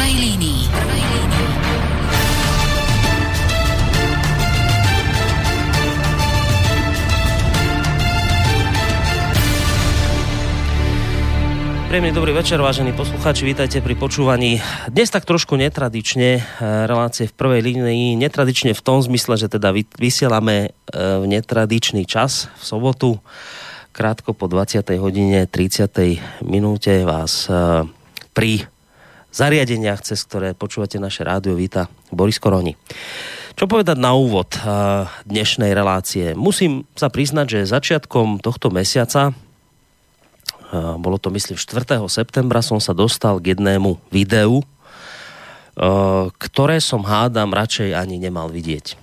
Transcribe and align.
prvej 0.00 0.16
línii. 0.16 0.60
Prvej 0.72 1.02
línii. 1.12 1.48
Príjemný 11.92 12.16
dobrý 12.16 12.32
večer, 12.32 12.56
vážení 12.64 12.96
poslucháči, 12.96 13.44
vítajte 13.44 13.84
pri 13.84 13.92
počúvaní. 13.92 14.64
Dnes 14.88 15.12
tak 15.12 15.28
trošku 15.28 15.60
netradične 15.60 16.40
e, 16.40 16.42
relácie 16.88 17.28
v 17.28 17.36
prvej 17.36 17.60
línii, 17.60 18.16
netradične 18.16 18.72
v 18.72 18.80
tom 18.80 19.04
zmysle, 19.04 19.36
že 19.36 19.52
teda 19.52 19.68
vysielame 20.00 20.56
e, 20.64 20.68
v 20.96 21.28
netradičný 21.28 22.08
čas 22.08 22.48
v 22.56 22.62
sobotu, 22.64 23.20
krátko 23.92 24.32
po 24.32 24.48
20. 24.48 24.80
hodine 24.96 25.44
30. 25.44 25.92
minúte 26.40 27.04
vás 27.04 27.52
e, 27.52 27.84
pri 28.32 28.64
zariadeniach, 29.30 30.02
cez 30.02 30.26
ktoré 30.26 30.54
počúvate 30.54 30.98
naše 30.98 31.22
rádio, 31.22 31.54
víta 31.54 31.86
Boris 32.10 32.42
Koroni. 32.42 32.74
Čo 33.54 33.70
povedať 33.70 33.98
na 33.98 34.14
úvod 34.14 34.58
dnešnej 35.26 35.70
relácie? 35.74 36.34
Musím 36.34 36.86
sa 36.98 37.10
priznať, 37.10 37.46
že 37.58 37.70
začiatkom 37.70 38.42
tohto 38.42 38.74
mesiaca 38.74 39.34
bolo 40.70 41.18
to 41.18 41.34
myslím 41.34 41.58
4. 41.58 41.98
septembra, 42.06 42.62
som 42.62 42.78
sa 42.78 42.94
dostal 42.94 43.42
k 43.42 43.58
jednému 43.58 43.98
videu, 44.14 44.62
ktoré 46.38 46.78
som 46.78 47.02
hádam 47.02 47.50
radšej 47.50 47.90
ani 47.90 48.22
nemal 48.22 48.46
vidieť. 48.50 48.94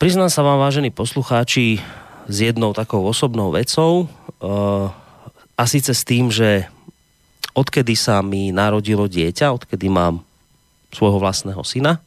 Priznám 0.00 0.32
sa 0.32 0.46
vám, 0.46 0.62
vážení 0.62 0.88
poslucháči, 0.88 1.84
s 2.28 2.36
jednou 2.40 2.72
takou 2.72 3.04
osobnou 3.04 3.52
vecou 3.52 4.08
a 5.56 5.62
síce 5.68 5.92
s 5.92 6.04
tým, 6.08 6.32
že 6.32 6.68
odkedy 7.58 7.98
sa 7.98 8.22
mi 8.22 8.54
narodilo 8.54 9.10
dieťa, 9.10 9.50
odkedy 9.50 9.90
mám 9.90 10.22
svojho 10.94 11.18
vlastného 11.18 11.60
syna, 11.66 11.98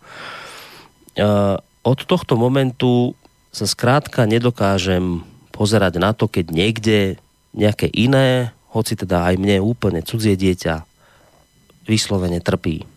od 1.83 1.99
tohto 2.07 2.39
momentu 2.39 3.11
sa 3.51 3.67
skrátka 3.67 4.23
nedokážem 4.23 5.27
pozerať 5.51 5.99
na 5.99 6.15
to, 6.15 6.31
keď 6.31 6.45
niekde 6.55 6.97
nejaké 7.51 7.91
iné, 7.91 8.55
hoci 8.71 8.95
teda 8.95 9.27
aj 9.27 9.35
mne 9.35 9.59
úplne 9.59 9.99
cudzie 9.99 10.39
dieťa 10.39 10.87
vyslovene 11.83 12.39
trpí. 12.39 12.87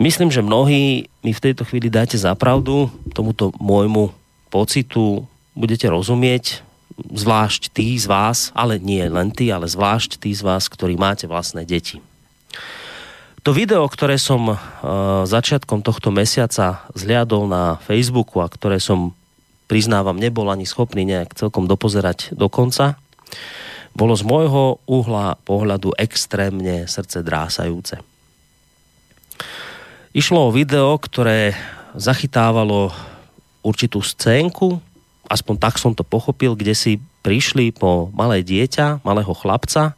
Myslím, 0.00 0.32
že 0.32 0.40
mnohí 0.40 1.12
mi 1.20 1.32
v 1.36 1.44
tejto 1.44 1.68
chvíli 1.68 1.92
dáte 1.92 2.16
zapravdu 2.16 2.88
tomuto 3.12 3.52
môjmu 3.60 4.08
pocitu, 4.48 5.28
budete 5.52 5.84
rozumieť, 5.92 6.64
zvlášť 7.08 7.72
tí 7.72 7.96
z 7.96 8.06
vás, 8.10 8.52
ale 8.52 8.76
nie 8.76 9.02
len 9.08 9.32
tí, 9.32 9.48
ale 9.48 9.68
zvlášť 9.68 10.20
tí 10.20 10.36
z 10.36 10.42
vás, 10.44 10.68
ktorí 10.68 10.96
máte 11.00 11.24
vlastné 11.24 11.64
deti. 11.64 12.02
To 13.40 13.56
video, 13.56 13.88
ktoré 13.88 14.20
som 14.20 14.52
uh, 14.52 14.58
začiatkom 15.24 15.80
tohto 15.80 16.12
mesiaca 16.12 16.84
zliadol 16.92 17.48
na 17.48 17.80
Facebooku 17.80 18.44
a 18.44 18.52
ktoré 18.52 18.76
som, 18.76 19.16
priznávam, 19.64 20.20
nebol 20.20 20.44
ani 20.52 20.68
schopný 20.68 21.08
nejak 21.08 21.32
celkom 21.32 21.64
dopozerať 21.64 22.36
do 22.36 22.52
konca, 22.52 23.00
bolo 23.96 24.12
z 24.12 24.28
môjho 24.28 24.84
uhla 24.84 25.40
pohľadu 25.48 25.96
extrémne 25.96 26.84
srdce 26.84 27.24
drásajúce. 27.24 28.04
Išlo 30.12 30.50
o 30.50 30.54
video, 30.54 30.98
ktoré 31.00 31.56
zachytávalo 31.96 32.92
určitú 33.62 34.02
scénku, 34.04 34.82
aspoň 35.30 35.54
tak 35.62 35.78
som 35.78 35.94
to 35.94 36.02
pochopil, 36.02 36.58
kde 36.58 36.74
si 36.74 36.92
prišli 37.22 37.70
po 37.70 38.10
malé 38.10 38.42
dieťa, 38.42 39.06
malého 39.06 39.30
chlapca, 39.30 39.94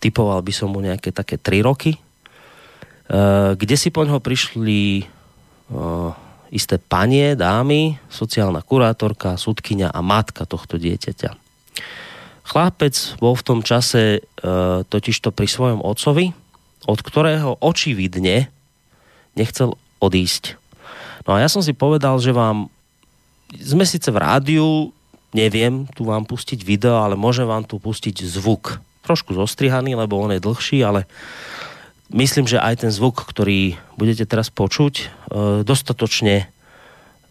typoval 0.00 0.40
by 0.40 0.52
som 0.56 0.72
mu 0.72 0.80
nejaké 0.80 1.12
také 1.12 1.36
3 1.36 1.60
roky, 1.60 2.00
eh, 2.00 3.52
kde 3.52 3.76
si 3.76 3.92
po 3.92 4.02
ňoho 4.02 4.24
prišli 4.24 5.04
eh, 5.04 6.10
isté 6.54 6.78
panie, 6.78 7.34
dámy, 7.34 7.98
sociálna 8.06 8.62
kurátorka, 8.62 9.34
sudkynia 9.34 9.90
a 9.90 10.00
matka 10.06 10.46
tohto 10.46 10.78
dieťaťa. 10.78 11.34
Chlapec 12.44 13.18
bol 13.18 13.34
v 13.34 13.46
tom 13.46 13.60
čase 13.66 14.02
e, 14.14 14.46
totižto 14.86 15.34
pri 15.34 15.50
svojom 15.50 15.80
otcovi, 15.82 16.30
od 16.86 17.00
ktorého 17.02 17.58
očividne 17.58 18.52
nechcel 19.34 19.74
odísť. 19.98 20.60
No 21.24 21.34
a 21.34 21.42
ja 21.42 21.48
som 21.48 21.64
si 21.64 21.72
povedal, 21.72 22.20
že 22.22 22.36
vám, 22.36 22.70
sme 23.60 23.84
síce 23.86 24.10
v 24.10 24.18
rádiu, 24.18 24.90
neviem 25.34 25.84
tu 25.92 26.06
vám 26.06 26.22
pustiť 26.24 26.62
video, 26.62 27.02
ale 27.02 27.18
môžem 27.18 27.44
vám 27.44 27.66
tu 27.66 27.82
pustiť 27.82 28.22
zvuk. 28.24 28.78
Trošku 29.04 29.36
zostrihaný, 29.36 29.98
lebo 29.98 30.16
on 30.16 30.32
je 30.32 30.40
dlhší, 30.40 30.80
ale 30.80 31.04
myslím, 32.14 32.48
že 32.48 32.62
aj 32.62 32.86
ten 32.86 32.90
zvuk, 32.94 33.20
ktorý 33.20 33.76
budete 34.00 34.24
teraz 34.24 34.48
počuť, 34.48 34.94
e, 34.96 35.04
dostatočne 35.66 36.48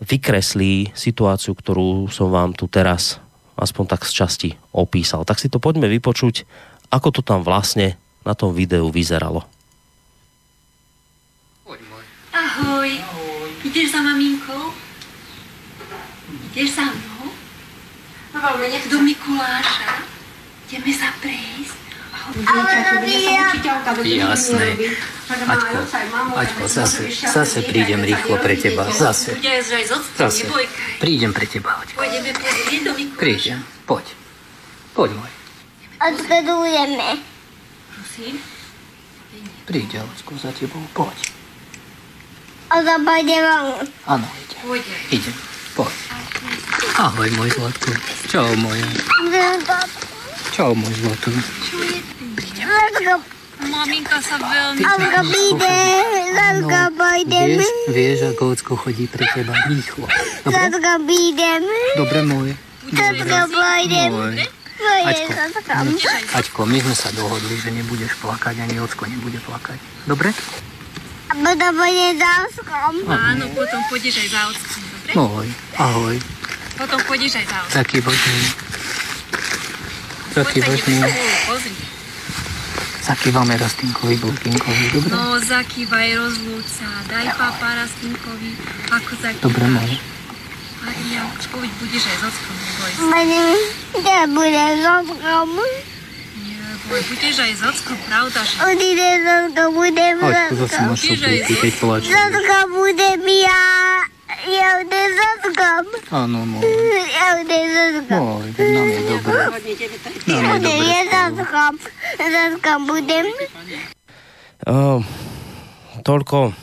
vykreslí 0.03 0.93
situáciu, 0.93 1.55
ktorú 1.55 2.11
som 2.11 2.29
vám 2.29 2.51
tu 2.53 2.67
teraz 2.67 3.23
aspoň 3.55 3.95
tak 3.95 4.03
z 4.03 4.11
časti 4.11 4.49
opísal. 4.75 5.23
Tak 5.23 5.39
si 5.39 5.47
to 5.47 5.63
poďme 5.63 5.87
vypočuť, 5.87 6.43
ako 6.91 7.09
to 7.09 7.21
tam 7.23 7.41
vlastne 7.41 7.95
na 8.27 8.35
tom 8.35 8.51
videu 8.51 8.91
vyzeralo. 8.91 9.47
Ahoj. 11.63 12.03
Ahoj. 12.33 12.91
Ideš 13.63 13.93
za 13.93 14.01
maminkou? 14.01 14.32
Ideš 16.53 16.77
za 16.77 16.85
mnou? 16.85 17.33
Do 18.89 18.97
Mikuláša? 19.01 20.05
Ideme 20.69 20.93
sa 20.93 21.09
prejsť? 21.17 21.77
Jasné. 24.05 24.67
Aťko, 25.27 25.75
Aťko, 26.37 26.63
zase, 26.69 27.09
zase 27.09 27.65
prídem 27.65 28.05
rýchlo 28.05 28.37
pre 28.37 28.53
teba. 28.53 28.85
Zase. 28.93 29.33
Zase. 30.13 30.45
Prídem 31.01 31.33
pre 31.33 31.49
teba, 31.49 31.81
Aťko. 31.81 32.05
Prídem. 33.17 33.65
Poď. 33.89 34.05
Poď, 34.93 35.09
môj. 35.17 35.31
Odkladujeme. 35.99 37.17
Prosím? 37.97 38.37
Príde, 39.65 39.97
Aťko, 40.05 40.37
za 40.37 40.53
tebou. 40.53 40.85
Poď. 40.93 41.17
A 42.69 42.77
zapojde 42.85 43.37
vám. 43.41 43.65
Áno, 44.05 44.25
ide. 44.37 44.57
Idem. 45.17 45.35
Poď. 45.73 45.93
Ahoj, 46.93 47.29
môj 47.35 47.49
zlatko. 47.57 47.89
Čau, 48.29 48.47
moja. 48.61 48.85
Čau, 50.53 50.71
môj 50.77 50.93
zlatko. 51.01 51.31
Maminka 53.63 54.19
sa 54.19 54.35
veľmi... 54.37 54.83
Avka 54.83 55.21
príde, 55.23 55.77
Zatka 56.35 56.81
pôjdeme. 56.93 57.63
Vieš, 57.63 57.95
vieš, 57.95 58.19
ako 58.35 58.43
ocko 58.53 58.73
chodí 58.75 59.07
pre 59.07 59.23
teba 59.31 59.55
rýchlo. 59.71 60.05
Zatka 60.43 60.91
prídeme. 61.01 61.79
Dobre, 61.95 62.19
môj. 62.27 62.49
Zatka 62.91 63.39
pôjdeme. 63.49 64.43
Aťko. 64.83 65.31
Aťko, 66.35 66.59
my 66.67 66.77
sme 66.83 66.95
sa 66.95 67.09
dohodli, 67.15 67.55
že 67.55 67.71
nebudeš 67.71 68.19
plakať, 68.19 68.67
ani 68.67 68.83
ocko 68.83 69.07
nebude 69.07 69.39
plakať. 69.47 69.79
Dobre? 70.05 70.35
A 71.31 71.33
potom 71.33 71.71
pôjde 71.79 72.07
za 72.19 72.31
oskom. 72.45 72.93
Áno, 73.07 73.45
potom 73.55 73.79
pôjdeš 73.87 74.27
aj 74.27 74.29
za 74.29 74.41
ockom, 74.51 74.81
dobre? 74.85 75.11
Môj. 75.15 75.47
Ahoj. 75.79 76.15
Potom 76.73 76.99
pôjdeš 77.05 77.37
aj 77.37 77.45
za 77.45 77.57
ockom. 77.61 77.75
Taký 77.77 77.97
vodný. 78.01 78.37
Taký 80.33 80.59
vodný. 80.65 80.97
pozri. 81.45 81.73
Zakývame 83.03 83.59
Rastinkovi 83.59 84.15
Bulkinkovi, 84.15 84.85
dobre? 84.95 85.11
No, 85.11 85.35
zakývaj, 85.43 86.07
rozlúč 86.15 86.63
sa, 86.79 86.87
daj 87.11 87.35
papa 87.35 87.83
Rastinkovi, 87.83 88.55
ako 88.87 89.11
zakývaj. 89.19 89.43
Dobre, 89.43 89.65
môj. 89.67 89.91
A 90.83 90.89
Jančko, 91.11 91.55
veď 91.59 91.71
budeš 91.83 92.03
aj 92.07 92.15
s 92.15 92.23
ockom, 92.31 92.55
neboj 92.55 92.91
sa. 92.95 93.03
Ja 94.07 94.23
budem 94.23 94.71
s 94.79 94.85
oskom. 94.87 95.51
Neboj, 96.47 97.01
budeš 97.11 97.35
aj 97.43 97.53
s 97.59 97.61
ockom, 97.67 97.97
pravda, 98.07 98.39
že? 98.47 98.55
Odíde 98.63 99.09
Zatka, 99.19 99.63
budem 99.67 100.15
Aťko, 100.23 100.53
zase 100.55 100.59
Zatka. 100.63 100.87
máš 100.87 100.99
sopliky, 101.03 101.53
keď 101.59 101.73
plačeš. 101.83 102.07
Zatka 102.07 102.57
budem 102.71 103.21
ja. 103.43 103.63
Ja 104.43 104.81
budem 104.81 105.09
Zatkom. 105.13 105.83
Áno, 106.09 106.39
môj. 106.49 106.65
Ja 107.13 107.27
budem 107.37 107.65
Zatkom. 107.69 108.21
Môj, 108.21 108.47
nám 108.57 108.87
je 108.89 109.01
dobre. 109.05 109.43
Nám 109.43 109.61
je 109.63 110.59
dobre. 110.59 110.87
ja 110.89 111.01
Zatkom. 111.07 111.73
Zatkom 112.17 112.79
budem. 112.89 113.25
Uh, 114.63 114.99
toľko 116.01 116.55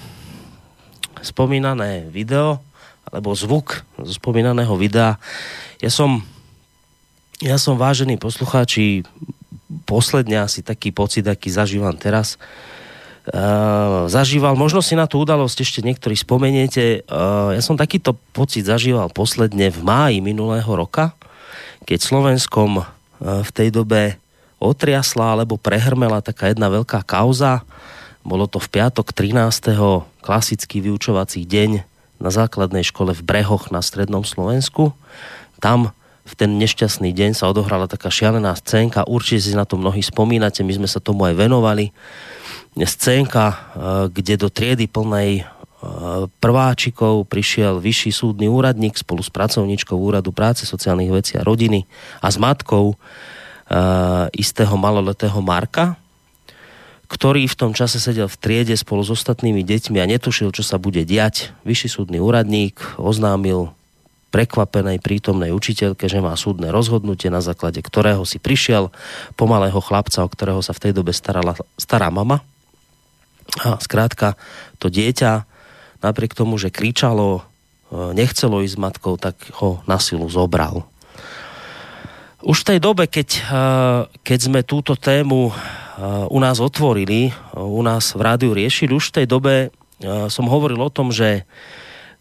spomínané 1.20 2.08
video, 2.10 2.58
alebo 3.06 3.36
zvuk 3.38 3.86
zo 4.00 4.12
spomínaného 4.16 4.72
videa. 4.74 5.20
Ja 5.78 5.90
som, 5.92 6.24
ja 7.38 7.60
som 7.60 7.78
vážení 7.78 8.16
poslucháči, 8.16 9.04
posledne 9.84 10.42
asi 10.42 10.64
taký 10.64 10.90
pocit, 10.90 11.28
aký 11.28 11.52
zažívam 11.52 11.94
teraz, 11.94 12.40
uh, 12.40 12.79
zažíval, 14.08 14.56
možno 14.56 14.80
si 14.80 14.96
na 14.96 15.04
tú 15.04 15.20
udalosť 15.22 15.58
ešte 15.60 15.80
niektorí 15.84 16.16
spomeniete, 16.16 17.04
uh, 17.04 17.52
ja 17.52 17.60
som 17.60 17.76
takýto 17.76 18.16
pocit 18.32 18.64
zažíval 18.64 19.12
posledne 19.12 19.68
v 19.68 19.80
máji 19.84 20.18
minulého 20.24 20.68
roka, 20.72 21.12
keď 21.84 21.98
Slovenskom 22.00 22.80
uh, 22.80 22.86
v 23.20 23.50
tej 23.52 23.68
dobe 23.70 24.16
otriasla 24.60 25.36
alebo 25.36 25.60
prehrmela 25.60 26.24
taká 26.24 26.52
jedna 26.52 26.72
veľká 26.72 27.04
kauza. 27.04 27.64
Bolo 28.20 28.44
to 28.44 28.60
v 28.60 28.68
piatok 28.68 29.12
13. 29.16 29.72
klasický 30.20 30.84
vyučovací 30.84 31.44
deň 31.48 31.84
na 32.20 32.28
základnej 32.28 32.84
škole 32.84 33.16
v 33.16 33.24
Brehoch 33.24 33.72
na 33.72 33.80
strednom 33.80 34.24
Slovensku. 34.24 34.92
Tam 35.60 35.96
v 36.28 36.32
ten 36.36 36.60
nešťastný 36.60 37.16
deň 37.16 37.32
sa 37.32 37.48
odohrala 37.48 37.88
taká 37.88 38.12
šialená 38.12 38.52
scénka, 38.54 39.08
určite 39.08 39.50
si 39.50 39.52
na 39.56 39.64
to 39.64 39.80
mnohí 39.80 40.04
spomínate, 40.04 40.60
my 40.60 40.84
sme 40.84 40.88
sa 40.88 41.00
tomu 41.00 41.24
aj 41.26 41.34
venovali. 41.34 41.90
Scénka, 42.78 43.46
e, 43.50 43.54
kde 44.14 44.34
do 44.38 44.48
triedy 44.48 44.86
plnej 44.86 45.42
e, 45.42 45.44
prváčikov 46.38 47.26
prišiel 47.26 47.82
vyšší 47.82 48.14
súdny 48.14 48.46
úradník 48.46 48.94
spolu 48.94 49.26
s 49.26 49.30
pracovníčkou 49.32 49.98
úradu 49.98 50.30
práce, 50.30 50.62
sociálnych 50.62 51.10
vecí 51.10 51.34
a 51.34 51.42
rodiny 51.42 51.90
a 52.22 52.30
s 52.30 52.38
matkou 52.38 52.94
e, 52.94 52.96
istého 54.38 54.78
maloletého 54.78 55.42
Marka, 55.42 55.98
ktorý 57.10 57.50
v 57.50 57.58
tom 57.58 57.72
čase 57.74 57.98
sedel 57.98 58.30
v 58.30 58.38
triede 58.38 58.78
spolu 58.78 59.02
s 59.02 59.10
ostatnými 59.10 59.66
deťmi 59.66 59.98
a 59.98 60.06
netušil, 60.06 60.54
čo 60.54 60.62
sa 60.62 60.78
bude 60.78 61.02
diať. 61.02 61.50
Vyšší 61.66 61.90
súdny 61.90 62.22
úradník 62.22 62.78
oznámil 63.02 63.74
prekvapenej 64.30 65.02
prítomnej 65.02 65.50
učiteľke, 65.50 66.06
že 66.06 66.22
má 66.22 66.38
súdne 66.38 66.70
rozhodnutie, 66.70 67.28
na 67.34 67.42
základe 67.42 67.82
ktorého 67.82 68.22
si 68.22 68.38
prišiel 68.38 68.94
pomalého 69.34 69.82
chlapca, 69.82 70.22
o 70.22 70.30
ktorého 70.30 70.62
sa 70.62 70.70
v 70.70 70.86
tej 70.86 70.92
dobe 70.94 71.10
starala 71.10 71.58
stará 71.74 72.14
mama. 72.14 72.46
A 73.58 73.82
skrátka, 73.82 74.38
to 74.78 74.86
dieťa 74.86 75.42
napriek 76.00 76.38
tomu, 76.38 76.56
že 76.56 76.70
kričalo, 76.70 77.42
e, 77.90 78.12
nechcelo 78.14 78.62
ísť 78.62 78.74
s 78.78 78.82
matkou, 78.82 79.14
tak 79.18 79.36
ho 79.58 79.82
na 79.90 79.98
silu 79.98 80.30
zobral. 80.30 80.86
Už 82.40 82.64
v 82.64 82.68
tej 82.72 82.78
dobe, 82.80 83.04
keď, 83.10 83.28
e, 83.36 83.40
keď 84.22 84.38
sme 84.38 84.60
túto 84.62 84.94
tému 84.94 85.50
u 86.32 86.38
nás 86.40 86.64
otvorili, 86.64 87.28
u 87.52 87.84
nás 87.84 88.16
v 88.16 88.24
rádiu 88.24 88.56
riešili. 88.56 88.96
Už 88.96 89.12
v 89.12 89.16
tej 89.20 89.26
dobe 89.28 89.68
som 90.32 90.48
hovoril 90.48 90.80
o 90.80 90.88
tom, 90.88 91.12
že 91.12 91.44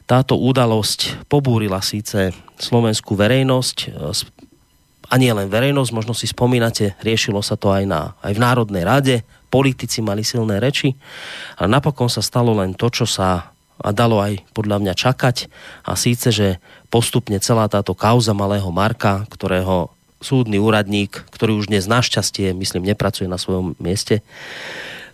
táto 0.04 0.36
udalosť 0.36 1.24
pobúrila 1.32 1.80
síce 1.80 2.36
slovenskú 2.60 3.16
verejnosť, 3.16 3.96
a 5.10 5.18
nie 5.18 5.34
len 5.34 5.50
verejnosť, 5.50 5.92
možno 5.96 6.14
si 6.14 6.30
spomínate, 6.30 6.94
riešilo 7.02 7.42
sa 7.42 7.58
to 7.58 7.74
aj, 7.74 7.84
na, 7.90 8.14
aj 8.22 8.38
v 8.38 8.44
Národnej 8.46 8.84
rade, 8.86 9.16
politici 9.50 10.00
mali 10.06 10.22
silné 10.22 10.62
reči, 10.62 10.94
ale 11.58 11.70
napokon 11.70 12.08
sa 12.08 12.22
stalo 12.22 12.54
len 12.54 12.78
to, 12.78 12.88
čo 12.94 13.10
sa 13.10 13.52
a 13.80 13.96
dalo 13.96 14.20
aj 14.20 14.44
podľa 14.52 14.84
mňa 14.84 14.94
čakať 14.94 15.48
a 15.88 15.96
síce, 15.96 16.36
že 16.36 16.48
postupne 16.92 17.40
celá 17.40 17.72
táto 17.72 17.96
kauza 17.96 18.36
malého 18.36 18.68
Marka, 18.76 19.24
ktorého 19.32 19.88
súdny 20.20 20.60
úradník, 20.60 21.24
ktorý 21.32 21.56
už 21.56 21.72
dnes 21.72 21.88
našťastie, 21.88 22.52
myslím, 22.52 22.84
nepracuje 22.84 23.32
na 23.32 23.40
svojom 23.40 23.80
mieste, 23.80 24.20
e, 24.20 24.24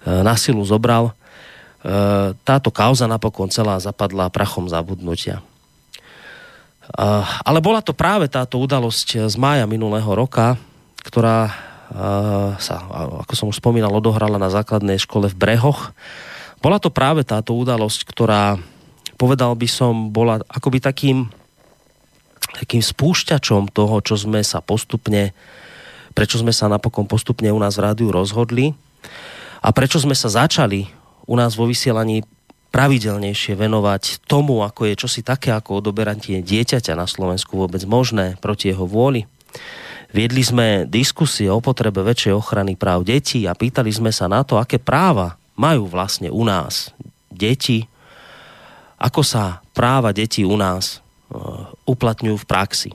na 0.10 0.34
silu 0.34 0.66
zobral. 0.66 1.14
E, 1.14 1.14
táto 2.42 2.74
kauza 2.74 3.06
napokon 3.06 3.54
celá 3.54 3.78
zapadla 3.78 4.34
prachom 4.34 4.66
zabudnutia. 4.66 5.46
E, 5.46 7.04
ale 7.46 7.62
bola 7.62 7.86
to 7.86 7.94
práve 7.94 8.26
táto 8.34 8.58
udalosť 8.58 9.30
z 9.30 9.36
mája 9.38 9.70
minulého 9.70 10.10
roka, 10.10 10.58
ktorá 11.06 11.54
sa, 12.58 12.76
ako 13.26 13.34
som 13.38 13.48
už 13.52 13.62
spomínal, 13.62 13.94
odohrala 13.94 14.42
na 14.42 14.50
základnej 14.50 14.98
škole 14.98 15.30
v 15.30 15.38
Brehoch. 15.38 15.94
Bola 16.60 16.82
to 16.82 16.90
práve 16.90 17.22
táto 17.22 17.54
udalosť, 17.54 18.10
ktorá, 18.10 18.58
povedal 19.20 19.54
by 19.54 19.68
som, 19.70 20.10
bola 20.10 20.42
akoby 20.50 20.82
takým 20.82 21.30
takým 22.56 22.80
spúšťačom 22.80 23.68
toho, 23.76 24.00
čo 24.00 24.16
sme 24.16 24.40
sa 24.40 24.64
postupne, 24.64 25.36
prečo 26.16 26.40
sme 26.40 26.56
sa 26.56 26.72
napokon 26.72 27.04
postupne 27.04 27.52
u 27.52 27.60
nás 27.60 27.76
v 27.76 27.92
rádiu 27.92 28.16
rozhodli 28.16 28.72
a 29.60 29.76
prečo 29.76 30.00
sme 30.00 30.16
sa 30.16 30.32
začali 30.32 30.88
u 31.28 31.36
nás 31.36 31.60
vo 31.60 31.68
vysielaní 31.68 32.24
pravidelnejšie 32.72 33.60
venovať 33.60 34.24
tomu, 34.28 34.64
ako 34.64 34.88
je 34.88 35.00
čosi 35.00 35.20
také 35.24 35.52
ako 35.52 35.84
odoberanie 35.84 36.40
dieťaťa 36.44 36.96
na 36.96 37.08
Slovensku 37.08 37.60
vôbec 37.60 37.84
možné 37.84 38.40
proti 38.40 38.72
jeho 38.72 38.88
vôli. 38.88 39.28
Viedli 40.16 40.40
sme 40.48 40.88
diskusie 40.88 41.52
o 41.52 41.60
potrebe 41.60 42.00
väčšej 42.00 42.32
ochrany 42.32 42.80
práv 42.80 43.04
detí 43.04 43.44
a 43.44 43.52
pýtali 43.52 43.92
sme 43.92 44.16
sa 44.16 44.32
na 44.32 44.48
to, 44.48 44.56
aké 44.56 44.80
práva 44.80 45.36
majú 45.60 45.92
vlastne 45.92 46.32
u 46.32 46.48
nás 46.48 46.96
deti, 47.28 47.84
ako 48.96 49.20
sa 49.28 49.60
práva 49.76 50.16
detí 50.16 50.48
u 50.48 50.56
nás 50.56 51.04
Eh, 51.26 51.66
uplatňujú 51.90 52.38
v 52.38 52.46
praxi. 52.46 52.92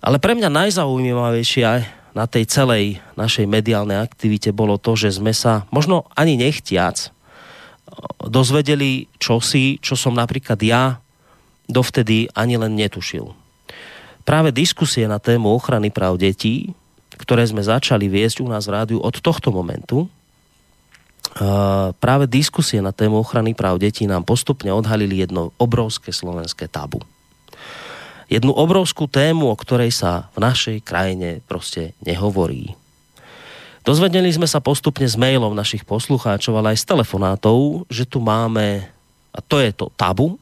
Ale 0.00 0.16
pre 0.16 0.32
mňa 0.32 0.48
najzaujímavejšie 0.48 1.68
na 2.16 2.24
tej 2.24 2.48
celej 2.48 3.04
našej 3.20 3.44
mediálnej 3.44 4.00
aktivite 4.00 4.48
bolo 4.48 4.80
to, 4.80 4.96
že 4.96 5.20
sme 5.20 5.36
sa 5.36 5.68
možno 5.68 6.08
ani 6.16 6.40
nechtiac 6.40 6.96
eh, 6.96 7.10
dozvedeli 8.24 9.12
čosi, 9.20 9.76
čo 9.78 9.92
som 9.92 10.16
napríklad 10.16 10.56
ja 10.64 10.98
dovtedy 11.68 12.32
ani 12.32 12.56
len 12.56 12.74
netušil. 12.74 13.36
Práve 14.26 14.50
diskusie 14.50 15.06
na 15.06 15.22
tému 15.22 15.54
ochrany 15.54 15.94
práv 15.94 16.18
detí, 16.18 16.74
ktoré 17.14 17.46
sme 17.46 17.62
začali 17.62 18.10
viesť 18.10 18.42
u 18.42 18.50
nás 18.50 18.66
v 18.66 18.74
rádiu 18.74 18.98
od 18.98 19.14
tohto 19.22 19.54
momentu, 19.54 20.10
práve 22.02 22.26
diskusie 22.26 22.82
na 22.82 22.90
tému 22.90 23.22
ochrany 23.22 23.54
práv 23.54 23.78
detí 23.78 24.02
nám 24.04 24.26
postupne 24.26 24.74
odhalili 24.74 25.22
jedno 25.22 25.54
obrovské 25.62 26.10
slovenské 26.10 26.66
tabu. 26.66 26.98
Jednu 28.26 28.50
obrovskú 28.50 29.06
tému, 29.06 29.46
o 29.46 29.54
ktorej 29.54 29.94
sa 29.94 30.26
v 30.34 30.42
našej 30.42 30.82
krajine 30.82 31.38
proste 31.46 31.94
nehovorí. 32.02 32.74
Dozvedeli 33.86 34.26
sme 34.34 34.50
sa 34.50 34.58
postupne 34.58 35.06
s 35.06 35.14
mailom 35.14 35.54
našich 35.54 35.86
poslucháčov, 35.86 36.58
ale 36.58 36.74
aj 36.74 36.82
s 36.82 36.88
telefonátov, 36.90 37.86
že 37.86 38.02
tu 38.02 38.18
máme, 38.18 38.82
a 39.30 39.38
to 39.38 39.62
je 39.62 39.70
to 39.70 39.86
tabu, 39.94 40.34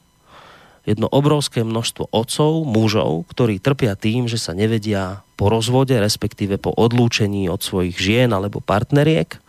jedno 0.85 1.09
obrovské 1.09 1.65
množstvo 1.65 2.13
otcov, 2.13 2.69
mužov, 2.69 3.25
ktorí 3.33 3.61
trpia 3.61 3.97
tým, 3.97 4.29
že 4.29 4.37
sa 4.37 4.53
nevedia 4.53 5.25
po 5.35 5.49
rozvode, 5.49 5.97
respektíve 5.97 6.61
po 6.61 6.71
odlúčení 6.71 7.49
od 7.49 7.65
svojich 7.65 7.97
žien 7.97 8.31
alebo 8.31 8.61
partneriek, 8.61 9.41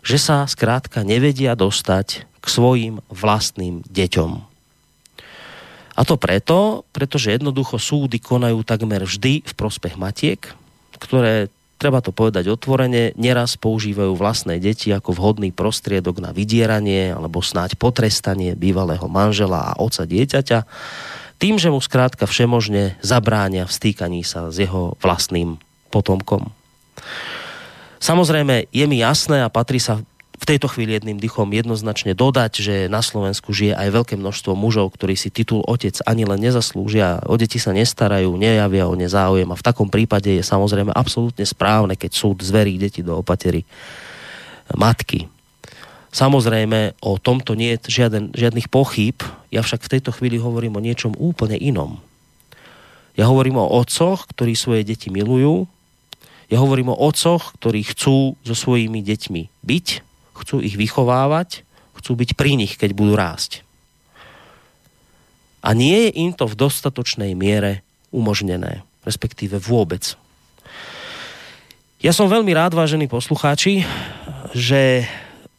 že 0.00 0.16
sa 0.16 0.46
skrátka 0.48 1.04
nevedia 1.04 1.52
dostať 1.58 2.24
k 2.40 2.46
svojim 2.46 3.04
vlastným 3.12 3.84
deťom. 3.84 4.50
A 5.98 6.00
to 6.08 6.16
preto, 6.16 6.88
pretože 6.96 7.34
jednoducho 7.34 7.76
súdy 7.76 8.16
konajú 8.16 8.64
takmer 8.64 9.04
vždy 9.04 9.44
v 9.44 9.52
prospech 9.52 10.00
matiek, 10.00 10.40
ktoré, 10.96 11.52
treba 11.80 12.04
to 12.04 12.12
povedať 12.12 12.52
otvorene, 12.52 13.16
neraz 13.16 13.56
používajú 13.56 14.12
vlastné 14.12 14.60
deti 14.60 14.92
ako 14.92 15.16
vhodný 15.16 15.48
prostriedok 15.48 16.20
na 16.20 16.36
vydieranie 16.36 17.16
alebo 17.16 17.40
snáď 17.40 17.80
potrestanie 17.80 18.52
bývalého 18.52 19.08
manžela 19.08 19.72
a 19.72 19.80
oca 19.80 20.04
dieťaťa, 20.04 20.68
tým, 21.40 21.56
že 21.56 21.72
mu 21.72 21.80
skrátka 21.80 22.28
všemožne 22.28 23.00
zabránia 23.00 23.64
v 23.64 23.72
stýkaní 23.72 24.20
sa 24.20 24.52
s 24.52 24.60
jeho 24.60 25.00
vlastným 25.00 25.56
potomkom. 25.88 26.52
Samozrejme, 27.96 28.68
je 28.68 28.84
mi 28.84 29.00
jasné 29.00 29.40
a 29.40 29.48
patrí 29.48 29.80
sa 29.80 30.04
v 30.40 30.48
tejto 30.48 30.72
chvíli 30.72 30.96
jedným 30.96 31.20
dychom 31.20 31.52
jednoznačne 31.52 32.16
dodať, 32.16 32.52
že 32.64 32.74
na 32.88 33.04
Slovensku 33.04 33.52
žije 33.52 33.76
aj 33.76 33.92
veľké 33.92 34.14
množstvo 34.16 34.56
mužov, 34.56 34.96
ktorí 34.96 35.12
si 35.12 35.28
titul 35.28 35.60
otec 35.68 36.00
ani 36.08 36.24
len 36.24 36.40
nezaslúžia, 36.40 37.20
o 37.28 37.36
deti 37.36 37.60
sa 37.60 37.76
nestarajú, 37.76 38.32
nejavia 38.40 38.88
o 38.88 38.96
nezáujem 38.96 39.52
a 39.52 39.60
v 39.60 39.66
takom 39.66 39.92
prípade 39.92 40.32
je 40.32 40.40
samozrejme 40.40 40.96
absolútne 40.96 41.44
správne, 41.44 41.92
keď 41.92 42.10
súd 42.16 42.40
zverí 42.40 42.80
deti 42.80 43.04
do 43.04 43.20
opatery 43.20 43.68
matky. 44.72 45.28
Samozrejme, 46.10 46.98
o 47.04 47.20
tomto 47.20 47.54
nie 47.54 47.76
je 47.76 48.02
žiaden, 48.02 48.34
žiadnych 48.34 48.66
pochýb, 48.66 49.22
ja 49.52 49.62
však 49.62 49.86
v 49.86 49.92
tejto 49.94 50.10
chvíli 50.10 50.42
hovorím 50.42 50.80
o 50.80 50.82
niečom 50.82 51.14
úplne 51.20 51.54
inom. 51.54 52.02
Ja 53.14 53.28
hovorím 53.28 53.60
o 53.60 53.68
otcoch, 53.68 54.26
ktorí 54.32 54.56
svoje 54.56 54.82
deti 54.88 55.12
milujú, 55.12 55.68
ja 56.50 56.58
hovorím 56.58 56.90
o 56.90 56.98
otcoch, 56.98 57.54
ktorí 57.62 57.86
chcú 57.94 58.34
so 58.42 58.54
svojimi 58.58 59.06
deťmi 59.06 59.42
byť, 59.62 59.86
chcú 60.40 60.64
ich 60.64 60.74
vychovávať, 60.74 61.62
chcú 62.00 62.12
byť 62.16 62.30
pri 62.34 62.56
nich, 62.56 62.80
keď 62.80 62.96
budú 62.96 63.14
rásť. 63.14 63.62
A 65.60 65.76
nie 65.76 66.08
je 66.08 66.24
im 66.24 66.32
to 66.32 66.48
v 66.48 66.56
dostatočnej 66.56 67.36
miere 67.36 67.84
umožnené, 68.08 68.80
respektíve 69.04 69.60
vôbec. 69.60 70.16
Ja 72.00 72.16
som 72.16 72.32
veľmi 72.32 72.56
rád, 72.56 72.72
vážení 72.72 73.04
poslucháči, 73.12 73.84
že 74.56 75.04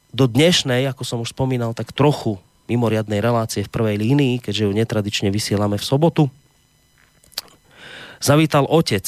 do 0.10 0.26
dnešnej, 0.26 0.90
ako 0.90 1.04
som 1.06 1.22
už 1.22 1.38
spomínal, 1.38 1.78
tak 1.78 1.94
trochu 1.94 2.42
mimoriadnej 2.66 3.22
relácie 3.22 3.62
v 3.62 3.70
prvej 3.70 4.02
línii, 4.02 4.42
keďže 4.42 4.66
ju 4.66 4.72
netradične 4.74 5.30
vysielame 5.30 5.78
v 5.78 5.86
sobotu, 5.86 6.24
zavítal 8.18 8.66
otec 8.66 9.06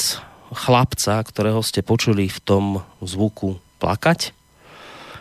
chlapca, 0.53 1.25
ktorého 1.25 1.65
ste 1.65 1.81
počuli 1.81 2.29
v 2.29 2.39
tom 2.45 2.65
zvuku 3.01 3.57
plakať, 3.81 4.31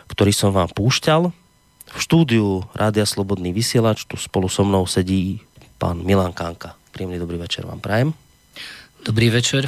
ktorý 0.09 0.31
som 0.35 0.51
vám 0.51 0.71
púšťal. 0.71 1.29
V 1.93 1.99
štúdiu 1.99 2.65
Rádia 2.73 3.05
Slobodný 3.05 3.53
vysielač 3.53 4.09
tu 4.09 4.17
spolu 4.17 4.49
so 4.49 4.65
mnou 4.65 4.89
sedí 4.89 5.43
pán 5.77 6.01
Milan 6.01 6.33
Kánka. 6.33 6.79
Príjemný 6.95 7.19
dobrý 7.19 7.37
večer 7.37 7.67
vám 7.67 7.83
prajem. 7.83 8.15
Dobrý 9.03 9.27
večer. 9.27 9.67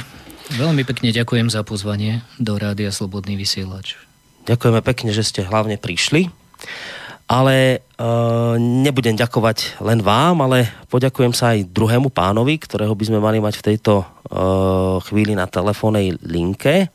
Veľmi 0.56 0.86
pekne 0.86 1.10
ďakujem 1.10 1.50
za 1.50 1.66
pozvanie 1.66 2.24
do 2.40 2.56
Rádia 2.56 2.94
Slobodný 2.94 3.34
vysielač. 3.34 3.98
Ďakujeme 4.46 4.80
pekne, 4.80 5.10
že 5.10 5.26
ste 5.26 5.42
hlavne 5.42 5.74
prišli. 5.74 6.30
Ale 7.26 7.56
e, 7.74 7.78
nebudem 8.62 9.18
ďakovať 9.18 9.82
len 9.82 9.98
vám, 9.98 10.46
ale 10.46 10.70
poďakujem 10.86 11.34
sa 11.34 11.58
aj 11.58 11.66
druhému 11.74 12.14
pánovi, 12.14 12.54
ktorého 12.62 12.94
by 12.94 13.04
sme 13.10 13.18
mali 13.18 13.42
mať 13.42 13.58
v 13.58 13.66
tejto 13.74 13.92
e, 14.00 14.04
chvíli 15.10 15.34
na 15.34 15.50
telefónnej 15.50 16.14
linke. 16.22 16.94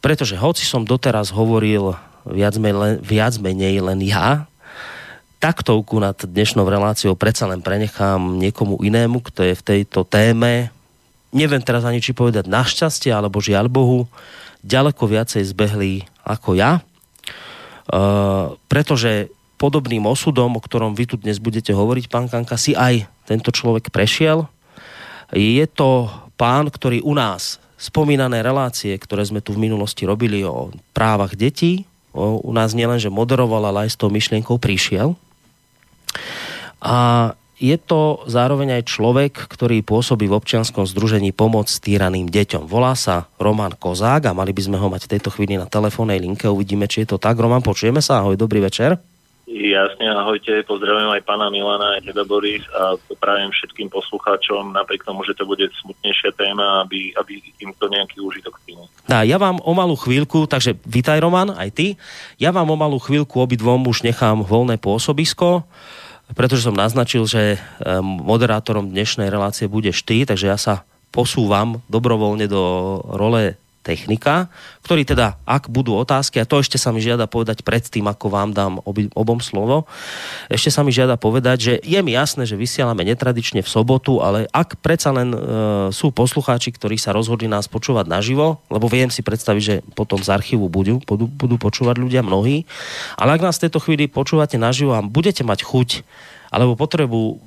Pretože 0.00 0.40
hoci 0.40 0.64
som 0.64 0.88
doteraz 0.88 1.28
hovoril 1.36 1.92
viac, 2.32 2.54
menej, 2.56 3.02
viac 3.02 3.34
menej 3.38 3.82
len 3.82 4.00
ja, 4.02 4.50
taktovku 5.40 5.96
nad 5.96 6.14
dnešnou 6.20 6.68
reláciou 6.68 7.16
predsa 7.16 7.48
len 7.48 7.64
prenechám 7.64 8.36
niekomu 8.36 8.76
inému, 8.84 9.24
kto 9.24 9.48
je 9.50 9.54
v 9.56 9.66
tejto 9.66 10.04
téme, 10.04 10.68
neviem 11.32 11.64
teraz 11.64 11.82
ani 11.88 12.04
či 12.04 12.12
povedať 12.12 12.44
našťastie, 12.46 13.08
alebo 13.10 13.40
žiaľ 13.40 13.72
Bohu, 13.72 14.04
ďaleko 14.60 15.00
viacej 15.08 15.42
zbehlý 15.48 16.04
ako 16.20 16.60
ja. 16.60 16.84
Uh, 17.90 18.54
pretože 18.68 19.32
podobným 19.56 20.04
osudom, 20.06 20.56
o 20.56 20.60
ktorom 20.62 20.92
vy 20.92 21.04
tu 21.08 21.16
dnes 21.16 21.40
budete 21.40 21.72
hovoriť, 21.72 22.06
pán 22.12 22.28
Kanka, 22.28 22.60
si 22.60 22.76
aj 22.76 23.08
tento 23.24 23.50
človek 23.50 23.88
prešiel. 23.88 24.46
Je 25.32 25.64
to 25.66 26.08
pán, 26.36 26.68
ktorý 26.68 27.00
u 27.04 27.16
nás 27.16 27.60
spomínané 27.80 28.44
relácie, 28.44 28.92
ktoré 28.96 29.24
sme 29.24 29.40
tu 29.40 29.56
v 29.56 29.64
minulosti 29.68 30.04
robili 30.04 30.44
o 30.44 30.68
právach 30.92 31.32
detí, 31.32 31.88
u 32.16 32.50
nás 32.50 32.74
nielenže 32.74 33.12
moderoval, 33.12 33.70
ale 33.70 33.86
aj 33.86 33.94
s 33.94 34.00
tou 34.00 34.10
myšlienkou 34.10 34.58
prišiel. 34.58 35.14
A 36.80 37.30
je 37.60 37.76
to 37.76 38.24
zároveň 38.24 38.80
aj 38.80 38.88
človek, 38.88 39.36
ktorý 39.36 39.84
pôsobí 39.84 40.24
v 40.24 40.36
občianskom 40.40 40.88
združení 40.88 41.36
Pomoc 41.36 41.68
týraným 41.68 42.32
deťom. 42.32 42.64
Volá 42.64 42.96
sa 42.96 43.28
Roman 43.36 43.76
Kozák 43.76 44.32
a 44.32 44.36
mali 44.36 44.56
by 44.56 44.62
sme 44.64 44.80
ho 44.80 44.88
mať 44.88 45.04
v 45.04 45.12
tejto 45.16 45.28
chvíli 45.28 45.60
na 45.60 45.68
telefónnej 45.68 46.16
linke. 46.16 46.48
Uvidíme, 46.48 46.88
či 46.88 47.04
je 47.04 47.14
to 47.14 47.16
tak. 47.20 47.36
Roman, 47.36 47.60
počujeme 47.60 48.00
sa. 48.00 48.24
Ahoj, 48.24 48.40
dobrý 48.40 48.64
večer. 48.64 48.96
Jasne, 49.50 50.06
ahojte, 50.14 50.62
pozdravujem 50.62 51.10
aj 51.10 51.26
pána 51.26 51.50
Milana, 51.50 51.98
aj 51.98 52.06
teba 52.06 52.22
Boris 52.22 52.62
a 52.70 52.94
prajem 53.18 53.50
všetkým 53.50 53.90
poslucháčom, 53.90 54.70
napriek 54.70 55.02
tomu, 55.02 55.26
že 55.26 55.34
to 55.34 55.42
bude 55.42 55.66
smutnejšia 55.82 56.30
téma, 56.38 56.86
aby, 56.86 57.10
aby 57.18 57.42
im 57.58 57.74
to 57.74 57.90
nejaký 57.90 58.22
úžitok 58.22 58.62
prinie. 58.62 58.86
Dá, 59.10 59.26
ja 59.26 59.42
vám 59.42 59.58
o 59.58 59.74
malú 59.74 59.98
chvíľku, 59.98 60.46
takže 60.46 60.78
vítaj 60.86 61.18
Roman, 61.18 61.50
aj 61.50 61.66
ty, 61.74 61.86
ja 62.38 62.54
vám 62.54 62.70
o 62.70 62.78
malú 62.78 63.02
chvíľku 63.02 63.42
obidvom 63.42 63.82
už 63.90 64.06
nechám 64.06 64.46
voľné 64.46 64.78
pôsobisko, 64.78 65.66
pretože 66.38 66.70
som 66.70 66.78
naznačil, 66.78 67.26
že 67.26 67.58
moderátorom 68.06 68.86
dnešnej 68.86 69.34
relácie 69.34 69.66
budeš 69.66 70.06
ty, 70.06 70.22
takže 70.22 70.46
ja 70.46 70.54
sa 70.54 70.86
posúvam 71.10 71.82
dobrovoľne 71.90 72.46
do 72.46 72.62
role 73.18 73.58
technika, 73.80 74.52
ktorý 74.84 75.08
teda, 75.08 75.40
ak 75.48 75.72
budú 75.72 75.96
otázky, 75.96 76.36
a 76.40 76.48
to 76.48 76.60
ešte 76.60 76.76
sa 76.76 76.92
mi 76.92 77.00
žiada 77.00 77.24
povedať 77.24 77.64
predtým, 77.64 78.04
ako 78.04 78.26
vám 78.28 78.52
dám 78.52 78.78
obi, 78.84 79.08
obom 79.16 79.40
slovo, 79.40 79.88
ešte 80.52 80.68
sa 80.68 80.84
mi 80.84 80.92
žiada 80.92 81.16
povedať, 81.16 81.56
že 81.58 81.74
je 81.80 82.00
mi 82.04 82.12
jasné, 82.12 82.44
že 82.44 82.60
vysielame 82.60 83.02
netradične 83.08 83.64
v 83.64 83.68
sobotu, 83.68 84.20
ale 84.20 84.44
ak 84.52 84.78
predsa 84.84 85.16
len 85.16 85.32
e, 85.32 85.38
sú 85.96 86.12
poslucháči, 86.12 86.76
ktorí 86.76 87.00
sa 87.00 87.16
rozhodli 87.16 87.48
nás 87.48 87.66
počúvať 87.72 88.04
naživo, 88.04 88.60
lebo 88.68 88.84
viem 88.86 89.08
si 89.08 89.24
predstaviť, 89.24 89.62
že 89.64 89.74
potom 89.96 90.20
z 90.20 90.28
archívu 90.28 90.68
budú, 90.68 91.00
budú, 91.08 91.24
budú 91.24 91.56
počúvať 91.56 91.96
ľudia 91.96 92.20
mnohí, 92.20 92.68
ale 93.16 93.40
ak 93.40 93.44
nás 93.44 93.56
v 93.56 93.64
tejto 93.68 93.80
chvíli 93.80 94.12
počúvate 94.12 94.60
naživo 94.60 94.92
a 94.92 95.00
budete 95.00 95.40
mať 95.40 95.64
chuť 95.64 95.90
alebo 96.50 96.74
potrebu 96.74 97.38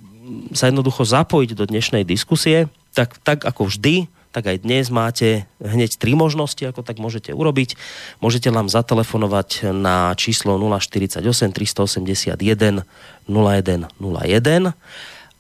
sa 0.56 0.72
jednoducho 0.72 1.04
zapojiť 1.04 1.50
do 1.54 1.68
dnešnej 1.68 2.08
diskusie, 2.08 2.72
tak, 2.96 3.20
tak 3.22 3.44
ako 3.44 3.68
vždy, 3.68 4.08
tak 4.34 4.50
aj 4.50 4.66
dnes 4.66 4.90
máte 4.90 5.46
hneď 5.62 6.02
tri 6.02 6.18
možnosti, 6.18 6.66
ako 6.66 6.82
tak 6.82 6.98
môžete 6.98 7.30
urobiť. 7.38 7.78
Môžete 8.18 8.50
nám 8.50 8.66
zatelefonovať 8.66 9.70
na 9.70 10.18
číslo 10.18 10.58
048 10.58 11.22
381 11.54 12.82
0101 13.30 14.74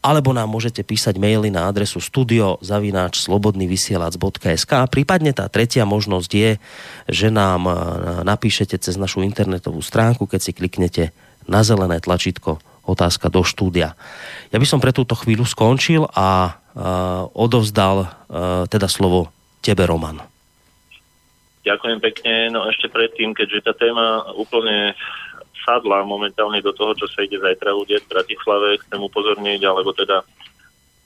alebo 0.03 0.35
nám 0.35 0.51
môžete 0.51 0.83
písať 0.83 1.15
maily 1.15 1.47
na 1.47 1.71
adresu 1.71 2.03
studio 2.03 2.59
zavináč 2.59 3.23
slobodnyvysielac.sk 3.23 4.71
a 4.75 4.85
prípadne 4.91 5.31
tá 5.31 5.47
tretia 5.47 5.87
možnosť 5.87 6.31
je, 6.35 6.51
že 7.07 7.31
nám 7.31 7.63
e, 7.65 7.73
napíšete 8.27 8.75
cez 8.83 8.99
našu 8.99 9.23
internetovú 9.23 9.79
stránku, 9.79 10.27
keď 10.27 10.39
si 10.43 10.51
kliknete 10.51 11.15
na 11.47 11.63
zelené 11.63 12.03
tlačítko 12.03 12.59
otázka 12.83 13.31
do 13.31 13.47
štúdia. 13.47 13.95
Ja 14.51 14.59
by 14.59 14.67
som 14.67 14.83
pre 14.83 14.91
túto 14.91 15.15
chvíľu 15.15 15.47
skončil 15.47 16.03
a 16.11 16.59
odovzdal 17.37 17.97
uh, 18.05 18.65
teda 18.65 18.89
slovo 18.89 19.29
tebe, 19.61 19.85
Roman. 19.85 20.19
Ďakujem 21.63 21.99
pekne. 22.03 22.51
No 22.51 22.67
ešte 22.67 22.91
predtým, 22.91 23.31
keďže 23.31 23.71
tá 23.71 23.73
téma 23.77 24.27
úplne 24.35 24.97
sadla 25.63 26.03
momentálne 26.03 26.59
do 26.59 26.75
toho, 26.75 26.91
čo 26.97 27.07
sa 27.07 27.23
ide 27.23 27.39
zajtra 27.39 27.71
udeť 27.71 28.03
v 28.03 28.11
Bratislave, 28.11 28.83
chcem 28.83 28.99
upozorniť, 28.99 29.61
alebo 29.63 29.95
teda 29.95 30.27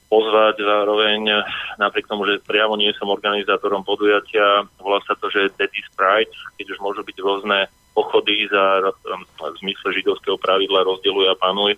pozvať 0.08 0.64
zároveň, 0.64 1.44
napriek 1.76 2.08
tomu, 2.08 2.24
že 2.26 2.42
priamo 2.42 2.74
nie 2.74 2.90
som 2.96 3.12
organizátorom 3.12 3.84
podujatia, 3.84 4.66
volá 4.80 4.98
sa 5.04 5.14
to, 5.14 5.28
že 5.28 5.52
Daddy's 5.54 5.86
Pride, 5.94 6.32
keď 6.56 6.74
už 6.74 6.78
môžu 6.80 7.04
byť 7.04 7.16
rôzne 7.20 7.68
pochody 7.92 8.48
za 8.48 8.88
v 8.88 9.54
zmysle 9.62 9.90
židovského 9.90 10.38
pravidla 10.40 10.86
rozdieluj 10.86 11.28
a 11.28 11.36
panuj 11.36 11.76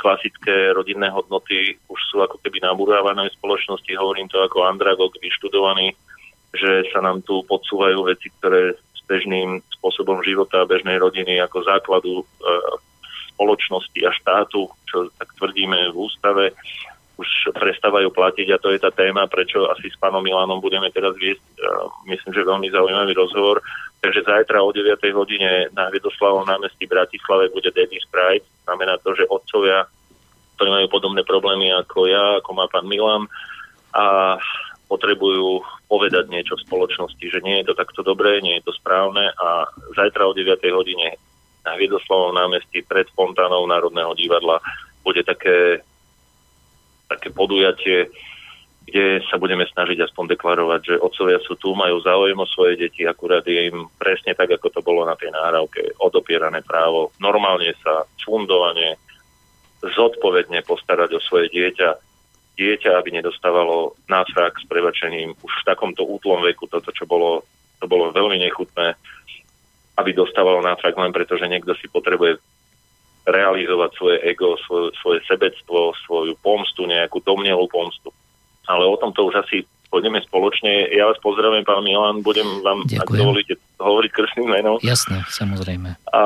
klasické 0.00 0.72
rodinné 0.72 1.12
hodnoty 1.12 1.76
už 1.92 2.00
sú 2.08 2.24
ako 2.24 2.40
keby 2.40 2.64
naburávané 2.64 3.28
v 3.28 3.36
spoločnosti, 3.36 3.92
hovorím 4.00 4.32
to 4.32 4.40
ako 4.40 4.64
andragog 4.64 5.12
vyštudovaný, 5.20 5.92
že 6.56 6.88
sa 6.88 7.04
nám 7.04 7.20
tu 7.28 7.44
podsúvajú 7.44 8.08
veci, 8.08 8.32
ktoré 8.40 8.72
s 8.74 9.00
bežným 9.04 9.60
spôsobom 9.78 10.24
života 10.24 10.64
a 10.64 10.70
bežnej 10.70 10.96
rodiny 10.96 11.36
ako 11.44 11.62
základu 11.68 12.12
e, 12.20 12.24
spoločnosti 13.36 14.00
a 14.08 14.10
štátu, 14.16 14.72
čo 14.88 15.12
tak 15.20 15.28
tvrdíme 15.36 15.92
v 15.92 15.96
ústave, 15.96 16.44
už 17.20 17.52
prestávajú 17.52 18.08
platiť 18.08 18.48
a 18.56 18.60
to 18.60 18.72
je 18.72 18.80
tá 18.80 18.88
téma, 18.88 19.28
prečo 19.28 19.68
asi 19.68 19.92
s 19.92 19.96
pánom 20.00 20.24
Milanom 20.24 20.64
budeme 20.64 20.88
teraz 20.88 21.12
viesť, 21.20 21.44
e, 21.60 21.64
myslím, 22.16 22.32
že 22.32 22.48
veľmi 22.48 22.68
zaujímavý 22.72 23.12
rozhovor. 23.12 23.60
Takže 24.00 24.24
zajtra 24.24 24.64
o 24.64 24.72
9. 24.72 24.96
hodine 25.12 25.68
na 25.76 25.92
Vedoslavom 25.92 26.48
námestí 26.48 26.88
Bratislave 26.88 27.52
bude 27.52 27.68
Daddy's 27.68 28.08
Pride. 28.08 28.48
Znamená 28.64 28.96
to, 29.04 29.12
že 29.12 29.28
otcovia, 29.28 29.84
ktorí 30.56 30.68
majú 30.72 30.86
podobné 30.88 31.20
problémy 31.24 31.68
ako 31.72 32.08
ja, 32.08 32.40
ako 32.40 32.50
má 32.56 32.64
pán 32.72 32.88
Milan, 32.88 33.28
a 33.92 34.38
potrebujú 34.90 35.62
povedať 35.86 36.26
niečo 36.26 36.58
v 36.58 36.64
spoločnosti, 36.66 37.22
že 37.22 37.44
nie 37.46 37.62
je 37.62 37.70
to 37.70 37.74
takto 37.78 38.02
dobré, 38.02 38.42
nie 38.42 38.58
je 38.58 38.66
to 38.66 38.72
správne 38.74 39.30
a 39.36 39.68
zajtra 39.94 40.26
o 40.26 40.34
9. 40.34 40.58
hodine 40.74 41.14
na 41.62 41.76
Viedoslavom 41.76 42.34
námestí 42.34 42.82
pred 42.82 43.06
fontánou 43.14 43.68
Národného 43.68 44.16
divadla 44.16 44.58
bude 45.04 45.22
také, 45.22 45.84
také 47.06 47.28
podujatie, 47.30 48.10
kde 48.86 49.20
sa 49.28 49.36
budeme 49.36 49.68
snažiť 49.68 50.08
aspoň 50.08 50.34
deklarovať, 50.34 50.80
že 50.82 51.02
otcovia 51.02 51.38
sú 51.44 51.54
tu, 51.60 51.76
majú 51.76 52.00
záujem 52.00 52.34
o 52.34 52.48
svoje 52.48 52.80
deti, 52.80 53.04
akurát 53.04 53.44
je 53.44 53.68
im 53.68 53.86
presne 54.00 54.32
tak, 54.32 54.56
ako 54.56 54.72
to 54.72 54.80
bolo 54.80 55.04
na 55.04 55.14
tej 55.14 55.30
náhrávke, 55.30 55.94
odopierané 56.00 56.64
právo, 56.64 57.12
normálne 57.20 57.70
sa 57.84 58.08
fundovane, 58.24 58.96
zodpovedne 59.80 60.64
postarať 60.64 61.16
o 61.16 61.20
svoje 61.20 61.52
dieťa, 61.52 61.88
dieťa, 62.56 62.90
aby 62.96 63.20
nedostávalo 63.20 63.96
náfrak 64.08 64.60
s 64.60 64.64
prebačením 64.68 65.36
už 65.40 65.52
v 65.60 65.66
takomto 65.68 66.04
útlom 66.04 66.44
veku, 66.44 66.68
toto, 66.68 66.92
čo 66.92 67.04
bolo, 67.04 67.44
to 67.80 67.86
bolo 67.88 68.12
veľmi 68.12 68.40
nechutné, 68.42 68.96
aby 69.96 70.10
dostávalo 70.12 70.60
náfrak 70.64 70.96
len 70.96 71.12
preto, 71.12 71.36
že 71.36 71.48
niekto 71.48 71.76
si 71.76 71.88
potrebuje 71.88 72.40
realizovať 73.28 73.90
svoje 73.96 74.16
ego, 74.24 74.56
svoje, 74.64 74.92
svoje 75.00 75.20
sebectvo, 75.28 75.92
svoju 76.08 76.34
pomstu, 76.40 76.88
nejakú 76.88 77.20
domnelú 77.20 77.68
pomstu 77.68 78.12
ale 78.70 78.86
o 78.86 78.94
tomto 78.94 79.26
už 79.26 79.42
asi 79.42 79.66
pôjdeme 79.90 80.22
spoločne. 80.22 80.86
Ja 80.94 81.10
vás 81.10 81.18
pozdravujem, 81.18 81.66
pán 81.66 81.82
Milan, 81.82 82.22
budem 82.22 82.46
vám, 82.62 82.86
Ďakujem. 82.86 83.02
ak 83.02 83.10
dovolíte, 83.10 83.54
hovoriť 83.82 84.10
krstným 84.14 84.48
menom. 84.54 84.78
Jasné, 84.86 85.26
samozrejme. 85.26 85.98
A 86.14 86.22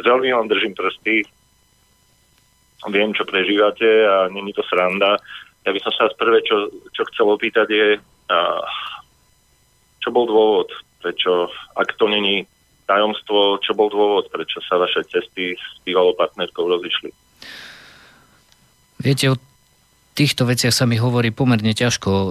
veľmi 0.00 0.32
vám 0.32 0.48
držím 0.48 0.72
prsty. 0.72 1.28
Viem, 2.88 3.12
čo 3.12 3.28
prežívate 3.28 4.08
a 4.08 4.32
není 4.32 4.56
to 4.56 4.64
sranda. 4.64 5.20
Ja 5.66 5.70
by 5.76 5.80
som 5.84 5.92
sa 5.92 6.08
vás 6.08 6.16
prvé, 6.16 6.40
čo, 6.46 6.72
čo 6.96 7.04
chcel 7.12 7.28
opýtať 7.28 7.68
je, 7.68 7.86
a, 8.32 8.38
čo 10.00 10.08
bol 10.08 10.24
dôvod, 10.24 10.72
prečo, 11.04 11.52
ak 11.76 11.92
to 12.00 12.08
není 12.08 12.48
tajomstvo, 12.88 13.60
čo 13.60 13.76
bol 13.76 13.92
dôvod, 13.92 14.32
prečo 14.32 14.64
sa 14.64 14.80
vaše 14.80 15.04
cesty 15.12 15.52
s 15.52 15.76
bývalou 15.84 16.16
partnerkou 16.16 16.64
rozišli? 16.64 17.12
Viete, 19.04 19.36
od 19.36 19.42
týchto 20.18 20.42
veciach 20.42 20.74
sa 20.74 20.82
mi 20.82 20.98
hovorí 20.98 21.30
pomerne 21.30 21.70
ťažko, 21.70 22.10
e, 22.10 22.30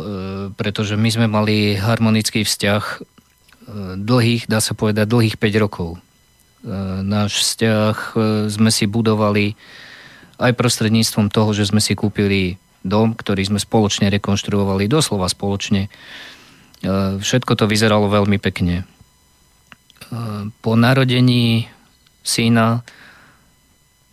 pretože 0.59 0.99
my 0.99 1.07
sme 1.07 1.27
mali 1.31 1.79
harmonický 1.79 2.43
vzťah 2.43 2.83
e, 2.83 2.97
dlhých, 3.95 4.51
dá 4.51 4.59
sa 4.59 4.75
povedať, 4.75 5.07
dlhých 5.07 5.39
5 5.39 5.63
rokov. 5.63 5.95
E, 5.95 5.99
náš 7.07 7.39
vzťah 7.47 7.95
sme 8.51 8.67
si 8.75 8.91
budovali 8.91 9.55
aj 10.35 10.51
prostredníctvom 10.59 11.31
toho, 11.31 11.55
že 11.55 11.71
sme 11.71 11.79
si 11.79 11.95
kúpili 11.95 12.59
dom, 12.83 13.15
ktorý 13.15 13.47
sme 13.47 13.59
spoločne 13.63 14.11
rekonštruovali, 14.11 14.85
doslova 14.85 15.25
spoločne. 15.27 15.89
všetko 17.19 17.57
to 17.57 17.65
vyzeralo 17.65 18.05
veľmi 18.05 18.37
pekne. 18.37 18.85
Po 20.61 20.71
narodení 20.77 21.65
syna 22.21 22.85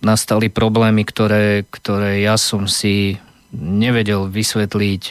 nastali 0.01 0.49
problémy, 0.49 1.05
ktoré, 1.05 1.69
ktoré 1.69 2.25
ja 2.25 2.41
som 2.41 2.65
si 2.65 3.21
nevedel 3.55 4.27
vysvetliť 4.27 5.05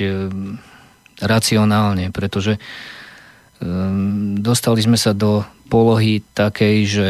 racionálne, 1.24 2.12
pretože 2.12 2.60
dostali 4.44 4.84
sme 4.84 5.00
sa 5.00 5.16
do 5.16 5.48
polohy 5.72 6.20
takej, 6.36 6.78
že 6.84 7.10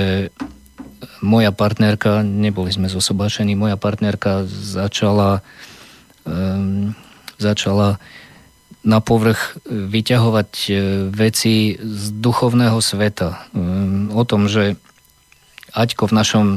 moja 1.25 1.50
partnerka, 1.50 2.22
neboli 2.22 2.70
sme 2.70 2.92
zosobášení, 2.92 3.58
moja 3.58 3.80
partnerka 3.80 4.46
začala 4.46 5.42
um, 6.28 6.94
začala 7.44 7.98
na 8.84 9.00
povrch 9.00 9.56
vyťahovať 9.63 10.52
e, 10.68 10.72
veci 11.08 11.80
z 11.80 12.04
duchovného 12.20 12.84
sveta. 12.84 13.48
O 14.12 14.24
tom, 14.28 14.52
že 14.52 14.75
Aťko 15.74 16.12
v 16.12 16.18
našom 16.20 16.48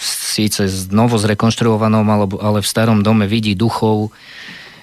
síce 0.00 0.70
znovu 0.70 1.18
zrekonštruovanom, 1.18 2.06
ale 2.38 2.58
v 2.62 2.68
starom 2.68 3.02
dome 3.02 3.26
vidí 3.26 3.58
duchov. 3.58 4.14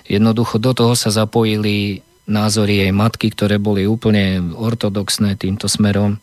Jednoducho 0.05 0.61
do 0.61 0.75
toho 0.75 0.93
sa 0.93 1.09
zapojili 1.09 2.05
názory 2.29 2.85
jej 2.85 2.91
matky, 2.93 3.33
ktoré 3.33 3.57
boli 3.57 3.89
úplne 3.89 4.41
ortodoxné 4.53 5.37
týmto 5.37 5.65
smerom 5.71 6.19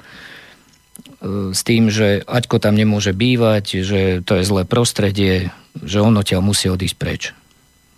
s 1.55 1.63
tým, 1.63 1.87
že 1.87 2.27
Aťko 2.27 2.59
tam 2.59 2.75
nemôže 2.75 3.15
bývať, 3.15 3.87
že 3.87 4.01
to 4.27 4.39
je 4.39 4.45
zlé 4.47 4.67
prostredie, 4.67 5.55
že 5.79 6.03
ono 6.03 6.27
ťa 6.27 6.43
musí 6.43 6.67
odísť 6.67 6.97
preč. 6.99 7.23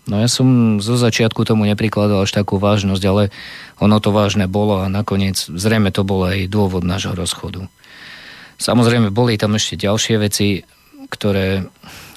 No 0.05 0.21
ja 0.21 0.29
som 0.29 0.77
zo 0.77 1.01
začiatku 1.01 1.41
tomu 1.49 1.65
neprikladal 1.65 2.29
až 2.29 2.31
takú 2.37 2.61
vážnosť, 2.61 3.03
ale 3.09 3.33
ono 3.81 3.97
to 3.97 4.13
vážne 4.13 4.45
bolo 4.45 4.85
a 4.85 4.93
nakoniec 4.93 5.41
zrejme 5.41 5.89
to 5.89 6.05
bol 6.05 6.29
aj 6.29 6.45
dôvod 6.45 6.85
nášho 6.85 7.17
rozchodu. 7.17 7.65
Samozrejme, 8.61 9.09
boli 9.09 9.35
tam 9.41 9.57
ešte 9.57 9.81
ďalšie 9.81 10.15
veci, 10.21 10.61
ktoré, 11.09 11.67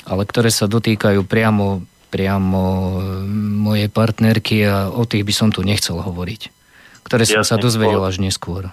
ale 0.04 0.22
ktoré 0.24 0.48
sa 0.52 0.70
dotýkajú 0.70 1.24
priamo, 1.24 1.84
priamo 2.08 2.62
mojej 3.64 3.88
partnerky 3.92 4.64
a 4.64 4.88
o 4.88 5.04
tých 5.04 5.24
by 5.24 5.34
som 5.34 5.48
tu 5.52 5.60
nechcel 5.64 6.00
hovoriť. 6.00 6.52
Ktoré 7.04 7.24
som 7.24 7.40
Jasne, 7.40 7.56
sa 7.56 7.62
dozvedel 7.62 8.02
až 8.04 8.20
neskôr. 8.20 8.68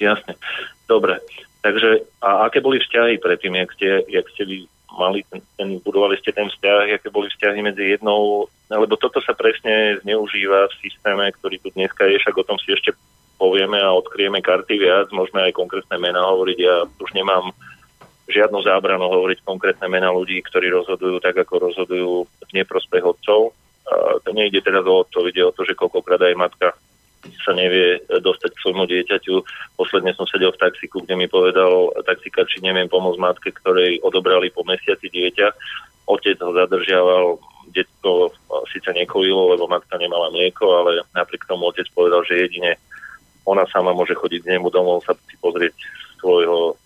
Jasne. 0.00 0.36
Dobre. 0.84 1.20
Takže 1.60 2.08
a 2.24 2.48
aké 2.48 2.64
boli 2.64 2.80
vzťahy 2.80 3.20
predtým, 3.20 3.56
jak 3.56 3.70
ste, 3.76 3.88
jak 4.08 4.26
ste 4.32 4.42
vy 4.48 4.58
mali 4.96 5.24
ten, 5.28 5.40
ten, 5.56 5.68
budovali 5.80 6.16
ste 6.18 6.32
ten 6.32 6.48
vzťah, 6.48 6.96
aké 6.96 7.08
boli 7.12 7.28
vzťahy 7.30 7.60
medzi 7.62 7.94
jednou, 7.94 8.48
lebo 8.68 8.94
toto 8.96 9.22
sa 9.22 9.36
presne 9.36 10.00
zneužíva 10.02 10.66
v 10.72 10.78
systéme, 10.82 11.24
ktorý 11.40 11.60
tu 11.62 11.68
dneska 11.76 12.08
je, 12.08 12.18
však 12.18 12.36
o 12.36 12.46
tom 12.48 12.58
si 12.58 12.72
ešte 12.74 12.96
povieme 13.40 13.80
a 13.80 13.96
odkryjeme 13.96 14.44
karty 14.44 14.76
viac, 14.76 15.08
môžeme 15.14 15.48
aj 15.48 15.56
konkrétne 15.56 15.96
mená 15.96 16.20
hovoriť, 16.20 16.58
ja 16.60 16.84
už 16.84 17.10
nemám 17.16 17.54
žiadnu 18.30 18.62
zábranu 18.62 19.10
hovoriť 19.10 19.42
konkrétne 19.42 19.86
mená 19.90 20.08
ľudí, 20.14 20.40
ktorí 20.46 20.70
rozhodujú 20.70 21.18
tak, 21.20 21.36
ako 21.36 21.70
rozhodujú 21.70 22.12
v 22.24 22.50
neprospech 22.54 23.04
otcov. 23.04 23.52
A 23.90 24.22
to 24.22 24.30
nejde 24.30 24.62
teraz 24.62 24.86
o 24.86 25.02
to, 25.02 25.26
ide 25.26 25.42
o 25.42 25.50
to, 25.50 25.66
že 25.66 25.74
koľkokrát 25.74 26.22
aj 26.22 26.38
matka 26.38 26.68
sa 27.44 27.52
nevie 27.52 28.00
dostať 28.08 28.50
k 28.56 28.62
svojmu 28.64 28.84
dieťaťu. 28.88 29.34
Posledne 29.76 30.16
som 30.16 30.24
sedel 30.24 30.54
v 30.56 30.62
taxiku, 30.62 31.04
kde 31.04 31.20
mi 31.20 31.28
povedal 31.28 31.92
taxikár, 32.08 32.48
či 32.48 32.64
neviem 32.64 32.88
pomôcť 32.88 33.20
matke, 33.20 33.50
ktorej 33.52 34.00
odobrali 34.00 34.48
po 34.48 34.64
mesiaci 34.64 35.12
dieťa. 35.12 35.52
Otec 36.08 36.40
ho 36.40 36.50
zadržiaval, 36.56 37.36
detko 37.70 38.32
síce 38.72 38.90
nekojilo, 38.90 39.52
lebo 39.54 39.68
matka 39.68 40.00
nemala 40.00 40.32
mlieko, 40.32 40.64
ale 40.80 41.04
napriek 41.12 41.44
tomu 41.44 41.68
otec 41.68 41.86
povedal, 41.92 42.24
že 42.24 42.48
jedine 42.48 42.80
ona 43.44 43.68
sama 43.68 43.92
môže 43.92 44.16
chodiť 44.16 44.40
k 44.44 44.50
nemu 44.56 44.68
domov 44.72 45.04
sa 45.04 45.16
si 45.28 45.36
pozrieť 45.40 45.76
svojho, 46.20 46.76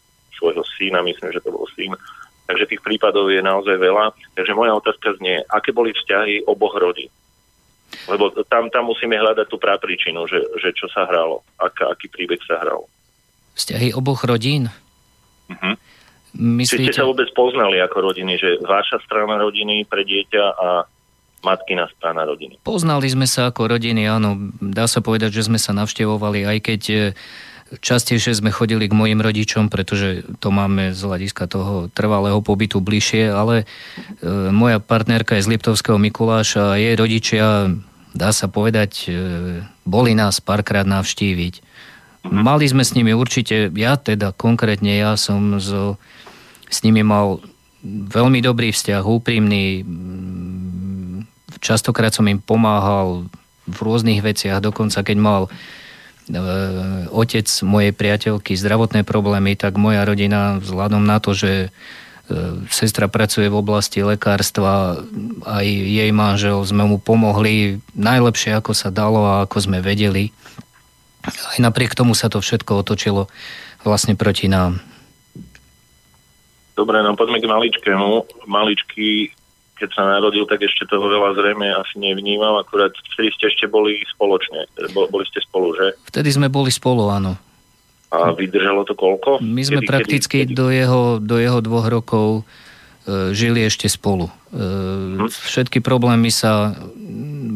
svojho 0.45 0.61
syna, 0.77 1.01
myslím, 1.01 1.33
že 1.33 1.41
to 1.41 1.49
bol 1.49 1.65
syn. 1.73 1.97
Takže 2.45 2.69
tých 2.69 2.85
prípadov 2.85 3.33
je 3.33 3.41
naozaj 3.41 3.81
veľa. 3.81 4.13
Takže 4.37 4.53
moja 4.53 4.77
otázka 4.77 5.17
znie, 5.17 5.41
aké 5.49 5.73
boli 5.73 5.97
vzťahy 5.97 6.45
oboch 6.45 6.77
rodín? 6.77 7.09
Lebo 8.05 8.29
tam, 8.53 8.69
tam 8.69 8.93
musíme 8.93 9.17
hľadať 9.17 9.49
tú 9.49 9.57
prápričinu, 9.57 10.29
že, 10.29 10.45
že 10.61 10.77
čo 10.77 10.85
sa 10.93 11.09
hralo, 11.09 11.41
aká, 11.57 11.89
aký 11.89 12.13
príbeh 12.13 12.43
sa 12.45 12.61
hral. 12.61 12.85
Vzťahy 13.57 13.97
oboch 13.97 14.29
rodín? 14.29 14.69
Uh-huh. 15.49 15.75
Myslíte... 16.37 16.91
Či 16.91 16.93
ste 16.93 17.01
sa 17.01 17.09
vôbec 17.09 17.31
poznali 17.33 17.79
ako 17.81 18.13
rodiny, 18.13 18.37
že 18.37 18.61
vaša 18.61 19.01
strana 19.07 19.39
rodiny 19.41 19.87
pre 19.89 20.03
dieťa 20.03 20.45
a 20.59 20.69
matkina 21.47 21.87
strana 21.95 22.27
rodiny? 22.27 22.59
Poznali 22.67 23.07
sme 23.07 23.31
sa 23.31 23.55
ako 23.55 23.79
rodiny, 23.79 24.09
áno. 24.11 24.51
Dá 24.59 24.91
sa 24.91 24.99
povedať, 24.99 25.39
že 25.39 25.47
sme 25.47 25.63
sa 25.63 25.71
navštevovali, 25.77 26.43
aj 26.43 26.59
keď 26.61 26.83
e, 26.91 26.99
častejšie 27.81 28.37
sme 28.37 28.53
chodili 28.53 28.87
k 28.87 28.95
mojim 28.95 29.21
rodičom, 29.25 29.73
pretože 29.73 30.27
to 30.39 30.53
máme 30.53 30.93
z 30.93 31.01
hľadiska 31.01 31.49
toho 31.49 31.89
trvalého 31.91 32.39
pobytu 32.45 32.79
bližšie, 32.79 33.33
ale 33.33 33.65
e, 33.65 34.53
moja 34.53 34.79
partnerka 34.79 35.39
je 35.39 35.45
z 35.49 35.51
Liptovského 35.57 35.97
Mikuláša 35.97 36.77
a 36.77 36.81
jej 36.81 36.95
rodičia 36.95 37.73
dá 38.15 38.31
sa 38.31 38.47
povedať, 38.47 39.09
e, 39.09 39.13
boli 39.83 40.15
nás 40.15 40.39
párkrát 40.39 40.87
navštíviť. 40.87 41.65
Mali 42.25 42.65
sme 42.65 42.87
s 42.87 42.97
nimi 42.97 43.13
určite, 43.13 43.69
ja 43.75 44.01
teda 44.01 44.33
konkrétne, 44.33 44.97
ja 44.97 45.13
som 45.21 45.61
z, 45.61 45.99
s 46.73 46.79
nimi 46.81 47.05
mal 47.05 47.45
veľmi 47.85 48.41
dobrý 48.41 48.73
vzťah, 48.73 49.05
úprimný. 49.05 49.85
Častokrát 51.61 52.17
som 52.17 52.25
im 52.25 52.41
pomáhal 52.41 53.29
v 53.69 53.79
rôznych 53.81 54.25
veciach, 54.25 54.65
dokonca 54.65 55.05
keď 55.05 55.17
mal 55.21 55.43
otec 57.13 57.47
mojej 57.67 57.93
priateľky 57.93 58.57
zdravotné 58.57 59.05
problémy, 59.05 59.61
tak 59.61 59.77
moja 59.77 60.09
rodina 60.09 60.57
vzhľadom 60.63 61.05
na 61.05 61.21
to, 61.21 61.37
že 61.37 61.75
E, 62.25 62.65
sestra 62.73 63.05
pracuje 63.05 63.53
v 63.53 63.61
oblasti 63.61 64.01
lekárstva, 64.01 64.97
aj 65.45 65.67
jej 65.69 66.09
manžel 66.09 66.57
sme 66.65 66.89
mu 66.89 66.97
pomohli 66.97 67.85
najlepšie, 67.93 68.57
ako 68.57 68.73
sa 68.73 68.89
dalo 68.89 69.29
a 69.29 69.45
ako 69.45 69.69
sme 69.69 69.85
vedeli. 69.85 70.33
Aj 71.25 71.59
napriek 71.61 71.93
tomu 71.93 72.17
sa 72.17 72.33
to 72.33 72.41
všetko 72.41 72.81
otočilo 72.81 73.29
vlastne 73.85 74.17
proti 74.17 74.49
nám. 74.49 74.81
Dobre, 76.73 77.05
no 77.05 77.13
poďme 77.13 77.45
k 77.45 77.47
maličkému. 77.49 78.09
Maličký, 78.49 79.29
keď 79.75 79.91
sa 79.91 80.03
narodil, 80.07 80.47
tak 80.47 80.63
ešte 80.63 80.87
toho 80.87 81.05
veľa 81.11 81.35
zrejme 81.35 81.67
asi 81.75 81.99
nevnímal, 81.99 82.63
akurát 82.63 82.95
vtedy 83.15 83.35
ste 83.35 83.51
ešte 83.51 83.67
boli 83.67 83.99
spoločne. 84.15 84.71
Boli 84.95 85.25
ste 85.27 85.43
spolu, 85.43 85.75
že? 85.75 85.99
Vtedy 86.09 86.31
sme 86.31 86.47
boli 86.47 86.71
spolu, 86.71 87.11
áno. 87.11 87.35
A 88.15 88.31
vydržalo 88.31 88.87
to 88.87 88.95
koľko? 88.95 89.43
My 89.43 89.67
sme 89.67 89.83
kedy, 89.83 89.91
prakticky 89.91 90.37
kedy, 90.47 90.55
kedy? 90.55 90.59
Do, 90.59 90.67
jeho, 90.71 91.03
do 91.19 91.37
jeho 91.43 91.59
dvoch 91.59 91.91
rokov 91.91 92.29
e, 92.39 92.43
žili 93.35 93.67
ešte 93.67 93.91
spolu. 93.91 94.31
E, 94.55 94.63
hm? 95.19 95.27
Všetky 95.27 95.83
problémy 95.83 96.31
sa 96.31 96.79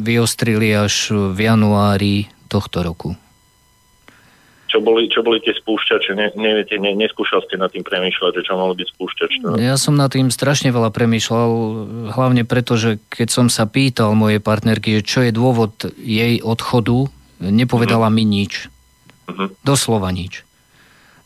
vyostrili 0.03 0.75
až 0.75 1.15
v 1.15 1.39
januári 1.39 2.27
tohto 2.51 2.83
roku. 2.83 3.15
Čo 4.69 4.85
boli, 4.85 5.09
čo 5.09 5.25
boli 5.25 5.41
tie 5.41 5.57
spúšťače? 5.57 6.13
Ne, 6.13 6.29
neviete, 6.37 6.77
ne, 6.77 6.93
neskúšal 6.93 7.41
ste 7.49 7.57
nad 7.57 7.73
tým 7.73 7.81
premýšľať, 7.83 8.33
že 8.37 8.43
čo 8.45 8.55
malo 8.55 8.77
byť 8.77 8.89
spúšťač? 8.93 9.31
No? 9.41 9.57
Ja 9.57 9.81
som 9.81 9.97
nad 9.97 10.13
tým 10.13 10.29
strašne 10.29 10.69
veľa 10.69 10.93
premýšľal, 10.93 11.49
hlavne 12.13 12.45
preto, 12.45 12.77
že 12.77 13.01
keď 13.09 13.29
som 13.33 13.47
sa 13.49 13.65
pýtal 13.65 14.13
mojej 14.13 14.45
partnerky, 14.45 15.01
čo 15.01 15.25
je 15.25 15.33
dôvod 15.33 15.73
jej 15.97 16.45
odchodu, 16.45 17.09
nepovedala 17.41 18.13
uh-huh. 18.13 18.17
mi 18.21 18.25
nič. 18.29 18.69
Uh-huh. 19.29 19.49
Doslova 19.65 20.13
nič 20.13 20.45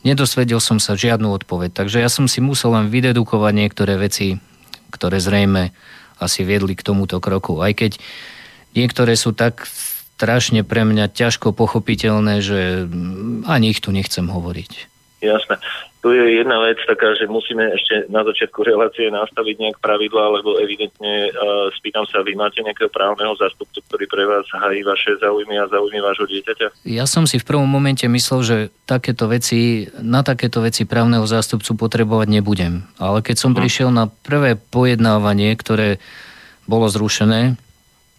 nedosvedel 0.03 0.59
som 0.59 0.83
sa 0.83 0.99
žiadnu 0.99 1.31
odpoveď. 1.31 1.71
Takže 1.73 2.03
ja 2.03 2.11
som 2.11 2.27
si 2.27 2.43
musel 2.43 2.75
len 2.75 2.91
vydedukovať 2.91 3.53
niektoré 3.55 3.95
veci, 3.99 4.39
ktoré 4.91 5.23
zrejme 5.23 5.71
asi 6.19 6.47
viedli 6.47 6.75
k 6.79 6.87
tomuto 6.87 7.19
kroku. 7.19 7.63
Aj 7.63 7.75
keď 7.75 7.99
niektoré 8.79 9.19
sú 9.19 9.35
tak 9.35 9.67
strašne 10.23 10.63
pre 10.63 10.87
mňa 10.87 11.11
ťažko 11.11 11.51
pochopiteľné, 11.51 12.39
že 12.39 12.87
ani 13.51 13.75
ich 13.75 13.83
tu 13.83 13.91
nechcem 13.91 14.31
hovoriť. 14.31 14.95
Jasné 15.19 15.59
tu 16.03 16.11
je 16.11 16.43
jedna 16.43 16.59
vec 16.59 16.83
taká, 16.83 17.15
že 17.15 17.31
musíme 17.31 17.63
ešte 17.79 18.11
na 18.11 18.27
začiatku 18.27 18.67
relácie 18.67 19.07
nastaviť 19.07 19.57
nejak 19.63 19.79
pravidla, 19.79 20.43
lebo 20.43 20.59
evidentne 20.59 21.31
uh, 21.31 21.71
spýtam 21.79 22.03
sa, 22.11 22.27
vy 22.27 22.35
máte 22.35 22.59
nejakého 22.59 22.91
právneho 22.91 23.39
zástupcu, 23.39 23.79
ktorý 23.87 24.05
pre 24.11 24.27
vás 24.27 24.43
hají 24.51 24.83
vaše 24.83 25.15
záujmy 25.23 25.63
a 25.63 25.71
záujmy 25.71 26.03
vášho 26.03 26.27
dieťaťa? 26.27 26.91
Ja 26.91 27.07
som 27.07 27.31
si 27.31 27.39
v 27.39 27.47
prvom 27.47 27.71
momente 27.71 28.03
myslel, 28.11 28.41
že 28.43 28.57
takéto 28.83 29.31
veci, 29.31 29.87
na 30.03 30.27
takéto 30.27 30.59
veci 30.59 30.83
právneho 30.91 31.23
zástupcu 31.23 31.79
potrebovať 31.79 32.29
nebudem. 32.35 32.83
Ale 32.99 33.23
keď 33.23 33.39
som 33.39 33.55
hm. 33.55 33.59
prišiel 33.63 33.89
na 33.95 34.11
prvé 34.11 34.59
pojednávanie, 34.59 35.55
ktoré 35.55 36.03
bolo 36.67 36.91
zrušené, 36.91 37.55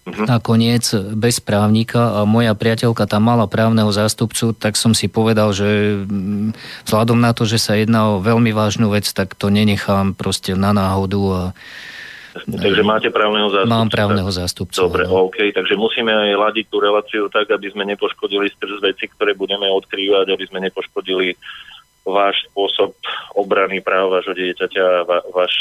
uh-huh. 0.05 0.25
nakoniec 0.27 0.83
bez 1.15 1.39
právnika 1.39 2.21
a 2.21 2.27
moja 2.27 2.53
priateľka 2.53 3.07
tam 3.07 3.27
mala 3.27 3.47
právneho 3.47 3.89
zástupcu, 3.89 4.51
tak 4.55 4.75
som 4.75 4.91
si 4.91 5.07
povedal, 5.07 5.55
že 5.55 6.03
mm, 6.03 6.55
vzhľadom 6.87 7.19
na 7.19 7.31
to, 7.31 7.47
že 7.47 7.59
sa 7.59 7.79
jedná 7.79 8.15
o 8.15 8.23
veľmi 8.23 8.51
vážnu 8.51 8.91
vec, 8.91 9.07
tak 9.11 9.35
to 9.35 9.47
nenechám 9.47 10.15
proste 10.15 10.55
na 10.55 10.75
náhodu 10.75 11.19
a 11.31 11.41
Takže 12.33 12.81
máte 12.81 13.13
právneho 13.13 13.45
zástupcu. 13.53 13.77
Mám 13.77 13.89
právneho 13.93 14.31
zástupcu. 14.33 14.73
Dobre, 14.73 15.05
no. 15.05 15.29
OK. 15.29 15.53
Takže 15.53 15.77
musíme 15.77 16.09
aj 16.09 16.33
ladiť 16.33 16.65
tú 16.65 16.81
reláciu 16.81 17.29
tak, 17.29 17.45
aby 17.53 17.69
sme 17.69 17.85
nepoškodili 17.93 18.49
z 18.49 18.81
veci, 18.81 19.05
ktoré 19.05 19.37
budeme 19.37 19.69
odkrývať, 19.69 20.33
aby 20.33 20.45
sme 20.49 20.65
nepoškodili 20.65 21.37
váš 22.01 22.41
spôsob 22.49 22.97
obrany 23.37 23.79
práv 23.85 24.11
vášho 24.11 24.33
dieťaťa, 24.33 25.07
va, 25.07 25.21
váš 25.29 25.53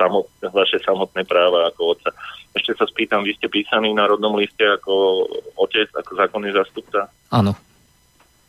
samot, 0.00 0.32
vaše 0.48 0.80
samotné 0.80 1.28
práva 1.28 1.68
ako 1.68 1.92
otca. 1.92 2.10
Ešte 2.56 2.72
sa 2.80 2.88
spýtam, 2.88 3.20
vy 3.20 3.36
ste 3.36 3.52
písaní 3.52 3.92
v 3.92 4.00
národnom 4.00 4.32
liste 4.40 4.64
ako 4.64 5.28
otec, 5.60 5.92
ako 5.92 6.16
zákonný 6.16 6.56
zastupca? 6.56 7.12
Áno. 7.28 7.52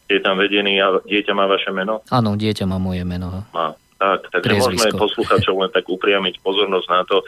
Je 0.07 0.19
tam 0.23 0.39
vedený 0.39 0.79
a 0.79 1.03
dieťa 1.03 1.35
má 1.35 1.45
vaše 1.51 1.71
meno? 1.75 1.99
Áno, 2.07 2.39
dieťa 2.39 2.63
má 2.63 2.79
moje 2.79 3.03
meno. 3.03 3.43
Má. 3.51 3.75
Tak, 4.01 4.33
takže 4.33 4.57
Priezvisko. 4.57 4.73
môžeme 4.73 4.91
poslucháčov 4.97 5.55
len 5.61 5.71
tak 5.71 5.85
upriamiť 5.85 6.41
pozornosť 6.41 6.87
na 6.89 7.01
to, 7.05 7.21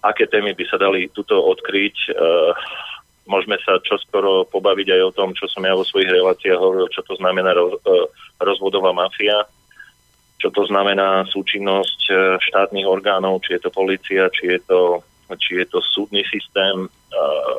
aké 0.00 0.24
témy 0.24 0.56
by 0.56 0.64
sa 0.64 0.80
dali 0.80 1.12
tuto 1.12 1.36
odkryť. 1.36 2.16
Uh, 2.16 2.56
môžeme 3.28 3.60
sa 3.60 3.76
čoskoro 3.84 4.48
pobaviť 4.48 4.88
aj 4.96 5.02
o 5.04 5.12
tom, 5.12 5.36
čo 5.36 5.44
som 5.52 5.60
ja 5.68 5.76
vo 5.76 5.84
svojich 5.84 6.08
reláciách 6.08 6.56
hovoril, 6.56 6.88
čo 6.88 7.04
to 7.04 7.20
znamená 7.20 7.52
roz, 7.52 7.76
uh, 7.84 8.08
rozvodová 8.40 8.96
mafia, 8.96 9.44
čo 10.44 10.52
to 10.52 10.68
znamená 10.68 11.24
súčinnosť 11.32 12.00
uh, 12.12 12.36
štátnych 12.36 12.84
orgánov, 12.84 13.40
či 13.40 13.56
je 13.56 13.64
to 13.64 13.70
policia, 13.72 14.28
či 14.28 14.52
je 14.52 14.60
to, 14.68 15.00
či 15.40 15.64
je 15.64 15.66
to 15.72 15.80
súdny 15.80 16.20
systém 16.28 16.84
uh, 16.84 17.56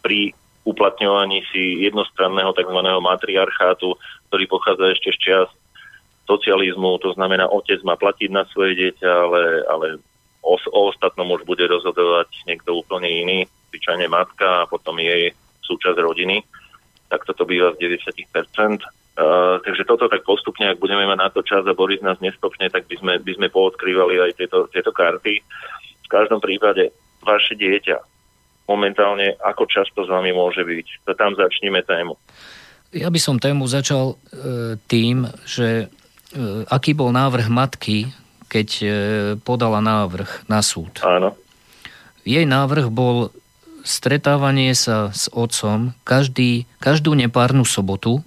pri 0.00 0.32
uplatňovaní 0.64 1.44
si 1.52 1.84
jednostranného 1.84 2.56
tzv. 2.56 2.80
matriarchátu, 2.80 3.92
ktorý 4.32 4.44
pochádza 4.48 4.96
ešte 4.96 5.12
z 5.12 5.18
čias 5.20 5.48
socializmu, 6.24 6.96
to 7.04 7.12
znamená, 7.12 7.44
otec 7.44 7.84
má 7.84 8.00
platiť 8.00 8.32
na 8.32 8.48
svoje 8.48 8.78
dieťa, 8.80 9.10
ale, 9.10 9.42
ale 9.68 9.86
o, 10.40 10.56
o 10.56 10.80
ostatnom 10.88 11.28
už 11.28 11.44
bude 11.44 11.68
rozhodovať 11.68 12.30
niekto 12.48 12.80
úplne 12.80 13.08
iný, 13.08 13.38
zvyčajne 13.68 14.08
matka 14.08 14.64
a 14.64 14.68
potom 14.70 14.96
jej 14.96 15.36
súčasť 15.66 15.98
rodiny. 16.00 16.40
Tak 17.10 17.26
toto 17.26 17.44
býva 17.44 17.74
v 17.74 17.98
90%. 17.98 18.80
Uh, 19.20 19.60
takže 19.60 19.84
toto 19.84 20.08
tak 20.08 20.24
postupne, 20.24 20.64
ak 20.64 20.80
budeme 20.80 21.04
mať 21.04 21.18
na 21.20 21.28
to 21.28 21.44
čas 21.44 21.60
a 21.68 21.76
Boris 21.76 22.00
nás 22.00 22.16
nestopne, 22.24 22.72
tak 22.72 22.88
by 22.88 22.96
sme, 22.96 23.12
by 23.20 23.32
sme 23.36 23.52
poodkrývali 23.52 24.16
aj 24.16 24.32
tieto, 24.40 24.64
tieto 24.72 24.96
karty. 24.96 25.44
V 26.00 26.08
každom 26.08 26.40
prípade 26.40 26.88
vaše 27.20 27.52
dieťa 27.52 28.00
momentálne 28.64 29.36
ako 29.44 29.68
často 29.68 30.06
s 30.06 30.08
vami 30.08 30.32
môže 30.32 30.64
byť. 30.64 31.04
To 31.04 31.12
tam 31.12 31.36
začneme 31.36 31.84
tému. 31.84 32.16
Ja 32.96 33.12
by 33.12 33.20
som 33.20 33.36
tému 33.36 33.68
začal 33.68 34.16
e, 34.16 34.80
tým, 34.88 35.28
že 35.44 35.92
E, 36.30 36.62
aký 36.70 36.94
bol 36.94 37.10
návrh 37.10 37.50
matky, 37.50 38.06
keď 38.46 38.68
e, 38.78 38.86
podala 39.42 39.82
návrh 39.82 40.46
na 40.46 40.62
súd. 40.62 41.02
Áno. 41.02 41.34
Jej 42.22 42.46
návrh 42.46 42.86
bol 42.86 43.34
stretávanie 43.82 44.70
sa 44.78 45.10
s 45.10 45.26
otcom 45.34 45.96
každý, 46.06 46.70
každú 46.78 47.18
nepárnu 47.18 47.66
sobotu 47.66 48.22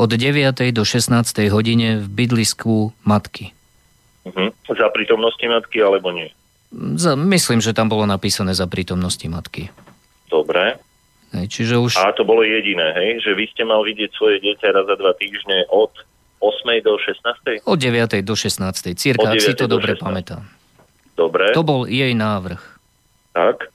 od 0.00 0.08
9. 0.08 0.72
do 0.72 0.80
16. 0.80 1.12
hodine 1.52 2.00
v 2.00 2.08
bydlisku 2.08 2.96
matky. 3.04 3.52
Uh-huh. 4.24 4.48
Za 4.64 4.88
prítomnosti 4.88 5.44
matky 5.44 5.84
alebo 5.84 6.08
nie? 6.08 6.32
Za, 6.96 7.20
myslím, 7.20 7.60
že 7.60 7.76
tam 7.76 7.92
bolo 7.92 8.08
napísané 8.08 8.56
za 8.56 8.64
prítomnosti 8.64 9.28
matky. 9.28 9.68
Dobre. 10.32 10.80
Hej, 11.36 11.46
čiže 11.52 11.74
už... 11.76 12.00
A 12.00 12.16
to 12.16 12.24
bolo 12.24 12.40
jediné, 12.42 12.96
hej? 12.96 13.20
Že 13.22 13.30
vy 13.36 13.44
ste 13.52 13.62
mal 13.68 13.84
vidieť 13.84 14.10
svoje 14.16 14.40
dieťa 14.40 14.72
raz 14.72 14.88
za 14.88 14.96
dva 14.96 15.12
týždne 15.14 15.68
od 15.68 15.92
8. 16.40 16.80
do 16.80 16.96
16. 16.96 17.68
Od 17.68 17.78
9. 17.78 18.24
do 18.24 18.34
16. 18.34 18.96
Cirka, 18.96 19.28
ak 19.28 19.42
si 19.44 19.52
to 19.52 19.68
dobre 19.68 19.94
16. 19.94 20.00
pamätám. 20.00 20.42
Dobre. 21.12 21.52
To 21.52 21.60
bol 21.60 21.84
jej 21.84 22.16
návrh. 22.16 22.62
Tak. 23.36 23.68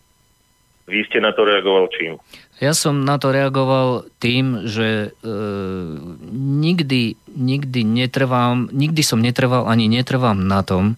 Vy 0.90 1.06
ste 1.06 1.22
na 1.22 1.34
to 1.34 1.46
reagoval 1.46 1.90
čím? 1.94 2.18
Ja 2.64 2.72
som 2.72 3.04
na 3.04 3.20
to 3.20 3.36
reagoval 3.36 4.08
tým, 4.24 4.64
že 4.64 5.12
e, 5.12 5.34
nikdy, 6.32 7.20
nikdy 7.36 7.82
netrvám, 7.84 8.72
nikdy 8.72 9.02
som 9.04 9.20
netrval 9.20 9.68
ani 9.68 9.92
netrvám 9.92 10.40
na 10.40 10.64
tom, 10.64 10.96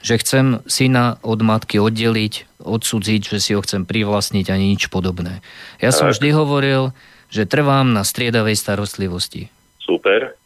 že 0.00 0.22
chcem 0.22 0.62
syna 0.70 1.18
od 1.26 1.42
matky 1.42 1.82
oddeliť, 1.82 2.62
odsudziť, 2.62 3.20
že 3.26 3.38
si 3.42 3.50
ho 3.58 3.60
chcem 3.60 3.82
privlastniť 3.82 4.46
ani 4.54 4.78
nič 4.78 4.86
podobné. 4.86 5.42
Ja 5.82 5.90
tak. 5.90 5.98
som 5.98 6.06
vždy 6.14 6.30
hovoril, 6.30 6.94
že 7.26 7.42
trvám 7.42 7.90
na 7.90 8.06
striedavej 8.06 8.54
starostlivosti. 8.54 9.50
Super 9.82 10.38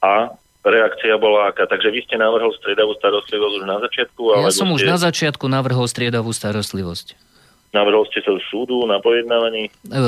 a 0.00 0.32
reakcia 0.64 1.16
bola 1.20 1.52
aká. 1.52 1.68
Takže 1.68 1.92
vy 1.92 2.00
ste 2.04 2.16
navrhol 2.16 2.52
striedavú 2.56 2.96
starostlivosť 2.96 3.54
už 3.60 3.64
na 3.68 3.78
začiatku? 3.80 4.20
Ja 4.40 4.52
som 4.52 4.68
ste... 4.72 4.74
už 4.76 4.82
na 4.88 4.98
začiatku 5.00 5.44
navrhol 5.46 5.86
striedavú 5.88 6.32
starostlivosť. 6.32 7.16
Navrhol 7.70 8.02
ste 8.10 8.18
sa 8.26 8.34
súdu 8.50 8.82
na 8.90 8.98
pojednávaní? 8.98 9.70
E, 9.70 9.98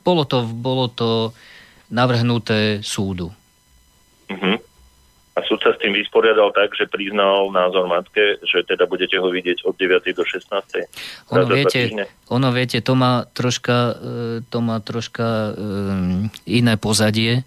bolo 0.00 0.24
to, 0.24 0.48
bolo 0.48 0.88
to 0.88 1.36
navrhnuté 1.92 2.80
súdu. 2.80 3.28
Uh-huh. 4.32 4.56
A 5.32 5.38
súd 5.44 5.60
sa 5.60 5.76
s 5.76 5.80
tým 5.80 5.92
vysporiadal 5.92 6.52
tak, 6.56 6.72
že 6.72 6.88
priznal 6.88 7.52
názor 7.52 7.84
matke, 7.84 8.40
že 8.44 8.64
teda 8.64 8.88
budete 8.88 9.20
ho 9.20 9.28
vidieť 9.28 9.64
od 9.68 9.76
9. 9.76 10.08
do 10.16 10.24
16. 10.24 10.88
Ono 11.36 11.44
viete, 11.48 12.08
ono 12.32 12.48
viete, 12.48 12.80
to 12.80 12.96
má 12.96 13.28
troška, 13.28 13.76
e, 13.96 14.40
to 14.48 14.58
má 14.64 14.80
troška 14.80 15.52
um, 15.52 16.32
iné 16.48 16.80
pozadie. 16.80 17.44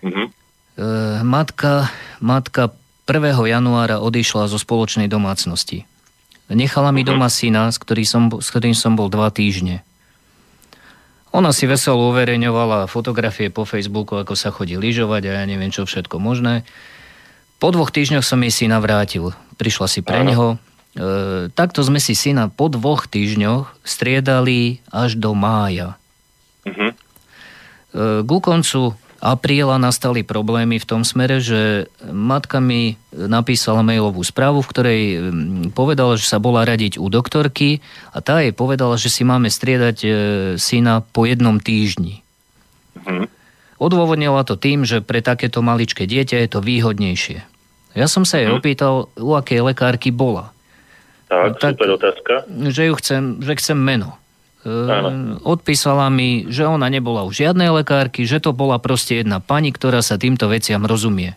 Uh-huh. 0.00 0.32
E, 0.80 0.84
matka, 1.20 1.92
matka 2.24 2.72
1. 3.04 3.36
januára 3.36 4.00
odišla 4.00 4.48
zo 4.48 4.56
spoločnej 4.56 5.12
domácnosti. 5.12 5.84
Nechala 6.52 6.92
mi 6.92 7.06
doma 7.06 7.32
syna, 7.32 7.72
s, 7.72 7.80
ktorý 7.80 8.04
som, 8.04 8.28
s 8.28 8.52
ktorým 8.52 8.76
som 8.76 8.92
bol 8.94 9.08
dva 9.08 9.32
týždne. 9.32 9.80
Ona 11.34 11.50
si 11.50 11.66
veselo 11.66 12.14
uverejňovala 12.14 12.86
fotografie 12.86 13.50
po 13.50 13.66
Facebooku, 13.66 14.14
ako 14.14 14.38
sa 14.38 14.54
chodí 14.54 14.78
lyžovať 14.78 15.22
a 15.26 15.32
ja 15.40 15.44
neviem 15.48 15.72
čo 15.72 15.82
všetko 15.82 16.22
možné. 16.22 16.62
Po 17.58 17.74
dvoch 17.74 17.90
týždňoch 17.90 18.22
som 18.22 18.38
jej 18.44 18.52
syna 18.52 18.78
vrátil. 18.78 19.34
Prišla 19.58 19.86
si 19.88 20.04
pre 20.04 20.22
neho. 20.22 20.60
E, 20.94 21.50
takto 21.50 21.82
sme 21.82 21.98
si 21.98 22.14
syna 22.14 22.52
po 22.52 22.70
dvoch 22.70 23.10
týždňoch 23.10 23.82
striedali 23.82 24.78
až 24.94 25.18
do 25.18 25.34
mája. 25.34 25.98
Uh-huh. 26.62 26.92
E, 26.92 26.94
ku 28.22 28.38
koncu 28.38 28.94
apríla 29.24 29.80
nastali 29.80 30.20
problémy 30.20 30.76
v 30.76 30.84
tom 30.84 31.00
smere, 31.00 31.40
že 31.40 31.88
matka 32.04 32.60
mi 32.60 33.00
napísala 33.08 33.80
mailovú 33.80 34.20
správu, 34.20 34.60
v 34.60 34.70
ktorej 34.70 35.02
mm, 35.16 35.72
povedala, 35.72 36.20
že 36.20 36.28
sa 36.28 36.36
bola 36.36 36.68
radiť 36.68 37.00
u 37.00 37.08
doktorky 37.08 37.80
a 38.12 38.20
tá 38.20 38.44
jej 38.44 38.52
povedala, 38.52 39.00
že 39.00 39.08
si 39.08 39.24
máme 39.24 39.48
striedať 39.48 39.96
e, 40.04 40.08
syna 40.60 41.00
po 41.00 41.24
jednom 41.24 41.56
týždni. 41.56 42.20
Mhm. 43.00 43.32
Odôvodnila 43.80 44.46
to 44.46 44.54
tým, 44.54 44.86
že 44.86 45.02
pre 45.02 45.18
takéto 45.24 45.64
maličké 45.64 46.04
dieťa 46.04 46.44
je 46.44 46.48
to 46.52 46.60
výhodnejšie. 46.62 47.42
Ja 47.96 48.06
som 48.06 48.28
sa 48.28 48.44
jej 48.44 48.52
mhm. 48.52 48.60
opýtal, 48.60 49.08
u 49.16 49.32
akej 49.32 49.64
lekárky 49.64 50.12
bola. 50.12 50.52
Tak, 51.32 51.58
tak 51.58 51.80
super 51.80 51.96
otázka. 51.96 52.32
Že 52.46 52.82
ju 52.92 52.94
chcem, 53.00 53.22
že 53.40 53.52
chcem 53.56 53.78
meno. 53.80 54.20
Áno. 54.64 55.36
odpísala 55.44 56.08
mi, 56.08 56.48
že 56.48 56.64
ona 56.64 56.88
nebola 56.88 57.28
u 57.28 57.30
žiadnej 57.30 57.68
lekárky, 57.68 58.24
že 58.24 58.40
to 58.40 58.56
bola 58.56 58.80
proste 58.80 59.20
jedna 59.20 59.36
pani, 59.36 59.68
ktorá 59.68 60.00
sa 60.00 60.16
týmto 60.16 60.48
veciam 60.48 60.88
rozumie. 60.88 61.36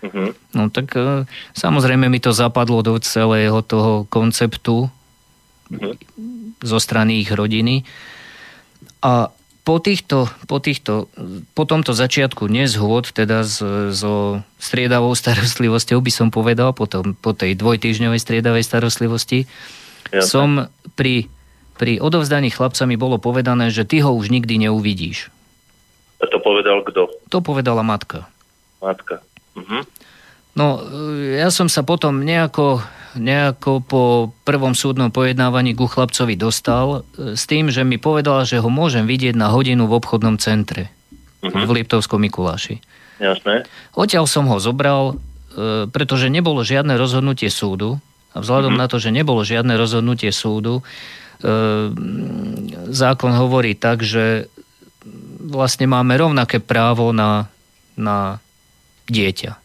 Uh-huh. 0.00 0.32
No 0.56 0.72
tak 0.72 0.96
e, 0.96 1.28
samozrejme 1.52 2.08
mi 2.08 2.20
to 2.24 2.32
zapadlo 2.32 2.80
do 2.80 2.96
celého 3.00 3.60
toho 3.60 4.08
konceptu 4.08 4.88
uh-huh. 4.88 5.94
zo 6.64 6.78
strany 6.80 7.20
ich 7.20 7.28
rodiny. 7.28 7.84
A 9.04 9.28
po 9.64 9.80
týchto, 9.80 10.28
po 10.44 10.60
týchto, 10.60 11.08
po 11.56 11.64
tomto 11.64 11.96
začiatku 11.96 12.52
nezhôd, 12.52 13.16
teda 13.16 13.48
so 13.92 14.44
striedavou 14.60 15.16
starostlivosťou 15.16 16.04
by 16.04 16.12
som 16.12 16.28
povedal, 16.28 16.76
po, 16.76 16.84
tom, 16.84 17.16
po 17.16 17.32
tej 17.32 17.56
dvojtýždňovej 17.56 18.20
striedavej 18.20 18.60
starostlivosti, 18.60 19.48
Jasne. 20.12 20.28
som 20.28 20.48
pri 21.00 21.32
pri 21.74 21.98
odovzdaní 21.98 22.54
chlapcami 22.54 22.94
bolo 22.94 23.18
povedané, 23.18 23.70
že 23.74 23.82
ty 23.82 23.98
ho 24.00 24.14
už 24.14 24.30
nikdy 24.30 24.70
neuvidíš. 24.70 25.30
A 26.22 26.30
to 26.30 26.38
povedal 26.38 26.86
kto? 26.86 27.10
To 27.28 27.38
povedala 27.42 27.82
matka. 27.82 28.30
Matka. 28.78 29.20
Mhm. 29.58 29.84
No, 30.54 30.78
e, 30.78 31.42
ja 31.42 31.50
som 31.50 31.66
sa 31.66 31.82
potom 31.82 32.22
nejako, 32.22 32.78
nejako 33.18 33.82
po 33.82 34.02
prvom 34.46 34.72
súdnom 34.72 35.10
pojednávaní 35.10 35.74
ku 35.74 35.90
chlapcovi 35.90 36.38
dostal 36.38 37.02
e, 37.18 37.34
s 37.34 37.44
tým, 37.50 37.74
že 37.74 37.82
mi 37.82 37.98
povedala, 37.98 38.46
že 38.46 38.62
ho 38.62 38.70
môžem 38.70 39.04
vidieť 39.04 39.34
na 39.34 39.50
hodinu 39.50 39.90
v 39.90 39.98
obchodnom 39.98 40.38
centre 40.38 40.94
uh-huh. 41.42 41.66
v 41.66 41.70
Liptovskom 41.82 42.22
Mikuláši. 42.22 42.78
Jasné. 43.18 43.66
Odtiaľ 43.98 44.30
som 44.30 44.46
ho 44.46 44.62
zobral, 44.62 45.18
e, 45.50 45.90
pretože 45.90 46.30
nebolo 46.30 46.62
žiadne 46.62 46.94
rozhodnutie 46.94 47.50
súdu 47.50 47.98
a 48.30 48.38
vzhľadom 48.38 48.78
uh-huh. 48.78 48.86
na 48.86 48.90
to, 48.90 49.02
že 49.02 49.10
nebolo 49.10 49.42
žiadne 49.42 49.74
rozhodnutie 49.74 50.30
súdu, 50.30 50.86
zákon 52.88 53.32
hovorí 53.36 53.76
tak, 53.76 54.00
že 54.00 54.48
vlastne 55.44 55.84
máme 55.84 56.16
rovnaké 56.16 56.58
právo 56.58 57.12
na, 57.12 57.52
na 57.94 58.40
dieťa. 59.12 59.60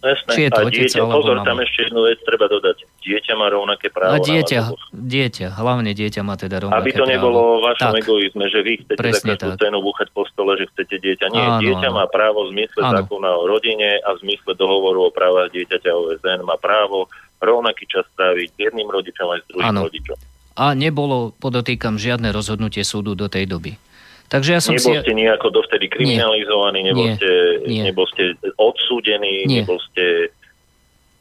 Jasné. 0.00 0.30
Či 0.32 0.40
je 0.48 0.50
to 0.54 0.60
a 0.60 0.64
otec, 0.64 0.88
dieťa, 0.88 1.02
pozor, 1.12 1.36
mama. 1.40 1.48
tam 1.48 1.58
ešte 1.60 1.78
jednu 1.88 2.00
vec 2.08 2.16
treba 2.24 2.46
dodať. 2.48 2.88
Dieťa 3.04 3.32
má 3.36 3.52
rovnaké 3.52 3.92
právo 3.92 4.16
a 4.16 4.18
dieťa, 4.22 4.60
na 4.64 4.76
dieťa, 4.96 5.46
hlavne 5.60 5.90
dieťa 5.92 6.20
má 6.24 6.40
teda 6.40 6.56
rovnaké 6.64 6.80
Aby 6.80 6.90
to 6.96 7.04
právo. 7.04 7.12
nebolo 7.12 7.40
v 7.60 7.62
vašom 7.68 7.92
tak. 7.92 8.00
egoizme, 8.00 8.44
že 8.48 8.58
vy 8.64 8.72
chcete 8.80 8.96
Presne 9.00 9.34
za 9.36 9.36
každú 9.36 9.50
cenu 9.60 9.78
búchať 9.84 10.08
po 10.16 10.22
stole, 10.24 10.56
že 10.56 10.64
chcete 10.72 10.96
dieťa. 11.04 11.26
Nie, 11.36 11.44
áno, 11.44 11.60
dieťa 11.60 11.88
áno. 11.92 11.96
má 12.00 12.04
právo 12.08 12.48
v 12.48 12.56
zmysle 12.56 12.80
áno. 12.80 12.92
zákona 12.96 13.28
o 13.28 13.42
rodine 13.44 13.90
a 14.00 14.08
v 14.16 14.18
zmysle 14.24 14.52
dohovoru 14.56 15.00
o 15.04 15.10
právach 15.12 15.52
dieťaťa 15.52 15.90
OSN 15.92 16.48
má 16.48 16.56
právo 16.56 17.10
rovnaký 17.40 17.84
čas 17.84 18.08
stráviť 18.16 18.48
s 18.52 18.56
jedným 18.56 18.88
rodičom 18.88 19.28
aj 19.36 19.40
s 19.44 19.46
druhým 19.52 19.68
áno. 19.68 19.84
rodičom. 19.84 20.16
A 20.60 20.76
nebolo, 20.76 21.32
podotýkam, 21.40 21.96
žiadne 21.96 22.28
rozhodnutie 22.36 22.84
súdu 22.84 23.16
do 23.16 23.32
tej 23.32 23.48
doby. 23.48 23.80
Takže 24.28 24.50
ja 24.52 24.60
som 24.60 24.76
nebol 24.76 24.92
si... 24.92 25.00
ste 25.00 25.14
nejako 25.16 25.48
dovtedy 25.48 25.88
kriminalizovaní, 25.88 26.84
nebol, 26.84 27.08
nie. 27.08 27.16
Ste, 27.16 27.32
nie. 27.64 27.82
nebol 27.88 28.06
ste 28.12 28.36
odsúdení, 28.60 29.48
nie. 29.48 29.64
nebol 29.64 29.80
ste 29.90 30.30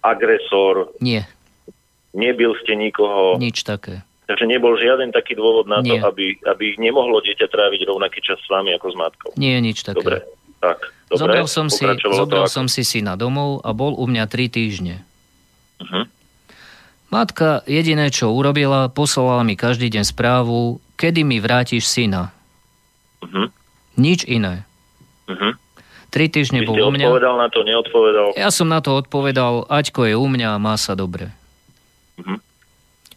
agresor. 0.04 0.92
Nie. 1.00 1.26
Nebil 2.12 2.52
ste 2.60 2.76
nikoho. 2.76 3.40
Nič 3.40 3.64
také. 3.64 4.04
Takže 4.30 4.46
nebol 4.46 4.78
žiaden 4.78 5.10
taký 5.10 5.34
dôvod 5.34 5.66
na 5.66 5.82
to, 5.82 5.98
aby, 6.06 6.38
aby 6.46 6.78
nemohlo 6.78 7.18
dieťa 7.26 7.50
tráviť 7.50 7.82
rovnaký 7.90 8.22
čas 8.22 8.38
s 8.38 8.48
vami 8.52 8.78
ako 8.78 8.94
s 8.94 8.96
matkou. 9.00 9.32
Nie, 9.42 9.58
nič 9.58 9.82
také. 9.82 10.06
Dobre, 10.06 10.18
tak. 10.62 10.94
Dobre, 11.10 11.18
zobral 11.18 11.48
som, 11.50 11.66
si, 11.66 11.82
zobral 11.98 12.46
som 12.46 12.70
si 12.70 12.86
syna 12.86 13.18
domov 13.18 13.66
a 13.66 13.74
bol 13.74 13.98
u 13.98 14.06
mňa 14.06 14.30
tri 14.30 14.46
týždne. 14.46 15.02
Uh-huh. 15.82 16.06
Matka 17.10 17.66
jediné, 17.66 18.14
čo 18.14 18.30
urobila, 18.30 18.86
poslala 18.94 19.42
mi 19.42 19.58
každý 19.58 19.90
deň 19.90 20.06
správu, 20.06 20.78
kedy 20.94 21.26
mi 21.26 21.42
vrátiš 21.42 21.90
syna. 21.90 22.30
Uh-huh. 23.26 23.50
Nič 23.98 24.30
iné. 24.30 24.62
Uh-huh. 25.26 25.58
Tri 26.14 26.30
týždne 26.30 26.70
bol 26.70 26.78
u 26.78 26.94
mňa. 26.94 27.10
odpovedal 27.10 27.36
na 27.42 27.48
to, 27.50 27.66
neodpovedal? 27.66 28.38
Ja 28.38 28.54
som 28.54 28.70
na 28.70 28.78
to 28.86 28.94
odpovedal, 28.94 29.66
Aťko 29.66 30.06
je 30.06 30.14
u 30.14 30.28
mňa 30.30 30.58
a 30.58 30.62
má 30.62 30.78
sa 30.78 30.94
dobre. 30.94 31.34
Uh-huh. 32.22 32.38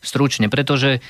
Stručne, 0.00 0.48
pretože 0.48 0.98
e, 0.98 1.00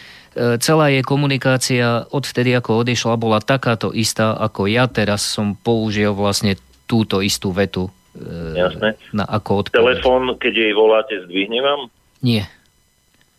celá 0.58 0.90
jej 0.90 1.06
komunikácia 1.06 2.10
odvtedy, 2.10 2.50
ako 2.50 2.82
odišla, 2.82 3.14
bola 3.14 3.38
takáto 3.38 3.94
istá, 3.94 4.34
ako 4.34 4.66
ja 4.66 4.90
teraz 4.90 5.22
som 5.22 5.54
použil 5.54 6.18
vlastne 6.18 6.58
túto 6.90 7.22
istú 7.22 7.54
vetu. 7.54 7.94
E, 8.18 8.58
Jasné. 8.58 8.98
Na, 9.14 9.22
ako 9.22 9.70
odpoveď. 9.70 10.02
Telefón, 10.02 10.34
keď 10.34 10.52
jej 10.66 10.72
voláte, 10.74 11.14
zdvihne 11.30 11.62
vám? 11.62 11.80
Nie. 12.26 12.50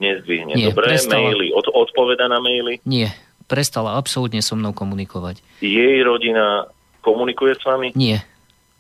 Nezdvihne. 0.04 0.60
Nie, 0.60 0.76
Dobre, 0.76 0.92
prestala... 0.92 1.32
maily. 1.32 1.56
Od, 1.56 1.72
odpoveda 1.72 2.28
na 2.28 2.44
maily? 2.44 2.84
Nie 2.84 3.16
prestala 3.46 4.00
absolútne 4.00 4.42
so 4.42 4.56
mnou 4.58 4.72
komunikovať. 4.74 5.44
Jej 5.62 6.02
rodina 6.02 6.66
komunikuje 7.04 7.54
s 7.60 7.62
vami? 7.62 7.92
Nie. 7.94 8.24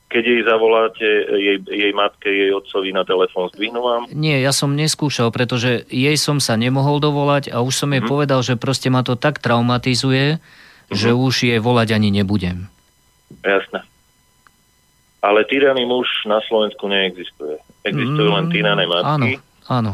Keď 0.10 0.24
jej 0.24 0.42
zavoláte, 0.46 1.08
jej, 1.38 1.58
jej 1.62 1.94
matke, 1.94 2.30
jej 2.30 2.54
otcovi 2.54 2.94
na 2.94 3.02
telefón, 3.02 3.50
zdvihnú 3.54 3.82
vám? 3.82 4.02
Nie, 4.14 4.42
ja 4.46 4.54
som 4.54 4.78
neskúšal, 4.78 5.34
pretože 5.34 5.90
jej 5.90 6.18
som 6.22 6.38
sa 6.38 6.54
nemohol 6.54 7.02
dovolať 7.02 7.50
a 7.50 7.66
už 7.66 7.74
som 7.74 7.90
jej 7.90 8.02
mm. 8.02 8.10
povedal, 8.10 8.46
že 8.46 8.58
proste 8.58 8.94
ma 8.94 9.02
to 9.02 9.18
tak 9.18 9.42
traumatizuje, 9.42 10.38
mm. 10.38 10.94
že 10.94 11.18
už 11.18 11.50
jej 11.50 11.58
volať 11.58 11.98
ani 11.98 12.14
nebudem. 12.14 12.70
Jasné. 13.42 13.82
Ale 15.24 15.50
tyraný 15.50 15.86
muž 15.90 16.06
na 16.30 16.42
Slovensku 16.46 16.86
neexistuje. 16.86 17.58
Existujú 17.82 18.30
mm, 18.30 18.38
len 18.38 18.46
tyrané 18.54 18.84
matky. 18.86 19.10
Áno, 19.10 19.28
áno. 19.66 19.94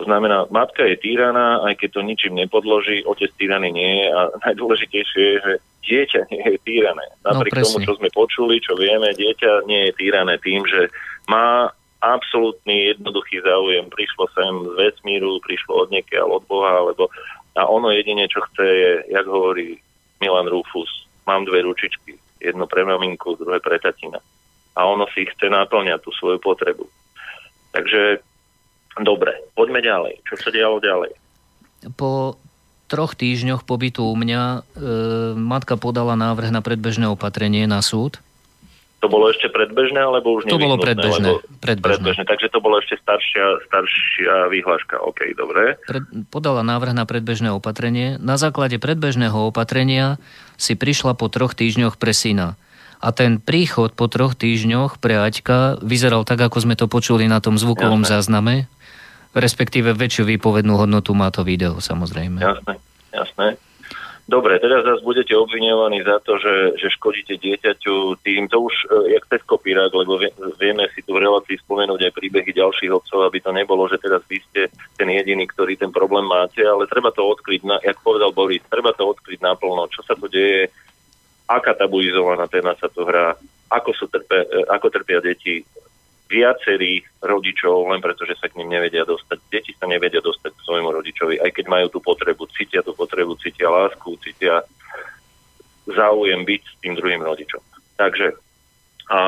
To 0.00 0.08
znamená, 0.08 0.48
matka 0.48 0.88
je 0.88 0.96
týraná, 0.96 1.60
aj 1.60 1.76
keď 1.76 1.88
to 1.92 2.00
ničím 2.00 2.34
nepodloží, 2.40 3.04
otec 3.04 3.28
týraný 3.36 3.68
nie 3.68 4.00
je 4.00 4.06
a 4.08 4.20
najdôležitejšie 4.48 5.20
je, 5.20 5.36
že 5.44 5.52
dieťa 5.84 6.20
nie 6.32 6.44
je 6.56 6.58
týrané. 6.64 7.04
Napriek 7.20 7.60
no, 7.60 7.64
tomu, 7.68 7.78
čo 7.84 7.92
sme 8.00 8.08
počuli, 8.08 8.64
čo 8.64 8.80
vieme, 8.80 9.12
dieťa 9.12 9.68
nie 9.68 9.92
je 9.92 9.92
týrané 10.00 10.40
tým, 10.40 10.64
že 10.64 10.88
má 11.28 11.68
absolútny 12.00 12.96
jednoduchý 12.96 13.44
záujem. 13.44 13.92
Prišlo 13.92 14.24
sem 14.32 14.52
z 14.72 14.72
vesmíru, 14.80 15.36
prišlo 15.44 15.84
od 15.84 15.88
niekiaľ, 15.92 16.40
od 16.40 16.44
Boha, 16.48 16.80
alebo 16.80 17.12
a 17.60 17.68
ono 17.68 17.92
jedine, 17.92 18.24
čo 18.24 18.40
chce 18.40 18.64
je, 18.64 18.92
jak 19.12 19.26
hovorí 19.28 19.76
Milan 20.24 20.48
Rufus, 20.48 20.88
mám 21.28 21.44
dve 21.44 21.60
ručičky, 21.60 22.16
jedno 22.40 22.64
pre 22.64 22.88
maminku, 22.88 23.36
druhé 23.36 23.60
pre 23.60 23.76
tatina. 23.76 24.22
A 24.78 24.88
ono 24.88 25.04
si 25.12 25.28
chce 25.28 25.52
naplňať 25.52 26.00
tú 26.00 26.10
svoju 26.16 26.40
potrebu. 26.40 26.88
Takže 27.76 28.24
Dobre, 28.98 29.38
poďme 29.54 29.78
ďalej. 29.78 30.14
Čo 30.26 30.34
sa 30.40 30.48
dialo 30.50 30.82
ďalej? 30.82 31.14
Po 31.94 32.34
troch 32.90 33.14
týždňoch 33.14 33.62
pobytu 33.62 34.02
u 34.02 34.18
mňa 34.18 34.42
e, 34.42 34.60
matka 35.38 35.78
podala 35.78 36.18
návrh 36.18 36.50
na 36.50 36.58
predbežné 36.58 37.06
opatrenie 37.06 37.70
na 37.70 37.86
súd. 37.86 38.18
To 39.00 39.08
bolo 39.08 39.32
ešte 39.32 39.48
predbežné, 39.48 39.96
alebo 39.96 40.36
už 40.36 40.44
To 40.44 40.60
bolo 40.60 40.76
predbežné, 40.76 41.40
predbežné. 41.64 42.04
predbežné. 42.04 42.22
Takže 42.28 42.52
to 42.52 42.60
bolo 42.60 42.84
ešte 42.84 43.00
staršia, 43.00 43.64
staršia 43.64 44.52
výhľaška. 44.52 45.00
OK, 45.00 45.32
dobre. 45.40 45.80
Pred, 45.88 46.28
podala 46.28 46.60
návrh 46.60 46.92
na 46.92 47.08
predbežné 47.08 47.48
opatrenie. 47.48 48.20
Na 48.20 48.36
základe 48.36 48.76
predbežného 48.76 49.48
opatrenia 49.48 50.20
si 50.60 50.76
prišla 50.76 51.16
po 51.16 51.32
troch 51.32 51.56
týždňoch 51.56 51.96
pre 51.96 52.12
syna. 52.12 52.60
A 53.00 53.16
ten 53.16 53.40
príchod 53.40 53.96
po 53.96 54.04
troch 54.12 54.36
týždňoch 54.36 55.00
pre 55.00 55.16
Aťka 55.16 55.80
vyzeral 55.80 56.28
tak, 56.28 56.44
ako 56.44 56.60
sme 56.60 56.76
to 56.76 56.84
počuli 56.84 57.24
na 57.24 57.40
tom 57.40 57.56
zvukovom 57.56 58.04
Jasné. 58.04 58.12
zázname 58.12 58.54
respektíve 59.34 59.94
väčšiu 59.94 60.26
výpovednú 60.36 60.74
hodnotu 60.74 61.14
má 61.14 61.30
to 61.30 61.46
video, 61.46 61.78
samozrejme. 61.78 62.42
Jasné, 62.42 62.74
jasné. 63.14 63.48
Dobre, 64.30 64.62
teraz 64.62 64.86
zase 64.86 65.02
budete 65.02 65.34
obviňovaní 65.34 66.06
za 66.06 66.22
to, 66.22 66.38
že, 66.38 66.78
že 66.78 66.94
škodíte 66.94 67.34
dieťaťu 67.34 68.22
tým, 68.22 68.46
to 68.46 68.62
už 68.62 68.74
e, 68.86 69.18
jak 69.18 69.26
cez 69.26 69.42
kopírák, 69.42 69.90
lebo 69.90 70.22
vieme 70.54 70.86
si 70.94 71.02
tu 71.02 71.18
v 71.18 71.26
relácii 71.26 71.58
spomenúť 71.58 71.98
aj 72.06 72.14
príbehy 72.14 72.54
ďalších 72.54 72.94
otcov, 72.94 73.26
aby 73.26 73.42
to 73.42 73.50
nebolo, 73.50 73.90
že 73.90 73.98
teraz 73.98 74.22
vy 74.30 74.38
ste 74.38 74.70
ten 74.94 75.10
jediný, 75.10 75.50
ktorý 75.50 75.74
ten 75.74 75.90
problém 75.90 76.30
máte, 76.30 76.62
ale 76.62 76.86
treba 76.86 77.10
to 77.10 77.26
odkryť, 77.26 77.66
na, 77.66 77.82
jak 77.82 77.98
povedal 78.06 78.30
Boris, 78.30 78.62
treba 78.70 78.94
to 78.94 79.02
odkryť 79.10 79.42
naplno, 79.42 79.90
čo 79.90 80.06
sa 80.06 80.14
to 80.14 80.30
deje, 80.30 80.70
aká 81.50 81.74
tabuizovaná 81.74 82.46
téma 82.46 82.78
sa 82.78 82.86
to 82.86 83.02
hrá, 83.02 83.34
ako, 83.66 83.90
sú 83.98 84.06
trpe, 84.06 84.46
e, 84.46 84.62
ako 84.70 84.94
trpia 84.94 85.18
deti, 85.18 85.66
viacerých 86.30 87.04
rodičov, 87.26 87.90
len 87.90 87.98
preto, 87.98 88.22
že 88.22 88.38
sa 88.38 88.46
k 88.46 88.62
ním 88.62 88.70
nevedia 88.70 89.02
dostať. 89.02 89.38
Deti 89.50 89.74
sa 89.74 89.90
nevedia 89.90 90.22
dostať 90.22 90.54
k 90.54 90.64
svojmu 90.64 90.94
rodičovi, 90.94 91.42
aj 91.42 91.50
keď 91.50 91.66
majú 91.66 91.86
tú 91.90 91.98
potrebu, 91.98 92.46
cítia 92.54 92.86
tú 92.86 92.94
potrebu, 92.94 93.34
cítia 93.42 93.66
lásku, 93.66 94.14
cítia 94.22 94.62
záujem 95.90 96.46
byť 96.46 96.62
s 96.62 96.74
tým 96.78 96.94
druhým 96.94 97.22
rodičom. 97.26 97.58
Takže 97.98 98.38
a, 99.10 99.20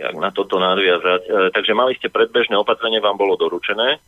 jak 0.00 0.14
na 0.16 0.32
toto 0.32 0.56
nadviazať. 0.56 1.22
E, 1.28 1.30
takže 1.52 1.72
mali 1.76 1.92
ste 2.00 2.08
predbežné 2.08 2.56
opatrenie, 2.56 3.04
vám 3.04 3.20
bolo 3.20 3.36
doručené. 3.36 4.00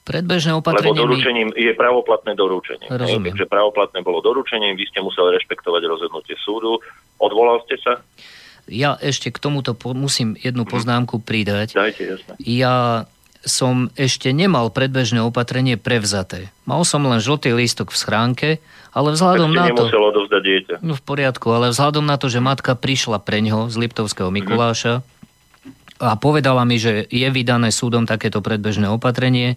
Predbežné 0.00 0.56
opatrenie... 0.56 0.96
Lebo 0.96 1.04
doručením 1.04 1.52
je 1.52 1.76
pravoplatné 1.76 2.32
doručenie. 2.32 2.88
Rozumiem. 2.88 3.36
Takže 3.36 3.44
pravoplatné 3.44 4.00
bolo 4.00 4.24
doručením, 4.24 4.72
vy 4.72 4.88
ste 4.88 5.04
museli 5.04 5.36
rešpektovať 5.36 5.82
rozhodnutie 5.84 6.34
súdu. 6.40 6.80
Odvolal 7.20 7.60
ste 7.68 7.76
sa? 7.84 8.00
Ja 8.70 8.94
ešte 9.02 9.34
k 9.34 9.38
tomuto 9.42 9.74
po, 9.74 9.92
musím 9.92 10.38
jednu 10.38 10.62
mhm. 10.62 10.70
poznámku 10.70 11.18
pridať. 11.18 11.74
Dajte, 11.74 12.02
jasne. 12.16 12.32
Ja 12.40 13.04
som 13.40 13.88
ešte 13.96 14.36
nemal 14.36 14.68
predbežné 14.68 15.24
opatrenie 15.24 15.80
prevzaté. 15.80 16.52
Mal 16.68 16.84
som 16.84 17.00
len 17.08 17.24
žltý 17.24 17.56
lístok 17.56 17.88
v 17.88 17.96
schránke, 17.96 18.48
ale 18.92 19.16
vzhľadom 19.16 19.50
na 19.56 19.72
to... 19.72 19.88
odovzdať 19.88 20.42
dieťa. 20.44 20.74
No 20.84 20.92
v 20.92 21.02
poriadku, 21.02 21.48
ale 21.48 21.72
vzhľadom 21.72 22.04
na 22.04 22.20
to, 22.20 22.28
že 22.28 22.44
matka 22.44 22.76
prišla 22.76 23.16
preňho 23.16 23.72
z 23.72 23.76
Liptovského 23.80 24.28
mhm. 24.28 24.34
Mikuláša 24.44 24.94
mm-hmm. 25.00 26.04
a 26.04 26.20
povedala 26.20 26.68
mi, 26.68 26.76
že 26.76 27.08
je 27.08 27.28
vydané 27.32 27.72
súdom 27.72 28.04
takéto 28.04 28.44
predbežné 28.44 28.92
opatrenie, 28.92 29.56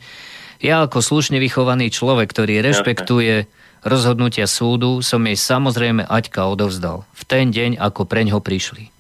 ja 0.64 0.88
ako 0.88 1.04
slušne 1.04 1.44
vychovaný 1.44 1.92
človek, 1.92 2.32
ktorý 2.32 2.64
rešpektuje 2.64 3.52
rozhodnutia 3.84 4.48
súdu, 4.48 5.04
som 5.04 5.20
jej 5.28 5.36
samozrejme 5.36 6.08
Aťka 6.08 6.48
odovzdal. 6.48 7.04
V 7.12 7.24
ten 7.28 7.52
deň, 7.52 7.76
ako 7.84 8.08
preňho 8.08 8.40
prišli. 8.40 8.93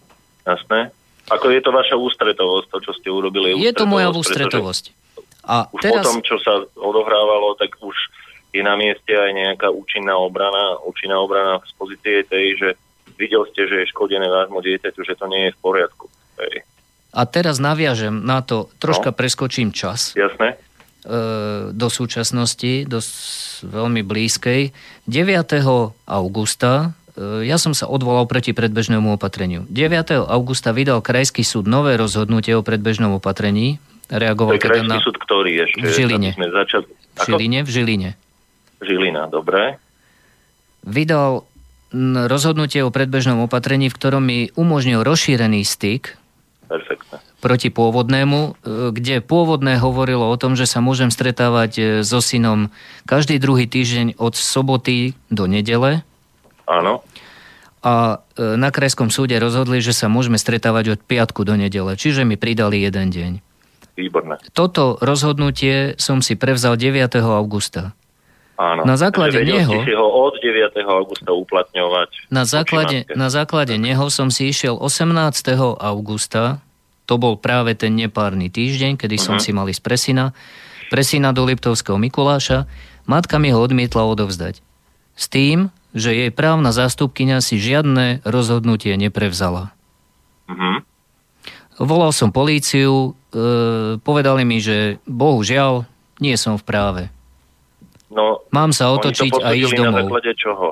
Jasné. 0.43 0.91
Ako 1.31 1.47
je 1.49 1.61
to 1.63 1.71
vaša 1.71 1.95
ústretovosť, 1.95 2.67
to, 2.67 2.77
čo 2.83 2.91
ste 2.99 3.07
urobili? 3.07 3.55
Je, 3.55 3.71
je 3.71 3.73
to 3.73 3.87
moja 3.87 4.11
ústretovosť. 4.11 4.91
A 5.47 5.67
už 5.71 5.79
teraz... 5.79 6.03
potom, 6.03 6.19
čo 6.23 6.35
sa 6.39 6.63
odohrávalo, 6.75 7.55
tak 7.55 7.79
už 7.79 7.95
je 8.53 8.61
na 8.61 8.75
mieste 8.75 9.11
aj 9.11 9.31
nejaká 9.33 9.67
účinná 9.71 10.15
obrana, 10.19 10.77
účinná 10.83 11.17
obrana 11.19 11.59
z 11.63 11.73
pozície 11.79 12.23
tej, 12.27 12.59
že 12.59 12.69
videl 13.17 13.47
ste, 13.49 13.65
že 13.65 13.83
je 13.83 13.91
škodené 13.91 14.27
vášmu 14.29 14.59
dieťaťu, 14.61 15.01
že 15.03 15.15
to 15.17 15.25
nie 15.31 15.49
je 15.49 15.55
v 15.55 15.59
poriadku. 15.59 16.05
Hej. 16.39 16.63
A 17.13 17.21
teraz 17.29 17.61
naviažem 17.61 18.25
na 18.25 18.41
to, 18.41 18.69
troška 18.81 19.13
no. 19.13 19.17
preskočím 19.17 19.69
čas. 19.69 20.17
Jasné. 20.17 20.57
E, 20.57 20.57
do 21.69 21.87
súčasnosti, 21.89 22.89
do 22.89 22.99
veľmi 23.67 24.01
blízkej. 24.01 24.73
9. 25.05 26.07
augusta 26.09 26.97
ja 27.19 27.57
som 27.61 27.77
sa 27.77 27.85
odvolal 27.85 28.25
proti 28.25 28.57
predbežnému 28.57 29.13
opatreniu. 29.17 29.69
9. 29.69 30.25
augusta 30.25 30.73
vydal 30.73 31.05
Krajský 31.05 31.45
súd 31.45 31.69
nové 31.69 31.93
rozhodnutie 31.93 32.57
o 32.57 32.65
predbežnom 32.65 33.17
opatrení. 33.21 33.77
Reagoval 34.09 34.57
to 34.57 34.65
je 34.65 34.81
teda 34.81 34.83
na... 34.85 34.97
súd, 35.01 35.17
ktorý 35.21 35.69
ešte? 35.69 35.85
V 35.85 35.91
Žiline. 35.93 36.29
Sme 36.33 36.49
začali... 36.49 36.85
V 36.89 37.19
Žiline, 37.29 37.59
v 37.61 37.69
Žiline. 37.69 38.09
Žilina, 38.81 39.23
dobre. 39.29 39.77
Vydal 40.83 41.45
rozhodnutie 42.27 42.81
o 42.81 42.89
predbežnom 42.89 43.45
opatrení, 43.45 43.87
v 43.87 43.95
ktorom 43.95 44.23
mi 44.25 44.49
umožnil 44.57 45.05
rozšírený 45.05 45.61
styk 45.61 46.17
Perfektne. 46.73 47.21
Proti 47.37 47.69
pôvodnému, 47.69 48.39
e, 48.39 48.51
kde 48.95 49.21
pôvodné 49.21 49.77
hovorilo 49.77 50.25
o 50.25 50.35
tom, 50.41 50.57
že 50.57 50.65
sa 50.65 50.81
môžem 50.81 51.13
stretávať 51.13 51.71
e, 51.77 51.83
so 52.01 52.17
synom 52.17 52.73
každý 53.05 53.37
druhý 53.37 53.69
týždeň 53.69 54.17
od 54.17 54.33
soboty 54.33 55.13
do 55.29 55.45
nedele. 55.45 56.01
Áno. 56.67 57.03
A 57.83 58.23
e, 58.39 58.55
na 58.55 58.71
krajskom 58.71 59.11
súde 59.11 59.35
rozhodli, 59.35 59.83
že 59.83 59.91
sa 59.91 60.07
môžeme 60.07 60.39
stretávať 60.39 60.95
od 60.95 60.99
piatku 61.03 61.43
do 61.43 61.59
nedele, 61.59 61.99
čiže 61.99 62.23
mi 62.23 62.39
pridali 62.39 62.79
jeden 62.79 63.11
deň. 63.11 63.31
Výborné. 63.93 64.39
Toto 64.55 64.97
rozhodnutie 65.03 65.99
som 66.01 66.23
si 66.23 66.33
prevzal 66.39 66.79
9. 66.79 67.19
augusta. 67.21 67.93
Áno. 68.57 68.87
Na 68.87 68.95
základe 68.95 69.43
neho... 69.43 69.83
si 69.83 69.93
ho 69.93 70.07
od 70.07 70.39
9. 70.39 70.77
augusta 70.85 71.29
uplatňovať. 71.33 72.31
Na 72.31 72.47
základe, 72.47 73.03
na 73.11 73.27
základe 73.27 73.75
neho 73.75 74.07
som 74.07 74.31
si 74.31 74.49
išiel 74.49 74.79
18. 74.79 75.11
augusta, 75.81 76.63
to 77.03 77.19
bol 77.19 77.35
práve 77.35 77.75
ten 77.75 77.93
nepárny 77.97 78.47
týždeň, 78.47 78.95
kedy 78.95 79.19
uh-huh. 79.19 79.27
som 79.27 79.35
mhm. 79.37 79.43
si 79.43 79.51
mal 79.51 79.67
ísť 79.67 79.83
presina, 79.83 80.31
presina 80.87 81.35
do 81.35 81.43
Liptovského 81.43 81.99
Mikuláša. 81.99 82.65
Matka 83.03 83.35
mi 83.41 83.51
ho 83.51 83.59
odmietla 83.59 84.07
odovzdať. 84.07 84.63
S 85.13 85.25
tým, 85.27 85.67
že 85.93 86.09
jej 86.13 86.31
právna 86.33 86.73
zástupkynia 86.73 87.39
si 87.39 87.61
žiadne 87.61 88.25
rozhodnutie 88.25 88.97
neprevzala. 88.97 89.71
Uh-huh. 90.49 90.81
Volal 91.81 92.13
som 92.13 92.29
políciu, 92.29 93.13
e, 93.33 93.97
povedali 94.01 94.45
mi, 94.45 94.61
že 94.61 95.01
bohužiaľ 95.09 95.85
nie 96.21 96.37
som 96.37 96.57
v 96.57 96.63
práve. 96.65 97.03
No, 98.13 98.45
Mám 98.53 98.77
sa 98.77 98.93
otočiť 98.93 99.41
a 99.41 99.57
ísť 99.57 99.73
domov. 99.73 99.89
na 99.89 100.01
základe 100.05 100.31
čoho? 100.37 100.67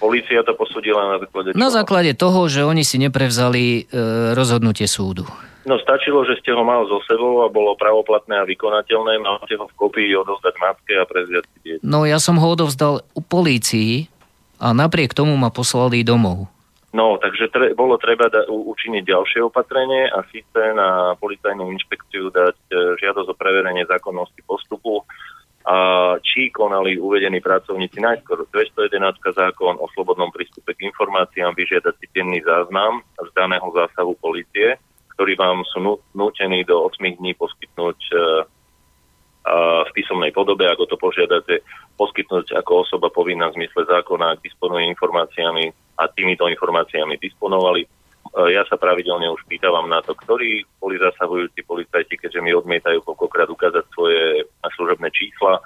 Polícia 0.00 0.40
to 0.44 0.56
posudila 0.56 1.16
na 1.16 1.16
základe 1.20 1.52
čoho? 1.52 1.60
Na 1.60 1.68
základe 1.68 2.12
toho, 2.16 2.48
že 2.48 2.64
oni 2.64 2.84
si 2.84 2.96
neprevzali 2.96 3.64
e, 3.64 4.32
rozhodnutie 4.32 4.88
súdu. 4.88 5.28
No 5.64 5.80
stačilo, 5.80 6.28
že 6.28 6.36
ste 6.44 6.52
ho 6.52 6.60
mal 6.60 6.84
so 6.84 7.00
sebou 7.08 7.40
a 7.40 7.48
bolo 7.48 7.72
pravoplatné 7.72 8.36
a 8.36 8.44
vykonateľné, 8.44 9.16
máte 9.24 9.56
ho 9.56 9.64
v 9.64 9.74
kopii 9.80 10.12
odovzdať 10.12 10.54
matke 10.60 10.92
a 10.92 11.08
prezviať. 11.08 11.44
No 11.80 12.04
ja 12.04 12.20
som 12.20 12.36
ho 12.36 12.52
odovzdal 12.52 13.00
u 13.16 13.20
polícii 13.24 14.12
a 14.58 14.72
napriek 14.72 15.14
tomu 15.14 15.34
ma 15.34 15.50
poslali 15.50 16.06
domov. 16.06 16.50
No, 16.94 17.18
takže 17.18 17.50
tre, 17.50 17.66
bolo 17.74 17.98
treba 17.98 18.30
da, 18.30 18.46
učiniť 18.46 19.02
ďalšie 19.02 19.40
opatrenie 19.42 20.06
a 20.14 20.22
síce 20.30 20.60
na 20.78 21.18
policajnú 21.18 21.74
inšpekciu 21.74 22.30
dať 22.30 22.58
e, 22.70 22.74
žiadosť 23.02 23.34
o 23.34 23.34
preverenie 23.34 23.82
zákonnosti 23.82 24.38
postupu 24.46 25.02
a 25.66 25.76
či 26.22 26.54
konali 26.54 26.94
uvedení 26.94 27.42
pracovníci 27.42 27.98
najskôr 27.98 28.46
211 28.46 28.94
zákon 29.26 29.74
o 29.80 29.90
slobodnom 29.96 30.30
prístupe 30.30 30.76
k 30.78 30.86
informáciám 30.86 31.56
vyžiadať 31.58 31.94
si 31.98 32.06
denný 32.14 32.38
záznam 32.46 33.02
z 33.18 33.30
daného 33.34 33.66
zásahu 33.74 34.14
policie, 34.22 34.78
ktorý 35.18 35.34
vám 35.34 35.66
sú 35.74 35.98
nútení 36.14 36.62
do 36.62 36.78
8 36.94 37.18
dní 37.18 37.34
poskytnúť 37.34 37.98
e, 38.06 38.14
v 39.44 39.90
písomnej 39.92 40.32
podobe, 40.32 40.64
ako 40.64 40.88
to 40.88 40.96
požiadate, 40.96 41.60
poskytnúť 42.00 42.56
ako 42.64 42.88
osoba 42.88 43.12
povinná 43.12 43.52
v 43.52 43.60
zmysle 43.60 43.84
zákona, 43.84 44.32
ak 44.32 44.40
disponuje 44.40 44.88
informáciami 44.88 45.68
a 46.00 46.08
týmito 46.08 46.48
informáciami 46.48 47.20
disponovali 47.20 47.84
E, 48.34 48.56
ja 48.56 48.66
sa 48.66 48.74
pravidelne 48.74 49.30
už 49.30 49.46
pýtavam 49.46 49.86
na 49.86 50.02
to, 50.02 50.18
ktorí 50.18 50.66
boli 50.82 50.98
zasahujúci 50.98 51.62
policajti, 51.62 52.18
keďže 52.18 52.42
mi 52.42 52.50
odmietajú 52.50 53.04
koľkokrát 53.06 53.46
ukázať 53.46 53.84
svoje 53.94 54.48
služobné 54.74 55.08
čísla, 55.14 55.62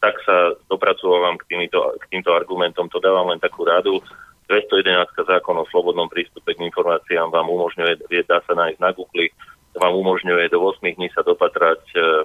tak 0.00 0.16
sa 0.24 0.56
dopracovávam 0.72 1.36
k, 1.36 1.44
týmito, 1.50 1.82
k 2.00 2.04
týmto 2.08 2.32
argumentom. 2.32 2.88
To 2.88 3.02
dávam 3.04 3.28
len 3.28 3.40
takú 3.40 3.68
radu. 3.68 4.00
211 4.46 5.10
zákon 5.26 5.58
o 5.58 5.66
slobodnom 5.68 6.06
prístupe 6.06 6.54
k 6.54 6.64
informáciám 6.64 7.34
vám 7.34 7.50
umožňuje, 7.50 8.06
dá 8.30 8.38
sa 8.46 8.54
nájsť 8.54 8.78
na 8.78 8.94
Google, 8.94 9.34
vám 9.74 9.92
umožňuje 9.92 10.46
do 10.54 10.62
8 10.62 10.86
dní 10.86 11.10
sa 11.10 11.26
dopatrať 11.26 11.82
uh, 11.98 12.22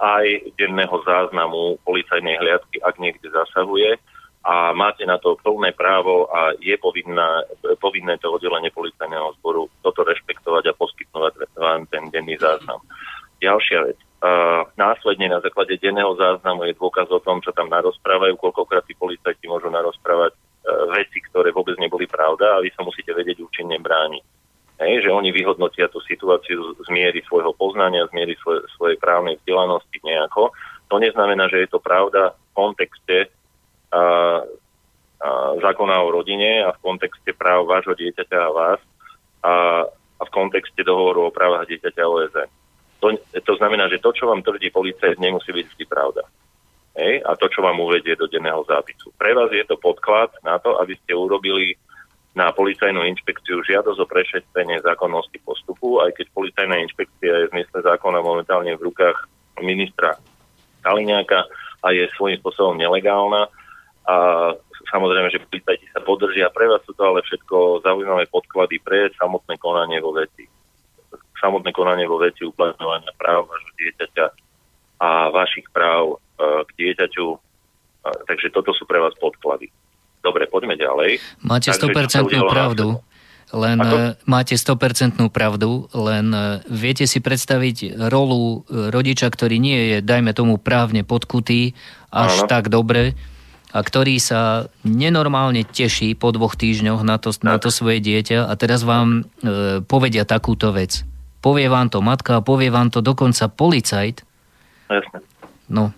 aj 0.00 0.54
denného 0.56 0.96
záznamu 1.04 1.76
policajnej 1.84 2.40
hliadky, 2.40 2.80
ak 2.80 2.96
niekde 2.96 3.28
zasahuje 3.28 4.00
a 4.48 4.72
máte 4.72 5.04
na 5.04 5.20
to 5.20 5.36
plné 5.44 5.76
právo 5.76 6.30
a 6.32 6.56
je 6.56 6.72
povinná, 6.80 7.44
povinné 7.82 8.16
to 8.16 8.32
oddelenie 8.32 8.72
policajného 8.72 9.36
zboru 9.40 9.68
toto 9.84 10.06
rešpektovať 10.06 10.72
a 10.72 10.78
poskytnovať 10.78 11.32
vám 11.58 11.84
ten 11.92 12.08
denný 12.08 12.40
záznam. 12.40 12.80
Ďalšia 13.44 13.78
vec. 13.84 13.98
Uh, 14.18 14.66
následne 14.74 15.30
na 15.30 15.38
základe 15.38 15.78
denného 15.78 16.10
záznamu 16.18 16.66
je 16.66 16.74
dôkaz 16.74 17.06
o 17.06 17.22
tom, 17.22 17.38
čo 17.38 17.54
tam 17.54 17.70
narozprávajú, 17.70 18.34
koľkokrát 18.34 18.82
tí 18.82 18.98
policajti 18.98 19.46
môžu 19.46 19.70
narozprávať 19.70 20.34
uh, 20.34 20.90
veci, 20.90 21.22
ktoré 21.30 21.54
vôbec 21.54 21.78
neboli 21.78 22.10
pravda 22.10 22.58
a 22.58 22.62
vy 22.64 22.66
sa 22.74 22.82
musíte 22.82 23.14
vedieť 23.14 23.38
účinne 23.38 23.78
brániť. 23.78 24.37
Hej, 24.78 25.02
že 25.02 25.10
oni 25.10 25.34
vyhodnotia 25.34 25.90
tú 25.90 25.98
situáciu 26.06 26.78
z 26.78 26.88
miery 26.94 27.18
svojho 27.26 27.50
poznania, 27.58 28.06
z 28.06 28.14
miery 28.14 28.38
svoje, 28.38 28.62
svojej 28.78 28.94
právnej 29.02 29.34
vzdelanosti 29.42 29.98
nejako. 30.06 30.54
To 30.86 31.02
neznamená, 31.02 31.50
že 31.50 31.66
je 31.66 31.68
to 31.74 31.82
pravda 31.82 32.30
v 32.30 32.50
kontexte 32.54 33.18
a, 33.90 34.02
a 35.18 35.28
zákona 35.58 35.98
o 35.98 36.14
rodine 36.14 36.62
a 36.62 36.70
v 36.70 36.82
kontexte 36.82 37.34
práv 37.34 37.66
vášho 37.66 37.98
dieťaťa 37.98 38.38
a 38.38 38.54
vás 38.54 38.80
a, 39.42 39.54
a 39.90 40.22
v 40.22 40.30
kontexte 40.30 40.86
dohovoru 40.86 41.26
o 41.26 41.34
právach 41.34 41.66
dieťaťa 41.66 42.02
OSN. 42.06 42.50
To, 43.02 43.14
to 43.18 43.52
znamená, 43.58 43.90
že 43.90 44.02
to, 44.02 44.14
čo 44.14 44.30
vám 44.30 44.46
tvrdí 44.46 44.70
policajt, 44.70 45.18
nemusí 45.18 45.50
byť 45.50 45.66
vždy 45.74 45.84
pravda. 45.90 46.22
Hej? 46.98 47.22
A 47.26 47.34
to, 47.34 47.50
čo 47.50 47.66
vám 47.66 47.78
uvedie 47.82 48.14
do 48.14 48.30
denného 48.30 48.62
zápisu. 48.66 49.14
Pre 49.14 49.30
vás 49.34 49.50
je 49.50 49.66
to 49.66 49.74
podklad 49.78 50.34
na 50.42 50.58
to, 50.58 50.78
aby 50.82 50.98
ste 50.98 51.14
urobili 51.14 51.78
na 52.36 52.52
policajnú 52.52 53.02
inšpekciu 53.02 53.64
žiadosť 53.64 53.98
o 53.98 54.10
prešetrenie 54.10 54.78
zákonnosti 54.84 55.40
postupu, 55.42 56.02
aj 56.04 56.14
keď 56.14 56.26
policajná 56.32 56.76
inšpekcia 56.86 57.32
je 57.32 57.46
v 57.48 57.52
zmysle 57.56 57.78
zákona 57.82 58.20
momentálne 58.20 58.72
v 58.76 58.84
rukách 58.92 59.16
ministra 59.64 60.14
Kaliňáka 60.84 61.48
a 61.82 61.86
je 61.90 62.06
svojím 62.14 62.38
spôsobom 62.38 62.78
nelegálna, 62.78 63.50
a 64.08 64.14
samozrejme, 64.88 65.28
že 65.28 65.44
policajti 65.44 65.86
sa 65.92 66.00
podržia. 66.00 66.48
Pre 66.48 66.64
vás 66.64 66.80
sú 66.88 66.96
to 66.96 67.04
ale 67.04 67.20
všetko 67.20 67.84
zaujímavé 67.84 68.24
podklady 68.32 68.80
pre 68.80 69.12
samotné 69.20 69.60
konanie 69.60 70.00
vo 70.00 70.16
veci. 70.16 70.48
Samotné 71.36 71.76
konanie 71.76 72.08
vo 72.08 72.16
veci 72.16 72.48
uplatňovania 72.48 73.12
práv 73.20 73.52
vášho 73.52 73.72
dieťaťa 73.76 74.26
a 75.04 75.28
vašich 75.28 75.68
práv 75.70 76.16
e, 76.16 76.64
k 76.64 76.70
dieťaťu. 76.80 77.26
E, 77.28 77.38
takže 78.32 78.48
toto 78.48 78.72
sú 78.72 78.88
pre 78.88 78.96
vás 78.96 79.12
podklady. 79.20 79.68
Dobre, 80.20 80.50
poďme 80.50 80.74
ďalej. 80.74 81.22
Máte 81.42 81.70
Takže, 81.70 81.88
100% 81.88 82.50
pravdu. 82.50 83.00
Len 83.48 83.80
Ako? 83.80 83.96
E, 83.96 84.20
máte 84.28 84.54
100% 84.60 85.24
pravdu, 85.32 85.88
len 85.96 86.36
viete 86.68 87.08
si 87.08 87.16
predstaviť 87.16 87.96
rolu 88.12 88.68
rodiča, 88.68 89.32
ktorý 89.32 89.56
nie 89.56 89.96
je, 89.96 89.96
dajme 90.04 90.36
tomu, 90.36 90.60
právne 90.60 91.00
podkutý 91.00 91.72
až 92.12 92.44
Áno. 92.44 92.48
tak 92.48 92.68
dobre, 92.68 93.16
a 93.68 93.78
ktorý 93.84 94.16
sa 94.16 94.72
nenormálne 94.84 95.64
teší 95.64 96.16
po 96.16 96.32
dvoch 96.32 96.56
týždňoch 96.56 97.04
na 97.04 97.20
to, 97.20 97.36
na 97.44 97.60
to 97.60 97.68
svoje 97.68 98.00
dieťa 98.00 98.48
a 98.48 98.52
teraz 98.56 98.80
vám 98.80 99.28
e, 99.40 99.80
povedia 99.84 100.24
takúto 100.24 100.72
vec. 100.72 101.04
Povie 101.44 101.68
vám 101.68 101.92
to 101.92 102.00
matka 102.00 102.40
povie 102.40 102.72
vám 102.72 102.88
to 102.88 103.04
dokonca 103.04 103.48
policajt. 103.52 104.24
Jasne. 104.88 105.20
No, 105.68 105.92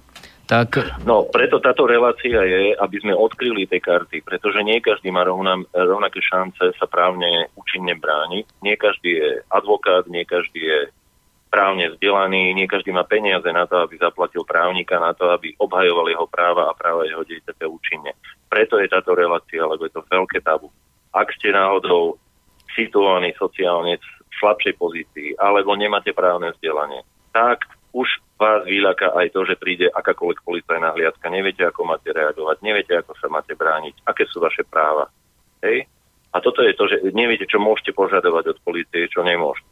tak... 0.51 0.83
No, 1.07 1.31
preto 1.31 1.63
táto 1.63 1.87
relácia 1.87 2.43
je, 2.43 2.75
aby 2.75 2.97
sme 2.99 3.15
odkryli 3.15 3.71
tie 3.71 3.79
karty, 3.79 4.27
pretože 4.27 4.67
nie 4.67 4.83
každý 4.83 5.15
má 5.15 5.23
rovna, 5.23 5.63
rovnaké 5.71 6.19
šance 6.19 6.75
sa 6.75 6.87
právne 6.91 7.47
účinne 7.55 7.95
brániť. 7.95 8.59
Nie 8.59 8.75
každý 8.75 9.11
je 9.15 9.31
advokát, 9.47 10.11
nie 10.11 10.27
každý 10.27 10.59
je 10.59 10.81
právne 11.55 11.95
vzdelaný, 11.95 12.51
nie 12.51 12.67
každý 12.67 12.91
má 12.91 13.07
peniaze 13.07 13.47
na 13.47 13.71
to, 13.71 13.79
aby 13.79 13.95
zaplatil 14.03 14.43
právnika, 14.43 14.99
na 14.99 15.15
to, 15.15 15.31
aby 15.31 15.55
obhajoval 15.63 16.11
jeho 16.11 16.27
práva 16.27 16.67
a 16.67 16.75
práva 16.75 17.07
jeho 17.07 17.23
dieťaťa 17.23 17.67
účinne. 17.71 18.11
Preto 18.51 18.83
je 18.83 18.91
táto 18.91 19.15
relácia, 19.15 19.63
lebo 19.63 19.87
je 19.87 19.95
to 19.95 20.03
veľké 20.11 20.43
tabu. 20.43 20.75
Ak 21.15 21.31
ste 21.39 21.55
náhodou 21.55 22.19
situovaní 22.75 23.35
sociálne 23.39 23.99
v 23.99 24.35
slabšej 24.43 24.75
pozícii, 24.79 25.29
alebo 25.39 25.79
nemáte 25.79 26.11
právne 26.11 26.55
vzdelanie, 26.55 27.03
tak 27.35 27.67
už 27.95 28.07
vás 28.41 28.65
vyľaká 28.65 29.13
aj 29.13 29.37
to, 29.37 29.45
že 29.45 29.61
príde 29.61 29.93
akákoľvek 29.93 30.41
policajná 30.41 30.97
hliadka. 30.97 31.29
Neviete, 31.29 31.69
ako 31.69 31.85
máte 31.85 32.09
reagovať, 32.09 32.57
neviete, 32.65 32.97
ako 32.97 33.13
sa 33.21 33.29
máte 33.29 33.53
brániť, 33.53 34.01
aké 34.09 34.25
sú 34.33 34.41
vaše 34.41 34.65
práva. 34.65 35.13
Hej? 35.61 35.85
A 36.33 36.41
toto 36.41 36.65
je 36.65 36.73
to, 36.73 36.89
že 36.89 37.13
neviete, 37.13 37.45
čo 37.45 37.61
môžete 37.61 37.93
požadovať 37.93 38.57
od 38.57 38.59
policie, 38.65 39.13
čo 39.13 39.21
nemôžete. 39.21 39.69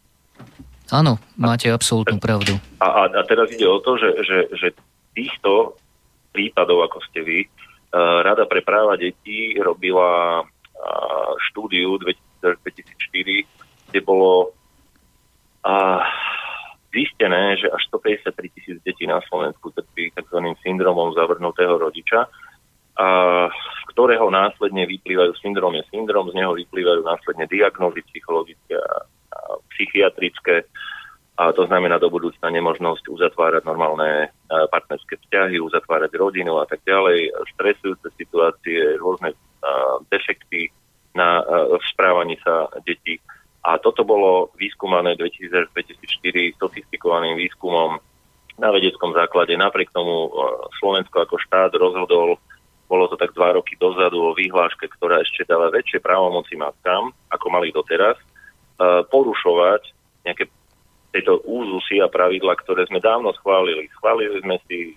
Áno, 0.93 1.17
máte 1.37 1.73
absolútnu 1.73 2.21
pravdu. 2.21 2.61
A, 2.81 2.87
a, 2.87 3.03
a 3.09 3.23
teraz 3.25 3.49
ide 3.53 3.65
o 3.65 3.81
to, 3.81 3.97
že, 3.97 4.09
že, 4.25 4.39
že 4.57 4.69
týchto 5.17 5.77
prípadov, 6.33 6.85
ako 6.89 6.99
ste 7.09 7.21
vy, 7.25 7.39
uh, 7.45 8.25
Rada 8.25 8.45
pre 8.45 8.61
práva 8.65 8.97
detí 8.97 9.57
robila 9.61 10.45
uh, 10.45 11.31
štúdiu 11.53 12.01
2004, 12.01 13.93
kde 13.93 14.01
bolo 14.01 14.53
uh, 15.65 16.01
zistené, 16.89 17.57
že 17.61 17.69
až 17.69 17.83
153 17.93 18.55
tisíc 18.55 18.77
detí 18.85 19.05
na 19.05 19.21
Slovensku 19.29 19.71
trpí 19.71 20.13
tzv. 20.17 20.39
syndromom 20.65 21.13
zavrnutého 21.13 21.77
rodiča, 21.79 22.27
a 22.99 23.07
z 23.47 23.83
ktorého 23.95 24.27
následne 24.27 24.83
vyplývajú 24.91 25.31
syndrom 25.39 25.71
je 25.79 25.87
syndrom, 25.87 26.27
z 26.31 26.35
neho 26.35 26.51
vyplývajú 26.51 27.07
následne 27.07 27.47
diagnózy 27.47 28.03
psychologické 28.11 28.75
a 28.75 29.07
psychiatrické 29.71 30.67
a 31.39 31.55
to 31.55 31.71
znamená 31.71 32.03
do 32.03 32.11
budúcna 32.11 32.51
nemožnosť 32.51 33.15
uzatvárať 33.15 33.63
normálne 33.63 34.27
e, 34.27 34.29
partnerské 34.75 35.23
vzťahy, 35.23 35.63
uzatvárať 35.63 36.11
rodinu 36.19 36.59
a 36.59 36.67
tak 36.67 36.83
ďalej, 36.83 37.31
stresujúce 37.55 38.11
situácie, 38.19 38.99
rôzne 38.99 39.39
defekty 40.11 40.67
na, 41.15 41.43
v 41.79 41.85
správaní 41.95 42.39
sa 42.43 42.67
detí. 42.83 43.23
A 43.69 43.77
toto 43.77 44.01
bolo 44.01 44.49
výskumané 44.57 45.13
2004 45.21 45.69
sofistikovaným 46.57 47.37
výskumom 47.37 48.01
na 48.57 48.69
vedeckom 48.73 49.13
základe. 49.13 49.53
Napriek 49.61 49.93
tomu 49.93 50.33
Slovensko 50.81 51.29
ako 51.29 51.37
štát 51.37 51.77
rozhodol, 51.77 52.41
bolo 52.89 53.05
to 53.13 53.21
tak 53.21 53.37
dva 53.37 53.53
roky 53.53 53.77
dozadu 53.77 54.33
o 54.33 54.33
výhláške, 54.33 54.89
ktorá 54.97 55.21
ešte 55.21 55.45
dáva 55.45 55.69
väčšie 55.69 56.01
právomoci 56.01 56.57
matkám, 56.57 57.13
ako 57.29 57.47
mali 57.53 57.69
doteraz, 57.69 58.17
porušovať 59.13 59.93
nejaké 60.25 60.49
tieto 61.09 61.41
úzusy 61.49 62.05
a 62.05 62.09
pravidla, 62.09 62.53
ktoré 62.61 62.85
sme 62.85 63.01
dávno 63.01 63.33
schválili. 63.41 63.89
Schválili 63.97 64.45
sme 64.45 64.61
si 64.69 64.93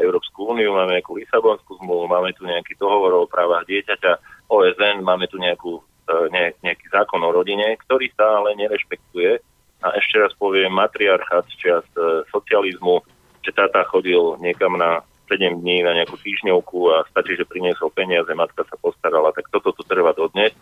Európsku 0.00 0.48
úniu, 0.48 0.72
máme 0.72 0.96
nejakú 0.96 1.20
Lisabonskú 1.20 1.76
zmluvu, 1.76 2.08
máme 2.08 2.32
tu 2.32 2.48
nejaký 2.48 2.72
dohovor 2.80 3.12
o 3.24 3.28
právach 3.28 3.68
dieťaťa, 3.68 4.12
OSN, 4.48 5.04
máme 5.04 5.28
tu 5.28 5.36
nejakú, 5.36 5.76
e, 5.76 5.82
ne, 6.30 6.52
nejaký 6.62 6.86
zákon 6.90 7.22
o 7.22 7.30
rodine, 7.30 7.78
ktorý 7.86 8.10
sa 8.14 8.42
ale 8.42 8.58
nerešpektuje. 8.58 9.38
A 9.82 9.98
ešte 9.98 10.22
raz 10.22 10.30
poviem, 10.38 10.70
matriarchát 10.70 11.42
z 11.50 11.54
čas 11.58 11.84
e, 11.98 12.22
socializmu, 12.30 13.02
že 13.42 13.50
táta 13.50 13.82
chodil 13.90 14.38
niekam 14.38 14.78
na 14.78 15.02
7 15.26 15.58
dní 15.58 15.82
na 15.82 15.96
nejakú 15.98 16.14
týždňovku 16.22 16.78
a 16.92 17.08
stačí, 17.10 17.34
že 17.34 17.48
priniesol 17.48 17.90
peniaze, 17.90 18.30
matka 18.36 18.62
sa 18.62 18.76
postarala, 18.78 19.34
tak 19.34 19.50
toto 19.50 19.74
tu 19.74 19.82
trvá 19.82 20.14
dodnes. 20.14 20.54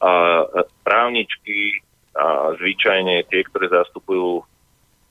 A 0.00 0.44
právničky 0.84 1.84
a 2.16 2.56
zvyčajne 2.56 3.28
tie, 3.28 3.44
ktoré 3.44 3.68
zastupujú 3.68 4.40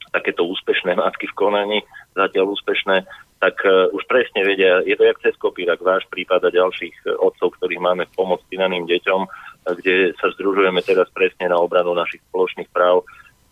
takéto 0.09 0.41
úspešné 0.47 0.97
matky 0.97 1.30
v 1.30 1.38
konaní, 1.38 1.80
zatiaľ 2.18 2.57
úspešné, 2.57 3.05
tak 3.40 3.60
uh, 3.68 3.92
už 3.92 4.04
presne 4.08 4.48
vedia, 4.48 4.80
je 4.88 4.96
to 4.96 5.04
jak 5.04 5.20
cez 5.20 5.36
kopírak, 5.36 5.84
váš 5.84 6.08
prípad 6.08 6.48
a 6.48 6.56
ďalších 6.56 6.96
uh, 7.06 7.20
otcov, 7.20 7.56
ktorých 7.60 7.84
máme 7.84 8.04
v 8.08 8.16
pomoc 8.16 8.42
týnaným 8.48 8.88
deťom, 8.88 9.22
uh, 9.24 9.32
kde 9.76 10.16
sa 10.18 10.32
združujeme 10.34 10.80
teraz 10.82 11.12
presne 11.12 11.52
na 11.52 11.60
obranu 11.60 11.92
našich 11.92 12.24
spoločných 12.32 12.72
práv. 12.72 13.04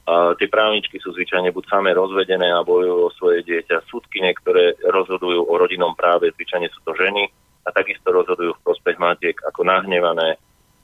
A 0.04 0.36
tie 0.36 0.52
právničky 0.52 1.00
sú 1.00 1.16
zvyčajne 1.16 1.56
buď 1.56 1.64
samé 1.72 1.96
rozvedené 1.96 2.52
a 2.52 2.68
bojujú 2.68 3.08
o 3.08 3.16
svoje 3.16 3.40
dieťa. 3.48 3.88
Súdky 3.88 4.20
niektoré 4.20 4.76
rozhodujú 4.84 5.48
o 5.48 5.54
rodinnom 5.56 5.96
práve, 5.96 6.28
zvyčajne 6.36 6.68
sú 6.76 6.84
to 6.84 6.92
ženy 7.00 7.32
a 7.64 7.72
takisto 7.72 8.12
rozhodujú 8.12 8.52
v 8.52 8.64
prospech 8.68 9.00
matiek 9.00 9.40
ako 9.48 9.64
nahnevané 9.64 10.36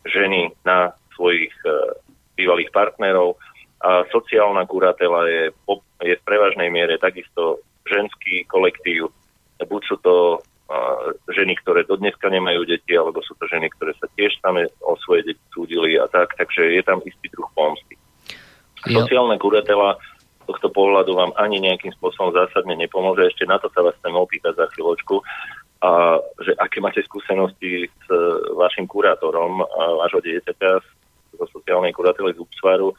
ženy 0.08 0.56
na 0.64 0.96
svojich 1.20 1.52
bývalých 2.40 2.72
partnerov. 2.72 3.36
A 3.84 4.08
sociálna 4.08 4.64
kuratela 4.64 5.28
je, 5.28 5.52
je 6.08 6.16
v 6.16 6.24
prevažnej 6.24 6.72
miere 6.72 6.96
takisto 6.96 7.60
ženský 7.88 8.44
kolektív. 8.50 9.14
Buď 9.60 9.82
sú 9.88 9.96
to 10.04 10.44
ženy, 11.34 11.58
ktoré 11.66 11.82
do 11.86 11.98
dneska 11.98 12.30
nemajú 12.30 12.62
deti, 12.62 12.94
alebo 12.94 13.26
sú 13.26 13.34
to 13.42 13.50
ženy, 13.50 13.74
ktoré 13.74 13.94
sa 13.98 14.06
tiež 14.14 14.38
same 14.38 14.70
o 14.86 14.94
svoje 15.02 15.34
deti 15.34 15.44
súdili 15.50 15.98
a 15.98 16.06
tak, 16.06 16.38
takže 16.38 16.78
je 16.78 16.82
tam 16.86 17.02
istý 17.06 17.26
druh 17.34 17.50
pomsty. 17.58 17.98
Jo. 18.86 19.02
Sociálna 19.04 19.42
kuratela 19.42 19.98
tohto 20.46 20.70
pohľadu 20.70 21.18
vám 21.18 21.32
ani 21.42 21.58
nejakým 21.62 21.94
spôsobom 21.98 22.34
zásadne 22.34 22.78
nepomôže. 22.78 23.34
Ešte 23.34 23.50
na 23.50 23.58
to 23.58 23.70
sa 23.74 23.82
vás 23.82 23.98
chcem 24.02 24.14
opýtať 24.14 24.58
za 24.58 24.66
chvíľočku, 24.74 25.22
a 25.80 26.20
že 26.44 26.54
aké 26.60 26.84
máte 26.84 27.00
skúsenosti 27.08 27.88
s 27.88 28.06
vašim 28.54 28.84
kurátorom 28.84 29.64
vášho 29.74 30.20
dieťaťa, 30.20 30.72
zo 31.40 31.46
sociálnej 31.56 31.96
kurately 31.96 32.36
z 32.36 32.44
Upsvaru, 32.44 32.92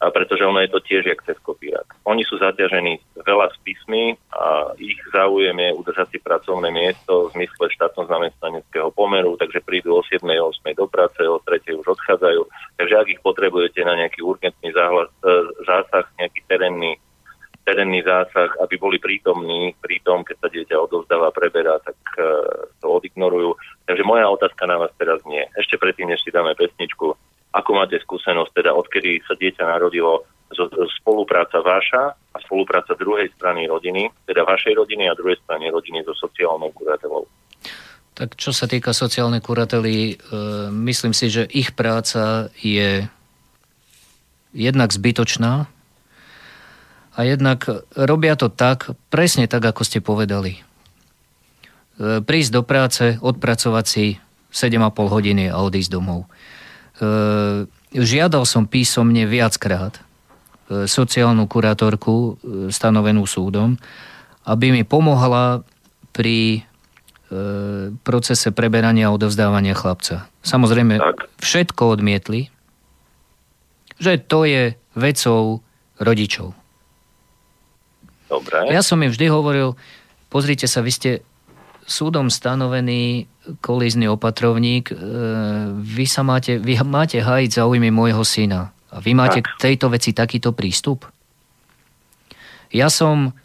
a 0.00 0.10
pretože 0.10 0.42
ono 0.44 0.60
je 0.60 0.70
to 0.74 0.82
tiež 0.82 1.06
jak 1.06 1.20
cez 1.22 1.38
kopírak. 1.38 1.86
Oni 2.04 2.26
sú 2.26 2.36
zaťažení 2.36 2.98
veľa 3.22 3.54
spismi 3.62 4.18
a 4.34 4.74
ich 4.76 4.98
záujem 5.14 5.54
je 5.54 5.70
udržať 5.70 6.08
si 6.12 6.18
pracovné 6.18 6.68
miesto 6.74 7.30
v 7.30 7.38
zmysle 7.38 7.70
štátno 7.72 8.04
zamestnaneckého 8.10 8.90
pomeru, 8.90 9.38
takže 9.38 9.62
prídu 9.62 9.94
o 9.94 10.02
7. 10.02 10.26
o 10.42 10.50
8. 10.50 10.74
do 10.74 10.86
práce, 10.90 11.22
o 11.22 11.38
3. 11.40 11.78
už 11.78 11.86
odchádzajú. 11.86 12.42
Takže 12.76 12.94
ak 12.98 13.06
ich 13.08 13.20
potrebujete 13.22 13.80
na 13.86 13.94
nejaký 13.94 14.20
urgentný 14.26 14.74
záhlas, 14.74 15.08
e, 15.22 15.30
zásah, 15.62 16.04
nejaký 16.18 16.40
terénny, 16.50 16.98
terénny 17.64 18.02
zásah, 18.02 18.50
aby 18.60 18.76
boli 18.76 18.98
prítomní 19.00 19.72
pri 19.78 20.02
tom, 20.04 20.26
keď 20.26 20.36
sa 20.42 20.48
dieťa 20.52 20.76
odovzdáva, 20.84 21.32
preberá, 21.32 21.78
tak 21.80 21.96
e, 22.18 22.28
to 22.82 22.86
odignorujú. 22.90 23.56
Takže 23.86 24.02
moja 24.04 24.26
otázka 24.28 24.66
na 24.66 24.76
vás 24.76 24.92
teraz 24.98 25.22
nie. 25.24 25.40
Ešte 25.54 25.80
predtým, 25.80 26.12
než 26.12 26.20
si 26.20 26.34
dáme 26.34 26.52
pesničku, 26.58 27.16
ako 27.54 27.70
máte 27.78 28.02
skúsenosť, 28.02 28.50
teda 28.50 28.74
odkedy 28.74 29.22
sa 29.22 29.38
dieťa 29.38 29.62
narodilo, 29.62 30.26
spolupráca 31.02 31.62
váša 31.62 32.14
a 32.14 32.36
spolupráca 32.42 32.94
druhej 32.94 33.30
strany 33.34 33.66
rodiny, 33.66 34.10
teda 34.26 34.46
vašej 34.46 34.74
rodiny 34.78 35.10
a 35.10 35.18
druhej 35.18 35.38
strany 35.42 35.70
rodiny 35.70 36.02
so 36.06 36.14
sociálnou 36.14 36.70
kuratelou? 36.74 37.26
Tak 38.14 38.38
čo 38.38 38.54
sa 38.54 38.70
týka 38.70 38.94
sociálnej 38.94 39.42
kurately, 39.42 40.14
e, 40.14 40.30
myslím 40.70 41.10
si, 41.10 41.26
že 41.26 41.50
ich 41.50 41.74
práca 41.74 42.46
je 42.62 43.10
jednak 44.54 44.94
zbytočná 44.94 45.66
a 47.14 47.18
jednak 47.26 47.66
robia 47.98 48.38
to 48.38 48.46
tak, 48.46 48.94
presne 49.10 49.50
tak, 49.50 49.66
ako 49.66 49.82
ste 49.82 49.98
povedali. 49.98 50.62
E, 50.62 50.62
prísť 52.22 52.50
do 52.54 52.62
práce, 52.62 53.18
odpracovať 53.18 53.84
si 53.86 54.04
7,5 54.54 55.10
hodiny 55.10 55.50
a 55.50 55.58
odísť 55.58 55.90
domov. 55.90 56.30
E, 56.94 57.06
žiadal 57.90 58.46
som 58.46 58.70
písomne 58.70 59.26
viackrát 59.26 59.98
e, 59.98 60.86
sociálnu 60.86 61.50
kurátorku 61.50 62.14
e, 62.14 62.30
stanovenú 62.70 63.26
súdom, 63.26 63.74
aby 64.46 64.70
mi 64.70 64.82
pomohla 64.86 65.66
pri 66.14 66.62
procese 68.06 68.54
preberania 68.54 69.10
a 69.10 69.14
odovzdávania 69.16 69.74
chlapca. 69.74 70.30
Samozrejme, 70.46 71.02
tak. 71.02 71.26
všetko 71.42 71.98
odmietli, 71.98 72.46
že 73.98 74.22
to 74.22 74.46
je 74.46 74.78
vecou 74.94 75.58
rodičov. 75.98 76.54
Dobre. 78.30 78.70
Ja 78.70 78.86
som 78.86 79.02
im 79.02 79.10
vždy 79.10 79.26
hovoril, 79.34 79.74
pozrite 80.30 80.70
sa, 80.70 80.78
vy 80.78 80.92
ste 80.94 81.10
súdom 81.84 82.32
stanovený 82.32 83.28
kolízny 83.60 84.08
opatrovník, 84.08 84.92
e, 84.92 84.94
vy, 85.84 86.06
sa 86.08 86.24
máte, 86.24 86.56
vy 86.56 86.80
máte 86.84 87.20
hájiť 87.20 87.60
záujmy 87.60 87.92
môjho 87.92 88.24
syna. 88.24 88.72
A 88.88 89.02
vy 89.02 89.12
máte 89.12 89.42
tak. 89.42 89.58
k 89.58 89.60
tejto 89.60 89.86
veci 89.92 90.16
takýto 90.16 90.56
prístup? 90.56 91.04
Ja 92.72 92.88
som, 92.88 93.36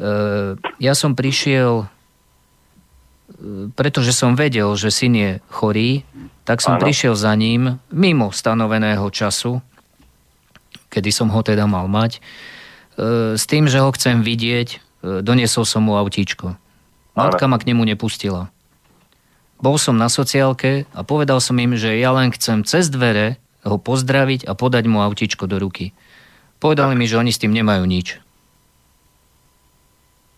e, 0.00 0.56
ja 0.80 0.94
som 0.96 1.12
prišiel, 1.12 1.84
e, 1.84 1.86
pretože 3.76 4.16
som 4.16 4.32
vedel, 4.32 4.72
že 4.80 4.88
syn 4.88 5.14
je 5.14 5.30
chorý, 5.52 6.08
tak 6.48 6.64
som 6.64 6.80
ano. 6.80 6.82
prišiel 6.88 7.12
za 7.12 7.36
ním 7.36 7.76
mimo 7.92 8.32
stanoveného 8.32 9.04
času, 9.12 9.60
kedy 10.88 11.12
som 11.12 11.28
ho 11.28 11.40
teda 11.44 11.68
mal 11.68 11.84
mať, 11.84 12.24
s 13.38 13.46
tým, 13.46 13.70
že 13.70 13.78
ho 13.78 13.94
chcem 13.94 14.26
vidieť, 14.26 14.82
doniesol 15.22 15.62
som 15.62 15.86
mu 15.86 15.94
autíčko. 15.94 16.58
Matka 17.18 17.50
ma 17.50 17.58
k 17.58 17.66
nemu 17.74 17.82
nepustila. 17.82 18.54
Bol 19.58 19.74
som 19.74 19.98
na 19.98 20.06
sociálke 20.06 20.86
a 20.94 21.02
povedal 21.02 21.42
som 21.42 21.58
im, 21.58 21.74
že 21.74 21.98
ja 21.98 22.14
len 22.14 22.30
chcem 22.30 22.62
cez 22.62 22.86
dvere 22.86 23.42
ho 23.66 23.74
pozdraviť 23.74 24.46
a 24.46 24.54
podať 24.54 24.86
mu 24.86 25.02
autičko 25.02 25.50
do 25.50 25.58
ruky. 25.58 25.90
Povedali 26.62 26.94
tak. 26.94 27.00
mi, 27.02 27.04
že 27.10 27.18
oni 27.18 27.34
s 27.34 27.42
tým 27.42 27.50
nemajú 27.50 27.82
nič. 27.82 28.22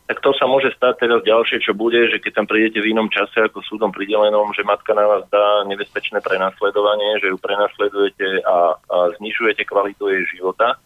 Tak 0.08 0.18
to 0.26 0.34
sa 0.34 0.48
môže 0.50 0.74
stať 0.74 1.06
teraz 1.06 1.22
ďalšie, 1.22 1.62
čo 1.62 1.70
bude, 1.70 2.10
že 2.10 2.18
keď 2.18 2.42
tam 2.42 2.46
prídete 2.50 2.82
v 2.82 2.90
inom 2.90 3.06
čase 3.12 3.46
ako 3.46 3.62
súdom 3.62 3.94
pridelenom, 3.94 4.50
že 4.56 4.66
matka 4.66 4.90
na 4.90 5.06
vás 5.06 5.22
dá 5.30 5.62
nebezpečné 5.70 6.18
prenasledovanie, 6.18 7.22
že 7.22 7.30
ju 7.30 7.38
prenasledujete 7.38 8.42
a, 8.42 8.74
a 8.74 8.96
znižujete 9.20 9.62
kvalitu 9.68 10.10
jej 10.10 10.24
života 10.34 10.80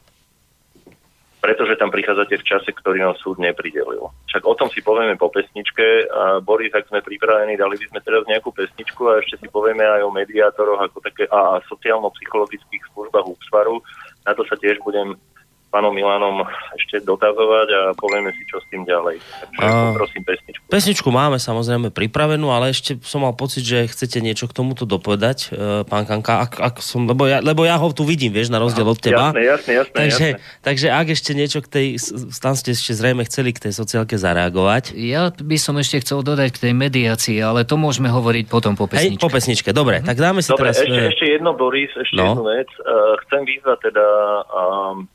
pretože 1.44 1.76
tam 1.76 1.92
prichádzate 1.92 2.40
v 2.40 2.48
čase, 2.48 2.72
ktorý 2.72 3.04
nám 3.04 3.20
súd 3.20 3.36
nepridelil. 3.36 4.08
Však 4.32 4.48
o 4.48 4.56
tom 4.56 4.72
si 4.72 4.80
povieme 4.80 5.12
po 5.20 5.28
pesničke. 5.28 6.08
A 6.08 6.40
Boris, 6.40 6.72
ak 6.72 6.88
sme 6.88 7.04
pripravení, 7.04 7.60
dali 7.60 7.76
by 7.76 7.84
sme 7.92 8.00
teraz 8.00 8.24
nejakú 8.24 8.48
pesničku 8.48 9.04
a 9.12 9.20
ešte 9.20 9.44
si 9.44 9.52
povieme 9.52 9.84
aj 9.84 10.08
o 10.08 10.14
mediátoroch 10.16 10.80
ako 10.80 11.04
také, 11.04 11.28
a 11.28 11.60
sociálno-psychologických 11.68 12.88
službách 12.96 13.28
úsvaru. 13.28 13.76
Na 14.24 14.32
to 14.32 14.40
sa 14.48 14.56
tiež 14.56 14.80
budem 14.80 15.20
pánom 15.74 15.90
Milanom 15.90 16.46
ešte 16.78 17.02
dotazovať 17.02 17.68
a 17.74 17.80
povieme 17.98 18.30
si, 18.38 18.46
čo 18.46 18.62
s 18.62 18.66
tým 18.70 18.86
ďalej. 18.86 19.18
Takže 19.58 19.66
a... 19.66 19.90
prosím 19.90 20.22
pesničku. 20.22 20.62
Pesničku 20.70 21.08
máme 21.10 21.42
samozrejme 21.42 21.90
pripravenú, 21.90 22.54
ale 22.54 22.70
ešte 22.70 23.02
som 23.02 23.26
mal 23.26 23.34
pocit, 23.34 23.66
že 23.66 23.90
chcete 23.90 24.22
niečo 24.22 24.46
k 24.46 24.54
tomuto 24.54 24.86
dopovedať, 24.86 25.50
e, 25.50 25.82
pán 25.82 26.06
Kanka, 26.06 26.46
ak, 26.46 26.62
ak 26.62 26.74
som, 26.78 27.10
lebo, 27.10 27.26
ja, 27.26 27.42
lebo 27.42 27.66
ja 27.66 27.74
ho 27.74 27.90
tu 27.90 28.06
vidím, 28.06 28.30
vieš, 28.30 28.54
na 28.54 28.62
rozdiel 28.62 28.86
od 28.86 29.02
teba. 29.02 29.34
Jasné, 29.34 29.42
jasné, 29.42 29.70
jasné. 29.82 29.96
Takže, 29.98 30.26
jasné. 30.38 30.62
takže 30.62 30.86
ak 30.94 31.06
ešte 31.10 31.30
niečo 31.34 31.58
k 31.66 31.68
tej, 31.68 31.86
tam 32.38 32.54
ste 32.54 32.70
ešte 32.70 32.94
zrejme 32.94 33.26
chceli 33.26 33.50
k 33.50 33.66
tej 33.66 33.72
sociálke 33.74 34.14
zareagovať. 34.14 34.94
Ja 34.94 35.34
by 35.34 35.56
som 35.58 35.74
ešte 35.82 36.06
chcel 36.06 36.22
dodať 36.22 36.54
k 36.54 36.70
tej 36.70 36.72
mediácii, 36.78 37.42
ale 37.42 37.66
to 37.66 37.74
môžeme 37.74 38.06
hovoriť 38.06 38.46
potom 38.46 38.78
po 38.78 38.86
pesničke. 38.86 39.18
Hej, 39.18 39.24
po 39.24 39.30
pesničke, 39.32 39.70
dobre, 39.74 39.98
mm-hmm. 39.98 40.10
tak 40.14 40.18
dáme 40.22 40.38
si 40.38 40.54
dobre, 40.54 40.70
teraz... 40.70 40.78
Ešte, 40.78 40.94
e, 40.94 41.10
ešte 41.10 41.26
jedno, 41.26 41.50
Boris, 41.58 41.90
ešte 41.98 42.14
no. 42.14 42.30
jednu 42.30 42.44
vec. 42.46 42.70
Uh, 42.78 43.18
chcem 43.26 43.42
vyzvať 43.42 43.78
teda 43.90 44.06
um, 44.52 45.10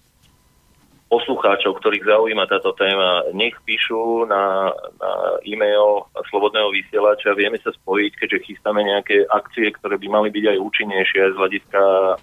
poslucháčov, 1.09 1.81
ktorých 1.81 2.05
zaujíma 2.05 2.45
táto 2.45 2.69
téma, 2.77 3.25
nech 3.33 3.57
píšu 3.65 4.29
na, 4.29 4.69
na 5.01 5.11
e-mail 5.41 6.05
Slobodného 6.29 6.69
vysielača. 6.69 7.33
Vieme 7.33 7.57
sa 7.59 7.73
spojiť, 7.73 8.11
keďže 8.13 8.45
chystáme 8.45 8.85
nejaké 8.85 9.25
akcie, 9.33 9.73
ktoré 9.73 9.97
by 9.97 10.07
mali 10.07 10.29
byť 10.29 10.45
aj 10.53 10.57
účinnejšie 10.61 11.21
z 11.33 11.35
hľadiska 11.35 11.81
a, 11.81 12.15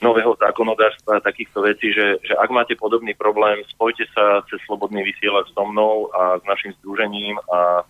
nového 0.00 0.32
zákonodárstva 0.38 1.18
a 1.18 1.26
takýchto 1.26 1.60
vecí, 1.66 1.92
že, 1.92 2.22
že 2.24 2.32
ak 2.38 2.48
máte 2.54 2.78
podobný 2.78 3.12
problém, 3.12 3.60
spojte 3.66 4.06
sa 4.14 4.40
cez 4.46 4.62
Slobodný 4.64 5.02
vysielač 5.04 5.50
so 5.52 5.66
mnou 5.66 6.08
a 6.14 6.38
s 6.40 6.44
našim 6.46 6.72
združením 6.80 7.36
a 7.50 7.82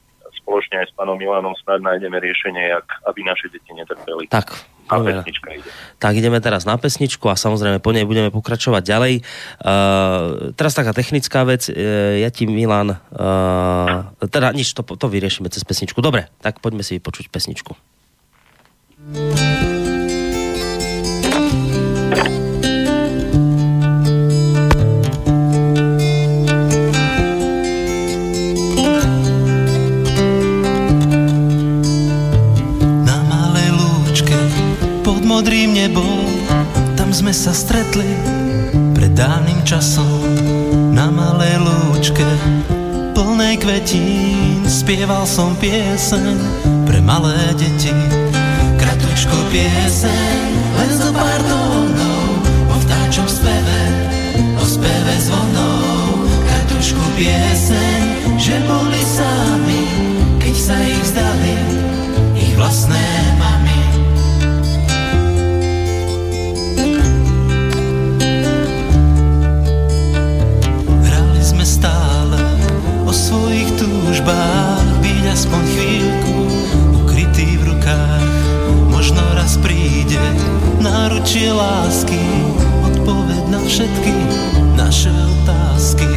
spoločne 0.46 0.86
aj 0.86 0.86
s 0.86 0.92
pánom 0.94 1.18
Milanom 1.18 1.58
snad 1.58 1.82
nájdeme 1.82 2.22
riešenie, 2.22 2.70
jak, 2.70 2.86
aby 3.10 3.26
naše 3.26 3.50
deti 3.50 3.74
netrpeli. 3.74 4.30
Tak, 4.30 4.54
a 4.86 5.02
pesnička 5.02 5.50
ide. 5.58 5.66
Tak 5.98 6.14
ideme 6.14 6.38
teraz 6.38 6.62
na 6.62 6.78
pesničku 6.78 7.26
a 7.26 7.34
samozrejme 7.34 7.82
po 7.82 7.90
nej 7.90 8.06
budeme 8.06 8.30
pokračovať 8.30 8.82
ďalej. 8.86 9.14
Uh, 9.58 10.54
teraz 10.54 10.78
taká 10.78 10.94
technická 10.94 11.42
vec. 11.42 11.66
Uh, 11.66 12.22
ja 12.22 12.30
ti, 12.30 12.46
Milan, 12.46 12.94
uh, 12.94 14.06
teda 14.22 14.54
nič, 14.54 14.70
to, 14.78 14.86
to 14.86 15.06
vyriešime 15.10 15.50
cez 15.50 15.66
pesničku. 15.66 15.98
Dobre, 15.98 16.30
tak 16.38 16.62
poďme 16.62 16.86
si 16.86 17.02
počuť 17.02 17.26
pesničku. 17.26 17.74
Modrým 35.46 35.78
nebom, 35.78 36.26
tam 36.98 37.14
sme 37.14 37.30
sa 37.30 37.54
stretli 37.54 38.18
pred 38.98 39.14
dávnym 39.14 39.62
časom 39.62 40.26
na 40.90 41.06
malej 41.06 41.62
lúčke 41.62 42.26
plnej 43.14 43.54
kvetín. 43.62 44.66
Spieval 44.66 45.22
som 45.22 45.54
pieseň 45.62 46.34
pre 46.82 46.98
malé 46.98 47.38
deti, 47.54 47.94
kratučku 48.74 49.38
pieseň, 49.54 50.50
len 50.82 50.90
zo 50.98 51.14
pár 51.14 51.38
tónov, 51.46 52.26
o 52.66 52.76
vtáčom 52.82 53.30
speve, 53.30 53.82
o 54.58 54.64
speve 54.66 55.14
zvonov. 55.30 56.26
Kratučku 56.26 57.06
pieseň, 57.14 58.02
že 58.34 58.58
boli 58.66 58.98
sami, 58.98 59.84
keď 60.42 60.54
sa 60.58 60.74
ich 60.82 61.02
vzdali, 61.06 61.54
ich 62.34 62.52
vlastné 62.58 63.06
mamy. 63.38 63.55
Túžbách 73.86 74.86
byť 74.98 75.22
aspoň 75.30 75.62
chvíľku 75.62 76.36
ukrytý 77.06 77.54
v 77.62 77.70
rukách. 77.70 78.34
Možno 78.90 79.22
raz 79.38 79.54
príde 79.62 80.18
náručie 80.82 81.54
lásky, 81.54 82.18
odpoveď 82.82 83.42
na 83.46 83.60
všetky 83.62 84.14
naše 84.74 85.14
otázky. 85.14 86.10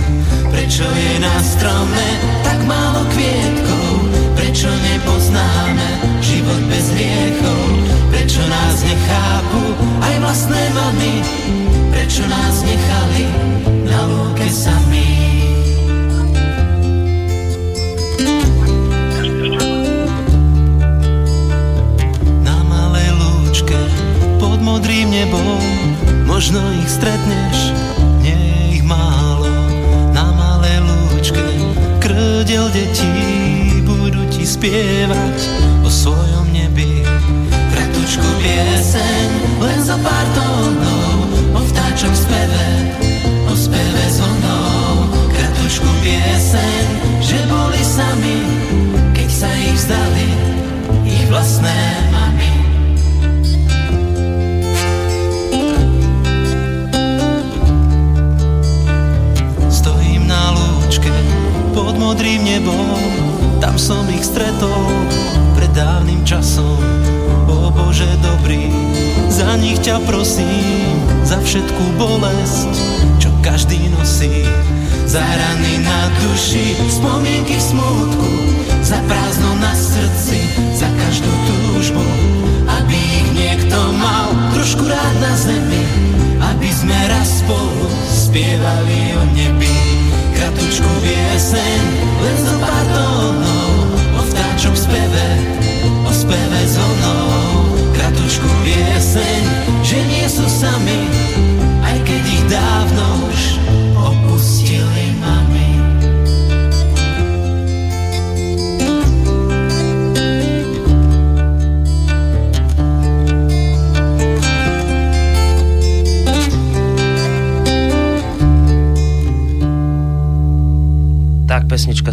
Prečo 0.49 0.85
je 0.85 1.13
na 1.21 1.35
strome 1.45 2.07
tak 2.41 2.57
málo 2.65 3.05
kvietkov? 3.13 3.93
Prečo 4.33 4.69
nepoznáme 4.73 5.89
život 6.25 6.61
bez 6.73 6.89
hriechov? 6.97 7.65
Prečo 8.09 8.41
nás 8.49 8.81
nechápu 8.81 9.63
aj 10.01 10.15
vlastné 10.25 10.63
mamy? 10.73 11.13
Prečo 11.93 12.25
nás 12.25 12.65
nechali 12.65 13.48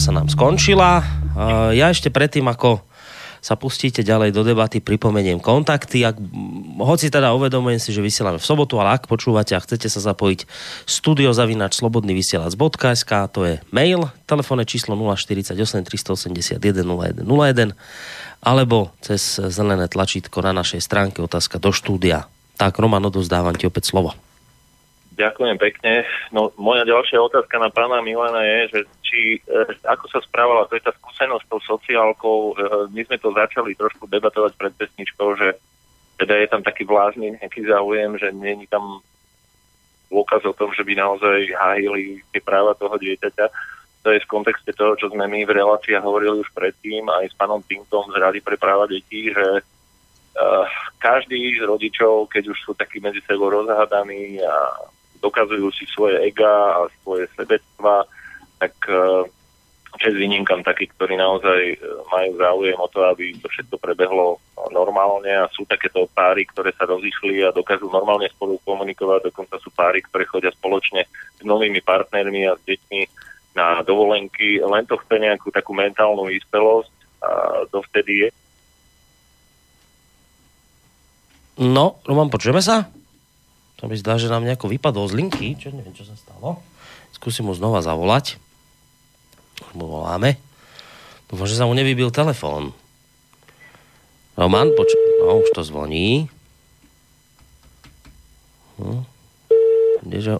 sa 0.06 0.14
nám 0.14 0.30
skončila. 0.30 1.02
Ja 1.74 1.90
ešte 1.90 2.14
predtým, 2.14 2.46
ako 2.46 2.78
sa 3.42 3.54
pustíte 3.54 4.06
ďalej 4.06 4.34
do 4.34 4.42
debaty, 4.42 4.82
pripomeniem 4.82 5.38
kontakty. 5.38 6.02
Ak, 6.02 6.18
hoci 6.82 7.10
teda 7.10 7.30
uvedomujem 7.34 7.78
si, 7.78 7.90
že 7.94 8.02
vysielame 8.02 8.42
v 8.42 8.46
sobotu, 8.46 8.78
ale 8.78 8.98
ak 8.98 9.10
počúvate 9.10 9.54
a 9.54 9.62
chcete 9.62 9.86
sa 9.86 10.02
zapojiť 10.02 10.46
studiozavinač 10.86 11.78
slobodnyvysielac.sk, 11.78 13.12
to 13.30 13.40
je 13.46 13.54
mail, 13.70 14.10
telefónne 14.26 14.66
číslo 14.66 14.98
048 14.98 15.54
381 15.58 16.58
0101 16.58 17.74
alebo 18.42 18.94
cez 19.02 19.38
zelené 19.38 19.86
tlačítko 19.90 20.42
na 20.42 20.54
našej 20.54 20.82
stránke 20.82 21.22
otázka 21.22 21.58
do 21.58 21.70
štúdia. 21.70 22.26
Tak, 22.58 22.78
Roman, 22.82 23.02
odozdávam 23.06 23.54
ti 23.54 23.66
opäť 23.66 23.90
slovo. 23.94 24.14
Ďakujem 25.16 25.56
pekne. 25.56 26.04
No, 26.28 26.52
moja 26.60 26.84
ďalšia 26.84 27.16
otázka 27.24 27.56
na 27.56 27.72
pána 27.72 28.04
Milana 28.04 28.44
je, 28.44 28.58
že 28.68 28.80
či, 29.06 29.38
e, 29.38 29.62
ako 29.86 30.10
sa 30.10 30.18
správala, 30.18 30.66
to 30.66 30.74
je 30.74 30.82
tá 30.82 30.90
skúsenosť 30.90 31.46
s 31.46 31.50
tou 31.50 31.60
sociálkou, 31.62 32.38
e, 32.50 32.54
my 32.90 33.02
sme 33.06 33.16
to 33.22 33.30
začali 33.30 33.78
trošku 33.78 34.10
debatovať 34.10 34.58
pred 34.58 34.74
pesničkou, 34.74 35.38
že 35.38 35.54
teda 36.18 36.34
je 36.42 36.48
tam 36.50 36.62
taký 36.66 36.82
vlážny 36.82 37.38
nejaký 37.38 37.62
záujem, 37.70 38.18
že 38.18 38.34
není 38.34 38.66
tam 38.66 39.04
dôkaz 40.10 40.42
o 40.46 40.56
tom, 40.56 40.72
že 40.74 40.82
by 40.82 40.96
naozaj 40.96 41.54
hájili 41.54 42.22
tie 42.32 42.40
práva 42.42 42.74
toho 42.74 42.96
dieťaťa. 42.98 43.46
To 44.06 44.14
je 44.14 44.22
v 44.22 44.30
kontexte 44.30 44.70
toho, 44.70 44.94
čo 44.94 45.10
sme 45.10 45.26
my 45.26 45.42
v 45.42 45.56
reláciách 45.60 46.02
hovorili 46.02 46.38
už 46.38 46.50
predtým 46.54 47.10
aj 47.10 47.30
s 47.30 47.34
pánom 47.34 47.58
Pintom 47.58 48.06
z 48.14 48.16
Rady 48.22 48.38
pre 48.38 48.54
práva 48.54 48.86
detí, 48.86 49.34
že 49.34 49.46
uh, 49.58 50.66
každý 51.02 51.58
z 51.58 51.66
rodičov, 51.66 52.30
keď 52.30 52.54
už 52.54 52.58
sú 52.62 52.72
takí 52.78 53.02
medzi 53.02 53.18
sebou 53.26 53.50
rozhádaní 53.50 54.38
a 54.46 54.86
dokazujú 55.18 55.74
si 55.74 55.90
svoje 55.90 56.22
ega 56.22 56.78
a 56.78 56.86
svoje 57.02 57.26
sebectva, 57.34 58.06
tak 58.56 58.74
uh, 58.88 59.28
čes 59.96 60.12
výnimkám 60.12 60.60
takí, 60.62 60.88
ktorí 60.92 61.16
naozaj 61.16 61.80
majú 62.12 62.30
záujem 62.36 62.78
o 62.78 62.88
to, 62.88 63.04
aby 63.08 63.32
to 63.40 63.48
všetko 63.48 63.76
prebehlo 63.80 64.36
normálne 64.70 65.28
a 65.32 65.50
sú 65.52 65.64
takéto 65.64 66.04
páry, 66.12 66.44
ktoré 66.48 66.72
sa 66.76 66.84
rozišli 66.84 67.44
a 67.44 67.54
dokážu 67.54 67.88
normálne 67.88 68.28
spolu 68.32 68.60
komunikovať, 68.62 69.32
dokonca 69.32 69.56
sú 69.60 69.72
páry, 69.72 70.04
ktoré 70.04 70.28
chodia 70.28 70.52
spoločne 70.52 71.08
s 71.08 71.42
novými 71.42 71.80
partnermi 71.80 72.44
a 72.48 72.56
s 72.56 72.62
deťmi 72.68 73.00
na 73.56 73.80
dovolenky, 73.80 74.60
len 74.60 74.84
to 74.84 75.00
chce 75.00 75.16
nejakú 75.16 75.48
takú 75.48 75.72
mentálnu 75.72 76.28
vyspelosť 76.28 76.92
a 77.24 77.30
dovtedy 77.72 78.28
je. 78.28 78.30
No, 81.56 82.04
Roman, 82.04 82.28
počujeme 82.28 82.60
sa? 82.60 82.84
To 83.80 83.88
mi 83.88 83.96
zdá, 83.96 84.20
že 84.20 84.28
nám 84.28 84.44
nejako 84.44 84.68
vypadol 84.68 85.08
z 85.08 85.16
linky, 85.16 85.56
čo 85.56 85.72
neviem, 85.72 85.96
čo 85.96 86.04
sa 86.04 86.12
stalo. 86.20 86.60
Skúsim 87.16 87.48
mu 87.48 87.56
znova 87.56 87.80
zavolať. 87.80 88.36
Mu 89.74 89.88
voláme. 89.88 90.38
Dúfam, 91.26 91.48
že 91.48 91.58
sa 91.58 91.66
mu 91.66 91.74
nevybil 91.74 92.14
telefón. 92.14 92.70
Roman, 94.36 94.70
poč- 94.76 94.94
no, 95.24 95.42
už 95.42 95.50
to 95.56 95.64
zvoní. 95.64 96.28
Hm. 98.78 99.02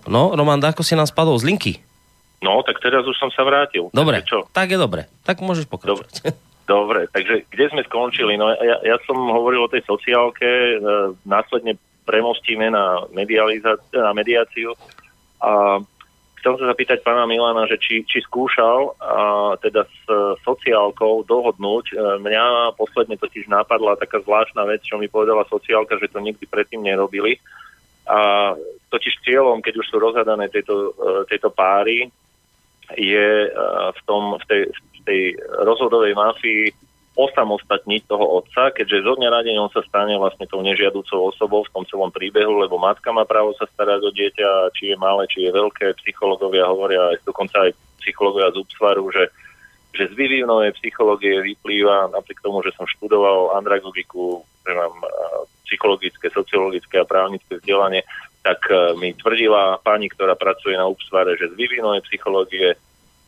No, 0.06 0.30
Roman, 0.36 0.62
ako 0.62 0.86
si 0.86 0.94
nám 0.94 1.10
spadol 1.10 1.40
z 1.42 1.48
linky? 1.50 1.72
No, 2.44 2.62
tak 2.62 2.78
teraz 2.78 3.02
už 3.02 3.16
som 3.18 3.32
sa 3.34 3.42
vrátil. 3.42 3.90
Dobre, 3.90 4.22
čo? 4.22 4.46
tak 4.54 4.70
je 4.70 4.78
dobre. 4.78 5.10
Tak 5.26 5.42
môžeš 5.42 5.66
pokračovať. 5.66 6.12
Dobre. 6.22 6.44
Dobre, 6.66 7.06
takže 7.14 7.46
kde 7.46 7.70
sme 7.70 7.86
skončili? 7.86 8.34
No 8.34 8.50
ja, 8.50 8.82
ja 8.82 8.98
som 9.06 9.14
hovoril 9.30 9.62
o 9.62 9.70
tej 9.70 9.86
sociálke, 9.86 10.42
e, 10.46 10.74
následne 11.22 11.78
premostíme 12.02 12.74
na, 12.74 13.06
na 13.06 14.10
mediáciu 14.10 14.74
a 15.38 15.78
chcem 16.40 16.54
sa 16.60 16.64
zapýtať 16.70 17.02
pána 17.02 17.24
Milana, 17.28 17.66
že 17.66 17.76
či, 17.80 18.02
či 18.06 18.22
skúšal 18.24 18.94
a, 18.98 19.54
teda 19.60 19.84
s 19.84 20.02
sociálkou 20.46 21.26
dohodnúť. 21.26 21.84
E, 21.90 21.94
mňa 22.22 22.76
posledne 22.78 23.18
totiž 23.18 23.50
napadla 23.50 23.98
taká 24.00 24.22
zvláštna 24.22 24.64
vec, 24.68 24.84
čo 24.84 25.00
mi 25.00 25.10
povedala 25.10 25.48
sociálka, 25.48 25.98
že 26.00 26.12
to 26.12 26.22
nikdy 26.22 26.44
predtým 26.46 26.84
nerobili. 26.84 27.40
A 28.06 28.52
totiž 28.88 29.26
cieľom, 29.26 29.58
keď 29.60 29.82
už 29.82 29.86
sú 29.90 29.96
rozhadané 29.98 30.46
tieto, 30.52 30.94
e, 30.94 31.28
tieto 31.28 31.50
páry, 31.50 32.08
je 32.94 33.50
v, 33.90 34.00
tom, 34.06 34.38
v, 34.38 34.44
tej, 34.46 34.62
v 34.70 35.00
tej 35.02 35.20
rozhodovej 35.66 36.14
mafii 36.14 36.70
osamostatniť 37.16 38.12
toho 38.12 38.44
otca, 38.44 38.68
keďže 38.76 39.08
zo 39.08 39.16
dňa 39.16 39.28
na 39.32 39.40
on 39.56 39.72
sa 39.72 39.80
stane 39.88 40.20
vlastne 40.20 40.44
tou 40.44 40.60
nežiaducou 40.60 41.32
osobou 41.32 41.64
v 41.64 41.72
tom 41.72 41.84
celom 41.88 42.12
príbehu, 42.12 42.60
lebo 42.60 42.76
matka 42.76 43.08
má 43.08 43.24
právo 43.24 43.56
sa 43.56 43.64
starať 43.72 44.00
o 44.04 44.10
dieťa, 44.12 44.76
či 44.76 44.92
je 44.92 44.96
malé, 45.00 45.24
či 45.32 45.48
je 45.48 45.50
veľké. 45.50 45.96
Psychológovia 46.04 46.68
hovoria, 46.68 47.16
aj 47.16 47.24
dokonca 47.24 47.56
aj 47.64 47.72
psychológovia 48.04 48.52
z 48.52 48.60
úpsvaru, 48.60 49.04
že, 49.16 49.24
že 49.96 50.12
z 50.12 50.14
vývivnovej 50.14 50.76
psychológie 50.76 51.40
vyplýva, 51.40 52.12
napriek 52.12 52.44
tomu, 52.44 52.60
že 52.60 52.76
som 52.76 52.84
študoval 52.84 53.56
andragogiku, 53.56 54.44
že 54.68 54.76
mám 54.76 54.94
psychologické, 55.66 56.28
sociologické 56.30 57.00
a 57.00 57.08
právnické 57.08 57.58
vzdelanie, 57.58 58.04
tak 58.46 58.62
e, 58.70 58.94
mi 58.94 59.10
tvrdila 59.10 59.82
pani, 59.82 60.06
ktorá 60.06 60.38
pracuje 60.38 60.78
na 60.78 60.86
úpsvare, 60.86 61.34
že 61.34 61.50
z 61.50 61.58
vývinovej 61.58 62.06
psychológie 62.06 62.78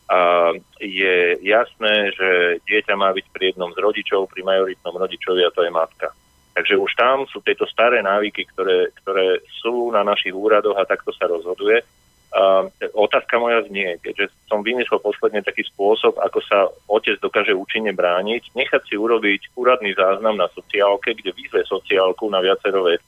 a 0.09 0.51
je 0.81 1.37
jasné, 1.45 2.09
že 2.17 2.29
dieťa 2.65 2.97
má 2.97 3.13
byť 3.13 3.25
pri 3.29 3.53
jednom 3.53 3.69
z 3.69 3.77
rodičov, 3.77 4.33
pri 4.33 4.41
majoritnom 4.41 4.97
rodičovi 4.97 5.45
a 5.45 5.53
to 5.53 5.61
je 5.61 5.69
matka. 5.69 6.09
Takže 6.57 6.75
už 6.81 6.91
tam 6.97 7.29
sú 7.29 7.45
tieto 7.45 7.69
staré 7.69 8.01
návyky, 8.01 8.49
ktoré, 8.49 8.89
ktoré 8.99 9.37
sú 9.61 9.93
na 9.93 10.01
našich 10.01 10.33
úradoch 10.33 10.75
a 10.81 10.89
takto 10.89 11.13
sa 11.13 11.29
rozhoduje. 11.29 11.85
A 12.29 12.65
otázka 12.93 13.37
moja 13.37 13.61
znie, 13.69 14.01
keďže 14.01 14.33
som 14.49 14.65
vymyslel 14.65 14.97
posledne 15.01 15.45
taký 15.45 15.65
spôsob, 15.65 16.17
ako 16.17 16.39
sa 16.41 16.69
otec 16.89 17.21
dokáže 17.21 17.53
účinne 17.53 17.93
brániť, 17.93 18.53
nechať 18.53 18.81
si 18.89 18.95
urobiť 18.97 19.53
úradný 19.57 19.93
záznam 19.93 20.37
na 20.37 20.49
sociálke, 20.53 21.17
kde 21.17 21.37
vyzve 21.37 21.65
sociálku 21.69 22.25
na 22.29 22.41
viacero 22.41 22.85
veci. 22.85 23.05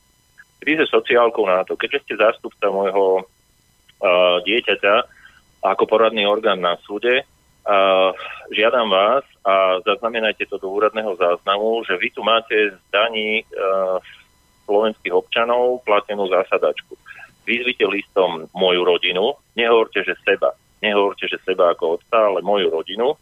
Vyzve 0.62 0.86
sociálku 0.86 1.42
na 1.50 1.66
to, 1.66 1.74
keďže 1.78 2.02
ste 2.06 2.14
zástupca 2.22 2.70
môjho 2.70 3.26
uh, 3.26 4.38
dieťaťa, 4.46 5.21
ako 5.62 5.84
poradný 5.86 6.26
orgán 6.26 6.60
na 6.60 6.78
súde. 6.82 7.24
Uh, 7.62 8.10
žiadam 8.50 8.90
vás 8.90 9.22
a 9.46 9.78
zaznamenajte 9.86 10.50
to 10.50 10.58
do 10.58 10.74
úradného 10.74 11.14
záznamu, 11.14 11.86
že 11.86 11.94
vy 11.94 12.10
tu 12.10 12.26
máte 12.26 12.74
z 12.74 12.78
daní 12.90 13.46
uh, 13.54 14.02
slovenských 14.66 15.14
občanov 15.14 15.86
platenú 15.86 16.26
zásadačku. 16.26 16.98
Vyzvite 17.46 17.86
listom 17.86 18.50
moju 18.58 18.82
rodinu, 18.82 19.38
nehovorte, 19.54 20.02
že 20.02 20.18
seba, 20.26 20.58
nehovorte, 20.82 21.30
že 21.30 21.38
seba 21.46 21.78
ako 21.78 22.02
otca, 22.02 22.18
ale 22.34 22.42
moju 22.42 22.74
rodinu 22.74 23.14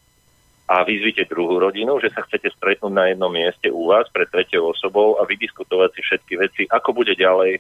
a 0.70 0.86
vyzvite 0.86 1.26
druhú 1.26 1.58
rodinu, 1.58 1.98
že 1.98 2.14
sa 2.14 2.22
chcete 2.24 2.54
stretnúť 2.54 2.94
na 2.94 3.10
jednom 3.10 3.34
mieste 3.34 3.74
u 3.74 3.90
vás 3.90 4.06
pred 4.14 4.30
tretiou 4.30 4.70
osobou 4.70 5.18
a 5.18 5.26
vydiskutovať 5.26 5.90
si 5.98 6.02
všetky 6.06 6.34
veci, 6.38 6.62
ako 6.70 6.94
bude 6.94 7.18
ďalej 7.18 7.58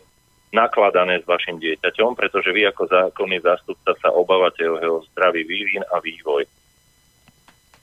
nakladané 0.49 1.21
s 1.21 1.25
vašim 1.29 1.61
dieťaťom, 1.61 2.17
pretože 2.17 2.49
vy 2.49 2.65
ako 2.69 2.89
zákonný 2.89 3.37
zástupca 3.41 3.93
sa 4.01 4.09
obávate 4.09 4.65
o 4.65 4.81
jeho 4.81 4.99
zdravý 5.13 5.45
vývin 5.45 5.85
a 5.93 6.01
vývoj. 6.01 6.45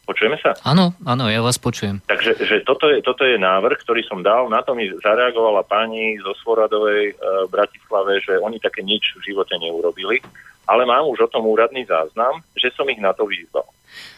Počujeme 0.06 0.38
sa? 0.38 0.54
Áno, 0.62 0.94
áno, 1.02 1.26
ja 1.26 1.42
vás 1.42 1.58
počujem. 1.58 1.98
Takže 2.06 2.38
že 2.46 2.62
toto, 2.62 2.86
je, 2.86 3.02
toto 3.02 3.26
je 3.26 3.34
návrh, 3.34 3.82
ktorý 3.82 4.06
som 4.06 4.22
dal, 4.22 4.46
na 4.46 4.62
to 4.62 4.78
mi 4.78 4.86
zareagovala 5.02 5.66
pani 5.66 6.14
zo 6.22 6.30
Svoradovej 6.46 7.10
e, 7.10 7.14
Bratislave, 7.50 8.22
že 8.22 8.38
oni 8.38 8.62
také 8.62 8.86
nič 8.86 9.18
v 9.18 9.34
živote 9.34 9.58
neurobili, 9.58 10.22
ale 10.70 10.86
mám 10.86 11.10
už 11.10 11.26
o 11.26 11.30
tom 11.30 11.50
úradný 11.50 11.82
záznam, 11.90 12.38
že 12.54 12.70
som 12.70 12.86
ich 12.86 13.02
na 13.02 13.10
to 13.18 13.26
vyzval. 13.26 13.66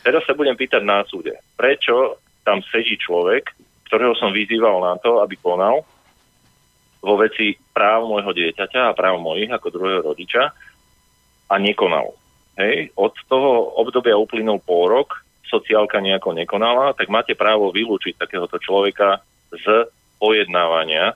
Teraz 0.04 0.28
sa 0.28 0.36
budem 0.36 0.60
pýtať 0.60 0.84
na 0.84 1.08
súde, 1.08 1.40
prečo 1.56 2.20
tam 2.44 2.60
sedí 2.68 3.00
človek, 3.00 3.48
ktorého 3.88 4.12
som 4.20 4.28
vyzýval 4.28 4.84
na 4.84 5.00
to, 5.00 5.24
aby 5.24 5.40
konal, 5.40 5.88
vo 6.98 7.14
veci 7.18 7.54
práv 7.72 8.10
môjho 8.10 8.34
dieťaťa 8.34 8.90
a 8.90 8.96
práv 8.96 9.22
mojich 9.22 9.50
ako 9.50 9.68
druhého 9.70 10.02
rodiča 10.02 10.50
a 11.48 11.54
nekonal. 11.56 12.14
Hej, 12.58 12.90
od 12.98 13.14
toho 13.30 13.78
obdobia 13.78 14.18
uplynul 14.18 14.58
pol 14.58 14.90
rok, 14.90 15.22
sociálka 15.46 16.02
nejako 16.02 16.34
nekonala, 16.34 16.92
tak 16.92 17.06
máte 17.08 17.38
právo 17.38 17.70
vylúčiť 17.70 18.18
takéhoto 18.18 18.58
človeka 18.58 19.22
z 19.54 19.88
pojednávania 20.18 21.14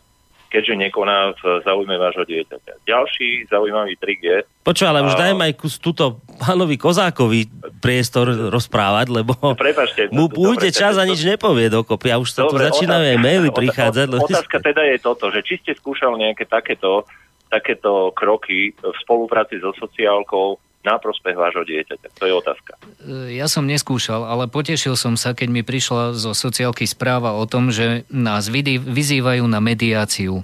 keďže 0.53 0.75
nekoná 0.77 1.33
v 1.41 1.65
záujme 1.65 1.97
vášho 1.97 2.29
dieťaťa. 2.29 2.85
Ďalší 2.85 3.49
zaujímavý 3.49 3.97
trik 3.97 4.21
je... 4.21 4.45
Počuj, 4.61 4.85
ale 4.85 5.01
už 5.01 5.17
dajme 5.17 5.49
aj 5.49 5.55
kus 5.57 5.81
túto 5.81 6.21
pánovi 6.37 6.77
Kozákovi 6.77 7.49
priestor 7.81 8.53
rozprávať, 8.53 9.09
lebo 9.09 9.33
Prepačte, 9.57 10.13
mu 10.13 10.29
pôjde 10.29 10.69
čas 10.69 11.01
a 11.01 11.09
nič 11.09 11.25
nepovie 11.25 11.73
dokopy 11.73 12.13
a 12.13 12.21
už 12.21 12.29
sa 12.29 12.45
tu 12.45 12.61
začínajú 12.61 13.17
aj 13.17 13.19
maily 13.19 13.49
prichádzať. 13.49 14.07
Otázka 14.13 14.61
teda 14.61 14.85
je 14.93 14.99
toto, 15.01 15.33
že 15.33 15.41
či 15.41 15.57
ste 15.65 15.73
skúšal 15.73 16.21
nejaké 16.21 16.45
takéto, 16.45 17.09
takéto 17.49 18.13
kroky 18.13 18.77
v 18.77 18.97
spolupráci 19.01 19.57
so 19.57 19.73
sociálkou 19.81 20.61
na 20.83 20.99
prospech 20.99 21.39
vášho 21.39 21.63
dieťaťa? 21.63 22.09
To 22.19 22.25
je 22.27 22.35
otázka. 22.35 22.73
E, 23.07 23.39
ja 23.39 23.47
som 23.47 23.63
neskúšal, 23.67 24.27
ale 24.27 24.51
potešil 24.51 24.99
som 24.99 25.15
sa, 25.15 25.31
keď 25.33 25.49
mi 25.49 25.63
prišla 25.63 26.19
zo 26.19 26.35
sociálky 26.35 26.85
správa 26.91 27.39
o 27.39 27.47
tom, 27.47 27.71
že 27.71 28.03
nás 28.11 28.51
vyzývajú 28.51 29.47
na 29.47 29.63
mediáciu. 29.63 30.43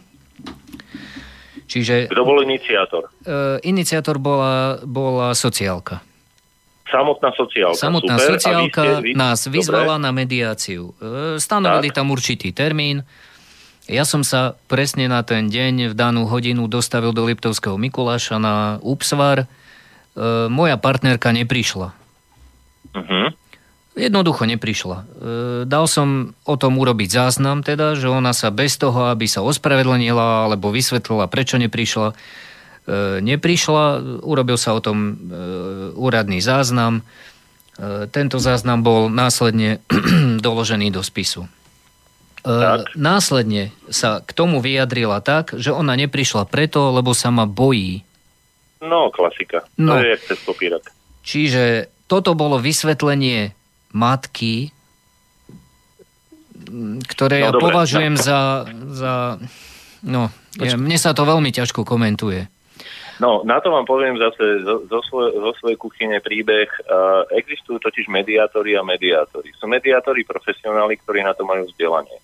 Čiže... 1.68 2.08
Kto 2.08 2.24
bol 2.24 2.40
iniciátor? 2.40 3.12
Uh, 3.28 3.60
iniciátor 3.60 4.16
bola, 4.16 4.80
bola 4.88 5.36
sociálka. 5.36 6.00
Samotná 6.88 7.28
sociálka. 7.36 7.76
Samotná 7.76 8.16
Super. 8.16 8.30
sociálka 8.40 8.82
vy 8.82 8.88
ste, 8.88 9.04
vy... 9.04 9.10
nás 9.12 9.44
vyzvala 9.44 10.00
Dobre. 10.00 10.04
na 10.08 10.10
mediáciu. 10.16 10.96
Uh, 10.96 11.36
stanovili 11.36 11.92
tak. 11.92 12.00
tam 12.00 12.06
určitý 12.08 12.56
termín. 12.56 13.04
Ja 13.84 14.08
som 14.08 14.24
sa 14.24 14.56
presne 14.64 15.12
na 15.12 15.20
ten 15.20 15.52
deň 15.52 15.92
v 15.92 15.94
danú 15.96 16.24
hodinu 16.24 16.64
dostavil 16.72 17.12
do 17.12 17.28
Liptovského 17.28 17.76
Mikuláša 17.76 18.40
na 18.40 18.80
Upsvar 18.80 19.44
E, 19.44 19.57
moja 20.48 20.76
partnerka 20.80 21.30
neprišla. 21.30 21.94
Uh-huh. 22.94 23.28
Jednoducho 23.98 24.46
neprišla. 24.46 24.98
E, 25.02 25.04
dal 25.66 25.90
som 25.90 26.30
o 26.46 26.54
tom 26.54 26.78
urobiť 26.78 27.10
záznam, 27.10 27.66
teda, 27.66 27.98
že 27.98 28.06
ona 28.06 28.30
sa 28.30 28.54
bez 28.54 28.78
toho, 28.78 29.10
aby 29.10 29.26
sa 29.26 29.42
ospravedlnila 29.42 30.46
alebo 30.46 30.70
vysvetlila, 30.70 31.26
prečo 31.26 31.58
neprišla, 31.58 32.14
e, 32.14 32.14
neprišla. 33.18 33.84
Urobil 34.22 34.54
sa 34.54 34.78
o 34.78 34.80
tom 34.80 34.96
e, 35.02 35.12
úradný 35.98 36.38
záznam. 36.38 37.02
E, 37.74 38.06
tento 38.06 38.38
záznam 38.38 38.86
bol 38.86 39.10
následne 39.10 39.82
doložený 40.46 40.94
do 40.94 41.02
spisu. 41.02 41.50
E, 41.50 41.50
tak. 42.46 42.94
Následne 42.94 43.74
sa 43.90 44.22
k 44.22 44.30
tomu 44.30 44.62
vyjadrila 44.62 45.18
tak, 45.26 45.58
že 45.58 45.74
ona 45.74 45.98
neprišla 45.98 46.46
preto, 46.46 46.94
lebo 46.94 47.18
sa 47.18 47.34
ma 47.34 47.50
bojí 47.50 48.06
No, 48.82 49.10
klasika. 49.10 49.66
No. 49.78 49.98
To 49.98 50.04
je 50.04 50.14
cez 50.22 50.38
kopírak. 50.46 50.84
Čiže 51.26 51.90
toto 52.06 52.32
bolo 52.38 52.62
vysvetlenie 52.62 53.52
matky, 53.92 54.70
ktoré 57.08 57.42
no, 57.42 57.44
ja 57.44 57.50
dobre, 57.52 57.62
považujem 57.68 58.14
no. 58.16 58.22
za, 58.22 58.40
za... 58.94 59.12
No, 60.04 60.30
ja, 60.60 60.78
mne 60.78 60.98
sa 61.00 61.10
to 61.10 61.26
veľmi 61.26 61.50
ťažko 61.50 61.82
komentuje. 61.82 62.46
No, 63.18 63.42
na 63.42 63.58
to 63.58 63.74
vám 63.74 63.82
poviem 63.82 64.14
zase 64.14 64.62
zo, 64.62 64.86
zo, 64.86 65.00
svoj, 65.02 65.34
zo 65.34 65.52
svojej 65.58 65.74
kuchyne 65.74 66.22
príbeh. 66.22 66.70
Uh, 66.86 67.26
existujú 67.34 67.82
totiž 67.82 68.06
mediátori 68.06 68.78
a 68.78 68.86
mediátori. 68.86 69.50
Sú 69.58 69.66
mediátori 69.66 70.22
profesionáli, 70.22 70.94
ktorí 71.02 71.26
na 71.26 71.34
to 71.34 71.42
majú 71.42 71.66
vzdelanie. 71.66 72.14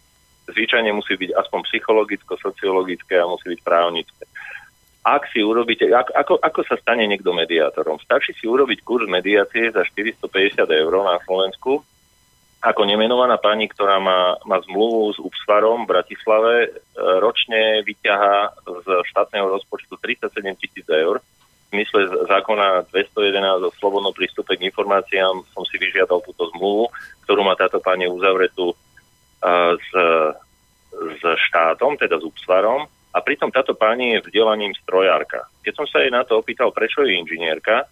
Zvyčajne 0.46 0.94
musí 0.94 1.18
byť 1.18 1.34
aspoň 1.34 1.60
psychologicko-sociologické 1.66 3.18
a 3.18 3.26
musí 3.26 3.58
byť 3.58 3.60
právnické. 3.66 4.22
Ak 5.04 5.28
si 5.28 5.44
urobíte, 5.44 5.84
ako, 5.92 6.12
ako, 6.16 6.34
ako 6.40 6.60
sa 6.64 6.80
stane 6.80 7.04
niekto 7.04 7.36
mediátorom? 7.36 8.00
Stačí 8.00 8.32
si 8.40 8.48
urobiť 8.48 8.80
kurz 8.80 9.04
mediácie 9.04 9.68
za 9.68 9.84
450 9.84 10.64
eur 10.64 10.92
na 11.04 11.20
Slovensku, 11.20 11.84
ako 12.64 12.88
nemenovaná 12.88 13.36
pani, 13.36 13.68
ktorá 13.68 14.00
má, 14.00 14.40
má 14.48 14.56
zmluvu 14.64 15.12
s 15.12 15.18
Upsvarom 15.20 15.84
v 15.84 15.92
Bratislave, 15.92 16.52
e, 16.64 16.68
ročne 17.20 17.84
vyťaha 17.84 18.64
z 18.64 18.86
štátneho 19.12 19.52
rozpočtu 19.52 20.00
37 20.00 20.56
tisíc 20.56 20.88
eur. 20.88 21.20
V 21.68 21.72
mysle 21.76 22.08
zákona 22.24 22.88
211 22.88 23.68
o 23.68 23.76
slobodnom 23.76 24.16
prístupe 24.16 24.56
k 24.56 24.64
informáciám 24.72 25.44
som 25.52 25.68
si 25.68 25.76
vyžiadal 25.76 26.24
túto 26.24 26.48
zmluvu, 26.56 26.88
ktorú 27.28 27.44
má 27.44 27.52
táto 27.52 27.84
pani 27.84 28.08
uzavretú 28.08 28.72
e, 28.72 28.76
s, 29.76 29.90
s 30.96 31.22
štátom, 31.52 32.00
teda 32.00 32.16
s 32.16 32.24
Upsvarom. 32.24 32.88
A 33.14 33.22
pritom 33.22 33.54
táto 33.54 33.78
pani 33.78 34.18
je 34.18 34.26
vzdelaním 34.26 34.74
strojárka. 34.74 35.46
Keď 35.62 35.72
som 35.78 35.86
sa 35.86 36.02
jej 36.02 36.10
na 36.10 36.26
to 36.26 36.42
opýtal, 36.42 36.74
prečo 36.74 37.06
je 37.06 37.14
inžinierka, 37.14 37.86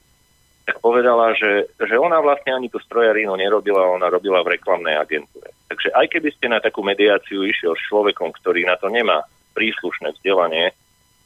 tak 0.66 0.78
povedala, 0.78 1.34
že, 1.34 1.70
že 1.78 1.94
ona 1.98 2.18
vlastne 2.22 2.54
ani 2.54 2.70
tú 2.70 2.78
strojarinu 2.82 3.34
nerobila, 3.34 3.82
ona 3.94 4.10
robila 4.10 4.42
v 4.42 4.58
reklamnej 4.58 4.94
agentúre. 4.98 5.50
Takže 5.70 5.94
aj 5.94 6.06
keby 6.10 6.30
ste 6.34 6.46
na 6.50 6.58
takú 6.62 6.86
mediáciu 6.86 7.42
išiel 7.42 7.74
s 7.74 7.86
človekom, 7.90 8.30
ktorý 8.42 8.66
na 8.66 8.78
to 8.78 8.86
nemá 8.90 9.26
príslušné 9.54 10.14
vzdelanie 10.18 10.70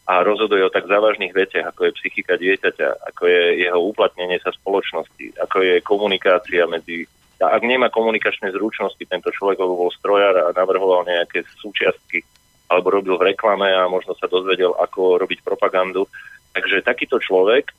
a 0.07 0.23
rozhoduje 0.23 0.63
o 0.65 0.73
tak 0.73 0.87
závažných 0.87 1.35
veciach, 1.35 1.67
ako 1.75 1.91
je 1.91 1.97
psychika 2.01 2.39
dieťaťa, 2.39 3.13
ako 3.13 3.23
je 3.27 3.43
jeho 3.67 3.81
uplatnenie 3.81 4.39
sa 4.41 4.55
spoločnosti, 4.55 5.37
ako 5.41 5.57
je 5.65 5.75
komunikácia 5.85 6.65
medzi... 6.69 7.05
A 7.37 7.53
ak 7.53 7.69
nemá 7.69 7.93
komunikačné 7.93 8.49
zručnosti, 8.57 9.03
tento 9.05 9.29
človek 9.29 9.61
bol 9.61 9.93
strojar 9.93 10.33
a 10.41 10.57
navrhoval 10.57 11.05
nejaké 11.05 11.45
súčiastky 11.61 12.25
alebo 12.67 12.99
robil 12.99 13.15
v 13.19 13.33
reklame 13.33 13.71
a 13.71 13.87
možno 13.87 14.15
sa 14.19 14.27
dozvedel, 14.27 14.75
ako 14.75 15.23
robiť 15.23 15.43
propagandu. 15.43 16.07
Takže 16.53 16.83
takýto 16.83 17.23
človek 17.23 17.71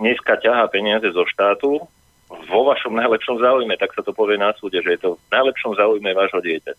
dneska 0.00 0.40
ťahá 0.40 0.68
peniaze 0.72 1.08
zo 1.12 1.24
štátu 1.28 1.80
vo 2.30 2.60
vašom 2.62 2.94
najlepšom 2.94 3.42
záujme, 3.42 3.74
tak 3.74 3.90
sa 3.92 4.06
to 4.06 4.14
povie 4.14 4.38
na 4.38 4.54
súde, 4.54 4.78
že 4.80 4.94
je 4.94 5.00
to 5.02 5.10
v 5.18 5.30
najlepšom 5.34 5.74
záujme 5.74 6.10
vášho 6.14 6.38
dieťa. 6.38 6.72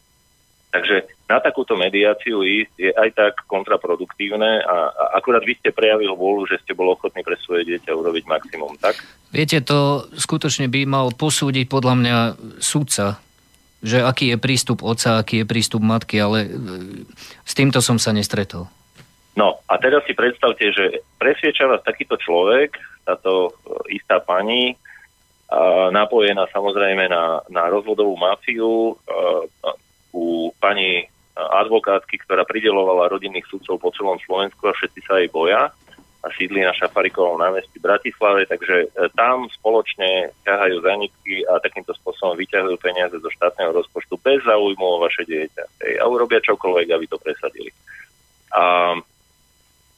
Takže 0.72 1.28
na 1.28 1.44
takúto 1.44 1.76
mediáciu 1.76 2.48
ísť 2.48 2.74
je 2.80 2.92
aj 2.96 3.10
tak 3.12 3.34
kontraproduktívne 3.52 4.64
a, 4.64 4.88
a 4.88 5.04
akurát 5.20 5.44
vy 5.44 5.60
ste 5.60 5.76
prejavili 5.76 6.08
vôľu, 6.08 6.48
že 6.48 6.64
ste 6.64 6.72
bol 6.72 6.96
ochotní 6.96 7.28
pre 7.28 7.36
svoje 7.44 7.68
dieťa 7.68 7.92
urobiť 7.92 8.24
maximum, 8.24 8.80
tak? 8.80 8.96
Viete, 9.36 9.60
to 9.60 10.08
skutočne 10.16 10.72
by 10.72 10.88
mal 10.88 11.12
posúdiť 11.12 11.68
podľa 11.68 11.96
mňa 12.00 12.18
súdca, 12.64 13.20
že 13.82 14.06
aký 14.06 14.34
je 14.34 14.38
prístup 14.38 14.86
otca, 14.86 15.22
aký 15.22 15.44
je 15.44 15.50
prístup 15.50 15.82
matky, 15.82 16.22
ale 16.22 16.46
e, 16.46 16.50
s 17.42 17.54
týmto 17.58 17.82
som 17.82 17.98
sa 17.98 18.14
nestretol. 18.14 18.70
No 19.34 19.60
a 19.66 19.74
teraz 19.82 20.06
si 20.06 20.14
predstavte, 20.14 20.70
že 20.70 21.02
presvieča 21.18 21.66
vás 21.66 21.82
takýto 21.82 22.16
človek, 22.22 22.78
táto 23.04 23.50
e, 23.50 23.98
istá 23.98 24.22
pani, 24.22 24.78
napojená 25.92 26.48
samozrejme 26.48 27.12
na, 27.12 27.44
na 27.52 27.68
rozvodovú 27.68 28.16
mafiu, 28.16 28.96
a, 28.96 29.76
u 30.16 30.52
pani 30.60 31.08
advokátky, 31.36 32.24
ktorá 32.28 32.44
pridelovala 32.44 33.12
rodinných 33.12 33.48
sudcov 33.48 33.80
po 33.80 33.90
celom 33.96 34.20
Slovensku 34.24 34.68
a 34.68 34.76
všetci 34.76 35.00
sa 35.08 35.20
jej 35.20 35.32
boja 35.32 35.72
a 36.22 36.28
sídli 36.38 36.62
na 36.62 36.70
Šafarikovom 36.78 37.42
námestí 37.42 37.82
Bratislave, 37.82 38.46
takže 38.46 38.86
e, 38.86 39.10
tam 39.18 39.50
spoločne 39.50 40.30
ťahajú 40.46 40.86
zanitky 40.86 41.42
a 41.50 41.58
takýmto 41.58 41.98
spôsobom 41.98 42.38
vyťahujú 42.38 42.78
peniaze 42.78 43.18
zo 43.18 43.30
štátneho 43.34 43.74
rozpočtu 43.74 44.22
bez 44.22 44.46
záujmu 44.46 44.86
o 44.86 45.02
vaše 45.02 45.26
dieťa. 45.26 45.64
Hej, 45.82 45.94
a 45.98 46.06
urobia 46.06 46.38
čokoľvek, 46.46 46.88
aby 46.94 47.06
to 47.10 47.18
presadili. 47.18 47.74
A 48.54 48.94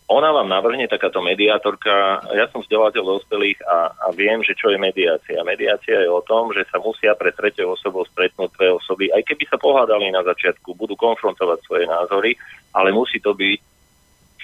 ona 0.07 0.29
vám 0.35 0.47
navrhne 0.47 0.87
takáto 0.87 1.23
mediátorka, 1.23 2.23
ja 2.35 2.45
som 2.51 2.59
vzdelateľ 2.63 3.03
dospelých 3.03 3.59
a, 3.63 3.77
a 3.91 4.07
viem, 4.11 4.43
že 4.43 4.55
čo 4.55 4.71
je 4.71 4.79
mediácia. 4.79 5.39
Mediácia 5.47 6.03
je 6.03 6.09
o 6.11 6.23
tom, 6.23 6.51
že 6.51 6.67
sa 6.67 6.79
musia 6.79 7.15
pre 7.15 7.31
tretou 7.31 7.71
osobou 7.71 8.03
stretnúť 8.07 8.51
dve 8.55 8.77
osoby, 8.79 9.11
aj 9.11 9.23
keby 9.27 9.43
sa 9.47 9.59
pohádali 9.59 10.11
na 10.11 10.23
začiatku, 10.23 10.75
budú 10.75 10.99
konfrontovať 10.99 11.59
svoje 11.63 11.85
názory, 11.87 12.35
ale 12.75 12.95
musí 12.95 13.23
to 13.23 13.31
byť 13.31 13.59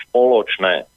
spoločné. 0.09 0.89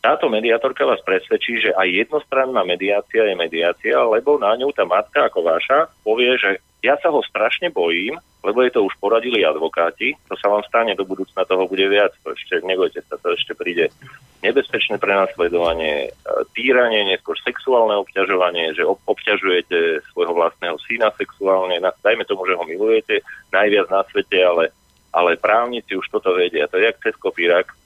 Táto 0.00 0.32
mediátorka 0.32 0.88
vás 0.88 1.04
presvedčí, 1.04 1.60
že 1.60 1.76
aj 1.76 2.08
jednostranná 2.08 2.64
mediácia 2.64 3.20
je 3.28 3.36
mediácia, 3.36 4.00
lebo 4.00 4.40
na 4.40 4.56
ňu 4.56 4.72
tá 4.72 4.88
matka 4.88 5.28
ako 5.28 5.44
vaša 5.44 5.92
povie, 6.00 6.40
že 6.40 6.56
ja 6.80 6.96
sa 6.96 7.12
ho 7.12 7.20
strašne 7.20 7.68
bojím, 7.68 8.16
lebo 8.40 8.64
je 8.64 8.72
to 8.72 8.80
už 8.88 8.96
poradili 8.96 9.44
advokáti, 9.44 10.16
to 10.24 10.32
sa 10.40 10.48
vám 10.48 10.64
stane 10.64 10.96
do 10.96 11.04
budúcna, 11.04 11.44
toho 11.44 11.68
bude 11.68 11.84
viac, 11.84 12.16
to 12.24 12.32
ešte 12.32 12.64
nebojte 12.64 13.04
sa, 13.04 13.20
to 13.20 13.36
ešte 13.36 13.52
príde 13.52 13.92
nebezpečné 14.40 14.96
prenasledovanie, 14.96 16.08
e, 16.08 16.10
týranie, 16.56 17.04
neskôr 17.04 17.36
sexuálne 17.44 18.00
obťažovanie, 18.00 18.72
že 18.72 18.88
obťažujete 18.88 20.00
svojho 20.16 20.32
vlastného 20.32 20.80
syna 20.88 21.12
sexuálne, 21.20 21.76
dajme 22.00 22.24
tomu, 22.24 22.48
že 22.48 22.56
ho 22.56 22.64
milujete 22.64 23.20
najviac 23.52 23.92
na 23.92 24.00
svete, 24.08 24.40
ale, 24.40 24.72
ale 25.12 25.36
právnici 25.36 25.92
už 25.92 26.08
toto 26.08 26.32
vedia, 26.32 26.64
to 26.72 26.80
je 26.80 26.88
jak 26.88 26.96
cez 27.04 27.12
kopírak, 27.20 27.76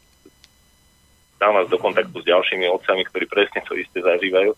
dám 1.45 1.61
vás 1.61 1.69
do 1.69 1.77
kontaktu 1.77 2.25
s 2.25 2.25
ďalšími 2.25 2.65
otcami, 2.73 3.05
ktorí 3.05 3.29
presne 3.29 3.61
to 3.69 3.77
isté 3.77 4.01
zažívajú. 4.01 4.57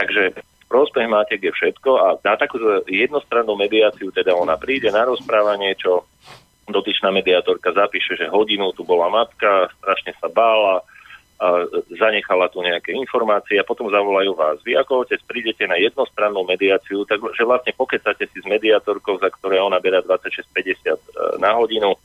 Takže 0.00 0.40
prospech 0.72 1.06
máte 1.06 1.36
je 1.36 1.52
všetko 1.52 1.90
a 2.00 2.06
na 2.24 2.34
takúto 2.40 2.80
jednostrannú 2.88 3.52
mediáciu 3.60 4.08
teda 4.08 4.32
ona 4.32 4.56
príde 4.56 4.88
na 4.88 5.04
rozprávanie, 5.04 5.76
čo 5.76 6.08
dotyčná 6.64 7.12
mediátorka 7.12 7.76
zapíše, 7.76 8.16
že 8.16 8.32
hodinu 8.32 8.72
tu 8.72 8.88
bola 8.88 9.12
matka, 9.12 9.68
strašne 9.78 10.16
sa 10.16 10.32
bála, 10.32 10.80
a 11.34 11.66
zanechala 11.98 12.46
tu 12.48 12.62
nejaké 12.62 12.94
informácie 12.94 13.58
a 13.58 13.66
potom 13.66 13.90
zavolajú 13.90 14.38
vás. 14.38 14.56
Vy 14.62 14.78
ako 14.78 15.04
otec 15.04 15.18
prídete 15.26 15.66
na 15.66 15.74
jednostrannú 15.76 16.46
mediáciu, 16.46 17.02
takže 17.04 17.42
vlastne 17.42 17.74
pokecate 17.74 18.30
si 18.30 18.38
s 18.38 18.46
mediátorkou, 18.46 19.18
za 19.18 19.28
ktoré 19.34 19.58
ona 19.58 19.82
berá 19.82 19.98
26,50 20.00 20.94
e, 20.94 20.98
na 21.42 21.52
hodinu 21.58 21.98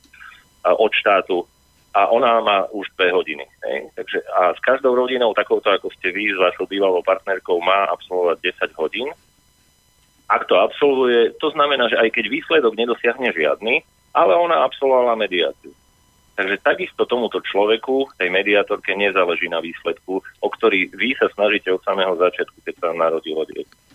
od 0.65 0.91
štátu 0.91 1.45
a 1.93 2.07
ona 2.13 2.37
má 2.39 2.57
už 2.69 2.85
dve 2.93 3.09
hodiny. 3.09 3.45
Hej. 3.65 3.89
Takže, 3.97 4.19
a 4.29 4.53
s 4.53 4.59
každou 4.61 4.93
rodinou, 4.93 5.33
takouto 5.33 5.73
ako 5.73 5.89
ste 5.97 6.13
vy, 6.13 6.29
s 6.29 6.37
vašou 6.37 6.69
bývalou 6.69 7.01
partnerkou, 7.01 7.57
má 7.61 7.89
absolvovať 7.89 8.37
10 8.69 8.81
hodín. 8.81 9.09
Ak 10.29 10.45
to 10.45 10.61
absolvuje, 10.61 11.33
to 11.41 11.49
znamená, 11.49 11.89
že 11.89 11.97
aj 11.97 12.13
keď 12.13 12.25
výsledok 12.29 12.77
nedosiahne 12.77 13.33
žiadny, 13.33 13.81
ale 14.13 14.33
ona 14.37 14.61
absolvovala 14.61 15.17
mediáciu. 15.17 15.73
Takže 16.37 16.61
takisto 16.63 17.03
tomuto 17.03 17.41
človeku, 17.43 18.15
tej 18.15 18.29
mediátorke, 18.31 18.95
nezáleží 18.95 19.49
na 19.49 19.59
výsledku, 19.59 20.23
o 20.23 20.47
ktorý 20.47 20.87
vy 20.93 21.17
sa 21.17 21.27
snažíte 21.33 21.73
od 21.73 21.83
samého 21.83 22.15
začiatku, 22.15 22.63
keď 22.63 22.75
sa 22.79 22.87
narodilo 22.95 23.43
dieťa. 23.43 23.88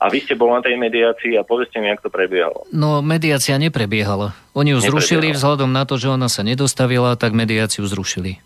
A 0.00 0.08
vy 0.08 0.24
ste 0.24 0.32
bol 0.32 0.48
na 0.56 0.64
tej 0.64 0.80
mediácii 0.80 1.36
a 1.36 1.44
povedzte 1.44 1.76
mi, 1.76 1.92
ako 1.92 2.08
to 2.08 2.10
prebiehalo. 2.10 2.64
No, 2.72 3.04
mediácia 3.04 3.60
neprebiehala. 3.60 4.32
Oni 4.56 4.72
ju 4.72 4.80
zrušili 4.80 5.36
vzhľadom 5.36 5.68
na 5.68 5.84
to, 5.84 6.00
že 6.00 6.08
ona 6.08 6.32
sa 6.32 6.40
nedostavila, 6.40 7.20
tak 7.20 7.36
mediáciu 7.36 7.84
zrušili. 7.84 8.40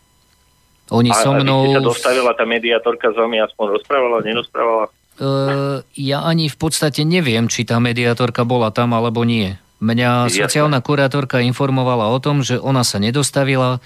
Oni 0.90 1.14
a, 1.14 1.16
so 1.16 1.30
mnou... 1.30 1.70
A 1.70 1.78
sa 1.78 1.86
dostavila 1.94 2.34
tá 2.34 2.42
mediátorka 2.42 3.14
s 3.14 3.16
vami 3.16 3.38
aspoň 3.38 3.66
rozprávala, 3.78 4.26
nerozprávala? 4.26 4.90
Uh, 5.14 5.86
ja 5.94 6.26
ani 6.26 6.50
v 6.50 6.56
podstate 6.58 7.06
neviem, 7.06 7.46
či 7.46 7.62
tá 7.62 7.78
mediátorka 7.78 8.42
bola 8.42 8.74
tam 8.74 8.98
alebo 8.98 9.22
nie. 9.22 9.54
Mňa 9.78 10.26
Jasne. 10.26 10.50
sociálna 10.50 10.82
kurátorka 10.82 11.38
informovala 11.38 12.10
o 12.10 12.18
tom, 12.18 12.42
že 12.42 12.58
ona 12.58 12.82
sa 12.82 12.98
nedostavila, 12.98 13.78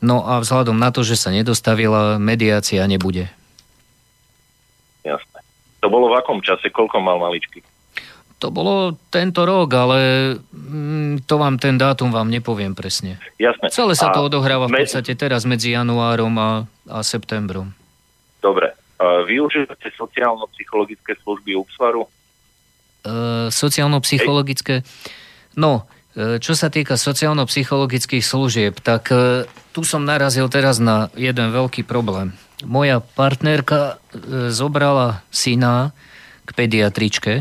no 0.00 0.24
a 0.24 0.40
vzhľadom 0.40 0.80
na 0.80 0.88
to, 0.96 1.04
že 1.04 1.20
sa 1.20 1.28
nedostavila, 1.28 2.16
mediácia 2.16 2.80
nebude. 2.88 3.28
To 5.80 5.86
bolo 5.88 6.12
v 6.12 6.20
akom 6.20 6.44
čase? 6.44 6.68
Koľko 6.68 7.00
mal 7.00 7.16
maličky? 7.16 7.64
To 8.40 8.48
bolo 8.48 8.96
tento 9.12 9.44
rok, 9.44 9.68
ale 9.76 9.98
mm, 10.48 11.28
to 11.28 11.36
vám 11.36 11.60
ten 11.60 11.76
dátum 11.76 12.08
vám 12.08 12.32
nepoviem 12.32 12.72
presne. 12.72 13.20
Jasné. 13.36 13.68
Celé 13.68 13.92
sa 13.92 14.08
a 14.08 14.16
to 14.16 14.32
odohráva 14.32 14.64
v 14.64 14.80
podstate 14.80 15.12
teraz 15.12 15.44
medzi 15.44 15.76
januárom 15.76 16.32
a, 16.40 16.64
a 16.88 16.98
septembrom. 17.04 17.76
Dobre. 18.40 18.72
Využívate 19.00 19.92
sociálno-psychologické 19.96 21.16
služby 21.20 21.56
UPSVARu? 21.56 22.04
Uh, 22.04 23.48
sociálno-psychologické? 23.48 24.84
No, 25.56 25.84
uh, 25.84 26.36
čo 26.40 26.52
sa 26.52 26.72
týka 26.72 27.00
sociálno-psychologických 27.00 28.24
služieb, 28.24 28.80
tak 28.80 29.08
uh, 29.12 29.44
tu 29.72 29.84
som 29.84 30.04
narazil 30.04 30.48
teraz 30.52 30.80
na 30.80 31.12
jeden 31.16 31.48
veľký 31.52 31.84
problém. 31.84 32.36
Moja 32.64 33.00
partnerka 33.00 33.96
e, 34.12 34.48
zobrala 34.52 35.24
syna 35.32 35.92
k 36.44 36.50
pediatričke 36.56 37.34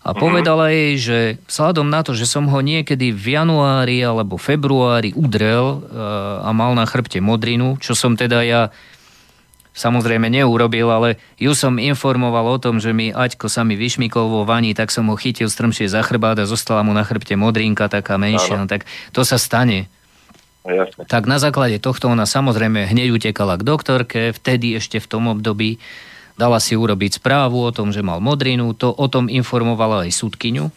a 0.00 0.10
mhm. 0.16 0.18
povedala 0.18 0.72
jej, 0.72 0.92
že 0.96 1.18
vzhľadom 1.44 1.88
na 1.88 2.00
to, 2.00 2.16
že 2.16 2.24
som 2.24 2.48
ho 2.48 2.60
niekedy 2.64 3.12
v 3.12 3.36
januári 3.36 4.00
alebo 4.00 4.40
februári 4.40 5.12
udrel 5.12 5.84
e, 5.84 6.00
a 6.40 6.50
mal 6.56 6.72
na 6.72 6.88
chrbte 6.88 7.20
modrinu, 7.20 7.76
čo 7.76 7.92
som 7.92 8.16
teda 8.16 8.40
ja 8.44 8.62
samozrejme 9.70 10.26
neurobil, 10.26 10.90
ale 10.90 11.20
ju 11.38 11.54
som 11.54 11.78
informoval 11.78 12.58
o 12.58 12.58
tom, 12.58 12.82
že 12.82 12.90
mi 12.90 13.14
Aťko 13.14 13.46
sa 13.46 13.62
mi 13.62 13.78
vyšmikol 13.78 14.26
vo 14.26 14.42
vani, 14.42 14.74
tak 14.74 14.90
som 14.90 15.06
ho 15.08 15.16
chytil 15.16 15.46
strmšie 15.46 15.86
za 15.86 16.02
chrbát 16.02 16.42
a 16.42 16.48
zostala 16.48 16.82
mu 16.82 16.90
na 16.90 17.06
chrbte 17.06 17.38
modrinka 17.38 17.86
taká 17.86 18.18
menšia, 18.18 18.58
no 18.58 18.66
tak 18.66 18.84
to 19.14 19.22
sa 19.22 19.38
stane. 19.38 19.86
Jasne. 20.60 21.08
Tak 21.08 21.24
na 21.24 21.40
základe 21.40 21.80
tohto 21.80 22.12
ona 22.12 22.28
samozrejme 22.28 22.84
hneď 22.84 23.16
utekala 23.16 23.56
k 23.56 23.64
doktorke, 23.64 24.20
vtedy 24.36 24.76
ešte 24.76 25.00
v 25.00 25.08
tom 25.08 25.32
období 25.32 25.80
dala 26.36 26.60
si 26.60 26.76
urobiť 26.76 27.20
správu 27.20 27.60
o 27.64 27.72
tom, 27.72 27.92
že 27.92 28.04
mal 28.04 28.20
modrinu, 28.20 28.72
to 28.76 28.92
o 28.92 29.06
tom 29.08 29.28
informovala 29.28 30.08
aj 30.08 30.12
súdkyňu. 30.16 30.68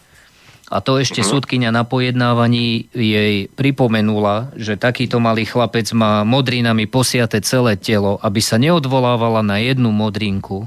A 0.74 0.82
to 0.82 0.98
ešte 0.98 1.22
uh-huh. 1.22 1.38
súdkyňa 1.38 1.70
na 1.70 1.84
pojednávaní 1.86 2.90
jej 2.96 3.52
pripomenula, 3.54 4.56
že 4.58 4.80
takýto 4.80 5.22
malý 5.22 5.46
chlapec 5.46 5.86
má 5.94 6.26
modrinami 6.26 6.90
posiate 6.90 7.44
celé 7.46 7.78
telo, 7.78 8.18
aby 8.24 8.42
sa 8.42 8.58
neodvolávala 8.58 9.46
na 9.46 9.62
jednu 9.62 9.94
modrinku. 9.94 10.66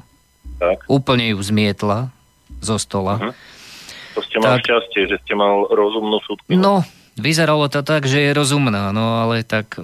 Tak. 0.63 0.87
Úplne 0.87 1.35
ju 1.35 1.39
zmietla 1.43 2.13
zo 2.63 2.77
stola. 2.79 3.19
Uh-huh. 3.19 3.35
To 4.17 4.21
ste 4.25 4.37
mal 4.41 4.61
tak, 4.61 4.69
šťastie, 4.69 5.03
že 5.11 5.17
ste 5.27 5.35
mal 5.37 5.69
rozumnú 5.69 6.23
súdkyňu. 6.25 6.61
No, 6.61 6.87
Vyzeralo 7.17 7.73
to 7.73 7.81
tak, 7.81 8.05
že 8.05 8.21
je 8.21 8.31
rozumná, 8.37 8.93
no 8.93 9.25
ale 9.25 9.41
tak 9.41 9.81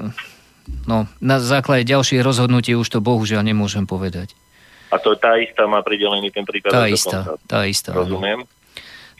no, 0.85 1.09
na 1.19 1.37
základe 1.41 1.89
ďalších 1.89 2.21
rozhodnutí 2.21 2.77
už 2.77 2.89
to 2.89 2.99
bohužiaľ 3.01 3.43
nemôžem 3.43 3.89
povedať. 3.89 4.37
A 4.93 5.01
to 5.01 5.17
tá 5.17 5.41
istá 5.41 5.65
má 5.65 5.81
pridelený 5.81 6.29
ten 6.29 6.45
prípad? 6.45 6.69
Tá 6.69 6.85
istá, 6.85 7.21
tá 7.49 7.65
istá. 7.65 7.97
Rozumiem. 7.97 8.45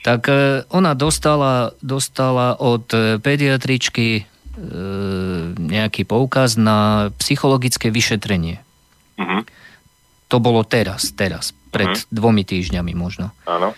Tak 0.05 0.21
e, 0.29 0.33
ona 0.69 0.93
dostala, 0.93 1.73
dostala 1.81 2.53
od 2.59 2.85
e, 2.93 3.17
pediatričky 3.17 4.21
e, 4.21 4.23
nejaký 5.57 6.05
poukaz 6.05 6.59
na 6.59 7.09
psychologické 7.17 7.89
vyšetrenie. 7.89 8.61
Uh-huh. 9.17 9.41
To 10.29 10.37
bolo 10.37 10.61
teraz, 10.61 11.09
teraz, 11.15 11.57
pred 11.73 11.89
uh-huh. 11.89 12.11
dvomi 12.13 12.45
týždňami 12.45 12.93
možno. 12.93 13.33
Áno. 13.49 13.73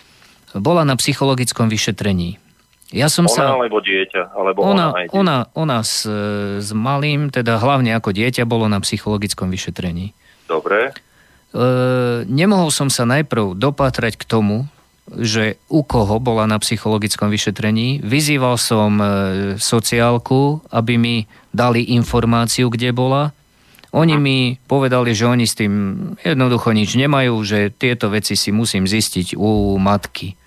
Bola 0.52 0.84
na 0.84 1.00
psychologickom 1.00 1.72
vyšetrení. 1.72 2.36
Ja 2.94 3.10
som 3.10 3.26
ona 3.26 3.34
sa... 3.34 3.44
alebo 3.58 3.82
dieťa? 3.82 4.30
Alebo 4.30 4.62
ona, 4.62 4.94
ona, 4.94 5.10
ona, 5.10 5.36
ona 5.58 5.78
s, 5.82 6.06
s 6.62 6.70
malým, 6.70 7.34
teda 7.34 7.58
hlavne 7.58 7.90
ako 7.98 8.14
dieťa, 8.14 8.46
bolo 8.46 8.70
na 8.70 8.78
psychologickom 8.78 9.50
vyšetrení. 9.50 10.14
Dobre. 10.46 10.94
E, 11.50 11.62
nemohol 12.30 12.70
som 12.70 12.86
sa 12.86 13.02
najprv 13.02 13.58
dopatrať 13.58 14.14
k 14.14 14.24
tomu, 14.28 14.70
že 15.06 15.58
u 15.70 15.86
koho 15.86 16.18
bola 16.18 16.46
na 16.46 16.58
psychologickom 16.62 17.30
vyšetrení. 17.30 18.02
Vyzýval 18.06 18.58
som 18.58 18.98
e, 18.98 19.06
sociálku, 19.58 20.62
aby 20.70 20.94
mi 20.94 21.16
dali 21.50 21.94
informáciu, 21.94 22.70
kde 22.70 22.94
bola. 22.94 23.34
Oni 23.90 24.14
hm. 24.14 24.22
mi 24.22 24.38
povedali, 24.66 25.10
že 25.10 25.26
oni 25.26 25.46
s 25.46 25.58
tým 25.58 25.72
jednoducho 26.22 26.70
nič 26.70 26.94
nemajú, 26.94 27.34
že 27.42 27.74
tieto 27.74 28.14
veci 28.14 28.38
si 28.38 28.54
musím 28.54 28.86
zistiť 28.86 29.34
u 29.34 29.74
matky. 29.78 30.38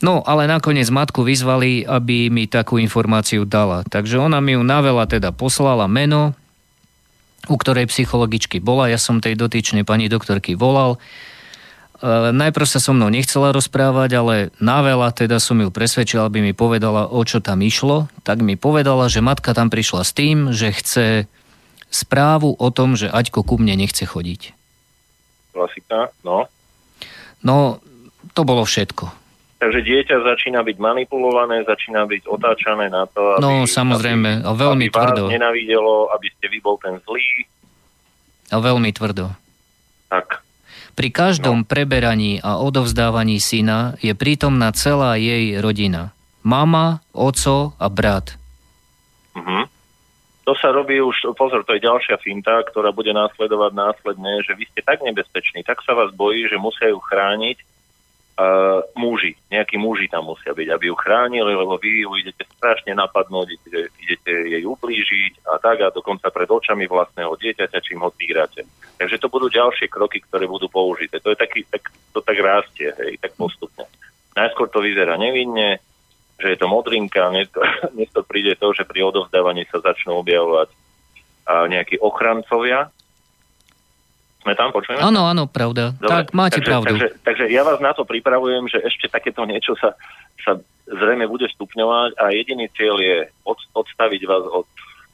No, 0.00 0.24
ale 0.24 0.48
nakoniec 0.48 0.88
matku 0.88 1.20
vyzvali, 1.20 1.84
aby 1.84 2.32
mi 2.32 2.48
takú 2.48 2.80
informáciu 2.80 3.44
dala. 3.44 3.84
Takže 3.84 4.16
ona 4.16 4.40
mi 4.40 4.56
ju 4.56 4.64
navela 4.64 5.04
teda 5.04 5.28
poslala 5.28 5.84
meno, 5.84 6.32
u 7.52 7.56
ktorej 7.60 7.92
psychologičky 7.92 8.64
bola. 8.64 8.88
Ja 8.88 8.96
som 8.96 9.20
tej 9.20 9.36
dotyčnej 9.36 9.84
pani 9.84 10.08
doktorky 10.08 10.56
volal. 10.56 10.96
E, 10.96 12.32
najprv 12.32 12.64
sa 12.64 12.80
so 12.80 12.96
mnou 12.96 13.12
nechcela 13.12 13.52
rozprávať, 13.52 14.10
ale 14.16 14.34
navela 14.56 15.12
teda 15.12 15.36
som 15.36 15.60
ju 15.60 15.68
presvedčil, 15.68 16.24
aby 16.24 16.40
mi 16.40 16.56
povedala, 16.56 17.04
o 17.04 17.20
čo 17.20 17.44
tam 17.44 17.60
išlo. 17.60 18.08
Tak 18.24 18.40
mi 18.40 18.56
povedala, 18.56 19.12
že 19.12 19.20
matka 19.20 19.52
tam 19.52 19.68
prišla 19.68 20.00
s 20.00 20.16
tým, 20.16 20.56
že 20.56 20.72
chce 20.72 21.06
správu 21.92 22.56
o 22.56 22.68
tom, 22.72 22.96
že 22.96 23.12
Aťko 23.12 23.44
ku 23.44 23.60
mne 23.60 23.76
nechce 23.76 24.08
chodiť. 24.08 24.56
Klasika, 25.52 26.08
no. 26.24 26.48
No, 27.44 27.84
to 28.32 28.48
bolo 28.48 28.64
všetko. 28.64 29.19
Takže 29.60 29.84
dieťa 29.84 30.24
začína 30.24 30.64
byť 30.64 30.76
manipulované, 30.80 31.68
začína 31.68 32.08
byť 32.08 32.24
otáčané 32.24 32.88
na 32.88 33.04
to, 33.04 33.36
aby, 33.36 33.44
no, 33.44 33.68
samozrejme, 33.68 34.40
a 34.40 34.50
veľmi 34.56 34.88
aby 34.88 34.96
tvrdo. 34.96 35.22
vás 35.28 35.36
nenávidelo, 35.36 36.08
aby 36.16 36.32
ste 36.32 36.48
vy 36.48 36.58
bol 36.64 36.80
ten 36.80 36.96
zlý. 37.04 37.44
A 38.48 38.56
veľmi 38.56 38.88
tvrdo. 38.96 39.36
Tak. 40.08 40.40
Pri 40.96 41.08
každom 41.12 41.62
no. 41.62 41.66
preberaní 41.68 42.40
a 42.40 42.56
odovzdávaní 42.56 43.36
syna 43.36 44.00
je 44.00 44.16
prítomná 44.16 44.72
celá 44.72 45.20
jej 45.20 45.60
rodina. 45.60 46.16
Mama, 46.40 47.04
oco 47.12 47.76
a 47.76 47.86
brat. 47.92 48.40
Uh-huh. 49.36 49.68
To 50.48 50.56
sa 50.56 50.72
robí 50.72 51.04
už, 51.04 51.36
pozor, 51.36 51.68
to 51.68 51.76
je 51.76 51.84
ďalšia 51.84 52.16
finta, 52.24 52.64
ktorá 52.64 52.96
bude 52.96 53.12
následovať 53.12 53.76
následne, 53.76 54.40
že 54.40 54.56
vy 54.56 54.64
ste 54.72 54.80
tak 54.80 55.04
nebezpeční, 55.04 55.68
tak 55.68 55.84
sa 55.84 55.92
vás 55.92 56.10
bojí, 56.16 56.48
že 56.48 56.56
musia 56.56 56.88
ju 56.88 56.98
chrániť, 56.98 57.60
uh, 58.40 58.80
muži, 58.96 59.36
nejakí 59.52 59.76
muži 59.76 60.08
tam 60.08 60.32
musia 60.32 60.56
byť, 60.56 60.68
aby 60.72 60.84
ju 60.88 60.96
chránili, 60.96 61.52
lebo 61.52 61.76
vy 61.76 62.08
ju 62.08 62.10
idete 62.16 62.48
strašne 62.56 62.96
napadnúť, 62.96 63.60
idete, 63.60 63.80
idete 64.00 64.32
jej 64.56 64.64
ublížiť 64.64 65.44
a 65.44 65.60
tak 65.60 65.84
a 65.84 65.92
dokonca 65.92 66.32
pred 66.32 66.48
očami 66.48 66.88
vlastného 66.88 67.36
dieťaťa, 67.36 67.84
čím 67.84 68.00
ho 68.00 68.10
týrate. 68.16 68.64
Takže 68.96 69.20
to 69.20 69.28
budú 69.28 69.52
ďalšie 69.52 69.92
kroky, 69.92 70.24
ktoré 70.24 70.48
budú 70.48 70.72
použité. 70.72 71.20
To 71.20 71.36
je 71.36 71.38
taký, 71.38 71.68
tak, 71.68 71.92
to 72.16 72.24
tak 72.24 72.36
rastie, 72.40 72.88
hej, 72.96 73.20
tak 73.20 73.36
postupne. 73.36 73.84
Najskôr 74.32 74.72
to 74.72 74.80
vyzerá 74.80 75.20
nevinne, 75.20 75.82
že 76.40 76.56
je 76.56 76.58
to 76.58 76.66
modrinka, 76.72 77.28
neskôr, 77.28 77.68
neskôr 77.98 78.24
príde 78.24 78.56
to, 78.56 78.72
že 78.72 78.88
pri 78.88 79.04
odovzdávaní 79.04 79.68
sa 79.68 79.84
začnú 79.84 80.24
objavovať 80.24 80.72
a 81.50 81.66
nejakí 81.66 81.98
ochrancovia, 81.98 82.88
sme 84.40 84.56
tam, 84.56 84.72
počujeme? 84.72 85.04
Áno, 85.04 85.28
áno, 85.28 85.44
pravda. 85.44 85.92
Dobre, 86.00 86.08
tak 86.08 86.24
máte 86.32 86.58
takže, 86.60 86.68
pravdu. 86.68 86.86
Takže, 86.96 87.08
takže 87.20 87.44
ja 87.52 87.60
vás 87.60 87.76
na 87.84 87.92
to 87.92 88.08
pripravujem, 88.08 88.72
že 88.72 88.80
ešte 88.80 89.12
takéto 89.12 89.44
niečo 89.44 89.76
sa, 89.76 89.92
sa 90.40 90.56
zrejme 90.88 91.28
bude 91.28 91.44
stupňovať 91.52 92.16
a 92.16 92.24
jediný 92.32 92.66
cieľ 92.72 92.96
je 92.98 93.18
od, 93.44 93.58
odstaviť 93.76 94.20
vás 94.24 94.44
od, 94.48 94.68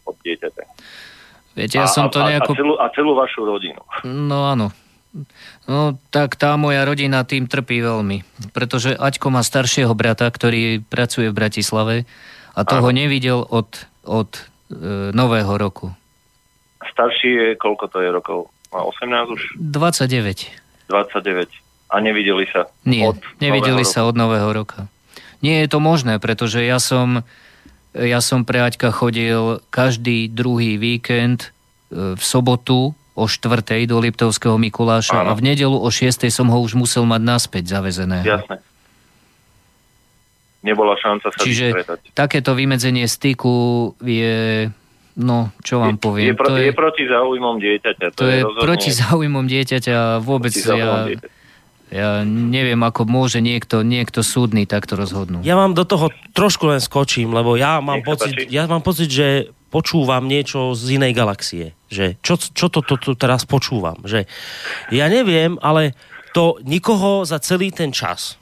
od 0.06 0.16
dieťaťa. 0.22 0.64
Viete, 1.58 1.76
ja 1.80 1.88
a, 1.88 1.90
som 1.90 2.06
to 2.06 2.22
nejako... 2.22 2.52
A 2.52 2.56
celú, 2.56 2.74
a 2.78 2.86
celú 2.94 3.12
vašu 3.18 3.42
rodinu. 3.42 3.82
No 4.06 4.46
áno. 4.46 4.70
No 5.64 5.96
tak 6.12 6.36
tá 6.36 6.52
moja 6.60 6.84
rodina 6.84 7.24
tým 7.24 7.48
trpí 7.48 7.80
veľmi. 7.80 8.22
Pretože 8.52 8.94
Aťko 8.94 9.32
má 9.32 9.40
staršieho 9.40 9.90
brata, 9.96 10.28
ktorý 10.28 10.84
pracuje 10.84 11.32
v 11.32 11.38
Bratislave 11.40 11.96
a 12.52 12.60
toho 12.62 12.92
áno. 12.92 12.98
nevidel 13.00 13.40
od, 13.42 13.68
od 14.04 14.30
e, 14.36 15.10
nového 15.16 15.56
roku. 15.56 15.96
Starší 16.92 17.30
je, 17.32 17.48
koľko 17.56 17.88
to 17.88 17.98
je 18.04 18.10
rokov? 18.12 18.52
Má 18.76 18.84
18 18.84 19.32
už? 19.32 19.42
29. 19.56 20.52
29. 20.92 21.48
A 21.88 21.96
nevideli 22.04 22.44
sa? 22.52 22.68
Nie, 22.84 23.08
od 23.08 23.16
nevideli 23.40 23.88
sa 23.88 24.04
roku. 24.04 24.12
od 24.12 24.14
nového 24.20 24.50
roka. 24.52 24.92
Nie 25.40 25.64
je 25.64 25.68
to 25.72 25.80
možné, 25.80 26.20
pretože 26.20 26.60
ja 26.60 26.76
som, 26.76 27.24
ja 27.96 28.20
som 28.20 28.44
pre 28.44 28.60
Aťka 28.60 28.92
chodil 28.92 29.64
každý 29.72 30.28
druhý 30.28 30.76
víkend 30.76 31.48
e, 31.88 32.12
v 32.18 32.22
sobotu 32.22 32.92
o 33.16 33.24
4. 33.24 33.88
do 33.88 33.96
Liptovského 33.96 34.60
Mikuláša 34.60 35.24
Áno. 35.24 35.32
a 35.32 35.32
v 35.32 35.56
nedelu 35.56 35.72
o 35.72 35.88
6. 35.88 36.28
som 36.28 36.52
ho 36.52 36.58
už 36.60 36.76
musel 36.76 37.08
mať 37.08 37.22
naspäť 37.24 37.64
zavezené. 37.72 38.20
Jasné. 38.28 38.60
Nebola 40.60 40.98
šanca 41.00 41.32
sa 41.32 41.38
Čiže 41.40 41.66
vyspretať. 41.72 41.98
takéto 42.12 42.52
vymedzenie 42.52 43.08
styku 43.08 43.94
je 44.04 44.68
No, 45.16 45.48
čo 45.64 45.80
vám 45.80 45.96
poviem. 45.96 46.28
Je, 46.28 46.36
je, 46.36 46.40
to 46.44 46.56
je, 46.60 46.68
je 46.68 46.74
proti 46.76 47.04
záujmom 47.08 47.56
dieťaťa. 47.56 48.06
To, 48.12 48.20
to 48.20 48.24
je, 48.28 48.36
je 48.36 48.42
rozhodne... 48.44 48.64
proti 48.68 48.90
záujmom 48.92 49.44
dieťaťa 49.48 49.96
vôbec 50.20 50.52
ja, 50.52 51.08
ja 51.88 52.08
neviem, 52.26 52.78
ako 52.84 53.08
môže 53.08 53.40
niekto, 53.40 53.80
niekto 53.80 54.20
súdny 54.20 54.68
takto 54.68 54.98
rozhodnúť. 54.98 55.40
Ja 55.46 55.56
vám 55.56 55.72
do 55.72 55.88
toho 55.88 56.12
trošku 56.36 56.68
len 56.68 56.84
skočím, 56.84 57.32
lebo 57.32 57.56
ja 57.56 57.80
mám, 57.80 58.04
pocit, 58.04 58.52
ja 58.52 58.68
mám 58.68 58.84
pocit, 58.84 59.08
že 59.08 59.48
počúvam 59.72 60.28
niečo 60.28 60.76
z 60.76 61.00
inej 61.00 61.16
galaxie. 61.16 61.72
Že 61.88 62.20
čo, 62.20 62.36
čo 62.36 62.66
to, 62.68 62.84
to, 62.84 63.00
to 63.00 63.12
teraz 63.16 63.48
počúvam? 63.48 64.02
Že 64.04 64.28
ja 64.92 65.06
neviem, 65.08 65.56
ale 65.64 65.96
to 66.36 66.60
nikoho 66.60 67.24
za 67.24 67.40
celý 67.40 67.72
ten 67.72 67.88
čas, 67.88 68.36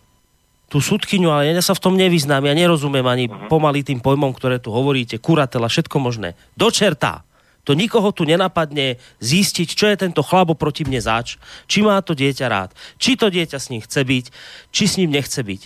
tú 0.75 0.83
súdkyňu, 0.83 1.31
ale 1.31 1.55
ja 1.55 1.63
sa 1.63 1.79
v 1.79 1.87
tom 1.87 1.95
nevyznám, 1.95 2.51
ja 2.51 2.55
nerozumiem 2.59 3.07
ani 3.07 3.31
uh-huh. 3.31 3.47
pomaly 3.47 3.87
tým 3.87 4.03
pojmom, 4.03 4.35
ktoré 4.35 4.59
tu 4.59 4.75
hovoríte, 4.75 5.23
kuratela, 5.23 5.71
všetko 5.71 6.03
možné. 6.03 6.35
Do 6.59 6.67
čerta! 6.75 7.23
To 7.65 7.79
nikoho 7.79 8.11
tu 8.13 8.27
nenapadne 8.27 8.99
zistiť, 9.25 9.69
čo 9.73 9.89
je 9.89 9.97
tento 9.97 10.21
chlabo 10.21 10.53
proti 10.53 10.85
mne 10.85 11.01
zač, 11.01 11.41
či 11.65 11.81
má 11.81 11.97
to 12.03 12.13
dieťa 12.13 12.47
rád, 12.51 12.77
či 13.01 13.17
to 13.17 13.31
dieťa 13.31 13.57
s 13.57 13.71
ním 13.73 13.81
chce 13.81 14.05
byť, 14.05 14.25
či 14.69 14.85
s 14.85 14.99
ním 15.01 15.15
nechce 15.15 15.41
byť. 15.41 15.63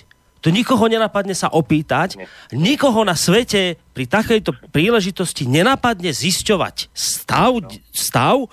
To 0.47 0.55
nikoho 0.55 0.87
nenapadne 0.87 1.35
sa 1.35 1.51
opýtať. 1.51 2.15
Nikoho 2.55 3.03
na 3.03 3.19
svete 3.19 3.75
pri 3.91 4.07
takejto 4.07 4.55
príležitosti 4.71 5.51
nenapadne 5.51 6.15
zisťovať 6.15 6.95
stav, 6.95 7.59
no. 7.59 7.67
stav 7.91 8.47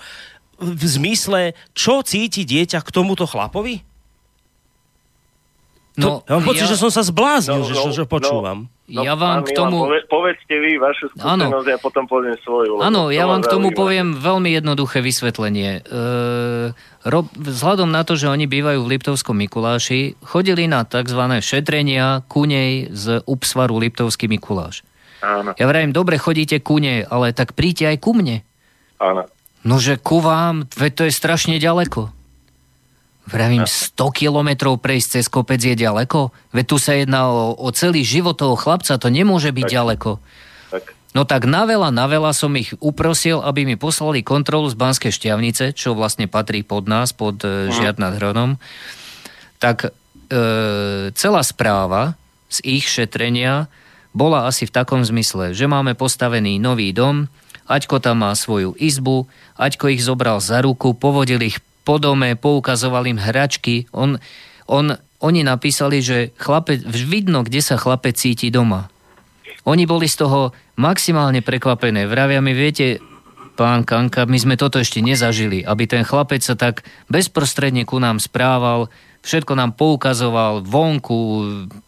v 0.57 0.81
zmysle, 0.81 1.53
čo 1.77 2.01
cíti 2.01 2.47
dieťa 2.47 2.81
k 2.81 2.89
tomuto 2.89 3.29
chlapovi? 3.29 3.85
No, 5.95 6.19
to, 6.19 6.27
ja 6.27 6.31
mám 6.35 6.43
pocit, 6.43 6.67
ja... 6.67 6.71
že 6.71 6.77
som 6.79 6.91
sa 6.91 7.03
zbláznil, 7.07 7.63
no, 7.63 7.67
že, 7.67 7.75
no, 7.75 7.91
že 7.95 8.03
počúvam. 8.03 8.67
No, 8.85 9.01
ja 9.01 9.17
vám 9.17 9.41
k 9.47 9.55
tomu... 9.55 9.87
Pove, 9.89 10.03
povedzte 10.05 10.55
vy 10.61 10.77
vašu 10.77 11.09
skúsenosť 11.15 11.69
a 11.73 11.77
potom 11.81 12.05
poviem 12.05 12.37
svoju. 12.43 12.83
Áno, 12.83 13.09
ja 13.09 13.25
vám 13.25 13.41
k 13.41 13.49
tomu 13.49 13.73
poviem 13.73 14.13
veľmi 14.13 14.53
jednoduché 14.53 15.01
vysvetlenie. 15.01 15.81
E, 15.81 16.75
rob, 17.07 17.25
vzhľadom 17.33 17.89
na 17.89 18.05
to, 18.05 18.13
že 18.13 18.29
oni 18.29 18.45
bývajú 18.45 18.85
v 18.85 18.91
Liptovskom 18.93 19.39
Mikuláši, 19.41 20.19
chodili 20.21 20.69
na 20.69 20.85
tzv. 20.85 21.17
šetrenia 21.41 22.21
kunej 22.29 22.93
z 22.93 23.25
Upsvaru 23.25 23.81
Liptovský 23.81 24.29
Mikuláš. 24.29 24.85
Áno. 25.25 25.57
Ja 25.57 25.65
vrajím, 25.65 25.89
dobre, 25.89 26.21
chodíte 26.21 26.61
ku 26.61 26.77
nej, 26.77 27.07
ale 27.09 27.33
tak 27.33 27.57
príďte 27.57 27.89
aj 27.89 27.97
ku 28.03 28.13
mne. 28.13 28.45
Áno. 29.01 29.25
Nože 29.65 29.97
ku 29.97 30.21
vám, 30.21 30.69
veď 30.77 30.91
to 30.93 31.03
je 31.09 31.13
strašne 31.15 31.57
ďaleko. 31.57 32.14
Vravím, 33.25 33.65
100 33.65 33.97
kilometrov 34.13 34.77
prejsť 34.77 35.07
cez 35.17 35.25
kopec 35.25 35.57
je 35.57 35.73
ďaleko? 35.73 36.29
Veď 36.53 36.65
tu 36.69 36.77
sa 36.77 36.93
jedná 36.93 37.25
o, 37.25 37.57
o 37.57 37.69
celý 37.73 38.05
život 38.05 38.37
toho 38.37 38.53
chlapca, 38.53 39.01
to 39.01 39.09
nemôže 39.09 39.49
byť 39.49 39.65
tak. 39.65 39.73
ďaleko. 39.73 40.11
Tak. 40.69 40.83
No 41.17 41.25
tak 41.25 41.49
na 41.49 41.65
veľa, 41.65 41.89
na 41.89 42.05
veľa 42.05 42.37
som 42.37 42.53
ich 42.53 42.77
uprosil, 42.77 43.41
aby 43.41 43.65
mi 43.65 43.81
poslali 43.81 44.21
kontrolu 44.21 44.69
z 44.69 44.77
Banskej 44.77 45.09
šťavnice, 45.09 45.73
čo 45.73 45.97
vlastne 45.97 46.29
patrí 46.29 46.61
pod 46.61 46.85
nás, 46.85 47.17
pod 47.17 47.41
e, 47.41 47.73
Žiad 47.73 47.97
nad 47.97 48.13
Hronom. 48.13 48.61
Tak 49.57 49.89
e, 49.89 49.89
celá 51.17 51.41
správa 51.41 52.13
z 52.53 52.61
ich 52.61 52.85
šetrenia 52.85 53.65
bola 54.13 54.45
asi 54.45 54.69
v 54.69 54.75
takom 54.75 55.01
zmysle, 55.01 55.57
že 55.57 55.65
máme 55.65 55.97
postavený 55.97 56.61
nový 56.61 56.93
dom, 56.93 57.25
Aťko 57.65 57.97
tam 57.97 58.21
má 58.21 58.29
svoju 58.37 58.77
izbu, 58.77 59.25
Aťko 59.57 59.89
ich 59.89 60.05
zobral 60.05 60.37
za 60.37 60.61
ruku, 60.61 60.93
povodil 60.93 61.41
ich 61.41 61.57
po 61.85 62.01
dome, 62.01 62.33
poukazoval 62.33 63.05
im 63.05 63.21
hračky. 63.21 63.85
On, 63.93 64.17
on, 64.65 64.97
oni 65.21 65.45
napísali, 65.45 66.01
že 66.01 66.33
chlapec, 66.35 66.81
vidno, 66.83 67.45
kde 67.45 67.61
sa 67.61 67.77
chlapec 67.77 68.17
cíti 68.17 68.49
doma. 68.49 68.89
Oni 69.69 69.85
boli 69.85 70.09
z 70.09 70.25
toho 70.25 70.53
maximálne 70.77 71.45
prekvapené. 71.45 72.09
Vravia 72.09 72.41
mi, 72.41 72.57
viete, 72.57 73.01
pán 73.55 73.87
Kanka, 73.87 74.27
my 74.27 74.37
sme 74.37 74.55
toto 74.59 74.77
ešte 74.77 74.99
nezažili, 74.99 75.63
aby 75.63 75.87
ten 75.87 76.03
chlapec 76.03 76.43
sa 76.43 76.59
tak 76.59 76.83
bezprostredne 77.07 77.87
ku 77.87 77.97
nám 77.97 78.19
správal, 78.19 78.91
všetko 79.25 79.57
nám 79.57 79.73
poukazoval, 79.73 80.61
vonku, 80.61 81.19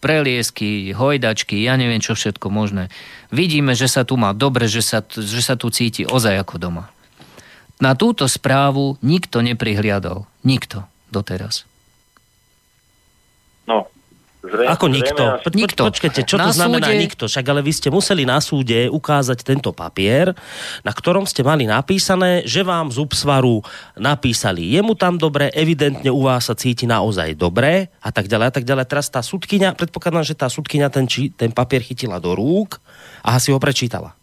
preliesky, 0.01 0.95
hojdačky, 0.95 1.61
ja 1.61 1.77
neviem 1.77 2.01
čo 2.01 2.17
všetko 2.17 2.49
možné. 2.49 2.89
Vidíme, 3.29 3.77
že 3.77 3.85
sa 3.85 4.01
tu 4.01 4.17
má 4.17 4.33
dobre, 4.33 4.65
že 4.65 4.81
sa, 4.81 5.05
že 5.05 5.41
sa 5.45 5.53
tu 5.53 5.69
cíti 5.69 6.07
ozaj 6.07 6.33
ako 6.41 6.55
doma. 6.57 6.89
Na 7.77 7.93
túto 7.93 8.25
správu 8.25 8.97
nikto 9.05 9.45
neprihliadol. 9.45 10.25
Nikto 10.41 10.85
doteraz. 11.13 11.63
No, 13.67 13.85
Zrejme, 14.47 14.69
Ako 14.69 14.85
nikto? 14.87 15.23
Po, 15.43 15.49
nikto. 15.51 15.81
Počkajte, 15.91 16.21
čo 16.23 16.39
na 16.39 16.49
to 16.49 16.51
znamená 16.55 16.87
súde... 16.87 17.03
nikto? 17.03 17.23
Však 17.27 17.45
ale 17.51 17.61
vy 17.65 17.71
ste 17.75 17.89
museli 17.91 18.23
na 18.23 18.39
súde 18.39 18.87
ukázať 18.87 19.43
tento 19.43 19.75
papier, 19.75 20.31
na 20.87 20.93
ktorom 20.95 21.27
ste 21.27 21.43
mali 21.43 21.67
napísané, 21.67 22.47
že 22.47 22.63
vám 22.63 22.87
z 22.93 23.01
Upsvaru 23.03 23.59
napísali, 23.99 24.77
je 24.77 24.81
mu 24.85 24.95
tam 24.95 25.19
dobre, 25.19 25.51
evidentne 25.51 26.07
u 26.07 26.23
vás 26.23 26.47
sa 26.47 26.55
cíti 26.55 26.87
naozaj 26.87 27.35
dobre 27.35 27.91
a 27.99 28.09
tak 28.13 28.31
ďalej 28.31 28.47
a 28.47 28.53
tak 28.53 28.63
ďalej. 28.63 28.85
Teraz 28.87 29.07
tá 29.11 29.19
sudkynia, 29.19 29.75
predpokladám, 29.75 30.23
že 30.23 30.37
tá 30.37 30.47
sudkynia 30.47 30.87
ten, 30.87 31.09
či, 31.09 31.33
ten 31.33 31.51
papier 31.51 31.83
chytila 31.83 32.21
do 32.23 32.31
rúk 32.31 32.79
a 33.27 33.35
si 33.43 33.51
ho 33.51 33.59
prečítala. 33.59 34.16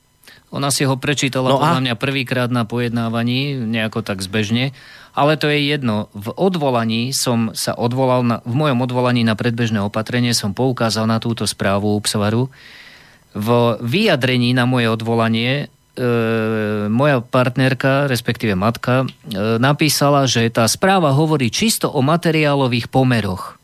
Ona 0.55 0.71
si 0.71 0.87
ho 0.87 0.95
prečítala 0.95 1.51
no 1.51 1.59
podľa 1.59 1.79
a... 1.79 1.85
mňa 1.85 1.95
prvýkrát 1.99 2.51
na 2.55 2.63
pojednávaní, 2.63 3.59
nejako 3.59 4.07
tak 4.07 4.23
zbežne. 4.23 4.71
Ale 5.15 5.35
to 5.35 5.51
je 5.51 5.59
jedno. 5.67 6.07
V 6.15 6.31
odvolaní 6.31 7.11
som 7.11 7.51
sa 7.59 7.75
odvolal, 7.75 8.23
na, 8.23 8.37
v 8.47 8.55
mojom 8.55 8.79
odvolaní 8.83 9.27
na 9.27 9.35
predbežné 9.35 9.83
opatrenie 9.83 10.31
som 10.31 10.55
poukázal 10.55 11.11
na 11.11 11.19
túto 11.19 11.43
správu 11.47 11.99
Upsvaru. 11.99 12.51
V 13.35 13.49
vyjadrení 13.83 14.55
na 14.55 14.63
moje 14.63 14.87
odvolanie 14.87 15.67
e, 15.67 16.07
moja 16.87 17.19
partnerka, 17.19 18.07
respektíve 18.07 18.55
matka, 18.55 19.03
e, 19.03 19.59
napísala, 19.59 20.31
že 20.31 20.47
tá 20.55 20.67
správa 20.71 21.11
hovorí 21.11 21.51
čisto 21.51 21.91
o 21.91 21.99
materiálových 21.99 22.87
pomeroch 22.91 23.59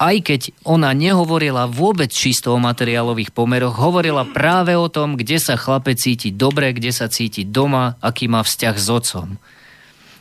aj 0.00 0.16
keď 0.24 0.40
ona 0.64 0.96
nehovorila 0.96 1.68
vôbec 1.68 2.08
čisto 2.08 2.56
o 2.56 2.58
materiálových 2.58 3.36
pomeroch, 3.36 3.76
hovorila 3.76 4.24
práve 4.24 4.72
o 4.72 4.88
tom, 4.88 5.20
kde 5.20 5.36
sa 5.36 5.60
chlapec 5.60 6.00
cíti 6.00 6.32
dobre, 6.32 6.72
kde 6.72 6.88
sa 6.88 7.12
cíti 7.12 7.44
doma, 7.44 8.00
aký 8.00 8.24
má 8.24 8.40
vzťah 8.40 8.76
s 8.80 8.88
otcom. 8.88 9.28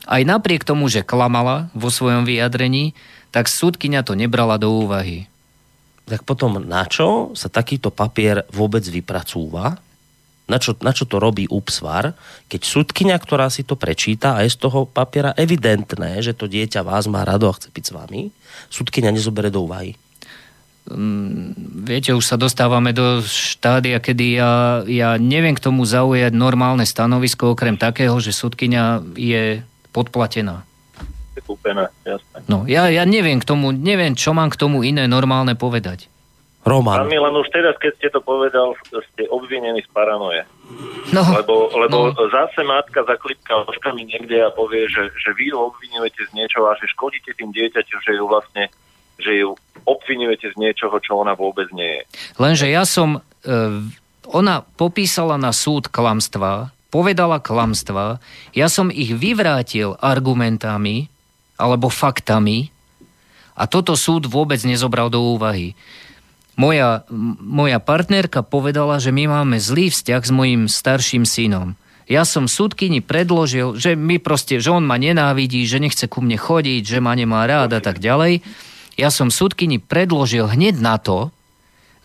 Aj 0.04 0.22
napriek 0.28 0.68
tomu, 0.68 0.92
že 0.92 1.08
klamala 1.08 1.72
vo 1.72 1.88
svojom 1.88 2.28
vyjadrení, 2.28 2.92
tak 3.32 3.48
súdkyňa 3.48 4.04
to 4.04 4.20
nebrala 4.20 4.60
do 4.60 4.68
úvahy. 4.68 5.32
Tak 6.12 6.28
potom 6.28 6.60
na 6.60 6.84
čo 6.84 7.32
sa 7.38 7.48
takýto 7.48 7.88
papier 7.88 8.44
vôbec 8.52 8.84
vypracúva? 8.84 9.80
Na 10.50 10.58
čo, 10.58 10.74
na 10.82 10.90
čo 10.90 11.06
to 11.06 11.22
robí 11.22 11.46
úpsvar, 11.46 12.18
keď 12.50 12.62
súdkyňa, 12.66 13.16
ktorá 13.22 13.54
si 13.54 13.62
to 13.62 13.78
prečíta 13.78 14.34
a 14.34 14.42
je 14.42 14.50
z 14.50 14.58
toho 14.58 14.90
papiera 14.90 15.38
evidentné, 15.38 16.26
že 16.26 16.34
to 16.34 16.50
dieťa 16.50 16.82
vás 16.82 17.06
má 17.06 17.22
rado 17.22 17.46
a 17.46 17.54
chce 17.54 17.70
byť 17.70 17.84
s 17.86 17.92
vami, 17.94 18.22
súdkynia 18.74 19.14
nezobere 19.14 19.54
do 19.54 19.70
úvahy? 19.70 19.94
Um, 20.90 21.54
viete, 21.86 22.18
už 22.18 22.26
sa 22.26 22.34
dostávame 22.34 22.98
do 22.98 23.22
štádia, 23.22 24.02
kedy 24.02 24.42
ja, 24.42 24.82
ja 24.90 25.22
neviem 25.22 25.54
k 25.54 25.62
tomu 25.62 25.86
zaujať 25.86 26.34
normálne 26.34 26.82
stanovisko, 26.82 27.54
okrem 27.54 27.78
takého, 27.78 28.18
že 28.18 28.34
súdkynia 28.34 29.06
je 29.14 29.62
podplatená. 29.94 30.66
Kúpená, 31.46 31.90
jasné. 32.06 32.46
No, 32.46 32.66
ja, 32.70 32.90
ja 32.94 33.06
neviem 33.10 33.42
k 33.42 33.46
tomu, 33.46 33.74
neviem, 33.74 34.14
čo 34.14 34.38
mám 34.38 34.54
k 34.54 34.60
tomu 34.60 34.86
iné 34.86 35.10
normálne 35.10 35.58
povedať. 35.58 36.10
Roman. 36.70 37.02
Pán 37.02 37.10
Milan, 37.10 37.34
už 37.34 37.50
teraz, 37.50 37.74
keď 37.82 37.92
ste 37.98 38.08
to 38.14 38.22
povedal, 38.22 38.78
ste 38.86 39.26
obvinení 39.34 39.82
z 39.82 39.90
paranoje. 39.90 40.46
No, 41.10 41.26
lebo 41.34 41.74
lebo 41.74 42.14
no. 42.14 42.30
zase 42.30 42.62
matka 42.62 43.02
zaklipka 43.02 43.66
očkami 43.66 44.06
niekde 44.06 44.46
a 44.46 44.54
povie, 44.54 44.86
že, 44.86 45.10
že 45.18 45.34
vy 45.34 45.50
ho 45.50 45.74
obvinujete 45.74 46.30
z 46.30 46.32
niečoho 46.38 46.70
a 46.70 46.78
že 46.78 46.86
škodíte 46.94 47.34
tým 47.34 47.50
dieťaťu, 47.50 47.96
že 48.06 48.12
ju 48.14 48.26
vlastne 48.30 48.70
že 49.20 49.36
ju 49.36 49.52
obvinujete 49.84 50.54
z 50.54 50.56
niečoho, 50.56 50.96
čo 51.04 51.20
ona 51.20 51.36
vôbec 51.36 51.68
nie 51.76 52.00
je. 52.00 52.04
Lenže 52.40 52.72
ja 52.72 52.88
som... 52.88 53.20
E, 53.44 54.08
ona 54.30 54.62
popísala 54.78 55.42
na 55.42 55.50
súd 55.50 55.90
klamstva, 55.90 56.70
povedala 56.94 57.42
klamstva, 57.42 58.22
ja 58.54 58.70
som 58.70 58.94
ich 58.94 59.14
vyvrátil 59.14 59.98
argumentami 59.98 61.10
alebo 61.58 61.90
faktami 61.90 62.70
a 63.58 63.66
toto 63.66 63.98
súd 63.98 64.30
vôbec 64.30 64.62
nezobral 64.64 65.10
do 65.10 65.20
úvahy 65.36 65.74
moja, 66.60 67.08
moja 67.40 67.80
partnerka 67.80 68.44
povedala, 68.44 69.00
že 69.00 69.16
my 69.16 69.32
máme 69.32 69.58
zlý 69.64 69.88
vzťah 69.88 70.22
s 70.28 70.32
mojim 70.36 70.68
starším 70.68 71.24
synom. 71.24 71.80
Ja 72.10 72.28
som 72.28 72.52
súdkyni 72.52 73.00
predložil, 73.00 73.80
že 73.80 73.96
my 73.96 74.20
proste, 74.20 74.60
že 74.60 74.74
on 74.74 74.84
ma 74.84 75.00
nenávidí, 75.00 75.64
že 75.64 75.80
nechce 75.80 76.12
ku 76.12 76.20
mne 76.20 76.36
chodiť, 76.36 76.84
že 76.84 77.00
ma 77.00 77.16
nemá 77.16 77.48
rád 77.48 77.80
a 77.80 77.82
tak 77.86 78.04
ďalej. 78.04 78.44
Ja 79.00 79.08
som 79.14 79.32
súdkyni 79.32 79.80
predložil 79.80 80.50
hneď 80.52 80.84
na 80.84 81.00
to 81.00 81.32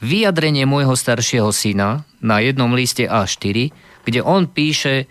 vyjadrenie 0.04 0.68
môjho 0.68 0.94
staršieho 0.94 1.50
syna 1.50 2.04
na 2.20 2.38
jednom 2.44 2.70
liste 2.76 3.08
A4, 3.08 3.72
kde 4.04 4.20
on 4.20 4.44
píše, 4.44 5.08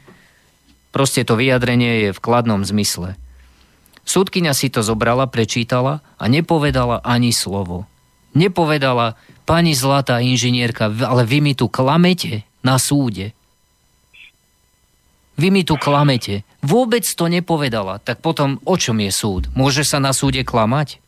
proste 0.93 1.25
to 1.25 1.33
vyjadrenie 1.33 2.07
je 2.07 2.09
v 2.13 2.23
kladnom 2.23 2.61
zmysle. 2.61 3.17
Súdkyňa 4.05 4.53
si 4.53 4.69
to 4.69 4.85
zobrala, 4.85 5.25
prečítala 5.25 6.05
a 6.21 6.29
nepovedala 6.29 7.01
ani 7.01 7.33
slovo. 7.33 7.89
Nepovedala, 8.33 9.15
pani 9.45 9.77
zlatá 9.77 10.17
inžinierka, 10.19 10.89
ale 10.89 11.23
vy 11.25 11.39
mi 11.41 11.53
tu 11.53 11.69
klamete 11.69 12.45
na 12.65 12.81
súde. 12.81 13.37
Vy 15.33 15.49
mi 15.49 15.65
tu 15.65 15.77
klamete. 15.77 16.45
Vôbec 16.61 17.01
to 17.05 17.25
nepovedala. 17.25 17.97
Tak 17.97 18.21
potom 18.21 18.61
o 18.69 18.77
čom 18.77 19.01
je 19.01 19.09
súd? 19.09 19.49
Môže 19.57 19.81
sa 19.81 19.97
na 19.97 20.13
súde 20.13 20.45
klamať? 20.45 21.01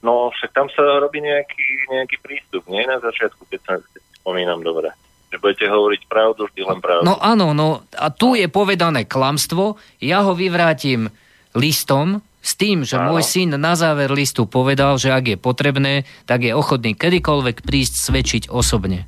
No, 0.00 0.32
však 0.32 0.50
tam 0.56 0.66
sa 0.72 0.80
robí 1.02 1.20
nejaký, 1.20 1.92
nejaký 1.92 2.16
prístup, 2.24 2.64
nie 2.72 2.86
na 2.88 2.96
začiatku, 3.02 3.44
keď 3.50 3.60
sa 3.66 3.74
spomínam 4.22 4.64
dobre. 4.64 4.88
Že 5.28 5.36
budete 5.44 5.66
hovoriť 5.68 6.02
pravdu, 6.08 6.48
vždy 6.48 6.62
len 6.64 6.80
pravdu. 6.80 7.04
No 7.04 7.20
áno, 7.20 7.52
no 7.52 7.84
a 7.92 8.08
tu 8.08 8.32
je 8.32 8.48
povedané 8.48 9.04
klamstvo, 9.04 9.76
ja 10.00 10.24
ho 10.24 10.32
vyvrátim 10.32 11.12
listom, 11.52 12.24
s 12.40 12.56
tým, 12.56 12.88
že 12.88 12.96
Áno. 12.96 13.12
môj 13.14 13.22
syn 13.24 13.60
na 13.60 13.76
záver 13.76 14.08
listu 14.08 14.48
povedal, 14.48 14.96
že 14.96 15.12
ak 15.12 15.24
je 15.28 15.36
potrebné, 15.36 16.08
tak 16.24 16.48
je 16.48 16.56
ochotný 16.56 16.96
kedykoľvek 16.96 17.60
prísť 17.60 17.94
svedčiť 18.08 18.42
osobne. 18.48 19.04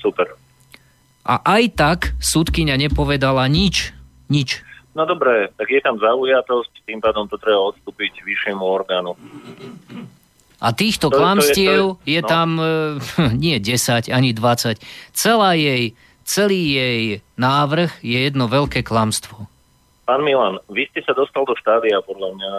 Super. 0.00 0.32
A 1.28 1.44
aj 1.44 1.62
tak 1.76 1.98
súdkyňa 2.24 2.80
nepovedala 2.88 3.44
nič. 3.52 3.92
Nič. 4.32 4.64
No 4.96 5.04
dobre, 5.04 5.52
tak 5.54 5.68
je 5.70 5.80
tam 5.84 6.00
zaujatosť, 6.00 6.82
tým 6.88 6.98
pádom 6.98 7.28
to 7.28 7.36
treba 7.36 7.70
odstúpiť 7.70 8.24
vyššiemu 8.24 8.64
orgánu. 8.64 9.14
A 10.60 10.76
týchto 10.76 11.12
to, 11.12 11.16
klamstiev 11.20 11.96
to 11.96 12.04
je, 12.04 12.04
to 12.04 12.08
je, 12.08 12.14
je 12.16 12.20
no. 12.24 12.28
tam 12.28 12.48
uh, 12.56 12.96
nie 13.44 13.60
10 13.60 14.08
ani 14.08 14.32
20. 14.32 14.80
Celá 15.12 15.52
jej, 15.56 15.92
celý 16.24 16.62
jej 16.80 17.02
návrh 17.36 18.00
je 18.00 18.18
jedno 18.28 18.48
veľké 18.48 18.80
klamstvo. 18.80 19.49
Pán 20.10 20.26
Milan, 20.26 20.58
vy 20.66 20.90
ste 20.90 21.06
sa 21.06 21.14
dostal 21.14 21.46
do 21.46 21.54
štádia 21.54 22.02
podľa 22.02 22.34
mňa 22.34 22.52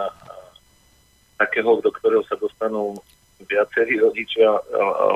takého, 1.36 1.84
do 1.84 1.92
ktorého 1.92 2.24
sa 2.24 2.32
dostanú 2.40 2.96
viacerí 3.44 4.00
rodičia 4.00 4.56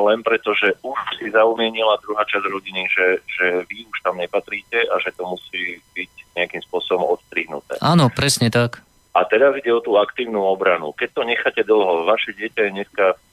len 0.05 0.21
preto, 0.21 0.53
že 0.53 0.77
už 0.85 0.99
si 1.17 1.33
zaumienila 1.33 1.97
druhá 2.05 2.29
časť 2.29 2.45
rodiny, 2.45 2.93
že, 2.93 3.25
že 3.25 3.65
vy 3.73 3.89
už 3.89 4.05
tam 4.05 4.21
nepatríte 4.21 4.85
a 4.85 5.01
že 5.01 5.17
to 5.17 5.25
musí 5.25 5.81
byť 5.97 6.13
nejakým 6.37 6.61
spôsobom 6.69 7.09
odstrihnuté. 7.09 7.81
Áno, 7.81 8.13
presne 8.13 8.53
tak. 8.53 8.85
A 9.17 9.25
teraz 9.25 9.57
ide 9.57 9.73
o 9.73 9.81
tú 9.81 9.97
aktívnu 9.97 10.45
obranu. 10.45 10.93
Keď 10.93 11.17
to 11.17 11.25
necháte 11.25 11.65
dlho, 11.65 12.05
vaše 12.05 12.37
dieťa 12.37 12.69
je 12.69 12.75
dneska 12.77 13.17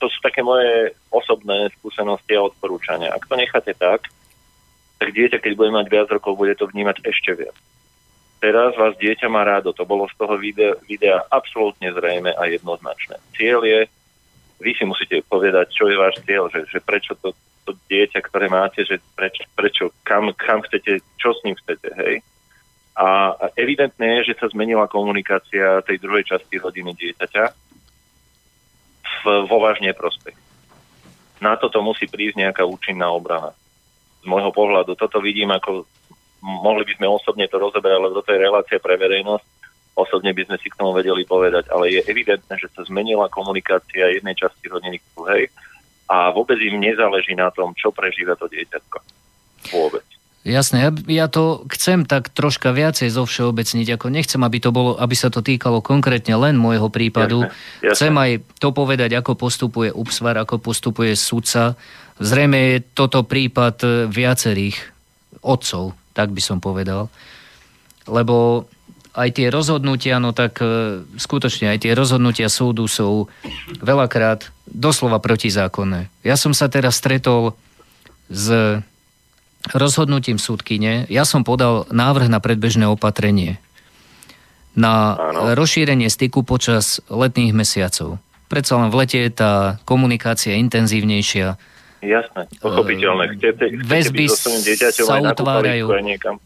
to 0.00 0.06
sú 0.08 0.24
také 0.24 0.40
moje 0.40 0.96
osobné 1.12 1.68
skúsenosti 1.76 2.32
a 2.32 2.48
odporúčania. 2.48 3.12
Ak 3.12 3.28
to 3.28 3.36
necháte 3.36 3.76
tak, 3.76 4.08
tak 4.96 5.08
dieťa, 5.12 5.36
keď 5.36 5.52
bude 5.52 5.68
mať 5.68 5.92
viac 5.92 6.08
rokov, 6.08 6.40
bude 6.40 6.56
to 6.56 6.64
vnímať 6.64 7.04
ešte 7.04 7.36
viac. 7.36 7.52
Teraz 8.36 8.76
vás 8.76 8.92
dieťa 9.00 9.26
má 9.32 9.42
rádo. 9.42 9.72
To 9.72 9.88
bolo 9.88 10.04
z 10.12 10.14
toho 10.20 10.36
videa, 10.36 10.76
videa 10.84 11.24
absolútne 11.32 11.88
zrejme 11.92 12.36
a 12.36 12.42
jednoznačné. 12.46 13.16
Cieľ 13.32 13.64
je, 13.64 13.80
vy 14.60 14.70
si 14.76 14.84
musíte 14.84 15.24
povedať, 15.24 15.72
čo 15.72 15.88
je 15.88 15.96
váš 15.96 16.20
cieľ, 16.24 16.52
že, 16.52 16.68
že 16.68 16.78
prečo 16.84 17.16
to, 17.16 17.32
to 17.64 17.72
dieťa, 17.88 18.20
ktoré 18.20 18.52
máte, 18.52 18.84
že 18.84 19.00
preč, 19.16 19.40
prečo, 19.56 19.88
kam, 20.04 20.30
kam 20.36 20.60
chcete, 20.68 21.00
čo 21.16 21.32
s 21.32 21.40
ním 21.48 21.56
chcete, 21.56 21.88
hej. 21.96 22.20
A 22.96 23.36
evidentné 23.60 24.20
je, 24.20 24.32
že 24.32 24.40
sa 24.40 24.48
zmenila 24.48 24.88
komunikácia 24.88 25.84
tej 25.84 26.00
druhej 26.00 26.24
časti 26.24 26.56
rodiny 26.56 26.96
dieťaťa 26.96 27.44
v, 29.04 29.24
vo 29.44 29.56
vážne 29.60 29.92
prospech. 29.92 30.36
Na 31.44 31.60
toto 31.60 31.84
musí 31.84 32.08
prísť 32.08 32.40
nejaká 32.40 32.64
účinná 32.64 33.12
obrana. 33.12 33.52
Z 34.24 34.26
môjho 34.28 34.48
pohľadu 34.48 34.96
toto 34.96 35.20
vidím 35.20 35.52
ako, 35.52 35.84
mohli 36.42 36.84
by 36.86 36.92
sme 36.98 37.06
osobne 37.08 37.46
to 37.48 37.56
rozoberať, 37.60 37.96
ale 37.96 38.16
toto 38.16 38.30
je 38.32 38.38
relácia 38.40 38.78
pre 38.78 38.96
verejnosť, 39.00 39.46
osobne 39.96 40.30
by 40.36 40.42
sme 40.44 40.56
si 40.60 40.68
k 40.68 40.78
tomu 40.78 40.92
vedeli 40.92 41.24
povedať, 41.24 41.72
ale 41.72 41.88
je 41.88 42.00
evidentné, 42.04 42.54
že 42.60 42.68
sa 42.76 42.84
zmenila 42.84 43.32
komunikácia 43.32 44.12
jednej 44.12 44.36
časti 44.36 44.68
rodiny 44.68 45.00
k 45.00 45.08
druhej 45.16 45.42
a 46.06 46.30
vôbec 46.30 46.60
im 46.62 46.78
nezáleží 46.78 47.34
na 47.34 47.50
tom, 47.50 47.74
čo 47.74 47.90
prežíva 47.90 48.38
to 48.38 48.46
dieťatko. 48.46 48.98
Vôbec. 49.74 50.06
Jasné, 50.46 50.78
ja, 50.86 50.90
ja 51.10 51.26
to 51.26 51.66
chcem 51.74 52.06
tak 52.06 52.30
troška 52.30 52.70
viacej 52.70 53.10
zo 53.10 53.26
všeobecniť, 53.26 53.98
ako 53.98 54.06
nechcem, 54.14 54.38
aby 54.46 54.62
to 54.62 54.70
bolo, 54.70 54.94
aby 54.94 55.18
sa 55.18 55.26
to 55.26 55.42
týkalo 55.42 55.82
konkrétne 55.82 56.38
len 56.38 56.54
môjho 56.54 56.86
prípadu. 56.86 57.50
Jasné, 57.50 57.82
jasné. 57.82 57.94
Chcem 57.98 58.14
aj 58.14 58.30
to 58.62 58.68
povedať, 58.70 59.10
ako 59.18 59.34
postupuje 59.34 59.90
UPSVAR, 59.90 60.38
ako 60.46 60.62
postupuje 60.62 61.18
sudca. 61.18 61.74
Zrejme 62.22 62.58
je 62.62 62.76
toto 62.94 63.26
prípad 63.26 64.06
viacerých 64.06 64.78
otcov, 65.42 65.98
tak 66.16 66.32
by 66.32 66.40
som 66.40 66.64
povedal. 66.64 67.12
Lebo 68.08 68.64
aj 69.16 69.36
tie 69.36 69.48
rozhodnutia, 69.52 70.16
no 70.16 70.32
tak 70.32 70.60
e, 70.60 71.04
skutočne 71.20 71.72
aj 71.72 71.84
tie 71.84 71.92
rozhodnutia 71.92 72.48
súdu 72.48 72.88
sú 72.88 73.28
veľakrát 73.80 74.48
doslova 74.68 75.20
protizákonné. 75.20 76.08
Ja 76.24 76.36
som 76.36 76.56
sa 76.56 76.72
teraz 76.72 77.00
stretol 77.00 77.56
s 78.28 78.80
rozhodnutím 79.72 80.36
súdkyne, 80.40 81.08
ja 81.08 81.24
som 81.24 81.42
podal 81.42 81.88
návrh 81.90 82.28
na 82.28 82.40
predbežné 82.40 82.88
opatrenie 82.88 83.58
na 84.76 85.16
Áno. 85.16 85.56
rozšírenie 85.56 86.12
styku 86.12 86.44
počas 86.44 87.00
letných 87.08 87.56
mesiacov. 87.56 88.20
Predsa 88.46 88.78
len 88.78 88.92
v 88.92 88.98
lete 89.02 89.18
je 89.24 89.32
tá 89.32 89.80
komunikácia 89.88 90.54
intenzívnejšia. 90.60 91.56
Jasné, 92.06 92.42
pochopiteľné. 92.62 93.24
Ehm, 93.26 93.32
chcete, 93.34 93.64
chcete 93.82 93.90
Väzby 93.90 94.26
sa 94.30 95.18
utvárajú. 95.18 95.90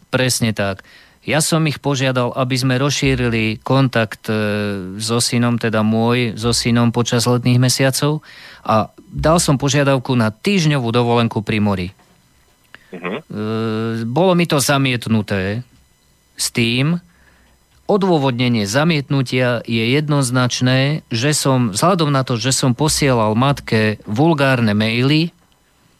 Presne 0.08 0.56
tak. 0.56 0.80
Ja 1.20 1.44
som 1.44 1.68
ich 1.68 1.84
požiadal, 1.84 2.32
aby 2.32 2.56
sme 2.56 2.80
rozšírili 2.80 3.60
kontakt 3.60 4.24
e, 4.32 4.96
so 4.96 5.20
synom, 5.20 5.60
teda 5.60 5.84
môj, 5.84 6.32
so 6.40 6.56
synom 6.56 6.96
počas 6.96 7.28
letných 7.28 7.60
mesiacov 7.60 8.24
a 8.64 8.88
dal 9.04 9.36
som 9.36 9.60
požiadavku 9.60 10.16
na 10.16 10.32
týždňovú 10.32 10.88
dovolenku 10.88 11.44
pri 11.44 11.58
mori. 11.60 11.88
Uh-huh. 12.90 13.22
Bolo 14.08 14.32
mi 14.34 14.48
to 14.48 14.58
zamietnuté 14.58 15.62
s 16.40 16.48
tým, 16.50 16.98
odôvodnenie 17.90 18.70
zamietnutia 18.70 19.66
je 19.66 19.84
jednoznačné, 19.98 21.02
že 21.10 21.34
som, 21.34 21.74
vzhľadom 21.74 22.14
na 22.14 22.22
to, 22.22 22.38
že 22.38 22.54
som 22.54 22.70
posielal 22.70 23.34
matke 23.34 23.98
vulgárne 24.06 24.70
maily, 24.78 25.34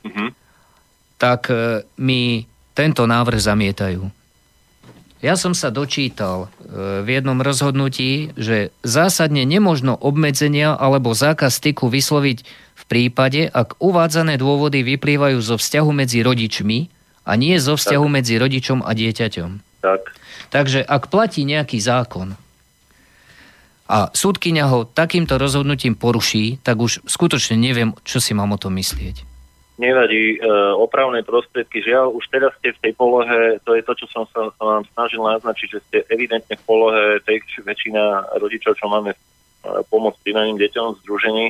uh-huh. 0.07 0.31
tak 1.21 1.51
e, 1.53 1.85
mi 2.01 2.47
tento 2.73 3.05
návrh 3.05 3.41
zamietajú. 3.41 4.03
Ja 5.21 5.37
som 5.37 5.53
sa 5.53 5.69
dočítal 5.69 6.49
v 6.65 7.05
jednom 7.05 7.45
rozhodnutí, 7.45 8.33
že 8.41 8.73
zásadne 8.81 9.45
nemožno 9.45 9.93
obmedzenia 9.93 10.73
alebo 10.73 11.13
zákaz 11.13 11.61
styku 11.61 11.93
vysloviť 11.93 12.41
prípade, 12.91 13.47
ak 13.47 13.79
uvádzané 13.79 14.35
dôvody 14.35 14.83
vyplývajú 14.83 15.39
zo 15.39 15.55
vzťahu 15.55 15.91
medzi 15.95 16.27
rodičmi 16.27 16.91
a 17.23 17.39
nie 17.39 17.55
zo 17.63 17.79
vzťahu 17.79 18.07
tak. 18.11 18.15
medzi 18.19 18.35
rodičom 18.35 18.83
a 18.83 18.91
dieťaťom. 18.91 19.51
Tak. 19.87 20.03
Takže 20.51 20.83
ak 20.83 21.07
platí 21.07 21.47
nejaký 21.47 21.79
zákon 21.79 22.35
a 23.87 24.11
súdkyňa 24.11 24.65
ho 24.67 24.83
takýmto 24.91 25.39
rozhodnutím 25.39 25.95
poruší, 25.95 26.59
tak 26.67 26.83
už 26.83 27.07
skutočne 27.07 27.55
neviem, 27.55 27.95
čo 28.03 28.19
si 28.19 28.35
mám 28.35 28.51
o 28.51 28.59
tom 28.59 28.75
myslieť. 28.75 29.23
Nevadí, 29.81 30.37
e, 30.37 30.39
opravné 30.77 31.25
prostriedky, 31.25 31.81
žiaľ, 31.81 32.13
už 32.13 32.29
teraz 32.29 32.53
ste 32.61 32.77
v 32.77 32.83
tej 32.85 32.93
polohe, 33.01 33.57
to 33.65 33.73
je 33.73 33.81
to, 33.81 33.97
čo 33.97 34.07
som 34.13 34.25
sa, 34.29 34.53
sa 34.53 34.65
vám 34.77 34.85
snažil 34.93 35.25
naznačiť, 35.25 35.69
že 35.73 35.81
ste 35.89 35.99
evidentne 36.13 36.53
v 36.53 36.67
polohe 36.69 37.17
tej 37.25 37.41
väčšina 37.65 38.37
rodičov, 38.37 38.77
čo 38.77 38.93
máme 38.93 39.17
e, 39.17 39.19
pomoc 39.89 40.21
prídaným 40.21 40.61
deťom 40.61 40.87
v 40.93 41.01
združení, 41.01 41.47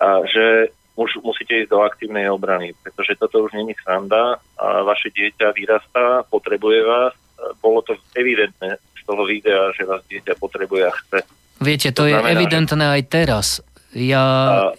a 0.00 0.24
že 0.24 0.72
už 0.96 1.20
musíte 1.20 1.52
ísť 1.52 1.70
do 1.70 1.84
aktívnej 1.84 2.32
obrany, 2.32 2.72
pretože 2.80 3.20
toto 3.20 3.44
už 3.44 3.52
není 3.52 3.76
sranda 3.76 4.40
a 4.56 4.80
vaše 4.80 5.12
dieťa 5.12 5.52
vyrastá, 5.52 6.24
potrebuje 6.32 6.80
vás. 6.86 7.12
Bolo 7.60 7.84
to 7.84 7.98
evidentné 8.16 8.80
z 8.80 9.02
toho 9.04 9.26
videa, 9.26 9.74
že 9.76 9.84
vás 9.84 10.00
dieťa 10.06 10.38
potrebuje 10.38 10.82
a 10.86 10.92
chce. 10.94 11.18
Viete, 11.60 11.90
to, 11.92 12.06
to 12.06 12.14
znamená, 12.14 12.30
je 12.30 12.34
evidentné 12.40 12.84
aj 12.88 13.02
teraz. 13.10 13.46
Ja, 13.94 14.26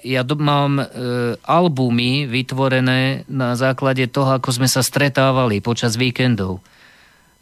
ja 0.04 0.22
mám 0.36 0.84
e, 0.84 0.86
albumy 1.40 2.28
vytvorené 2.28 3.24
na 3.32 3.56
základe 3.56 4.12
toho, 4.12 4.36
ako 4.36 4.52
sme 4.52 4.68
sa 4.68 4.84
stretávali 4.84 5.64
počas 5.64 5.96
víkendov. 5.96 6.60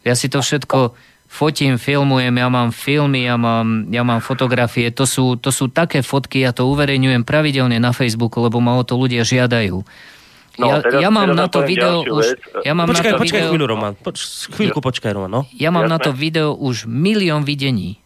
Ja 0.06 0.14
si 0.14 0.30
to 0.30 0.38
všetko 0.38 0.94
fotím, 1.26 1.74
filmujem, 1.74 2.30
ja 2.30 2.46
mám 2.46 2.70
filmy, 2.70 3.26
ja 3.26 3.34
mám, 3.34 3.90
ja 3.90 4.06
mám 4.06 4.22
fotografie, 4.22 4.94
to 4.94 5.02
sú, 5.02 5.34
to 5.34 5.50
sú 5.50 5.66
také 5.66 6.06
fotky, 6.06 6.46
ja 6.46 6.54
to 6.54 6.70
uverejňujem 6.70 7.26
pravidelne 7.26 7.82
na 7.82 7.90
Facebooku, 7.90 8.38
lebo 8.38 8.62
ma 8.62 8.78
o 8.78 8.86
to 8.86 8.94
ľudia 8.94 9.26
žiadajú. 9.26 9.82
No, 10.54 10.66
ja, 10.70 10.78
teraz, 10.78 11.02
ja 11.02 11.10
mám 11.10 11.34
na 11.34 11.50
to 11.50 11.66
video 11.66 12.06
už... 12.06 12.38
Ja 12.62 12.78
mám 12.78 12.86
počkaj, 12.86 13.10
na 13.10 13.14
to 13.18 13.22
počkaj 13.26 13.40
video, 13.42 13.50
chvíľu, 13.50 13.66
Roman. 13.66 13.92
Poč, 13.98 14.46
chvíľku 14.54 14.78
počkaj, 14.78 15.10
Roman, 15.10 15.32
no. 15.34 15.42
Ja 15.50 15.74
mám 15.74 15.90
Jasne. 15.90 15.94
na 15.94 15.98
to 15.98 16.10
video 16.14 16.54
už 16.54 16.86
milión 16.86 17.42
videní. 17.42 17.98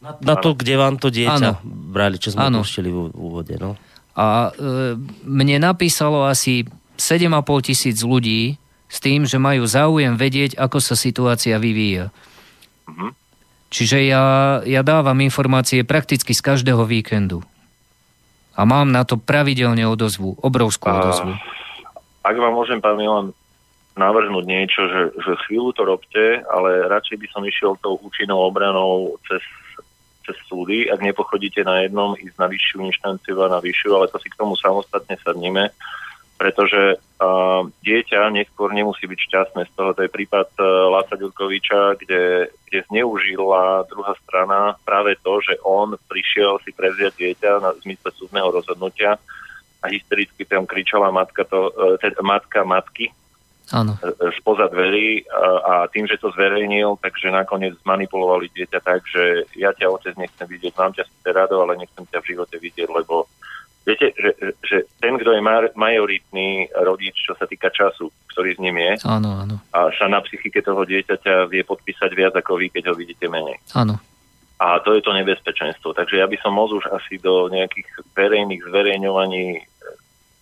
Na, 0.00 0.16
na 0.16 0.34
to, 0.40 0.56
kde 0.56 0.80
vám 0.80 0.96
to 0.96 1.12
dieťa 1.12 1.60
ano. 1.60 1.60
brali, 1.92 2.16
čo 2.16 2.32
sme 2.32 2.48
púštili 2.48 2.88
v 2.88 3.12
úvode, 3.12 3.52
no. 3.60 3.76
A 4.16 4.48
e, 4.48 4.96
mne 5.28 5.60
napísalo 5.60 6.24
asi 6.24 6.64
7,5 6.96 7.68
tisíc 7.68 8.00
ľudí 8.00 8.56
s 8.88 8.98
tým, 8.98 9.28
že 9.28 9.36
majú 9.36 9.68
záujem 9.68 10.16
vedieť, 10.16 10.56
ako 10.56 10.80
sa 10.80 10.96
situácia 10.96 11.60
vyvíja. 11.60 12.08
Uh-huh. 12.88 13.12
Čiže 13.70 14.02
ja, 14.02 14.24
ja 14.66 14.82
dávam 14.82 15.20
informácie 15.22 15.86
prakticky 15.86 16.34
z 16.34 16.42
každého 16.42 16.82
víkendu. 16.88 17.44
A 18.58 18.66
mám 18.66 18.90
na 18.90 19.06
to 19.06 19.14
pravidelne 19.14 19.86
odozvu, 19.86 20.34
obrovskú 20.42 20.90
odozvu. 20.90 21.32
Ak 22.20 22.36
vám 22.36 22.52
môžem, 22.52 22.82
pán 22.82 22.98
Milan, 22.98 23.32
navrhnúť 23.94 24.44
niečo, 24.44 24.80
že, 24.90 25.02
že 25.22 25.32
chvíľu 25.46 25.70
to 25.72 25.82
robte, 25.86 26.42
ale 26.50 26.88
radšej 26.90 27.16
by 27.16 27.26
som 27.30 27.42
išiel 27.46 27.78
tou 27.78 27.96
účinnou 28.02 28.42
obranou 28.42 29.16
cez, 29.30 29.40
cez 30.30 30.38
súdy. 30.46 30.86
Ak 30.86 31.02
nepochodíte 31.02 31.66
na 31.66 31.82
jednom, 31.82 32.14
ísť 32.14 32.38
na 32.38 32.46
vyššiu 32.46 32.78
inštanciu 32.86 33.36
a 33.42 33.50
na 33.50 33.58
vyššiu, 33.58 33.90
ale 33.98 34.06
to 34.06 34.22
si 34.22 34.30
k 34.30 34.38
tomu 34.38 34.54
samostatne 34.54 35.18
sadníme 35.18 35.74
pretože 36.40 36.96
uh, 36.96 37.68
dieťa 37.84 38.32
neskôr 38.32 38.72
nemusí 38.72 39.04
byť 39.04 39.20
šťastné 39.28 39.62
z 39.68 39.72
toho. 39.76 39.92
To 39.92 40.00
je 40.00 40.08
prípad 40.08 40.48
uh, 40.56 40.88
Láca 40.88 41.20
Ďurkoviča, 41.20 42.00
kde, 42.00 42.48
kde 42.64 42.78
zneužila 42.88 43.84
druhá 43.84 44.16
strana 44.24 44.72
práve 44.88 45.20
to, 45.20 45.44
že 45.44 45.60
on 45.60 46.00
prišiel 46.08 46.56
si 46.64 46.72
prevziať 46.72 47.12
dieťa 47.12 47.60
na 47.60 47.76
zmysle 47.84 48.08
súdneho 48.16 48.48
rozhodnutia 48.48 49.20
a 49.84 49.86
hystericky 49.92 50.48
tam 50.48 50.64
kričala 50.64 51.12
matka, 51.12 51.44
to, 51.44 51.68
uh, 51.76 52.00
teda 52.00 52.24
matka 52.24 52.64
matky, 52.64 53.12
Áno. 53.70 53.94
spoza 54.34 54.66
dverí 54.66 55.22
a, 55.30 55.46
a 55.62 55.74
tým, 55.86 56.10
že 56.10 56.18
to 56.18 56.34
zverejnil, 56.34 56.98
takže 56.98 57.30
nakoniec 57.30 57.78
zmanipulovali 57.86 58.50
dieťa 58.50 58.80
tak, 58.82 59.06
že 59.06 59.46
ja 59.54 59.70
ťa 59.70 59.86
otec 59.86 60.14
nechcem 60.18 60.46
vidieť, 60.50 60.74
mám 60.74 60.90
ťa 60.90 61.06
síce 61.06 61.28
rado, 61.30 61.62
ale 61.62 61.78
nechcem 61.78 62.02
ťa 62.02 62.18
v 62.18 62.28
živote 62.34 62.56
vidieť, 62.58 62.88
lebo 62.90 63.30
viete, 63.86 64.10
že, 64.18 64.30
že 64.66 64.76
ten, 64.98 65.14
kto 65.22 65.38
je 65.38 65.42
majoritný 65.78 66.66
rodič, 66.82 67.14
čo 67.22 67.38
sa 67.38 67.46
týka 67.46 67.70
času, 67.70 68.10
ktorý 68.34 68.58
s 68.58 68.62
ním 68.62 68.74
je, 68.74 68.92
áno, 69.06 69.38
áno. 69.38 69.56
a 69.70 69.94
sa 69.94 70.10
na 70.10 70.18
psychike 70.18 70.66
toho 70.66 70.82
dieťaťa 70.82 71.46
vie 71.46 71.62
podpísať 71.62 72.10
viac 72.10 72.34
ako 72.34 72.58
vy, 72.58 72.74
keď 72.74 72.90
ho 72.90 72.94
vidíte 72.98 73.30
menej. 73.30 73.62
Áno. 73.78 74.02
A 74.60 74.76
to 74.84 74.92
je 74.92 75.00
to 75.00 75.16
nebezpečenstvo. 75.16 75.96
Takže 75.96 76.20
ja 76.20 76.28
by 76.28 76.36
som 76.44 76.52
moc 76.52 76.68
už 76.68 76.84
asi 76.92 77.16
do 77.16 77.48
nejakých 77.48 77.88
verejných 78.12 78.60
zverejňovaní 78.68 79.64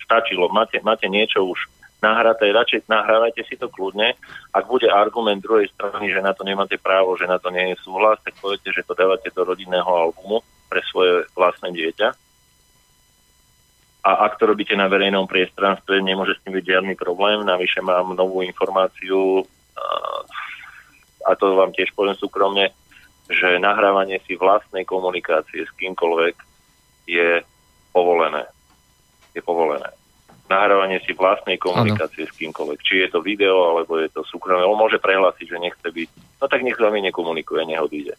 stačilo. 0.02 0.50
Máte, 0.50 0.82
máte 0.82 1.06
niečo 1.06 1.46
už 1.46 1.70
nahraté, 1.98 2.50
radšej 2.54 2.86
nahrávajte 2.86 3.42
si 3.46 3.54
to 3.58 3.66
kľudne. 3.66 4.14
Ak 4.54 4.64
bude 4.70 4.86
argument 4.86 5.42
druhej 5.42 5.68
strany, 5.74 6.14
že 6.14 6.22
na 6.22 6.32
to 6.32 6.46
nemáte 6.46 6.78
právo, 6.78 7.18
že 7.18 7.26
na 7.26 7.42
to 7.42 7.50
nie 7.50 7.74
je 7.74 7.76
súhlas, 7.82 8.22
tak 8.22 8.38
poviete, 8.38 8.70
že 8.70 8.86
to 8.86 8.94
dávate 8.94 9.30
do 9.34 9.42
rodinného 9.42 9.88
albumu 9.88 10.40
pre 10.70 10.84
svoje 10.88 11.26
vlastné 11.34 11.74
dieťa. 11.74 12.08
A 14.08 14.10
ak 14.30 14.38
to 14.38 14.48
robíte 14.48 14.72
na 14.78 14.86
verejnom 14.86 15.26
priestranstve, 15.26 16.00
nemôže 16.00 16.38
s 16.38 16.42
tým 16.46 16.54
byť 16.54 16.64
žiadny 16.64 16.94
problém. 16.94 17.42
Navyše 17.44 17.82
mám 17.82 18.14
novú 18.14 18.40
informáciu, 18.46 19.44
a 21.28 21.36
to 21.36 21.58
vám 21.58 21.76
tiež 21.76 21.92
poviem 21.92 22.16
súkromne, 22.16 22.72
že 23.28 23.60
nahrávanie 23.60 24.22
si 24.24 24.38
vlastnej 24.38 24.88
komunikácie 24.88 25.66
s 25.66 25.72
kýmkoľvek 25.76 26.34
je 27.04 27.44
povolené. 27.92 28.48
Je 29.36 29.44
povolené 29.44 29.97
nahrávanie 30.48 30.98
si 31.04 31.12
vlastnej 31.12 31.60
komunikácie 31.60 32.24
ano. 32.24 32.30
s 32.32 32.36
kýmkoľvek. 32.36 32.78
Či 32.80 32.94
je 33.04 33.08
to 33.12 33.20
video, 33.20 33.76
alebo 33.76 34.00
je 34.00 34.08
to 34.08 34.24
súkromné. 34.24 34.64
On 34.64 34.76
môže 34.80 34.96
prehlásiť, 34.98 35.46
že 35.46 35.62
nechce 35.62 35.88
byť. 35.88 36.08
No 36.40 36.44
tak 36.48 36.64
nech 36.64 36.76
s 36.76 36.82
vami 36.82 37.04
nekomunikuje, 37.04 37.68
nech 37.68 37.80
odíde. 37.80 38.16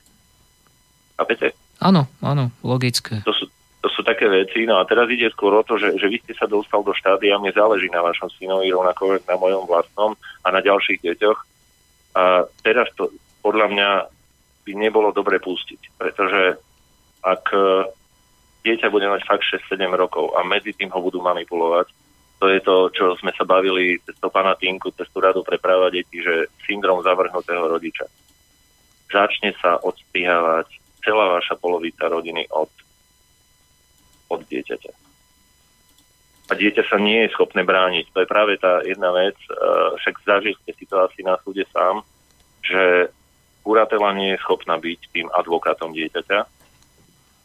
Chápete? 1.18 1.58
Áno, 1.82 2.08
áno, 2.24 2.54
logické. 2.64 3.20
To 3.28 3.34
sú, 3.34 3.50
to 3.84 3.90
sú 3.92 4.06
také 4.06 4.30
veci. 4.30 4.64
No 4.64 4.80
a 4.80 4.88
teraz 4.88 5.10
ide 5.12 5.28
skôr 5.34 5.52
o 5.58 5.66
to, 5.66 5.76
že, 5.76 5.98
že 6.00 6.08
vy 6.08 6.22
ste 6.24 6.34
sa 6.38 6.48
dostal 6.48 6.86
do 6.86 6.96
štádia, 6.96 7.40
mne 7.40 7.52
záleží 7.52 7.92
na 7.92 8.06
vašom 8.06 8.32
synovi, 8.38 8.72
rovnako 8.72 9.20
na 9.26 9.36
mojom 9.36 9.68
vlastnom 9.68 10.16
a 10.44 10.48
na 10.54 10.60
ďalších 10.64 11.04
deťoch. 11.04 11.40
A 12.16 12.46
teraz 12.64 12.88
to 12.96 13.12
podľa 13.44 13.68
mňa 13.72 13.90
by 14.68 14.72
nebolo 14.76 15.16
dobre 15.16 15.40
pustiť, 15.40 15.96
pretože 15.96 16.60
ak 17.24 17.44
e, 17.56 17.88
dieťa 18.68 18.92
bude 18.92 19.08
mať 19.08 19.24
fakt 19.24 19.48
6-7 19.48 19.80
rokov 19.96 20.36
a 20.36 20.44
medzi 20.44 20.76
tým 20.76 20.92
ho 20.92 21.00
budú 21.00 21.24
manipulovať, 21.24 21.90
to 22.40 22.48
je 22.48 22.60
to, 22.64 22.88
čo 22.96 23.06
sme 23.20 23.36
sa 23.36 23.44
bavili 23.44 24.00
cez 24.08 24.16
to 24.16 24.32
pana 24.32 24.56
Tinku, 24.56 24.96
cez 24.96 25.12
tú 25.12 25.20
radu 25.20 25.44
pre 25.44 25.60
práva 25.60 25.92
detí, 25.92 26.24
že 26.24 26.48
syndrom 26.64 27.04
zavrhnutého 27.04 27.68
rodiča. 27.68 28.08
Začne 29.12 29.52
sa 29.60 29.76
odstrihávať 29.84 30.72
celá 31.04 31.36
vaša 31.36 31.60
polovica 31.60 32.08
rodiny 32.08 32.48
od, 32.56 32.72
od 34.32 34.40
dieťaťa. 34.48 34.92
A 36.50 36.52
dieťa 36.58 36.84
sa 36.88 36.98
nie 36.98 37.28
je 37.28 37.34
schopné 37.36 37.62
brániť. 37.62 38.10
To 38.16 38.24
je 38.24 38.32
práve 38.32 38.58
tá 38.58 38.82
jedna 38.88 39.12
vec, 39.14 39.38
však 40.02 40.16
zažili 40.24 40.56
ste 40.64 40.72
si 40.80 40.86
to 40.88 40.98
asi 41.04 41.22
na 41.22 41.38
súde 41.44 41.68
sám, 41.70 42.02
že 42.64 43.12
kuratela 43.62 44.16
nie 44.16 44.34
je 44.34 44.42
schopná 44.42 44.80
byť 44.80 45.00
tým 45.12 45.28
advokátom 45.30 45.92
dieťaťa 45.94 46.40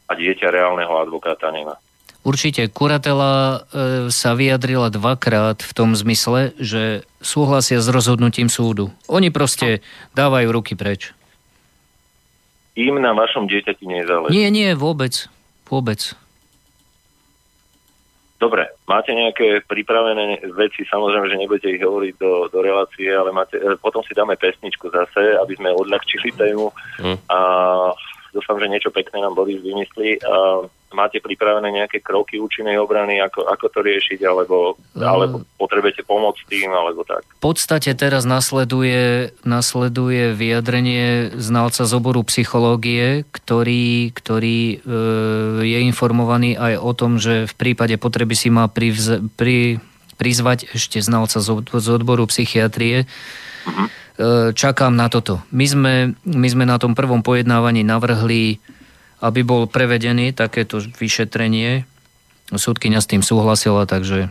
a 0.09 0.13
dieťa 0.15 0.49
reálneho 0.49 0.95
advokáta 1.03 1.51
nemá. 1.51 1.77
Určite, 2.25 2.73
kuratela 2.73 3.33
e, 3.69 4.09
sa 4.09 4.33
vyjadrila 4.33 4.89
dvakrát 4.89 5.61
v 5.61 5.73
tom 5.77 5.93
zmysle, 5.93 6.57
že 6.57 7.05
súhlasia 7.21 7.85
s 7.85 7.89
rozhodnutím 7.93 8.49
súdu. 8.49 8.89
Oni 9.13 9.29
proste 9.29 9.85
dávajú 10.17 10.49
ruky 10.49 10.73
preč. 10.73 11.13
Im 12.81 12.97
na 12.97 13.13
vašom 13.13 13.45
dieťati 13.45 13.85
nezáleží. 13.85 14.33
Nie, 14.33 14.49
nie, 14.49 14.73
vôbec. 14.73 15.29
Vôbec. 15.69 16.17
Dobre, 18.41 18.73
máte 18.89 19.13
nejaké 19.13 19.61
pripravené 19.69 20.49
veci, 20.57 20.85
samozrejme, 20.89 21.29
že 21.29 21.41
nebudete 21.41 21.77
ich 21.77 21.85
hovoriť 21.85 22.15
do, 22.17 22.49
do 22.49 22.59
relácie, 22.65 23.13
ale 23.13 23.37
máte, 23.37 23.61
e, 23.61 23.77
potom 23.77 24.01
si 24.01 24.17
dáme 24.17 24.41
pesničku 24.41 24.89
zase, 24.89 25.37
aby 25.45 25.61
sme 25.61 25.77
odľahčili 25.77 26.33
tému 26.33 26.73
hm. 27.05 27.17
a 27.29 27.39
dúfam, 28.33 28.57
že 28.57 28.73
niečo 28.73 28.91
pekné 28.91 29.21
nám 29.21 29.37
Boris 29.39 29.61
vymyslí. 29.61 30.25
A 30.25 30.65
máte 30.95 31.19
pripravené 31.19 31.85
nejaké 31.85 31.99
kroky 32.01 32.39
účinnej 32.39 32.79
obrany, 32.79 33.19
ako, 33.19 33.45
ako 33.51 33.67
to 33.69 33.81
riešiť, 33.83 34.23
alebo, 34.23 34.79
uh, 34.95 35.03
alebo 35.03 35.43
potrebujete 35.59 36.07
pomôcť 36.07 36.47
tým, 36.47 36.71
alebo 36.71 37.03
tak? 37.03 37.27
V 37.27 37.43
podstate 37.43 37.91
teraz 37.99 38.23
nasleduje, 38.23 39.35
nasleduje 39.43 40.33
vyjadrenie 40.33 41.35
znalca 41.35 41.83
z 41.85 41.93
oboru 41.93 42.23
psychológie, 42.31 43.27
ktorý, 43.35 44.15
ktorý 44.15 44.61
e, 44.71 44.77
je 45.67 45.79
informovaný 45.85 46.55
aj 46.55 46.75
o 46.79 46.93
tom, 46.95 47.19
že 47.19 47.51
v 47.51 47.55
prípade 47.59 47.99
potreby 47.99 48.39
si 48.39 48.49
má 48.49 48.71
privz, 48.71 49.21
pri, 49.35 49.83
prizvať 50.17 50.71
ešte 50.73 51.03
znalca 51.03 51.43
z, 51.43 51.51
odboru 51.91 52.25
psychiatrie. 52.31 53.11
Uh-huh 53.67 53.89
čakám 54.55 54.95
na 54.95 55.11
toto. 55.11 55.43
My 55.51 55.67
sme, 55.67 55.95
my 56.23 56.49
sme 56.49 56.65
na 56.67 56.79
tom 56.79 56.95
prvom 56.95 57.27
pojednávaní 57.27 57.83
navrhli, 57.83 58.63
aby 59.25 59.41
bol 59.41 59.65
prevedený 59.65 60.37
takéto 60.37 60.85
vyšetrenie. 60.85 61.89
Súdkyňa 62.53 63.01
s 63.01 63.09
tým 63.09 63.25
súhlasila, 63.25 63.89
takže 63.89 64.29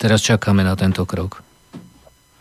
teraz 0.00 0.24
čakáme 0.24 0.64
na 0.64 0.72
tento 0.72 1.04
krok. 1.04 1.44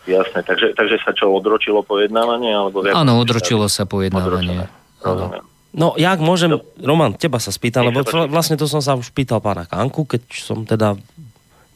Jasné, 0.08 0.42
takže, 0.48 0.72
takže 0.74 0.98
sa 1.04 1.12
čo, 1.12 1.28
odročilo 1.30 1.84
pojednávanie? 1.84 2.56
Alebo 2.56 2.82
Áno, 2.88 3.20
odročilo 3.20 3.68
sa 3.68 3.84
pojednávanie. 3.84 4.72
No, 5.70 5.94
jak 6.00 6.18
môžem, 6.18 6.50
no. 6.50 6.66
Roman, 6.82 7.14
teba 7.14 7.38
sa 7.38 7.54
spýtam, 7.54 7.94
lebo 7.94 8.02
to, 8.02 8.26
vlastne 8.26 8.58
to 8.58 8.66
som 8.66 8.82
sa 8.82 8.98
už 8.98 9.14
pýtal 9.14 9.38
pána 9.38 9.70
Kanku, 9.70 10.02
keď 10.02 10.26
som 10.34 10.66
teda 10.66 10.98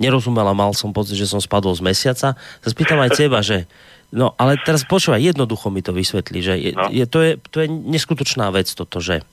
nerozumel 0.02 0.50
a 0.50 0.58
mal 0.58 0.74
som 0.74 0.90
pocit, 0.90 1.14
že 1.14 1.30
som 1.30 1.38
spadol 1.38 1.78
z 1.78 1.86
mesiaca. 1.86 2.34
Sa 2.34 2.70
spýtam 2.74 2.98
aj 3.04 3.12
teba, 3.14 3.46
že 3.46 3.70
No, 4.14 4.38
ale 4.38 4.62
teraz 4.62 4.86
počúvaj, 4.86 5.18
jednoducho 5.18 5.74
mi 5.74 5.82
to 5.82 5.90
vysvetlí, 5.90 6.40
že 6.46 6.54
je, 6.62 6.72
no. 6.78 6.86
je, 6.94 7.06
to, 7.10 7.20
je, 7.26 7.32
to 7.50 7.66
je 7.66 7.68
neskutočná 7.68 8.54
vec 8.54 8.70
toto, 8.70 9.02
že 9.02 9.26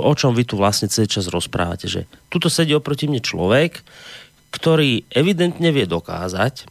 o 0.00 0.12
čom 0.16 0.32
vy 0.32 0.48
tu 0.48 0.56
vlastne 0.56 0.88
celý 0.88 1.10
čas 1.10 1.28
rozprávate, 1.28 1.90
že 1.90 2.08
tuto 2.32 2.48
sedí 2.48 2.72
oproti 2.72 3.10
mne 3.10 3.20
človek, 3.20 3.84
ktorý 4.52 5.04
evidentne 5.12 5.68
vie 5.72 5.84
dokázať, 5.84 6.68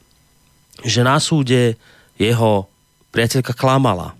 že 0.81 1.01
na 1.05 1.21
súde 1.21 1.77
jeho 2.17 2.65
priateľka 3.13 3.53
klamala. 3.53 4.17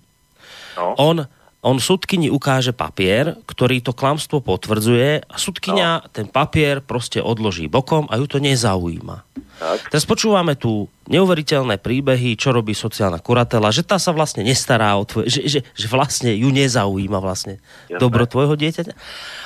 No. 0.77 0.93
On 0.97 1.17
on 1.61 1.77
sudkyni 1.77 2.33
ukáže 2.33 2.73
papier, 2.73 3.37
ktorý 3.45 3.85
to 3.85 3.93
klamstvo 3.93 4.41
potvrdzuje 4.41 5.29
a 5.29 5.35
sudkynia 5.37 6.01
no. 6.01 6.09
ten 6.09 6.25
papier 6.25 6.81
proste 6.81 7.21
odloží 7.21 7.69
bokom 7.69 8.09
a 8.09 8.17
ju 8.17 8.25
to 8.25 8.41
nezaujíma. 8.41 9.21
Tak. 9.61 9.93
Teraz 9.93 10.09
počúvame 10.09 10.57
tu 10.57 10.89
neuveriteľné 11.05 11.77
príbehy, 11.77 12.33
čo 12.33 12.49
robí 12.49 12.73
sociálna 12.73 13.21
kuratela, 13.21 13.69
že 13.69 13.85
tá 13.85 14.01
sa 14.01 14.09
vlastne 14.09 14.41
nestará 14.41 14.97
o 14.97 15.05
tvoje, 15.05 15.29
že, 15.29 15.41
že, 15.45 15.59
že 15.61 15.85
vlastne 15.85 16.33
ju 16.33 16.49
nezaujíma 16.49 17.21
vlastne 17.21 17.61
Jasne. 17.85 18.01
dobro 18.01 18.25
tvojho 18.25 18.57
dieťaťa 18.57 18.93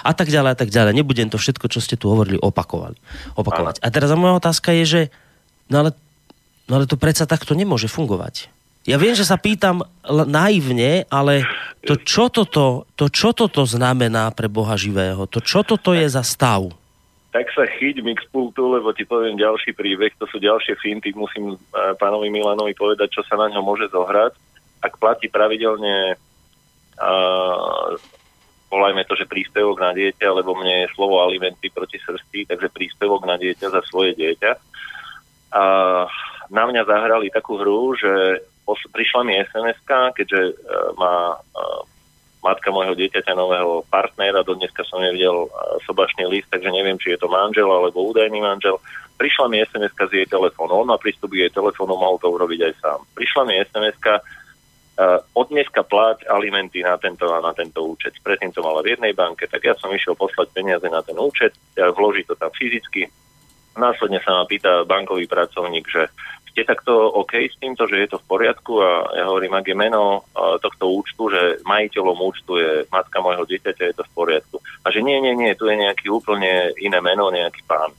a 0.07 0.11
tak 0.15 0.31
ďalej 0.31 0.55
a 0.55 0.57
tak 0.57 0.71
ďalej. 0.71 0.95
Nebudem 0.95 1.27
to 1.27 1.35
všetko, 1.35 1.67
čo 1.67 1.83
ste 1.83 1.99
tu 1.99 2.07
hovorili, 2.07 2.39
opakovali, 2.39 2.95
opakovať. 3.35 3.83
A 3.83 3.91
teraz 3.91 4.07
moja 4.15 4.39
otázka 4.39 4.71
je, 4.71 4.83
že 4.87 5.01
no 5.67 5.83
ale, 5.83 5.91
no 6.71 6.79
ale 6.79 6.87
to 6.87 6.95
predsa 6.95 7.27
takto 7.27 7.51
nemôže 7.51 7.91
fungovať. 7.91 8.47
Ja 8.87 8.95
viem, 8.95 9.19
že 9.19 9.27
sa 9.27 9.35
pýtam 9.35 9.83
naivne, 10.07 11.03
ale 11.11 11.43
to 11.83 11.99
čo 11.99 12.31
toto, 12.31 12.87
to, 12.95 13.11
čo 13.11 13.35
toto 13.35 13.67
znamená 13.67 14.31
pre 14.31 14.47
Boha 14.47 14.79
živého? 14.79 15.27
To 15.27 15.43
čo 15.43 15.67
toto 15.67 15.91
je 15.91 16.07
za 16.07 16.23
stav? 16.23 16.71
Tak 17.35 17.51
sa 17.51 17.67
chyť 17.67 17.99
pultu, 18.31 18.71
lebo 18.71 18.95
ti 18.95 19.03
poviem 19.03 19.35
ďalší 19.35 19.75
príbeh, 19.75 20.15
to 20.15 20.23
sú 20.31 20.39
ďalšie 20.39 20.79
finty, 20.79 21.11
musím 21.11 21.51
e, 21.51 21.57
pánovi 21.99 22.31
Milanovi 22.31 22.71
povedať, 22.71 23.11
čo 23.11 23.27
sa 23.27 23.35
na 23.35 23.51
ňo 23.51 23.59
môže 23.59 23.91
zohrať. 23.91 24.31
Ak 24.79 24.95
platí 25.01 25.27
pravidelne 25.27 26.15
uh, 27.01 27.89
volajme 28.69 29.01
to, 29.09 29.17
že 29.17 29.25
príspevok 29.25 29.81
na 29.81 29.97
dieťa, 29.97 30.29
lebo 30.29 30.53
mne 30.53 30.85
je 30.85 30.93
slovo 30.93 31.25
alimenty 31.25 31.73
proti 31.73 31.97
srsti, 31.97 32.45
takže 32.53 32.69
príspevok 32.69 33.25
na 33.25 33.33
dieťa 33.33 33.73
za 33.73 33.81
svoje 33.89 34.13
dieťa. 34.13 34.51
A 35.57 35.63
na 36.53 36.63
mňa 36.69 36.85
zahrali 36.85 37.33
takú 37.33 37.57
hru, 37.57 37.97
že 37.97 38.45
prišla 38.93 39.21
mi 39.25 39.41
sms 39.41 39.79
keďže 40.13 40.41
uh, 40.53 40.93
má 41.01 41.33
uh, 41.33 41.81
matka 42.45 42.69
môjho 42.69 42.93
dieťaťa 42.93 43.33
nového 43.33 43.81
partnera, 43.89 44.45
do 44.45 44.53
dneska 44.53 44.85
som 44.85 45.01
nevidel 45.01 45.49
uh, 45.49 45.81
sobašný 45.89 46.29
list, 46.29 46.45
takže 46.53 46.69
neviem, 46.69 47.01
či 47.01 47.17
je 47.17 47.19
to 47.19 47.25
manžel 47.25 47.65
alebo 47.65 48.05
údajný 48.05 48.37
manžel. 48.37 48.77
Prišla 49.17 49.49
mi 49.49 49.65
sms 49.65 49.97
z 49.97 50.13
jej 50.13 50.27
telefónu, 50.29 50.85
on 50.85 50.93
má 50.93 51.01
prístup 51.01 51.33
k 51.33 51.49
jej 51.49 51.51
telefónu, 51.51 51.97
mohol 51.97 52.21
to 52.21 52.29
urobiť 52.29 52.59
aj 52.69 52.73
sám. 52.77 52.99
Prišla 53.17 53.41
mi 53.49 53.53
sms 53.57 53.97
uh, 54.05 54.21
od 55.33 55.47
dneska 55.49 55.81
pláť 55.81 56.29
alimenty 56.29 56.85
na 56.85 57.01
tento 57.01 57.25
a 57.33 57.41
na 57.41 57.57
tento 57.57 57.81
účet. 57.81 58.13
Predtým 58.21 58.53
to 58.53 58.61
mala 58.61 58.85
v 58.85 58.93
jednej 58.93 59.17
banke, 59.17 59.49
tak 59.49 59.65
ja 59.65 59.73
som 59.81 59.89
išiel 59.89 60.13
poslať 60.13 60.53
peniaze 60.53 60.85
na 60.85 61.01
ten 61.01 61.17
účet, 61.17 61.57
vložiť 61.73 62.29
to 62.29 62.35
tam 62.37 62.53
fyzicky 62.53 63.09
následne 63.75 64.23
sa 64.23 64.31
ma 64.41 64.43
pýta 64.47 64.87
bankový 64.87 65.27
pracovník, 65.27 65.85
že 65.87 66.07
ste 66.55 66.63
takto 66.63 67.11
OK 67.11 67.35
s 67.51 67.59
týmto, 67.59 67.83
že 67.83 67.99
je 67.99 68.15
to 68.15 68.17
v 68.23 68.29
poriadku 68.31 68.79
a 68.79 69.11
ja 69.11 69.27
hovorím, 69.27 69.59
ak 69.59 69.67
je 69.67 69.75
meno 69.75 70.23
tohto 70.63 70.87
účtu, 70.87 71.27
že 71.27 71.59
majiteľom 71.67 72.15
účtu 72.15 72.55
je 72.55 72.71
matka 72.87 73.19
môjho 73.19 73.43
dieťaťa, 73.43 73.83
je 73.91 73.95
to 73.99 74.07
v 74.07 74.15
poriadku. 74.15 74.55
A 74.63 74.87
že 74.87 75.03
nie, 75.03 75.19
nie, 75.19 75.35
nie, 75.35 75.51
tu 75.59 75.67
je 75.67 75.75
nejaký 75.75 76.07
úplne 76.07 76.71
iné 76.79 77.03
meno, 77.03 77.27
nejaký 77.27 77.59
pán. 77.67 77.91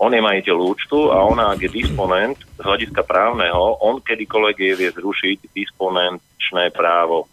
On 0.00 0.08
je 0.08 0.24
majiteľ 0.24 0.56
účtu 0.56 1.12
a 1.12 1.20
ona, 1.20 1.52
ak 1.52 1.68
je 1.68 1.84
disponent 1.84 2.38
z 2.40 2.64
hľadiska 2.64 3.04
právneho, 3.04 3.76
on 3.84 4.00
kedykoľvek 4.00 4.56
je 4.56 4.72
vie 4.80 4.90
zrušiť 4.96 5.52
disponenčné 5.52 6.72
právo. 6.72 7.28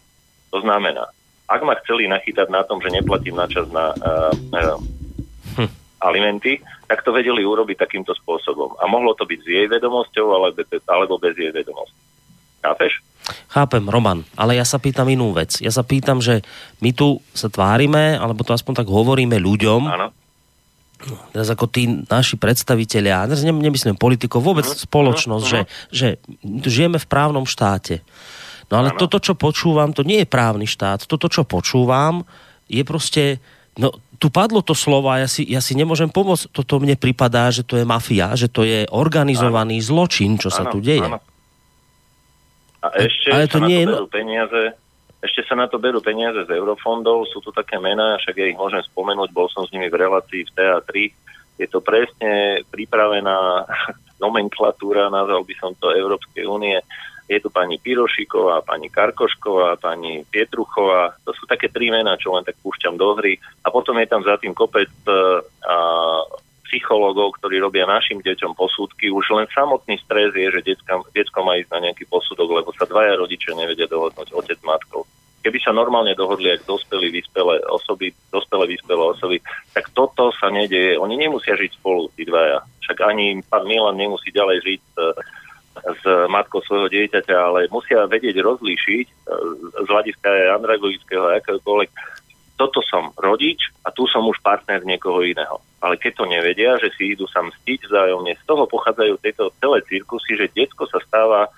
To 0.52 0.60
znamená, 0.60 1.08
ak 1.48 1.64
ma 1.64 1.72
chceli 1.80 2.04
nachytať 2.04 2.52
na 2.52 2.68
tom, 2.68 2.84
že 2.84 2.92
neplatím 2.92 3.40
na 3.40 3.48
čas 3.48 3.64
na 3.72 3.96
uh, 3.96 4.34
uh, 4.52 4.76
alimenty, 6.04 6.60
tak 6.86 7.02
to 7.02 7.10
vedeli 7.10 7.42
urobiť 7.42 7.82
takýmto 7.82 8.14
spôsobom. 8.14 8.78
A 8.78 8.86
mohlo 8.86 9.12
to 9.18 9.26
byť 9.26 9.40
s 9.42 9.48
jej 9.50 9.66
vedomosťou, 9.66 10.26
alebo 10.86 11.14
bez 11.18 11.34
jej 11.34 11.50
vedomosti. 11.50 11.98
Chápeš? 12.62 13.02
Chápem, 13.50 13.82
Roman, 13.90 14.22
ale 14.38 14.54
ja 14.54 14.62
sa 14.62 14.78
pýtam 14.78 15.10
inú 15.10 15.34
vec. 15.34 15.58
Ja 15.58 15.74
sa 15.74 15.82
pýtam, 15.82 16.22
že 16.22 16.46
my 16.78 16.94
tu 16.94 17.18
sa 17.34 17.50
tvárime, 17.50 18.14
alebo 18.14 18.46
to 18.46 18.54
aspoň 18.54 18.86
tak 18.86 18.88
hovoríme 18.88 19.34
ľuďom, 19.34 19.82
Áno. 19.82 20.08
teraz 21.34 21.50
ako 21.50 21.66
tí 21.66 22.06
naši 22.06 22.38
predstaviteľia, 22.38 23.26
teraz 23.26 23.42
nemyslím 23.42 23.98
politikov, 23.98 24.46
vôbec 24.46 24.62
uh-huh. 24.62 24.78
spoločnosť, 24.78 25.42
uh-huh. 25.42 25.66
Že, 25.90 26.18
že 26.62 26.70
žijeme 26.70 27.02
v 27.02 27.10
právnom 27.10 27.50
štáte. 27.50 28.06
No 28.70 28.78
ale 28.78 28.94
ano. 28.94 28.98
toto, 28.98 29.18
čo 29.18 29.34
počúvam, 29.34 29.90
to 29.90 30.06
nie 30.06 30.22
je 30.22 30.28
právny 30.30 30.70
štát. 30.70 31.06
Toto, 31.06 31.26
čo 31.26 31.42
počúvam, 31.42 32.22
je 32.70 32.82
proste 32.86 33.42
No, 33.76 33.92
tu 34.16 34.32
padlo 34.32 34.64
to 34.64 34.72
slovo 34.72 35.12
a 35.12 35.22
ja 35.22 35.28
si, 35.28 35.44
ja 35.46 35.60
si 35.60 35.76
nemôžem 35.76 36.08
pomôcť. 36.08 36.50
Toto 36.50 36.80
mne 36.80 36.96
pripadá, 36.96 37.52
že 37.52 37.62
to 37.62 37.76
je 37.76 37.84
mafia, 37.84 38.32
že 38.34 38.48
to 38.48 38.64
je 38.64 38.88
organizovaný 38.88 39.78
ano. 39.80 39.86
zločin, 39.86 40.40
čo 40.40 40.48
ano, 40.50 40.56
sa 40.56 40.62
tu 40.66 40.80
deje. 40.80 41.04
Ano. 41.04 41.20
A 42.82 42.86
ešte 42.96 43.28
Ale 43.32 43.46
to 43.50 43.60
nie 43.64 43.84
na 43.84 43.98
to 43.98 44.06
berú 44.06 44.10
peniaze, 44.10 44.62
ešte 45.24 45.40
sa 45.48 45.54
na 45.58 45.66
to 45.66 45.76
berú 45.80 45.98
peniaze 45.98 46.44
z 46.46 46.50
eurofondov, 46.54 47.26
sú 47.32 47.42
tu 47.42 47.50
také 47.50 47.80
mená, 47.82 48.20
však 48.20 48.36
ja 48.36 48.46
ich 48.46 48.58
môžem 48.58 48.84
spomenúť, 48.84 49.34
bol 49.34 49.50
som 49.50 49.66
s 49.66 49.72
nimi 49.74 49.90
v 49.90 49.98
relácii 49.98 50.46
v 50.46 50.54
TA3. 50.54 50.90
Je 51.56 51.66
to 51.66 51.80
presne 51.80 52.62
pripravená 52.68 53.66
nomenklatúra, 54.22 55.10
nazval 55.10 55.42
by 55.42 55.54
som 55.58 55.72
to 55.76 55.90
Európskej 55.90 56.46
únie, 56.46 56.78
je 57.26 57.38
tu 57.42 57.50
pani 57.50 57.76
Pirošiková, 57.82 58.62
pani 58.62 58.86
Karkošková, 58.86 59.82
pani 59.82 60.22
Pietruchová. 60.30 61.10
To 61.26 61.34
sú 61.34 61.42
také 61.50 61.66
tri 61.66 61.90
mená, 61.90 62.14
čo 62.14 62.30
len 62.30 62.46
tak 62.46 62.54
púšťam 62.62 62.94
do 62.94 63.18
hry. 63.18 63.34
A 63.66 63.70
potom 63.74 63.98
je 63.98 64.06
tam 64.06 64.22
za 64.22 64.38
tým 64.38 64.54
kopec 64.54 64.86
uh, 65.10 65.42
psychológov, 66.70 67.38
ktorí 67.42 67.58
robia 67.58 67.86
našim 67.86 68.22
deťom 68.22 68.54
posúdky. 68.54 69.10
Už 69.10 69.26
len 69.34 69.50
samotný 69.50 69.98
stres 70.02 70.34
je, 70.38 70.46
že 70.50 70.78
detsko 71.14 71.40
má 71.42 71.58
ísť 71.58 71.70
na 71.74 71.90
nejaký 71.90 72.06
posudok, 72.06 72.62
lebo 72.62 72.70
sa 72.74 72.86
dvaja 72.86 73.18
rodičia 73.18 73.58
nevedia 73.58 73.90
dohodnúť, 73.90 74.30
otec 74.30 74.58
matkou. 74.62 75.02
Keby 75.46 75.62
sa 75.62 75.70
normálne 75.70 76.10
dohodli, 76.18 76.50
ak 76.50 76.66
dospelí, 76.66 77.06
vyspelé 77.14 77.62
osoby, 77.70 78.10
dospelé, 78.34 78.66
vyspelé 78.66 78.98
osoby, 78.98 79.38
tak 79.70 79.94
toto 79.94 80.34
sa 80.34 80.50
nedeje. 80.50 80.98
Oni 80.98 81.14
nemusia 81.14 81.54
žiť 81.54 81.78
spolu, 81.78 82.10
tí 82.18 82.26
dvaja. 82.26 82.66
Však 82.82 82.98
ani 83.06 83.42
pán 83.46 83.62
Milan 83.66 83.94
nemusí 83.94 84.34
ďalej 84.34 84.58
žiť 84.62 84.82
uh, 84.98 85.14
s 85.84 86.02
matkou 86.28 86.64
svojho 86.64 86.88
dieťaťa, 86.88 87.36
ale 87.36 87.68
musia 87.68 88.08
vedieť 88.08 88.40
rozlíšiť 88.40 89.06
e, 89.06 89.14
z 89.84 89.88
hľadiska 89.88 90.28
andragogického 90.56 91.24
a 91.28 91.38
akéhokoľvek. 91.40 91.90
Toto 92.56 92.80
som 92.80 93.12
rodič 93.20 93.68
a 93.84 93.92
tu 93.92 94.08
som 94.08 94.24
už 94.24 94.40
partner 94.40 94.80
niekoho 94.80 95.20
iného. 95.20 95.60
Ale 95.84 96.00
keď 96.00 96.12
to 96.18 96.24
nevedia, 96.24 96.80
že 96.80 96.88
si 96.96 97.12
idú 97.12 97.28
sa 97.28 97.44
mstiť 97.44 97.92
vzájomne, 97.92 98.32
z 98.32 98.44
toho 98.48 98.64
pochádzajú 98.64 99.14
tieto 99.20 99.52
celé 99.60 99.84
cirkusy, 99.84 100.40
že 100.40 100.52
detsko 100.56 100.88
sa 100.88 100.96
stáva 101.04 101.52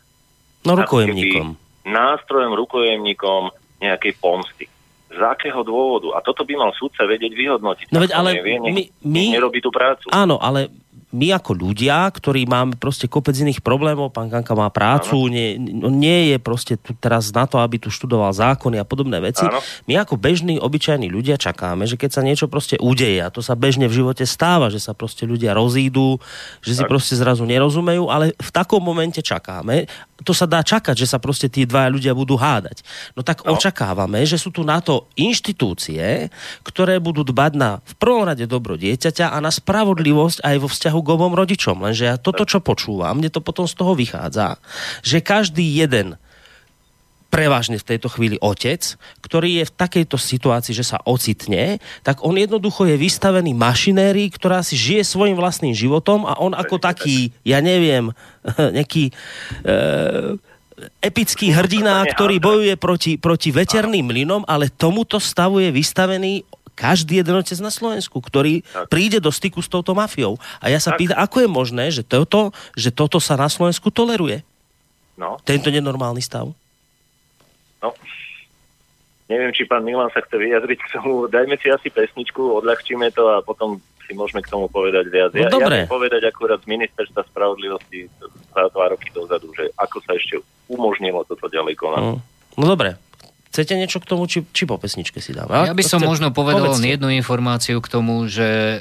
no, 0.66 0.74
rukojemníkom. 0.74 1.54
nástrojom, 1.86 2.52
rukojemníkom 2.58 3.54
nejakej 3.78 4.12
pomsty. 4.18 4.66
Z 5.08 5.22
akého 5.22 5.62
dôvodu? 5.64 6.18
A 6.18 6.20
toto 6.20 6.44
by 6.44 6.54
mal 6.58 6.70
súdca 6.76 7.06
vedieť 7.08 7.32
vyhodnotiť. 7.32 7.86
No 7.94 8.02
veď, 8.02 8.12
ale 8.12 8.42
nevie, 8.42 8.60
my, 8.60 8.82
my... 9.06 9.22
nerobí 9.38 9.62
tú 9.64 9.72
prácu. 9.72 10.10
Áno, 10.12 10.36
ale 10.36 10.68
my 11.08 11.32
ako 11.32 11.56
ľudia, 11.56 12.04
ktorí 12.12 12.44
máme 12.44 12.76
proste 12.76 13.08
kopec 13.08 13.32
iných 13.32 13.64
problémov, 13.64 14.12
pán 14.12 14.28
Kanka 14.28 14.52
má 14.52 14.68
prácu, 14.68 15.16
nie, 15.32 15.56
no 15.56 15.88
nie 15.88 16.32
je 16.32 16.36
proste 16.36 16.76
tu 16.76 16.92
teraz 16.92 17.32
na 17.32 17.48
to, 17.48 17.56
aby 17.64 17.80
tu 17.80 17.88
študoval 17.88 18.28
zákony 18.36 18.76
a 18.76 18.84
podobné 18.84 19.16
veci. 19.24 19.40
Áno. 19.48 19.64
My 19.88 20.04
ako 20.04 20.20
bežní, 20.20 20.60
obyčajní 20.60 21.08
ľudia 21.08 21.40
čakáme, 21.40 21.88
že 21.88 21.96
keď 21.96 22.10
sa 22.12 22.20
niečo 22.20 22.44
proste 22.52 22.76
udeje, 22.76 23.24
a 23.24 23.32
to 23.32 23.40
sa 23.40 23.56
bežne 23.56 23.88
v 23.88 24.04
živote 24.04 24.28
stáva, 24.28 24.68
že 24.68 24.84
sa 24.84 24.92
proste 24.92 25.24
ľudia 25.24 25.56
rozídu, 25.56 26.20
že 26.60 26.76
si 26.76 26.84
tak. 26.84 26.92
proste 26.92 27.16
zrazu 27.16 27.48
nerozumejú, 27.48 28.12
ale 28.12 28.36
v 28.36 28.50
takom 28.52 28.84
momente 28.84 29.24
čakáme, 29.24 29.88
to 30.26 30.34
sa 30.34 30.50
dá 30.50 30.66
čakať, 30.66 30.98
že 30.98 31.06
sa 31.06 31.22
proste 31.22 31.46
tí 31.46 31.62
dvaja 31.62 31.88
ľudia 31.94 32.12
budú 32.12 32.34
hádať. 32.34 32.82
No 33.14 33.22
tak 33.22 33.46
no. 33.46 33.54
očakávame, 33.54 34.26
že 34.26 34.34
sú 34.34 34.50
tu 34.50 34.66
na 34.66 34.82
to 34.82 35.06
inštitúcie, 35.14 36.26
ktoré 36.66 36.98
budú 36.98 37.22
dbať 37.22 37.52
na 37.54 37.78
v 37.86 37.94
prvom 37.96 38.26
rade 38.26 38.42
dobro 38.50 38.74
dieťaťa 38.74 39.30
a 39.30 39.38
na 39.38 39.54
spravodlivosť 39.54 40.42
aj 40.42 40.56
vo 40.58 40.68
vzťahu 40.68 40.97
obom 41.06 41.36
rodičom. 41.36 41.78
Lenže 41.84 42.04
ja 42.10 42.16
toto, 42.18 42.42
čo 42.42 42.58
počúvam, 42.58 43.18
mne 43.20 43.30
to 43.30 43.44
potom 43.44 43.68
z 43.68 43.74
toho 43.78 43.94
vychádza, 43.94 44.58
že 45.06 45.22
každý 45.22 45.62
jeden 45.78 46.18
prevažne 47.28 47.76
v 47.76 47.88
tejto 47.94 48.08
chvíli 48.08 48.40
otec, 48.40 48.80
ktorý 49.20 49.60
je 49.62 49.64
v 49.68 49.76
takejto 49.76 50.16
situácii, 50.16 50.72
že 50.72 50.84
sa 50.84 50.98
ocitne, 51.04 51.76
tak 52.00 52.24
on 52.24 52.40
jednoducho 52.40 52.88
je 52.88 52.96
vystavený 52.96 53.52
mašinérii, 53.52 54.32
ktorá 54.32 54.64
si 54.64 54.80
žije 54.80 55.04
svojim 55.04 55.36
vlastným 55.36 55.76
životom 55.76 56.24
a 56.24 56.40
on 56.40 56.56
ako 56.56 56.80
taký, 56.80 57.36
ja 57.44 57.60
neviem, 57.60 58.16
nejaký 58.76 59.12
e, 59.12 59.72
epický 61.04 61.52
hrdina, 61.52 62.08
ktorý 62.08 62.40
bojuje 62.40 62.74
proti, 62.80 63.12
proti 63.20 63.52
veterným 63.52 64.08
mlynom, 64.08 64.42
ale 64.48 64.72
tomuto 64.72 65.20
stavu 65.20 65.60
je 65.60 65.68
vystavený 65.68 66.48
každý 66.78 67.18
jeden 67.18 67.34
otec 67.34 67.58
na 67.58 67.74
Slovensku, 67.74 68.22
ktorý 68.22 68.62
tak. 68.62 68.86
príde 68.86 69.18
do 69.18 69.34
styku 69.34 69.58
s 69.58 69.66
touto 69.66 69.98
mafiou. 69.98 70.38
A 70.62 70.70
ja 70.70 70.78
sa 70.78 70.94
tak. 70.94 71.02
pýtam, 71.02 71.18
ako 71.18 71.36
je 71.42 71.48
možné, 71.50 71.84
že 71.90 72.06
toto, 72.06 72.54
že 72.78 72.94
toto 72.94 73.18
sa 73.18 73.34
na 73.34 73.50
Slovensku 73.50 73.90
toleruje? 73.90 74.46
No. 75.18 75.42
Tento 75.42 75.74
nenormálny 75.74 76.22
stav? 76.22 76.54
No, 77.82 77.90
neviem, 79.26 79.50
či 79.50 79.66
pán 79.66 79.82
Milan 79.82 80.14
sa 80.14 80.22
chce 80.22 80.38
vyjadriť 80.38 80.78
k 80.78 80.88
tomu. 80.94 81.26
Dajme 81.26 81.58
si 81.58 81.66
asi 81.66 81.90
pesničku, 81.90 82.38
odľahčíme 82.62 83.10
to 83.10 83.26
a 83.26 83.42
potom 83.42 83.82
si 84.08 84.16
môžeme 84.16 84.40
k 84.40 84.48
tomu 84.48 84.70
povedať 84.72 85.10
viac. 85.10 85.34
No, 85.34 85.42
ja, 85.44 85.50
dobre. 85.50 85.84
ja 85.84 85.90
povedať 85.90 86.22
akurát 86.24 86.62
z 86.64 86.70
ministerstva 86.70 87.26
spravodlivosti 87.28 88.08
za 88.54 88.70
dva 88.72 88.94
roky 88.94 89.12
dozadu, 89.12 89.52
že 89.52 89.68
ako 89.76 90.00
sa 90.06 90.16
ešte 90.16 90.40
umožnilo 90.70 91.26
toto 91.28 91.50
ďalej 91.50 91.76
konať. 91.76 92.02
No, 92.06 92.22
no 92.56 92.64
dobre. 92.64 92.96
Chcete 93.48 93.74
niečo 93.74 93.98
k 93.98 94.08
tomu, 94.08 94.28
či, 94.28 94.44
či 94.52 94.68
po 94.68 94.76
pesničke 94.76 95.18
si 95.24 95.32
dáme? 95.32 95.50
Ja 95.50 95.72
by 95.72 95.84
som 95.84 96.04
chce... 96.04 96.08
možno 96.08 96.28
povedal 96.30 96.76
len 96.76 96.84
jednu 96.84 97.08
informáciu 97.12 97.80
k 97.80 97.88
tomu, 97.88 98.28
že 98.28 98.80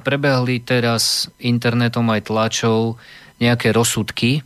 prebehli 0.00 0.64
teraz 0.64 1.28
internetom 1.38 2.08
aj 2.08 2.32
tlačou 2.32 2.96
nejaké 3.36 3.70
rozsudky, 3.74 4.40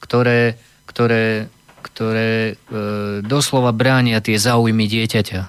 ktoré, 0.00 0.56
ktoré 0.88 1.52
ktoré 1.86 2.30
e, 2.52 2.54
doslova 3.22 3.70
bránia 3.70 4.18
tie 4.20 4.36
záujmy 4.36 4.84
dieťaťa. 4.84 5.48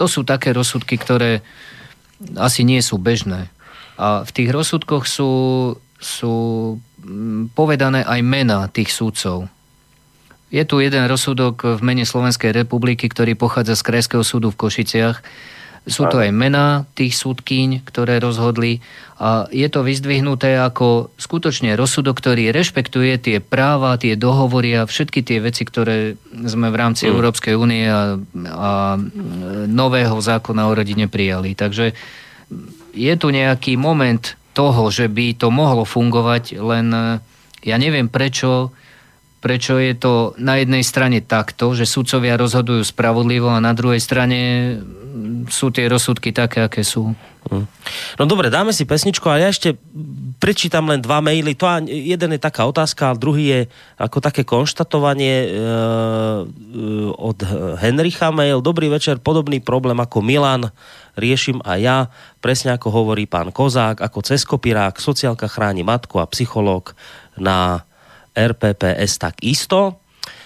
To 0.00 0.10
sú 0.10 0.24
také 0.24 0.50
rozsudky, 0.50 0.96
ktoré 0.96 1.44
asi 2.34 2.64
nie 2.64 2.80
sú 2.80 2.96
bežné. 2.96 3.52
A 4.00 4.24
v 4.24 4.30
tých 4.32 4.50
rozsudkoch 4.50 5.04
sú, 5.04 5.32
sú 6.00 6.34
povedané 7.54 8.02
aj 8.02 8.20
mena 8.24 8.66
tých 8.72 8.90
súdcov. 8.90 9.46
Je 10.52 10.62
tu 10.68 10.84
jeden 10.84 11.08
rozsudok 11.08 11.64
v 11.64 11.80
mene 11.80 12.04
Slovenskej 12.04 12.52
republiky, 12.52 13.08
ktorý 13.08 13.32
pochádza 13.34 13.72
z 13.72 13.88
Krajského 13.88 14.20
súdu 14.20 14.52
v 14.52 14.60
Košiciach, 14.60 15.24
sú 15.82 16.06
to 16.06 16.22
aj 16.22 16.30
mená 16.30 16.86
tých 16.94 17.18
súdkyň, 17.18 17.82
ktoré 17.82 18.22
rozhodli 18.22 18.78
a 19.18 19.50
je 19.50 19.66
to 19.66 19.82
vyzdvihnuté 19.82 20.54
ako 20.54 21.10
skutočne 21.18 21.74
rozsudok, 21.74 22.22
ktorý 22.22 22.54
rešpektuje 22.54 23.18
tie 23.18 23.36
práva, 23.42 23.98
tie 23.98 24.14
dohovory 24.14 24.78
a 24.78 24.86
všetky 24.86 25.26
tie 25.26 25.42
veci, 25.42 25.66
ktoré 25.66 26.14
sme 26.30 26.70
v 26.70 26.78
rámci 26.78 27.06
mm. 27.06 27.10
Európskej 27.10 27.54
únie 27.58 27.90
a, 27.90 28.14
a 28.46 28.70
nového 29.66 30.14
zákona 30.22 30.70
o 30.70 30.72
rodine 30.78 31.10
prijali. 31.10 31.58
Takže 31.58 31.98
je 32.94 33.14
tu 33.18 33.34
nejaký 33.34 33.74
moment 33.74 34.38
toho, 34.54 34.86
že 34.86 35.10
by 35.10 35.34
to 35.34 35.50
mohlo 35.50 35.82
fungovať, 35.82 36.62
len 36.62 37.18
ja 37.66 37.76
neviem 37.78 38.06
prečo 38.06 38.70
prečo 39.42 39.74
je 39.82 39.98
to 39.98 40.38
na 40.38 40.62
jednej 40.62 40.86
strane 40.86 41.18
takto, 41.18 41.74
že 41.74 41.82
sudcovia 41.82 42.38
rozhodujú 42.38 42.86
spravodlivo 42.86 43.50
a 43.50 43.58
na 43.58 43.74
druhej 43.74 43.98
strane 43.98 44.38
sú 45.50 45.74
tie 45.74 45.90
rozsudky 45.90 46.30
také, 46.30 46.62
aké 46.62 46.86
sú. 46.86 47.10
Hm. 47.50 47.66
No 48.22 48.24
dobre, 48.30 48.54
dáme 48.54 48.70
si 48.70 48.86
pesničku 48.86 49.26
a 49.26 49.42
ja 49.42 49.50
ešte 49.50 49.74
prečítam 50.38 50.86
len 50.86 51.02
dva 51.02 51.18
maily. 51.18 51.58
To 51.58 51.66
jeden 51.90 52.30
je 52.38 52.40
taká 52.40 52.70
otázka, 52.70 53.10
a 53.10 53.18
druhý 53.18 53.44
je 53.50 53.60
ako 53.98 54.18
také 54.22 54.46
konštatovanie 54.46 55.34
e, 55.42 55.48
od 57.18 57.38
Henricha 57.82 58.30
mail. 58.30 58.62
Dobrý 58.62 58.86
večer, 58.86 59.18
podobný 59.18 59.58
problém 59.58 59.98
ako 59.98 60.22
Milan 60.22 60.70
riešim 61.18 61.60
aj 61.66 61.78
ja, 61.82 61.98
presne 62.40 62.72
ako 62.72 62.88
hovorí 62.88 63.28
pán 63.28 63.52
Kozák, 63.52 64.00
ako 64.00 64.18
cez 64.24 64.48
kopirák, 64.48 64.96
sociálka 64.96 65.44
chráni 65.50 65.84
matku 65.84 66.22
a 66.22 66.30
psychológ 66.30 66.96
na 67.36 67.84
RPPS 68.36 69.20
tak 69.20 69.40
isto. 69.44 70.02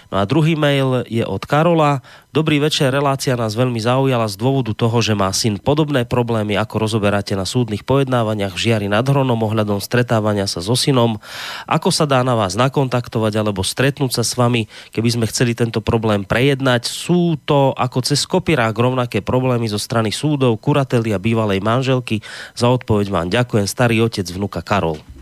No 0.07 0.23
a 0.23 0.23
druhý 0.23 0.55
mail 0.55 1.03
je 1.11 1.19
od 1.27 1.43
Karola. 1.43 1.99
Dobrý 2.31 2.63
večer, 2.63 2.95
relácia 2.95 3.35
nás 3.35 3.59
veľmi 3.59 3.75
zaujala 3.75 4.23
z 4.31 4.39
dôvodu 4.39 4.71
toho, 4.71 5.03
že 5.03 5.11
má 5.11 5.27
syn 5.35 5.59
podobné 5.59 6.07
problémy, 6.07 6.55
ako 6.55 6.87
rozoberáte 6.87 7.35
na 7.35 7.43
súdnych 7.43 7.83
pojednávaniach 7.83 8.55
v 8.55 8.61
Žiari 8.61 8.87
nad 8.87 9.03
Hronom 9.03 9.35
ohľadom 9.35 9.83
stretávania 9.83 10.47
sa 10.47 10.63
so 10.63 10.79
synom. 10.79 11.19
Ako 11.67 11.91
sa 11.91 12.07
dá 12.07 12.23
na 12.23 12.39
vás 12.39 12.55
nakontaktovať 12.55 13.33
alebo 13.35 13.67
stretnúť 13.67 14.15
sa 14.15 14.23
s 14.23 14.39
vami, 14.39 14.71
keby 14.95 15.09
sme 15.11 15.25
chceli 15.27 15.51
tento 15.51 15.83
problém 15.83 16.23
prejednať? 16.23 16.87
Sú 16.87 17.35
to 17.43 17.75
ako 17.75 17.99
cez 18.07 18.23
kopirák 18.23 18.79
rovnaké 18.79 19.19
problémy 19.19 19.67
zo 19.67 19.81
strany 19.81 20.15
súdov, 20.15 20.55
kurateli 20.63 21.11
a 21.11 21.19
bývalej 21.19 21.59
manželky? 21.59 22.23
Za 22.55 22.71
odpoveď 22.71 23.11
vám 23.11 23.27
ďakujem, 23.27 23.67
starý 23.67 24.07
otec 24.07 24.23
vnuka 24.31 24.63
Karol. 24.63 25.16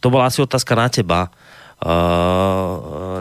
To 0.00 0.08
bola 0.08 0.28
asi 0.28 0.40
otázka 0.40 0.72
na 0.76 0.88
teba 0.88 1.20
Uh, 1.80 3.16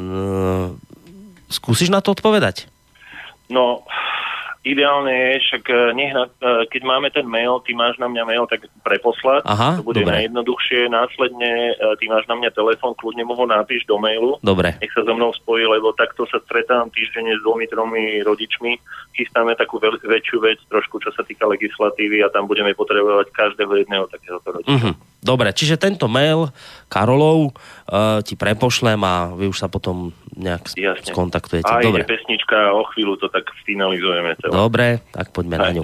skúsiš 1.48 1.88
na 1.88 2.04
to 2.04 2.12
odpovedať? 2.12 2.68
No, 3.48 3.88
ideálne 4.68 5.10
je, 5.10 5.32
však 5.48 5.64
nech 5.96 6.12
na, 6.12 6.28
e, 6.28 6.68
keď 6.68 6.82
máme 6.84 7.08
ten 7.10 7.24
mail, 7.24 7.64
ty 7.64 7.72
máš 7.72 7.96
na 7.98 8.12
mňa 8.12 8.24
mail, 8.28 8.44
tak 8.46 8.68
preposlať. 8.84 9.48
Aha, 9.48 9.80
to 9.80 9.88
bude 9.88 10.04
dobre. 10.04 10.20
najjednoduchšie. 10.20 10.92
Následne 10.92 11.74
e, 11.74 11.96
ty 11.98 12.06
máš 12.12 12.28
na 12.28 12.36
mňa 12.36 12.52
telefon, 12.52 12.94
kľudne 12.94 13.24
mu 13.24 13.34
ho 13.34 13.46
napíš 13.48 13.88
do 13.88 13.96
mailu. 13.98 14.36
Dobre. 14.44 14.76
Nech 14.84 14.92
sa 14.92 15.02
so 15.08 15.14
mnou 15.16 15.32
spojí, 15.34 15.64
lebo 15.64 15.96
takto 15.96 16.28
sa 16.28 16.44
stretám 16.44 16.92
týždenne 16.92 17.40
s 17.40 17.42
dvomi, 17.42 17.66
tromi 17.72 18.20
rodičmi. 18.22 18.76
Chystáme 19.16 19.56
takú 19.56 19.80
veľ, 19.80 20.04
väčšiu 20.04 20.38
vec, 20.44 20.60
trošku 20.68 21.00
čo 21.00 21.10
sa 21.16 21.24
týka 21.24 21.48
legislatívy 21.48 22.22
a 22.22 22.30
tam 22.30 22.46
budeme 22.46 22.76
potrebovať 22.76 23.32
každého 23.32 23.74
jedného 23.80 24.06
takéhoto 24.12 24.60
rodiča. 24.60 24.92
Uh-huh. 24.92 24.94
Dobre, 25.20 25.52
čiže 25.52 25.76
tento 25.76 26.08
mail 26.08 26.48
Karolov 26.88 27.52
uh, 27.52 28.24
ti 28.24 28.40
prepošlem 28.40 29.00
a 29.04 29.36
vy 29.36 29.52
už 29.52 29.60
sa 29.60 29.68
potom 29.68 30.16
nejak 30.32 30.72
Jasne. 30.80 31.12
skontaktujete. 31.12 31.68
A 31.68 31.84
Dobre. 31.84 32.08
pesnička, 32.08 32.72
o 32.72 32.88
chvíľu 32.96 33.20
to 33.20 33.28
tak 33.28 33.52
finalizujeme. 33.68 34.40
Celé. 34.40 34.52
Dobre, 34.56 34.88
tak 35.12 35.36
poďme 35.36 35.60
Aj. 35.60 35.64
na 35.68 35.70
ňu. 35.76 35.84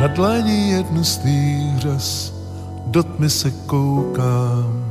Na 0.00 0.12
dlani 0.12 0.76
jednu 0.76 1.04
z 1.04 1.14
tých 1.18 1.78
řas 1.80 2.33
do 2.94 3.02
tmy 3.02 3.30
se 3.30 3.50
koukám 3.50 4.84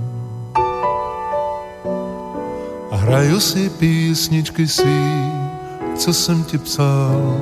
a 2.91 2.95
hraju 2.95 3.39
si 3.39 3.69
písničky 3.69 4.67
svý, 4.67 5.31
co 5.95 6.13
jsem 6.13 6.43
ti 6.43 6.57
psal. 6.57 7.37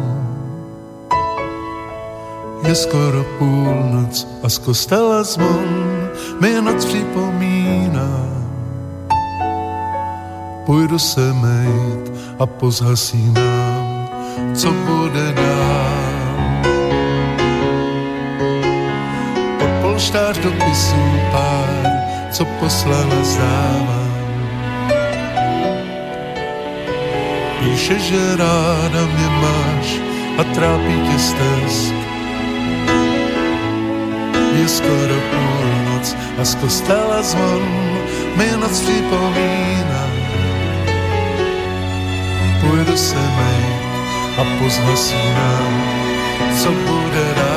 Je 2.68 2.76
skoro 2.76 3.26
půlnoc 3.40 4.28
a 4.44 4.50
z 4.50 4.58
kostela 4.58 5.24
zvon 5.24 6.10
mi 6.42 6.62
noc 6.62 6.86
připomíná. 6.86 8.26
Půjdu 10.66 11.00
se 11.00 11.34
mejt 11.34 12.12
a 12.40 12.46
pozhasínám, 12.46 14.10
co 14.54 14.72
bude 14.72 15.34
dál. 15.34 16.01
Polštář 20.02 20.38
dopisů 20.38 21.04
pár, 21.32 22.02
co 22.32 22.46
poslala 22.46 23.24
zdává 23.24 24.02
Píše, 27.60 28.00
že 28.00 28.36
ráda 28.36 29.06
mě 29.06 29.30
máš 29.30 30.00
a 30.38 30.44
trápí 30.44 31.02
tě 31.08 31.20
stesk. 31.20 31.94
Je 34.62 34.68
skoro 34.68 35.16
půlnoc 35.32 36.16
a 36.42 36.46
z 36.46 36.56
kostela 36.56 37.22
zvon 37.22 37.64
mi 38.36 38.52
noc 38.58 38.82
připomíná. 38.82 40.06
Půjdu 42.62 42.98
se 42.98 43.16
mejt 43.16 43.82
a 44.38 44.64
pozhasínám, 44.64 45.84
co 46.64 46.72
bude 46.72 47.34
dál. 47.36 47.51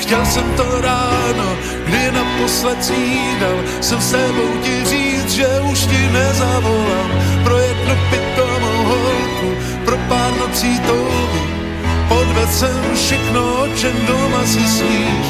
Chtěl 0.00 0.26
jsem 0.26 0.54
to 0.56 0.80
ráno, 0.80 1.56
kdy 1.84 2.12
naposled 2.12 2.84
snídal, 2.84 3.56
jsem 3.80 4.00
s 4.00 4.10
tebou 4.10 4.56
ti 4.62 4.84
říct, 4.84 5.30
že 5.30 5.46
už 5.72 5.80
ti 5.80 6.08
nezavolám 6.12 7.10
pro 7.44 7.58
jednu 7.58 7.94
pitomou 8.10 8.84
holku, 8.84 9.50
pro 9.84 9.96
pár 9.96 10.32
nocí 10.40 10.80
touhy. 10.80 11.42
Podved 12.08 12.52
jsem 12.52 12.80
všechno, 12.94 13.62
o 13.62 13.68
čem 13.76 14.06
doma 14.06 14.42
si 14.44 14.68
sníš, 14.68 15.26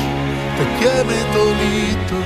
tak 0.59 0.83
je 0.83 1.05
mi 1.05 1.25
to 1.33 1.45
líto. 1.45 2.17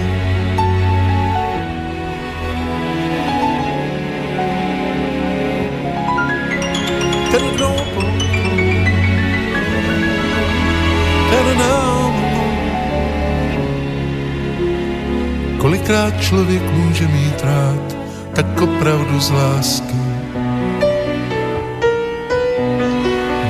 Ten 7.31 7.51
kdo 7.55 7.85
Kolikrát 15.75 16.21
člověk 16.21 16.63
může 16.73 17.07
mít 17.09 17.43
rád, 17.43 17.97
tak 18.35 18.63
opravdu 18.63 19.21
z 19.21 19.31
lásky. 19.31 19.99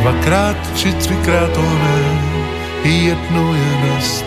Dvakrát 0.00 0.56
či 0.76 0.92
třikrát 0.92 1.52
to 1.52 1.60
ne, 1.60 2.90
jednou 2.90 3.54
je 3.54 3.88
dost. 3.88 4.24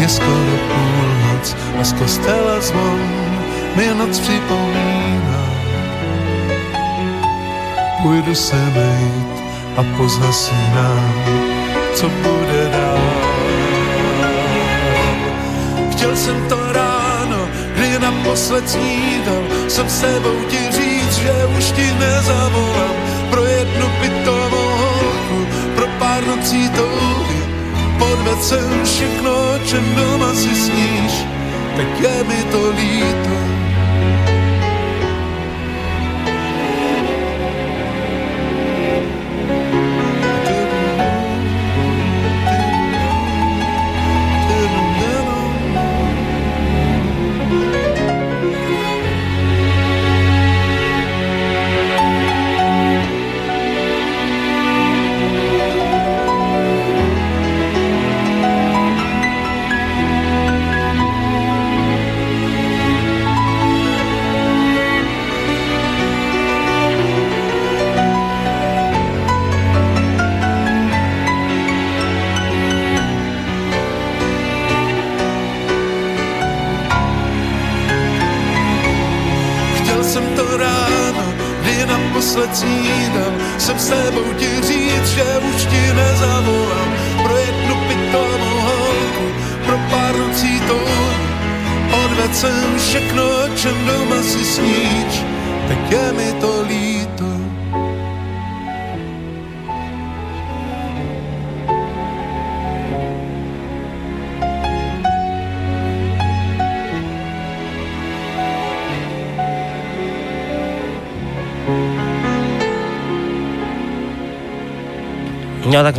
Je 0.00 0.08
skoro 0.08 0.56
půlnoc 0.68 1.56
a 1.80 1.84
z 1.84 1.92
kostela 1.92 2.60
zvon 2.60 3.00
mi 3.76 3.86
noc 3.94 4.18
připomíná. 4.18 5.44
Půjdu 8.02 8.34
se 8.34 8.56
mejt 8.56 9.42
a 9.76 9.82
pozhasínám, 9.96 11.14
co 11.94 12.08
bude 12.08 12.57
Chtěl 15.98 16.16
jsem 16.16 16.48
to 16.48 16.72
ráno, 16.72 17.48
kdy 17.74 17.98
naposled 17.98 18.70
snídal, 18.70 19.42
jsem 19.68 19.88
sebou 19.88 20.44
ti 20.48 20.58
říct, 20.70 21.14
že 21.18 21.32
už 21.58 21.72
ti 21.72 21.92
nezavolám 21.98 22.94
pro 23.30 23.44
jednu 23.44 23.86
pitovou 24.00 24.68
holku, 24.78 25.46
pro 25.74 25.86
pár 25.98 26.26
nocí 26.26 26.68
touhy. 26.68 27.42
Podved 27.98 28.42
jsem 28.42 28.84
všechno, 28.84 29.30
o 29.30 29.58
čem 29.66 29.94
doma 29.94 30.34
si 30.34 30.54
sníš, 30.54 31.12
tak 31.76 32.00
je 32.00 32.24
mi 32.24 32.44
to 32.52 32.70
líto. 32.70 33.47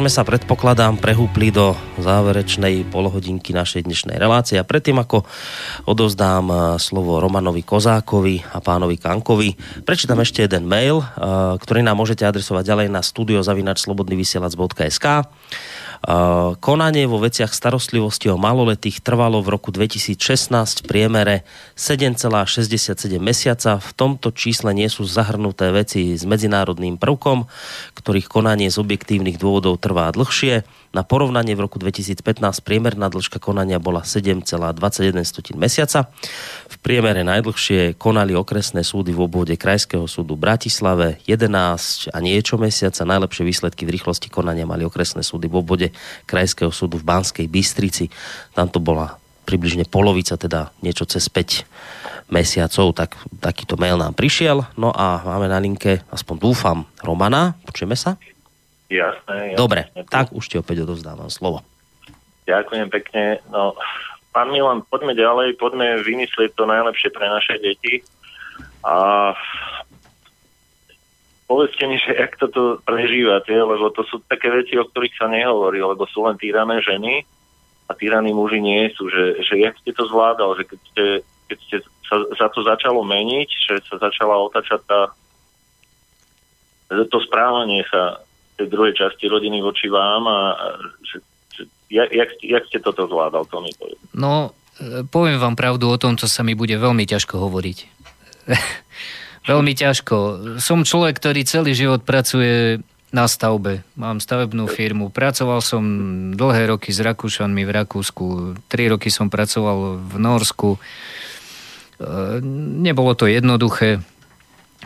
Sme 0.09 0.25
sa 0.25 0.25
predpokladám 0.25 0.97
prehúpli 0.97 1.53
do 1.53 1.77
záverečnej 2.01 2.81
polohodinky 2.89 3.53
našej 3.53 3.85
dnešnej 3.85 4.17
relácie. 4.17 4.57
A 4.57 4.65
predtým 4.65 4.97
ako 4.97 5.21
odovzdám 5.85 6.49
eh, 6.49 6.81
slovo 6.81 7.21
Romanovi 7.21 7.61
Kozákovi 7.61 8.41
a 8.41 8.57
pánovi 8.57 8.97
Kankovi, 8.97 9.53
prečítam 9.85 10.17
ešte 10.17 10.41
jeden 10.41 10.65
mail, 10.65 11.05
eh, 11.05 11.61
ktorý 11.61 11.85
nám 11.85 12.01
môžete 12.01 12.25
adresovať 12.25 12.65
ďalej 12.65 12.89
na 12.89 13.05
studiozavinačslobodnyvysielac.sk 13.05 15.05
Konanie 16.63 17.11
vo 17.11 17.19
veciach 17.19 17.51
starostlivosti 17.51 18.31
o 18.31 18.39
maloletých 18.39 19.03
trvalo 19.03 19.43
v 19.43 19.51
roku 19.51 19.75
2016 19.75 20.55
v 20.55 20.85
priemere 20.87 21.35
7,67 21.75 23.19
mesiaca. 23.19 23.83
V 23.83 23.91
tomto 23.99 24.31
čísle 24.31 24.71
nie 24.71 24.87
sú 24.87 25.03
zahrnuté 25.03 25.75
veci 25.75 26.15
s 26.15 26.23
medzinárodným 26.23 26.95
prvkom, 26.95 27.51
ktorých 27.99 28.31
konanie 28.31 28.71
z 28.71 28.79
objektívnych 28.79 29.35
dôvodov 29.35 29.83
trvá 29.83 30.07
dlhšie. 30.15 30.63
Na 30.89 31.05
porovnanie 31.05 31.53
v 31.53 31.69
roku 31.69 31.77
2015 31.77 32.41
priemerná 32.65 33.13
dĺžka 33.13 33.37
konania 33.37 33.77
bola 33.77 34.01
7,21 34.01 35.21
mesiaca. 35.53 36.09
V 36.65 36.75
priemere 36.81 37.21
najdlhšie 37.21 37.93
konali 37.93 38.33
okresné 38.33 38.81
súdy 38.81 39.13
v 39.13 39.29
obvode 39.29 39.53
Krajského 39.53 40.09
súdu 40.09 40.33
Bratislave 40.33 41.21
11 41.29 42.09
a 42.09 42.17
niečo 42.17 42.57
mesiaca. 42.57 43.05
Najlepšie 43.05 43.45
výsledky 43.45 43.85
v 43.85 44.01
rýchlosti 44.01 44.33
konania 44.33 44.65
mali 44.65 44.81
okresné 44.81 45.21
súdy 45.21 45.45
v 45.45 45.61
obvode 45.61 45.87
Krajského 46.25 46.73
súdu 46.73 46.97
v 46.97 47.05
Banskej 47.05 47.45
Bystrici. 47.45 48.09
Tam 48.57 48.65
to 48.65 48.81
bola 48.81 49.21
približne 49.45 49.85
polovica, 49.85 50.41
teda 50.41 50.73
niečo 50.81 51.05
cez 51.05 51.29
5 51.29 52.33
mesiacov, 52.33 52.97
tak 52.97 53.13
takýto 53.37 53.77
mail 53.77 53.97
nám 53.97 54.17
prišiel. 54.17 54.65
No 54.73 54.89
a 54.89 55.21
máme 55.21 55.49
na 55.49 55.61
linke, 55.61 56.01
aspoň 56.09 56.35
dúfam, 56.37 56.77
Romana. 57.01 57.57
Počujeme 57.65 57.93
sa? 57.93 58.17
Jasné. 58.89 59.53
jasné. 59.53 59.57
Dobre, 59.57 59.87
tak 60.09 60.33
už 60.33 60.45
ti 60.49 60.57
opäť 60.57 60.83
odovzdávam 60.83 61.29
slovo. 61.29 61.61
Ďakujem 62.49 62.89
pekne. 62.89 63.37
No, 63.53 63.77
pán 64.33 64.49
Milan, 64.49 64.81
poďme 64.89 65.13
ďalej, 65.13 65.61
poďme 65.61 66.01
vymyslieť 66.01 66.57
to 66.57 66.65
najlepšie 66.65 67.13
pre 67.13 67.29
naše 67.29 67.61
deti. 67.61 68.01
A 68.81 68.95
povedzte 71.45 71.85
mi, 71.85 72.01
že 72.01 72.17
jak 72.17 72.33
toto 72.41 72.81
prežívate, 72.81 73.53
lebo 73.53 73.93
to 73.93 74.01
sú 74.09 74.25
také 74.25 74.49
veci, 74.49 74.73
o 74.81 74.89
ktorých 74.89 75.15
sa 75.17 75.29
nehovorí, 75.29 75.77
lebo 75.77 76.09
sú 76.09 76.25
len 76.25 76.41
týrané 76.41 76.81
ženy 76.81 77.21
a 77.85 77.91
týraní 77.93 78.33
muži 78.33 78.57
nie 78.57 78.89
sú. 78.97 79.05
Že, 79.09 79.45
že 79.45 79.53
jak 79.61 79.77
ste 79.81 79.93
to 79.93 80.09
zvládal, 80.09 80.57
že 80.57 80.65
keď 80.65 80.79
ste, 80.89 81.05
keď 81.45 81.57
ste 81.65 81.77
sa 82.09 82.15
za 82.33 82.47
to 82.49 82.65
začalo 82.65 83.05
meniť, 83.05 83.49
že 83.49 83.73
sa 83.85 84.01
začala 84.01 84.41
otačať 84.49 84.81
tá 84.89 85.13
to 86.89 87.21
správanie 87.21 87.85
sa 87.85 88.17
tej 88.59 88.67
druhej 88.67 88.91
časti 88.91 89.31
rodiny 89.31 89.63
voči 89.63 89.87
vám 89.87 90.27
a 90.27 90.37
že, 90.99 91.23
že, 91.55 91.63
jak, 91.87 92.35
jak, 92.43 92.63
ste 92.67 92.83
toto 92.83 93.07
zvládal, 93.07 93.47
to 93.47 93.63
mi 93.63 93.71
poviem. 93.79 93.99
No, 94.11 94.51
e, 94.75 95.07
poviem 95.07 95.39
vám 95.39 95.55
pravdu 95.55 95.87
o 95.87 95.95
tom, 95.95 96.19
čo 96.19 96.27
sa 96.27 96.43
mi 96.43 96.59
bude 96.59 96.75
veľmi 96.75 97.07
ťažko 97.07 97.39
hovoriť. 97.39 97.77
veľmi 99.51 99.71
ťažko. 99.71 100.15
Som 100.59 100.83
človek, 100.83 101.15
ktorý 101.15 101.47
celý 101.47 101.71
život 101.71 102.03
pracuje 102.03 102.83
na 103.09 103.25
stavbe. 103.25 103.81
Mám 103.95 104.19
stavebnú 104.21 104.69
firmu. 104.69 105.09
Pracoval 105.09 105.63
som 105.65 105.81
dlhé 106.35 106.69
roky 106.69 106.91
s 106.91 106.99
Rakúšanmi 106.99 107.63
v 107.63 107.71
Rakúsku. 107.71 108.25
Tri 108.69 108.91
roky 108.91 109.07
som 109.09 109.31
pracoval 109.31 110.03
v 110.03 110.15
Norsku. 110.19 110.75
E, 110.75 110.79
nebolo 112.83 113.15
to 113.15 113.23
jednoduché 113.25 114.03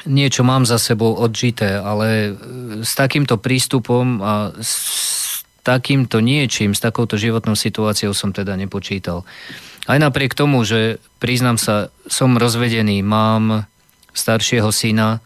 niečo 0.06 0.42
mám 0.42 0.66
za 0.66 0.82
sebou 0.82 1.14
odžité, 1.14 1.78
ale 1.78 2.08
e, 2.08 2.32
s 2.82 2.98
takýmto 2.98 3.38
prístupom 3.38 4.20
a 4.20 4.34
s 4.58 5.44
takýmto 5.64 6.20
niečím, 6.20 6.76
s 6.76 6.84
takouto 6.84 7.16
životnou 7.16 7.56
situáciou 7.56 8.12
som 8.12 8.36
teda 8.36 8.60
nepočítal. 8.60 9.24
Aj 9.88 9.96
napriek 9.96 10.36
tomu, 10.36 10.68
že 10.68 11.00
priznám 11.24 11.56
sa, 11.56 11.94
som 12.08 12.36
rozvedený, 12.36 13.00
mám 13.00 13.70
staršieho 14.12 14.74
syna, 14.74 15.24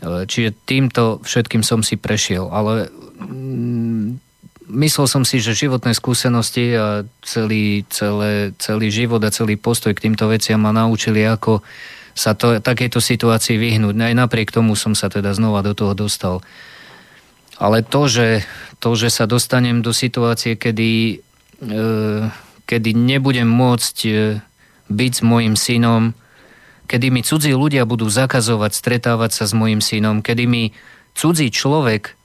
e, 0.00 0.24
čiže 0.24 0.56
týmto 0.64 1.20
všetkým 1.26 1.60
som 1.60 1.84
si 1.84 2.00
prešiel, 2.00 2.48
ale 2.48 2.88
mm, 3.20 4.22
myslel 4.72 5.06
som 5.06 5.22
si, 5.22 5.38
že 5.38 5.58
životné 5.58 5.94
skúsenosti 5.94 6.74
a 6.74 6.86
celý, 7.22 7.84
celé, 7.92 8.56
celý 8.56 8.88
život 8.94 9.22
a 9.22 9.34
celý 9.34 9.58
postoj 9.58 9.94
k 9.94 10.10
týmto 10.10 10.26
veciam 10.30 10.62
ma 10.62 10.72
naučili, 10.74 11.22
ako 11.26 11.60
sa 12.16 12.32
to, 12.32 12.56
takejto 12.64 12.96
situácii 12.96 13.60
vyhnúť. 13.60 13.92
Aj 14.00 14.16
napriek 14.16 14.48
tomu 14.48 14.72
som 14.72 14.96
sa 14.96 15.12
teda 15.12 15.36
znova 15.36 15.60
do 15.60 15.76
toho 15.76 15.92
dostal. 15.92 16.40
Ale 17.60 17.84
to, 17.84 18.08
že, 18.08 18.40
to, 18.80 18.96
že 18.96 19.12
sa 19.12 19.28
dostanem 19.28 19.84
do 19.84 19.92
situácie, 19.92 20.56
kedy, 20.56 21.20
e, 21.60 21.76
kedy 22.64 22.90
nebudem 22.96 23.44
môcť 23.44 23.96
e, 24.08 24.12
byť 24.88 25.12
s 25.12 25.22
mojim 25.22 25.54
synom, 25.60 26.16
kedy 26.88 27.12
mi 27.12 27.20
cudzí 27.20 27.52
ľudia 27.52 27.84
budú 27.84 28.08
zakazovať 28.08 28.72
stretávať 28.72 29.30
sa 29.36 29.44
s 29.44 29.52
mojim 29.52 29.84
synom, 29.84 30.24
kedy 30.24 30.44
mi 30.48 30.72
cudzí 31.12 31.52
človek 31.52 32.16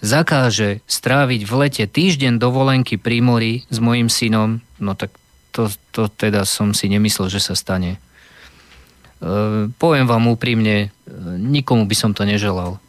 zakáže 0.00 0.80
stráviť 0.86 1.40
v 1.44 1.52
lete 1.58 1.84
týždeň 1.90 2.40
dovolenky 2.40 2.96
pri 2.96 3.18
mori 3.20 3.52
s 3.68 3.78
mojim 3.82 4.08
synom, 4.08 4.62
no 4.80 4.92
tak 4.96 5.12
to, 5.50 5.68
to 5.90 6.08
teda 6.08 6.46
som 6.46 6.72
si 6.72 6.86
nemyslel, 6.88 7.28
že 7.28 7.42
sa 7.42 7.58
stane. 7.58 7.98
E, 9.20 9.68
poviem 9.76 10.08
vám 10.08 10.32
úprimne, 10.32 10.88
e, 10.88 10.88
nikomu 11.36 11.84
by 11.84 11.96
som 11.96 12.16
to 12.16 12.24
neželal. 12.24 12.80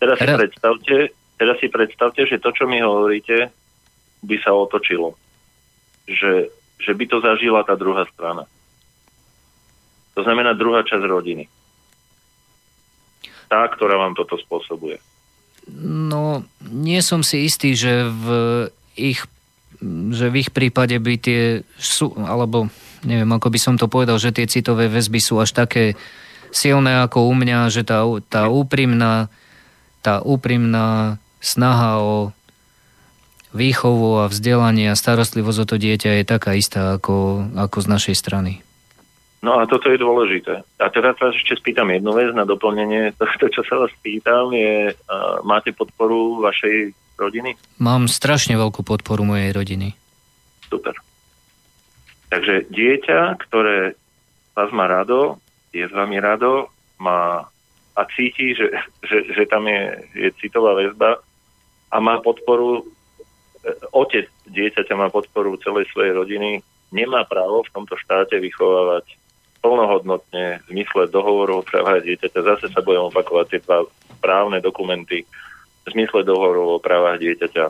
Teraz 0.00 0.16
si, 0.20 0.26
predstavte, 0.26 0.96
teraz 1.36 1.56
si 1.60 1.68
predstavte, 1.68 2.20
že 2.24 2.40
to, 2.40 2.52
čo 2.52 2.64
mi 2.64 2.80
hovoríte, 2.80 3.52
by 4.24 4.36
sa 4.40 4.56
otočilo. 4.56 5.16
Že, 6.08 6.48
že 6.80 6.92
by 6.92 7.04
to 7.08 7.20
zažila 7.20 7.64
tá 7.64 7.76
druhá 7.76 8.04
strana. 8.12 8.48
To 10.16 10.20
znamená 10.24 10.56
druhá 10.56 10.84
časť 10.84 11.04
rodiny. 11.04 11.44
Tá, 13.48 13.68
ktorá 13.68 14.00
vám 14.00 14.16
toto 14.16 14.40
spôsobuje. 14.40 15.00
No, 15.80 16.44
nie 16.64 17.00
som 17.00 17.24
si 17.24 17.48
istý, 17.48 17.72
že 17.72 18.08
v 18.08 18.26
ich, 18.96 19.24
že 20.12 20.26
v 20.28 20.34
ich 20.44 20.50
prípade 20.52 20.96
by 21.00 21.14
tie 21.16 21.42
sú, 21.80 22.12
alebo 22.20 22.68
neviem, 23.04 23.30
ako 23.30 23.48
by 23.52 23.58
som 23.60 23.74
to 23.76 23.86
povedal, 23.86 24.16
že 24.18 24.34
tie 24.34 24.48
citové 24.48 24.88
väzby 24.88 25.20
sú 25.20 25.38
až 25.38 25.52
také 25.52 25.94
silné 26.50 27.04
ako 27.04 27.28
u 27.28 27.34
mňa, 27.36 27.70
že 27.70 27.84
tá, 27.84 28.04
tá 28.28 28.48
úprimná 28.48 29.28
tá 30.04 30.20
úprimná 30.20 31.16
snaha 31.40 32.04
o 32.04 32.36
výchovu 33.56 34.20
a 34.20 34.28
vzdelanie 34.28 34.92
a 34.92 35.00
starostlivosť 35.00 35.58
o 35.64 35.66
to 35.72 35.76
dieťa 35.80 36.20
je 36.20 36.24
taká 36.28 36.52
istá 36.52 37.00
ako, 37.00 37.48
ako 37.56 37.78
z 37.80 37.86
našej 37.88 38.16
strany. 38.20 38.52
No 39.40 39.60
a 39.60 39.68
toto 39.68 39.88
je 39.92 40.00
dôležité. 40.00 40.64
A 40.80 40.86
teraz 40.92 41.16
vás 41.20 41.36
ešte 41.36 41.56
spýtam 41.56 41.88
jednu 41.92 42.12
vec 42.16 42.32
na 42.36 42.44
doplnenie. 42.44 43.12
To, 43.16 43.24
to 43.40 43.48
čo 43.48 43.62
sa 43.64 43.80
vás 43.80 43.92
pýtam, 44.00 44.52
je, 44.52 44.92
uh, 44.92 45.40
máte 45.44 45.72
podporu 45.72 46.40
vašej 46.44 46.92
rodiny? 47.16 47.56
Mám 47.80 48.08
strašne 48.08 48.56
veľkú 48.56 48.84
podporu 48.84 49.24
mojej 49.24 49.52
rodiny. 49.52 49.92
Super. 50.68 50.96
Takže 52.30 52.68
dieťa, 52.72 53.40
ktoré 53.48 53.98
vás 54.54 54.70
má 54.70 54.86
rado, 54.86 55.42
je 55.74 55.84
s 55.84 55.92
vami 55.92 56.22
rado, 56.22 56.70
má 57.02 57.50
a 57.94 58.02
cíti, 58.10 58.58
že, 58.58 58.74
že, 59.06 59.22
že 59.30 59.42
tam 59.46 59.70
je, 59.70 60.02
je 60.18 60.28
citová 60.42 60.74
väzba 60.74 61.22
a 61.94 61.96
má 62.02 62.18
podporu, 62.18 62.82
e, 62.82 63.70
otec 63.94 64.26
dieťaťa 64.50 64.94
má 64.98 65.14
podporu 65.14 65.54
celej 65.62 65.86
svojej 65.94 66.10
rodiny, 66.10 66.58
nemá 66.90 67.22
právo 67.22 67.62
v 67.62 67.70
tomto 67.70 67.94
štáte 67.94 68.34
vychovávať 68.42 69.14
plnohodnotne 69.62 70.60
v 70.66 70.68
zmysle 70.74 71.08
dohovoru 71.08 71.62
o 71.62 71.66
právach 71.66 72.02
dieťaťa. 72.02 72.40
Zase 72.42 72.66
sa 72.74 72.82
budem 72.82 73.08
opakovať 73.08 73.46
tie 73.48 73.60
dva 73.62 73.86
právne 74.18 74.58
dokumenty 74.58 75.22
v 75.86 75.88
zmysle 75.94 76.26
dohovoru 76.26 76.76
o 76.76 76.82
právach 76.82 77.22
dieťaťa 77.22 77.64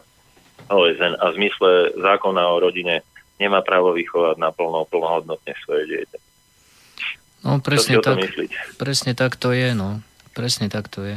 OSN 0.72 1.20
a 1.20 1.24
v 1.30 1.36
zmysle 1.36 1.70
zákona 2.00 2.42
o 2.48 2.56
rodine 2.64 3.04
nemá 3.38 3.60
právo 3.60 3.94
vychovať 3.94 4.38
naplno, 4.38 4.86
plnohodnotne 4.86 5.54
svoje 5.64 5.84
dieťa. 5.90 6.18
No 7.44 7.60
presne 7.60 8.00
tak, 8.00 8.18
presne 8.80 9.12
tak 9.12 9.36
to 9.36 9.52
je, 9.52 9.76
no. 9.76 10.00
Presne 10.32 10.72
tak 10.72 10.88
to 10.88 11.04
je. 11.04 11.16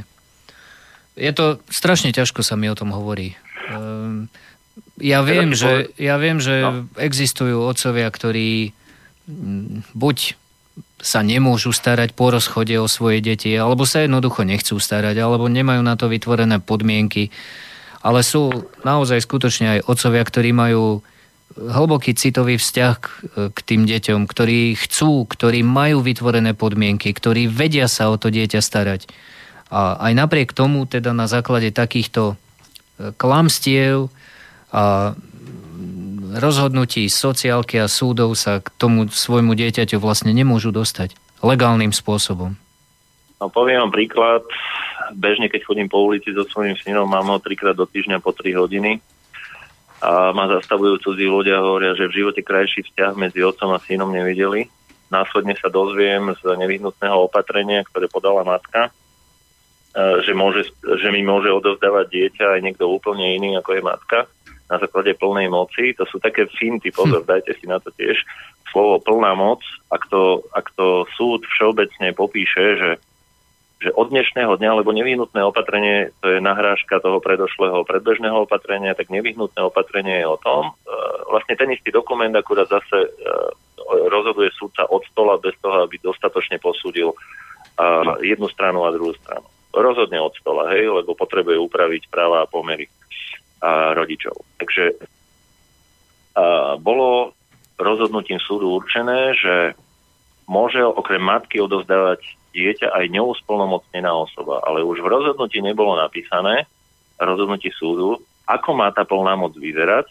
Je 1.17 1.31
to 1.33 1.63
strašne 1.71 2.13
ťažko 2.13 2.45
sa 2.45 2.59
mi 2.59 2.69
o 2.69 2.77
tom 2.77 2.93
hovorí. 2.93 3.33
Um, 3.73 4.29
ja 5.01 5.25
viem, 5.25 5.57
že, 5.57 5.89
ja 5.97 6.21
viem, 6.21 6.37
že 6.37 6.61
no. 6.61 6.85
existujú 6.99 7.65
otcovia, 7.65 8.05
ktorí 8.11 8.75
buď 9.97 10.37
sa 11.01 11.21
nemôžu 11.21 11.73
starať 11.73 12.13
po 12.13 12.33
rozchode 12.33 12.73
o 12.77 12.89
svoje 12.89 13.21
deti, 13.21 13.53
alebo 13.53 13.85
sa 13.85 14.05
jednoducho 14.05 14.45
nechcú 14.45 14.77
starať, 14.77 15.17
alebo 15.17 15.49
nemajú 15.49 15.81
na 15.81 15.97
to 15.97 16.09
vytvorené 16.09 16.61
podmienky. 16.61 17.29
Ale 18.01 18.21
sú 18.21 18.69
naozaj 18.85 19.25
skutočne 19.25 19.79
aj 19.79 19.85
otcovia, 19.89 20.23
ktorí 20.25 20.53
majú 20.53 21.01
hlboký 21.57 22.13
citový 22.13 22.61
vzťah 22.61 22.97
k 23.49 23.59
tým 23.65 23.89
deťom, 23.89 24.29
ktorí 24.29 24.77
chcú, 24.77 25.25
ktorí 25.25 25.65
majú 25.65 26.05
vytvorené 26.05 26.53
podmienky, 26.53 27.09
ktorí 27.11 27.49
vedia 27.49 27.89
sa 27.89 28.13
o 28.13 28.15
to 28.15 28.29
dieťa 28.29 28.61
starať. 28.61 29.09
A 29.73 29.99
aj 29.99 30.13
napriek 30.15 30.55
tomu, 30.55 30.87
teda 30.87 31.11
na 31.11 31.27
základe 31.27 31.75
takýchto 31.75 32.33
e, 32.33 33.11
klamstiev 33.19 34.07
a 34.71 35.11
rozhodnutí 36.37 37.09
sociálky 37.11 37.81
a 37.81 37.91
súdov 37.91 38.37
sa 38.39 38.63
k 38.63 38.67
tomu 38.79 39.11
svojmu 39.11 39.57
dieťaťu 39.57 39.99
vlastne 39.99 40.31
nemôžu 40.31 40.71
dostať 40.71 41.17
legálnym 41.43 41.91
spôsobom. 41.91 42.55
No 43.37 43.45
poviem 43.51 43.83
vám 43.85 43.93
príklad. 43.93 44.41
Bežne, 45.13 45.47
keď 45.47 45.63
chodím 45.63 45.87
po 45.87 46.03
ulici 46.03 46.35
so 46.35 46.43
svojím 46.47 46.75
synom, 46.79 47.07
mám 47.07 47.27
ho 47.31 47.39
trikrát 47.39 47.77
do 47.77 47.87
týždňa 47.87 48.19
po 48.19 48.35
3 48.35 48.59
hodiny 48.59 48.99
a 49.97 50.29
ma 50.29 50.45
zastavujú 50.45 51.01
cudzí 51.01 51.25
ľudia 51.25 51.57
a 51.57 51.65
hovoria, 51.65 51.97
že 51.97 52.05
v 52.05 52.21
živote 52.21 52.45
krajší 52.45 52.85
vzťah 52.85 53.13
medzi 53.17 53.41
otcom 53.41 53.73
a 53.73 53.81
synom 53.81 54.13
nevideli. 54.13 54.69
Následne 55.09 55.57
sa 55.57 55.71
dozviem 55.71 56.35
z 56.37 56.43
nevyhnutného 56.43 57.25
opatrenia, 57.25 57.81
ktoré 57.87 58.05
podala 58.11 58.45
matka, 58.45 58.91
e, 58.91 58.91
že, 60.21 60.37
môže, 60.37 60.69
že 60.83 61.09
mi 61.09 61.25
môže 61.25 61.49
odovzdávať 61.49 62.05
dieťa 62.13 62.45
aj 62.57 62.61
niekto 62.61 62.85
úplne 62.85 63.39
iný, 63.39 63.57
ako 63.57 63.71
je 63.73 63.81
matka 63.81 64.19
na 64.67 64.77
základe 64.77 65.15
plnej 65.15 65.47
moci. 65.47 65.95
To 65.95 66.03
sú 66.05 66.19
také 66.19 66.45
finty, 66.51 66.91
pozor, 66.91 67.23
hm. 67.23 67.29
dajte 67.33 67.55
si 67.57 67.65
na 67.65 67.79
to 67.79 67.89
tiež 67.95 68.19
slovo 68.69 68.99
plná 68.99 69.33
moc. 69.33 69.63
Ak 69.89 70.05
to, 70.11 70.43
ak 70.51 70.69
to 70.75 71.07
súd 71.15 71.47
všeobecne 71.47 72.11
popíše, 72.13 72.65
že, 72.77 72.91
že 73.77 73.93
od 73.93 74.09
dnešného 74.09 74.57
dňa, 74.57 74.81
lebo 74.81 74.89
nevyhnutné 74.89 75.41
opatrenie, 75.45 76.09
to 76.17 76.33
je 76.33 76.39
nahrážka 76.41 76.97
toho 76.97 77.21
predošlého 77.21 77.85
predbežného 77.85 78.49
opatrenia, 78.49 78.97
tak 78.97 79.13
nevyhnutné 79.13 79.61
opatrenie 79.61 80.25
je 80.25 80.27
o 80.27 80.37
tom, 80.41 80.73
e, 80.73 80.93
vlastne 81.29 81.53
ten 81.53 81.69
istý 81.69 81.93
dokument 81.93 82.33
akurát 82.33 82.65
zase 82.65 83.05
e, 83.05 83.09
rozhoduje 83.87 84.49
súdca 84.57 84.89
od 84.89 85.05
stola 85.13 85.37
bez 85.37 85.53
toho, 85.61 85.85
aby 85.85 86.01
dostatočne 86.01 86.57
posúdil 86.57 87.13
jednu 88.25 88.49
stranu 88.49 88.89
a 88.89 88.93
druhú 88.93 89.13
stranu. 89.21 89.45
Rozhodne 89.69 90.17
od 90.17 90.33
stola, 90.41 90.73
hej, 90.73 90.89
lebo 90.89 91.13
potrebuje 91.13 91.61
upraviť 91.61 92.09
práva 92.09 92.41
a 92.41 92.49
pomery 92.49 92.89
a 93.61 93.93
rodičov. 93.93 94.33
Takže 94.57 94.97
a, 96.33 96.73
bolo 96.81 97.37
rozhodnutím 97.77 98.41
súdu 98.41 98.73
určené, 98.73 99.37
že 99.37 99.77
môže 100.49 100.81
okrem 100.81 101.21
matky 101.21 101.61
odovzdávať 101.61 102.25
dieťa 102.57 102.89
aj 102.89 103.13
ňou 103.13 103.37
splnomocnená 103.37 104.09
osoba. 104.09 104.65
Ale 104.65 104.81
už 104.81 105.05
v 105.05 105.11
rozhodnutí 105.13 105.61
nebolo 105.61 105.93
napísané, 105.93 106.65
rozhodnutí 107.21 107.69
súdu, 107.77 108.17
ako 108.49 108.73
má 108.73 108.89
tá 108.89 109.05
plná 109.05 109.37
moc 109.37 109.53
vyzerať 109.53 110.09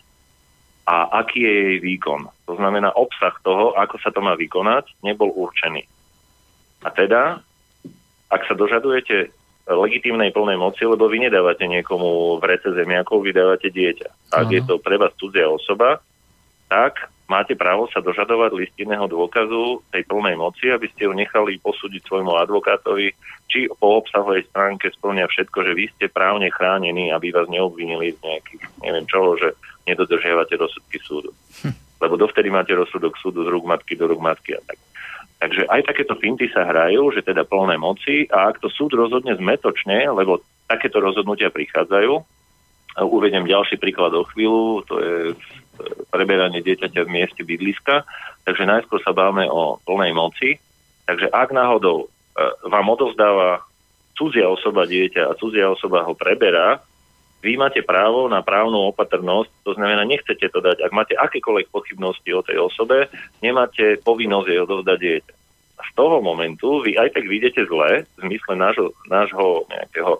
a 0.86 1.10
aký 1.18 1.42
je 1.42 1.54
jej 1.66 1.78
výkon. 1.82 2.30
To 2.46 2.54
znamená, 2.54 2.94
obsah 2.94 3.34
toho, 3.42 3.74
ako 3.74 3.98
sa 3.98 4.14
to 4.14 4.22
má 4.22 4.38
vykonať, 4.38 4.94
nebol 5.02 5.34
určený. 5.34 5.82
A 6.86 6.94
teda, 6.94 7.42
ak 8.30 8.42
sa 8.46 8.54
dožadujete 8.54 9.34
legitímnej 9.66 10.30
plnej 10.30 10.54
moci, 10.54 10.86
lebo 10.86 11.10
vy 11.10 11.26
nedávate 11.26 11.66
niekomu 11.66 12.38
v 12.38 12.44
rece 12.46 12.70
zemiakov, 12.70 13.26
vy 13.26 13.34
dávate 13.34 13.74
dieťa. 13.74 14.30
Ak 14.30 14.46
Aha. 14.46 14.54
je 14.54 14.62
to 14.62 14.78
pre 14.78 14.94
vás 14.94 15.10
cudzia 15.18 15.50
osoba, 15.50 15.98
tak 16.70 17.10
máte 17.26 17.58
právo 17.58 17.90
sa 17.90 17.98
dožadovať 18.02 18.54
listinného 18.54 19.06
dôkazu 19.10 19.82
tej 19.90 20.06
plnej 20.06 20.38
moci, 20.38 20.70
aby 20.70 20.86
ste 20.90 21.10
ju 21.10 21.12
nechali 21.14 21.58
posúdiť 21.58 22.06
svojmu 22.06 22.32
advokátovi, 22.38 23.14
či 23.46 23.70
po 23.78 24.02
obsahovej 24.02 24.46
stránke 24.50 24.90
splňa 24.94 25.26
všetko, 25.30 25.58
že 25.66 25.72
vy 25.74 25.84
ste 25.94 26.06
právne 26.10 26.50
chránení, 26.50 27.10
aby 27.10 27.34
vás 27.34 27.50
neobvinili 27.50 28.14
z 28.14 28.18
nejakých, 28.22 28.62
neviem 28.82 29.06
čoho, 29.06 29.38
že 29.38 29.54
nedodržiavate 29.86 30.54
rozsudky 30.58 30.98
súdu. 31.02 31.30
Hm. 31.62 31.74
Lebo 32.02 32.14
dovtedy 32.18 32.50
máte 32.50 32.74
rozsudok 32.74 33.14
súdu 33.18 33.46
z 33.46 33.50
rúk 33.50 33.64
matky 33.66 33.94
do 33.94 34.10
rúk 34.10 34.20
matky 34.22 34.58
a 34.58 34.60
tak. 34.62 34.78
Takže 35.36 35.68
aj 35.68 35.84
takéto 35.84 36.16
finty 36.16 36.48
sa 36.48 36.64
hrajú, 36.64 37.12
že 37.12 37.20
teda 37.20 37.44
plné 37.44 37.76
moci 37.76 38.24
a 38.32 38.48
ak 38.48 38.64
to 38.64 38.72
súd 38.72 38.96
rozhodne 38.96 39.36
zmetočne, 39.36 40.08
lebo 40.08 40.40
takéto 40.64 40.96
rozhodnutia 40.96 41.52
prichádzajú, 41.52 42.12
uvedem 43.04 43.44
ďalší 43.44 43.76
príklad 43.76 44.16
o 44.16 44.24
chvíľu, 44.32 44.80
to 44.88 44.94
je 44.96 45.14
preberanie 46.10 46.64
dieťaťa 46.64 47.06
v 47.06 47.14
mieste 47.14 47.42
bydliska, 47.42 48.06
takže 48.44 48.64
najskôr 48.64 49.00
sa 49.02 49.12
báme 49.12 49.46
o 49.48 49.78
plnej 49.84 50.12
moci, 50.16 50.56
takže 51.04 51.30
ak 51.30 51.52
náhodou 51.52 52.06
e, 52.06 52.06
vám 52.66 52.86
odovzdáva 52.92 53.62
cudzia 54.16 54.48
osoba 54.48 54.88
dieťa 54.88 55.28
a 55.28 55.36
cudzia 55.36 55.68
osoba 55.68 56.02
ho 56.08 56.16
preberá, 56.16 56.80
vy 57.44 57.54
máte 57.60 57.84
právo 57.84 58.26
na 58.26 58.40
právnu 58.40 58.90
opatrnosť, 58.90 59.50
to 59.62 59.76
znamená, 59.76 60.02
nechcete 60.02 60.50
to 60.50 60.58
dať. 60.58 60.82
Ak 60.82 60.90
máte 60.90 61.14
akékoľvek 61.14 61.68
pochybnosti 61.70 62.30
o 62.32 62.42
tej 62.42 62.58
osobe, 62.58 63.06
nemáte 63.44 64.00
povinnosť 64.02 64.48
jej 64.50 64.60
odovzdať 64.64 64.98
dieťa. 64.98 65.34
A 65.76 65.82
z 65.84 65.90
toho 65.92 66.24
momentu 66.24 66.80
vy 66.80 66.96
aj 66.96 67.12
tak 67.12 67.28
vidíte 67.28 67.68
zle, 67.68 68.08
v 68.16 68.20
zmysle 68.24 68.56
nášho, 68.56 68.86
nášho 69.12 69.68
nejakého 69.68 70.18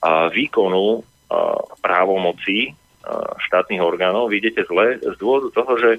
a, 0.00 0.32
výkonu 0.32 1.00
a, 1.00 1.60
právomocí 1.84 2.72
štátnych 3.48 3.80
orgánov, 3.80 4.28
vidíte 4.28 4.68
zle 4.68 5.00
z 5.00 5.16
dôvodu 5.16 5.48
toho, 5.56 5.72
že 5.80 5.90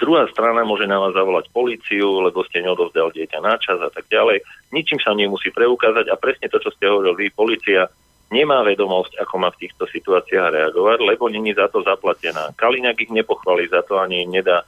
druhá 0.00 0.26
strana 0.32 0.64
môže 0.64 0.88
na 0.88 0.96
vás 0.96 1.12
zavolať 1.12 1.52
policiu, 1.52 2.24
lebo 2.24 2.42
ste 2.48 2.64
neodovzdal 2.64 3.12
dieťa 3.12 3.38
na 3.44 3.60
čas 3.60 3.78
a 3.78 3.92
tak 3.92 4.08
ďalej. 4.08 4.42
Ničím 4.72 4.98
sa 4.98 5.12
nemusí 5.12 5.52
preukázať 5.52 6.08
a 6.10 6.16
presne 6.16 6.48
to, 6.48 6.58
čo 6.58 6.72
ste 6.74 6.88
hovorili, 6.88 7.28
vy, 7.28 7.36
policia 7.36 7.86
nemá 8.32 8.66
vedomosť, 8.66 9.22
ako 9.22 9.34
má 9.38 9.54
v 9.54 9.68
týchto 9.68 9.86
situáciách 9.86 10.50
reagovať, 10.50 10.98
lebo 11.06 11.30
není 11.30 11.54
za 11.54 11.70
to 11.70 11.84
zaplatená. 11.86 12.50
Kaliňák 12.58 12.98
ich 12.98 13.12
nepochváli 13.14 13.70
za 13.70 13.86
to, 13.86 14.02
ani 14.02 14.26
nedá, 14.26 14.66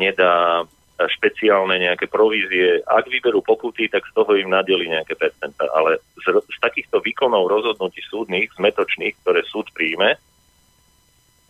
nedá 0.00 0.64
špeciálne 0.94 1.74
nejaké 1.76 2.06
provízie. 2.06 2.80
Ak 2.86 3.10
vyberú 3.10 3.42
pokuty, 3.42 3.90
tak 3.90 4.06
z 4.06 4.14
toho 4.14 4.38
im 4.38 4.48
nadeli 4.48 4.86
nejaké 4.86 5.18
percenta. 5.18 5.66
Ale 5.74 6.00
z, 6.22 6.30
z 6.30 6.58
takýchto 6.62 7.02
výkonov 7.02 7.50
rozhodnutí 7.50 8.00
súdnych, 8.06 8.54
zmetočných, 8.56 9.18
ktoré 9.20 9.42
súd 9.44 9.68
príjme, 9.74 10.16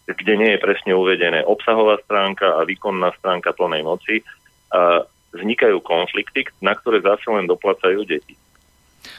kde 0.05 0.35
nie 0.37 0.51
je 0.57 0.63
presne 0.63 0.93
uvedené 0.93 1.45
obsahová 1.45 1.97
stránka 2.05 2.61
a 2.61 2.69
výkonná 2.69 3.13
stránka 3.17 3.57
plnej 3.57 3.83
moci, 3.85 4.21
a 4.75 5.07
vznikajú 5.35 5.83
konflikty, 5.83 6.47
na 6.63 6.75
ktoré 6.79 7.03
zase 7.03 7.27
len 7.31 7.49
doplacajú 7.51 8.07
deti. 8.07 8.39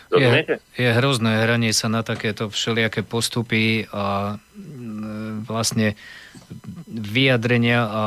Je, 0.09 0.61
je 0.77 0.89
hrozné 0.89 1.45
hranie 1.45 1.73
sa 1.73 1.89
na 1.89 2.01
takéto 2.05 2.49
všelijaké 2.49 3.01
postupy 3.05 3.85
a 3.89 4.37
mm, 4.37 5.45
vlastne 5.45 5.97
vyjadrenia 6.89 7.81
a, 7.85 7.89
a 7.89 8.03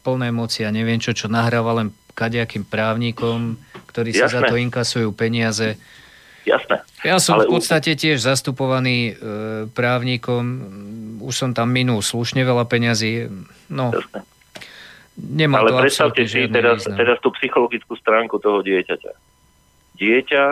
plné 0.00 0.32
moci 0.32 0.64
a 0.64 0.72
neviem 0.72 1.00
čo, 1.00 1.12
čo 1.16 1.28
nahráva 1.28 1.80
len 1.80 1.92
kadejakým 2.16 2.64
právnikom, 2.64 3.60
ktorí 3.92 4.14
si 4.14 4.24
za 4.24 4.40
to 4.46 4.56
inkasujú 4.56 5.12
peniaze. 5.12 5.76
Jasné. 6.44 6.84
Ja 7.00 7.16
som 7.16 7.40
Ale 7.40 7.48
v 7.48 7.56
podstate 7.56 7.96
tiež 7.96 8.20
zastupovaný 8.20 9.12
e, 9.12 9.12
právnikom, 9.72 10.44
už 11.24 11.34
som 11.34 11.50
tam 11.56 11.72
minul 11.72 12.04
slušne 12.04 12.44
veľa 12.44 12.68
peňazí. 12.68 13.32
No, 13.72 13.96
Jasné. 13.96 14.20
Nemá 15.14 15.62
Ale 15.62 15.70
to 15.70 15.78
predstavte 15.78 16.26
si 16.26 16.50
teraz, 16.50 16.90
teraz 16.90 17.22
tú 17.22 17.30
psychologickú 17.38 17.94
stránku 17.94 18.42
toho 18.42 18.66
dieťaťa. 18.66 19.12
Dieťa 19.94 20.44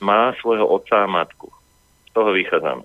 má 0.00 0.32
svojho 0.40 0.64
otca 0.64 1.04
a 1.04 1.08
matku. 1.08 1.52
Z 2.08 2.10
toho 2.16 2.32
vychádzame. 2.32 2.84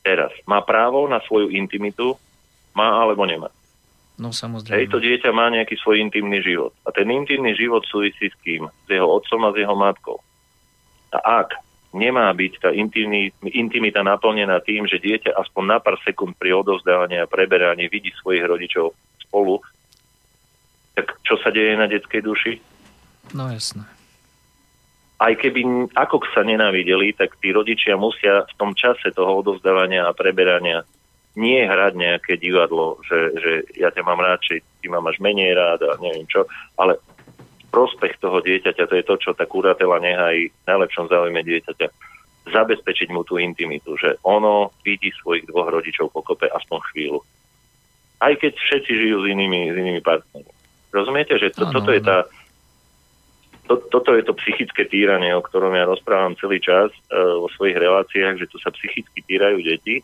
Teraz. 0.00 0.32
Má 0.48 0.64
právo 0.64 1.04
na 1.04 1.20
svoju 1.28 1.52
intimitu? 1.52 2.16
Má 2.72 2.96
alebo 2.96 3.28
nemá? 3.28 3.52
No 4.16 4.32
samozrejme. 4.32 4.76
Hej, 4.80 4.88
to 4.88 5.04
dieťa 5.04 5.30
má 5.36 5.52
nejaký 5.52 5.76
svoj 5.80 6.00
intimný 6.00 6.40
život. 6.40 6.72
A 6.88 6.92
ten 6.96 7.08
intimný 7.12 7.52
život 7.52 7.84
súvisí 7.84 8.32
s 8.32 8.36
kým? 8.40 8.64
S 8.64 8.88
jeho 8.88 9.04
otcom 9.04 9.44
a 9.48 9.52
s 9.52 9.60
jeho 9.60 9.76
matkou. 9.76 10.16
A 11.12 11.44
ak 11.44 11.60
nemá 11.90 12.30
byť 12.30 12.52
tá 12.62 12.70
intimita 13.50 14.00
naplnená 14.06 14.62
tým, 14.62 14.86
že 14.86 15.02
dieťa 15.02 15.34
aspoň 15.34 15.64
na 15.66 15.78
pár 15.82 15.98
sekúnd 16.06 16.38
pri 16.38 16.54
odovzdávaní 16.54 17.18
a 17.18 17.30
preberaní 17.30 17.90
vidí 17.90 18.14
svojich 18.18 18.46
rodičov 18.46 18.94
spolu, 19.26 19.58
tak 20.94 21.18
čo 21.26 21.38
sa 21.42 21.50
deje 21.50 21.74
na 21.74 21.90
detskej 21.90 22.22
duši? 22.22 22.52
No 23.34 23.50
jasné 23.50 23.86
aj 25.20 25.36
keby 25.36 25.92
ako 25.92 26.24
sa 26.32 26.40
nenávideli, 26.40 27.12
tak 27.12 27.36
tí 27.44 27.52
rodičia 27.52 28.00
musia 28.00 28.48
v 28.48 28.54
tom 28.56 28.72
čase 28.72 29.12
toho 29.12 29.44
odovzdávania 29.44 30.08
a 30.08 30.16
preberania 30.16 30.80
nie 31.36 31.60
hrať 31.62 31.92
nejaké 31.94 32.32
divadlo, 32.40 32.98
že, 33.04 33.36
že 33.38 33.52
ja 33.76 33.92
ťa 33.92 34.02
mám 34.02 34.18
rád, 34.18 34.40
či 34.42 34.64
ty 34.80 34.88
ma 34.88 34.98
máš 35.04 35.20
menej 35.20 35.54
rád 35.54 35.84
a 35.86 36.00
neviem 36.00 36.26
čo, 36.26 36.48
ale 36.74 36.98
prospech 37.70 38.18
toho 38.18 38.42
dieťaťa, 38.42 38.84
to 38.90 38.94
je 38.98 39.04
to, 39.06 39.14
čo 39.16 39.30
tá 39.32 39.46
kuratela 39.46 40.02
nehají 40.02 40.50
v 40.50 40.64
najlepšom 40.66 41.06
záujme 41.08 41.40
dieťaťa, 41.40 41.86
zabezpečiť 42.50 43.08
mu 43.14 43.22
tú 43.22 43.38
intimitu, 43.38 43.94
že 43.96 44.18
ono 44.26 44.74
vidí 44.82 45.14
svojich 45.14 45.46
dvoch 45.46 45.70
rodičov 45.70 46.10
pokope 46.10 46.50
aspoň 46.50 46.78
chvíľu. 46.92 47.20
Aj 48.20 48.34
keď 48.36 48.52
všetci 48.58 48.92
žijú 48.92 49.24
s 49.24 49.26
inými, 49.32 49.72
s 49.72 49.76
inými 49.78 50.02
partnermi. 50.04 50.52
Rozumiete, 50.90 51.38
že 51.38 51.54
to, 51.54 51.70
toto 51.70 51.94
je 51.94 52.02
tá 52.02 52.26
to, 53.70 53.78
toto 53.86 54.18
je 54.18 54.26
to 54.26 54.34
psychické 54.42 54.82
týranie, 54.82 55.30
o 55.30 55.46
ktorom 55.46 55.70
ja 55.78 55.86
rozprávam 55.86 56.34
celý 56.34 56.58
čas 56.58 56.90
e, 56.90 57.14
vo 57.14 57.46
svojich 57.54 57.78
reláciách, 57.78 58.42
že 58.42 58.50
tu 58.50 58.58
sa 58.58 58.74
psychicky 58.74 59.22
týrajú 59.22 59.62
deti, 59.62 60.02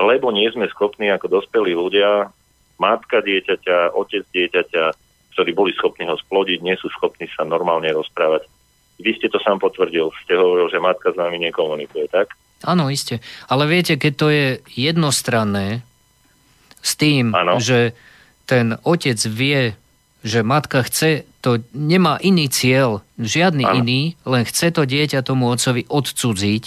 lebo 0.00 0.32
nie 0.32 0.48
sme 0.48 0.64
schopní 0.72 1.12
ako 1.12 1.28
dospelí 1.28 1.76
ľudia, 1.76 2.32
matka 2.80 3.20
dieťaťa, 3.20 3.92
otec 3.92 4.24
dieťaťa, 4.32 4.84
ktorí 5.36 5.52
boli 5.52 5.76
schopní 5.76 6.08
ho 6.08 6.16
splodiť, 6.16 6.64
nie 6.64 6.80
sú 6.80 6.88
schopní 6.88 7.28
sa 7.28 7.44
normálne 7.44 7.92
rozprávať. 7.92 8.48
Vy 8.96 9.20
ste 9.20 9.28
to 9.28 9.36
sám 9.44 9.60
potvrdil, 9.60 10.08
ste 10.24 10.32
hovoril, 10.32 10.72
že 10.72 10.80
matka 10.80 11.12
s 11.12 11.20
nami 11.20 11.36
nekomunikuje, 11.36 12.08
tak? 12.08 12.32
Áno, 12.64 12.88
iste. 12.88 13.20
Ale 13.52 13.68
viete, 13.68 14.00
keď 14.00 14.12
to 14.16 14.26
je 14.32 14.46
jednostranné 14.72 15.84
s 16.80 16.96
tým, 16.96 17.36
ano. 17.36 17.60
že 17.60 17.92
ten 18.48 18.80
otec 18.80 19.20
vie, 19.28 19.76
že 20.24 20.40
matka 20.40 20.80
chce, 20.80 21.28
to 21.44 21.60
nemá 21.76 22.16
iný 22.24 22.48
cieľ, 22.48 23.04
žiadny 23.20 23.68
ano. 23.68 23.84
iný, 23.84 24.00
len 24.24 24.48
chce 24.48 24.72
to 24.72 24.88
dieťa 24.88 25.20
tomu 25.20 25.52
otcovi 25.52 25.84
odcudziť. 25.84 26.64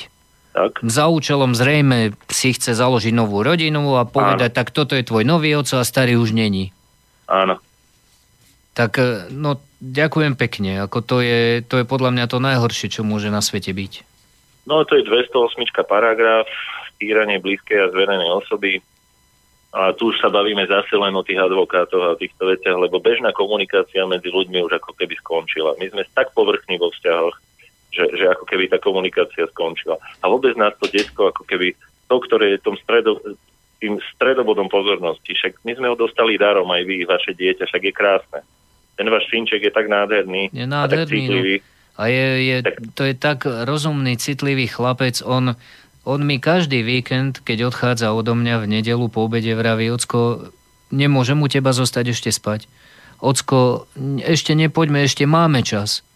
Tak. 0.54 0.86
Za 0.86 1.10
účelom 1.10 1.58
zrejme 1.58 2.14
si 2.30 2.54
chce 2.54 2.78
založiť 2.78 3.18
novú 3.18 3.42
rodinu 3.42 3.98
a 3.98 4.06
povedať, 4.06 4.54
ano. 4.54 4.58
tak 4.62 4.70
toto 4.70 4.94
je 4.94 5.02
tvoj 5.02 5.26
nový 5.26 5.58
oco 5.58 5.82
a 5.82 5.88
starý 5.88 6.22
už 6.22 6.38
není. 6.38 6.70
Áno. 7.26 7.58
Tak 8.80 8.96
e, 8.96 9.28
no, 9.36 9.60
ďakujem 9.84 10.40
pekne. 10.40 10.80
Ako 10.88 11.04
to, 11.04 11.20
je, 11.20 11.60
to 11.68 11.84
je 11.84 11.86
podľa 11.86 12.16
mňa 12.16 12.26
to 12.32 12.40
najhoršie, 12.40 12.88
čo 12.88 13.04
môže 13.04 13.28
na 13.28 13.44
svete 13.44 13.76
byť. 13.76 14.08
No 14.72 14.88
to 14.88 14.96
je 14.96 15.04
208 15.04 15.68
paragraf, 15.84 16.48
týranie 16.96 17.44
blízkej 17.44 17.76
a 17.76 17.92
zverenej 17.92 18.32
osoby. 18.32 18.80
A 19.76 19.92
tu 19.94 20.16
už 20.16 20.24
sa 20.24 20.32
bavíme 20.32 20.64
zase 20.66 20.96
len 20.96 21.12
o 21.14 21.22
tých 21.22 21.38
advokátoch 21.44 22.02
a 22.02 22.18
týchto 22.18 22.48
veciach, 22.48 22.80
lebo 22.80 23.04
bežná 23.04 23.36
komunikácia 23.36 24.02
medzi 24.08 24.32
ľuďmi 24.32 24.64
už 24.66 24.80
ako 24.80 24.96
keby 24.96 25.14
skončila. 25.20 25.76
My 25.78 25.92
sme 25.92 26.08
tak 26.16 26.32
povrchní 26.32 26.80
vo 26.80 26.90
vzťahoch, 26.90 27.36
že, 27.94 28.06
že 28.16 28.26
ako 28.32 28.48
keby 28.48 28.72
tá 28.72 28.80
komunikácia 28.80 29.46
skončila. 29.52 30.00
A 30.24 30.26
vôbec 30.32 30.56
nás 30.56 30.74
to 30.80 30.88
detsko 30.90 31.30
ako 31.30 31.44
keby 31.46 31.76
to, 32.10 32.16
ktoré 32.26 32.58
je 32.58 32.66
tom 32.66 32.80
stredo, 32.82 33.20
tým 33.78 34.02
stredobodom 34.16 34.72
pozornosti. 34.72 35.36
Však 35.36 35.62
my 35.68 35.78
sme 35.78 35.88
ho 35.92 35.96
dostali 36.00 36.40
darom 36.40 36.66
aj 36.72 36.82
vy, 36.88 37.06
vaše 37.06 37.38
dieťa, 37.38 37.70
však 37.70 37.84
je 37.86 37.94
krásne 37.94 38.42
ten 39.00 39.08
váš 39.08 39.32
synček 39.32 39.64
je 39.64 39.72
tak 39.72 39.88
nádherný, 39.88 40.52
je 40.52 40.68
nádherný 40.68 41.00
a 41.00 41.08
tak 41.08 41.16
citlivý. 41.16 41.56
No. 41.64 41.68
A 42.00 42.04
je, 42.12 42.28
je, 42.44 42.58
to 42.96 43.02
je 43.08 43.16
tak 43.16 43.48
rozumný, 43.48 44.20
citlivý 44.20 44.68
chlapec. 44.68 45.20
On, 45.24 45.56
on 46.04 46.20
mi 46.24 46.40
každý 46.40 46.84
víkend, 46.84 47.44
keď 47.44 47.72
odchádza 47.72 48.12
odo 48.12 48.36
mňa 48.36 48.64
v 48.64 48.66
nedelu 48.68 49.08
po 49.12 49.28
obede 49.28 49.52
vraví, 49.56 49.88
Ocko, 49.92 50.52
nemôžem 50.92 51.40
u 51.40 51.48
teba 51.48 51.72
zostať 51.76 52.16
ešte 52.16 52.32
spať. 52.32 52.72
Ocko, 53.20 53.88
ešte 54.24 54.56
nepoďme, 54.56 55.04
ešte 55.04 55.28
máme 55.28 55.60
čas. 55.64 56.08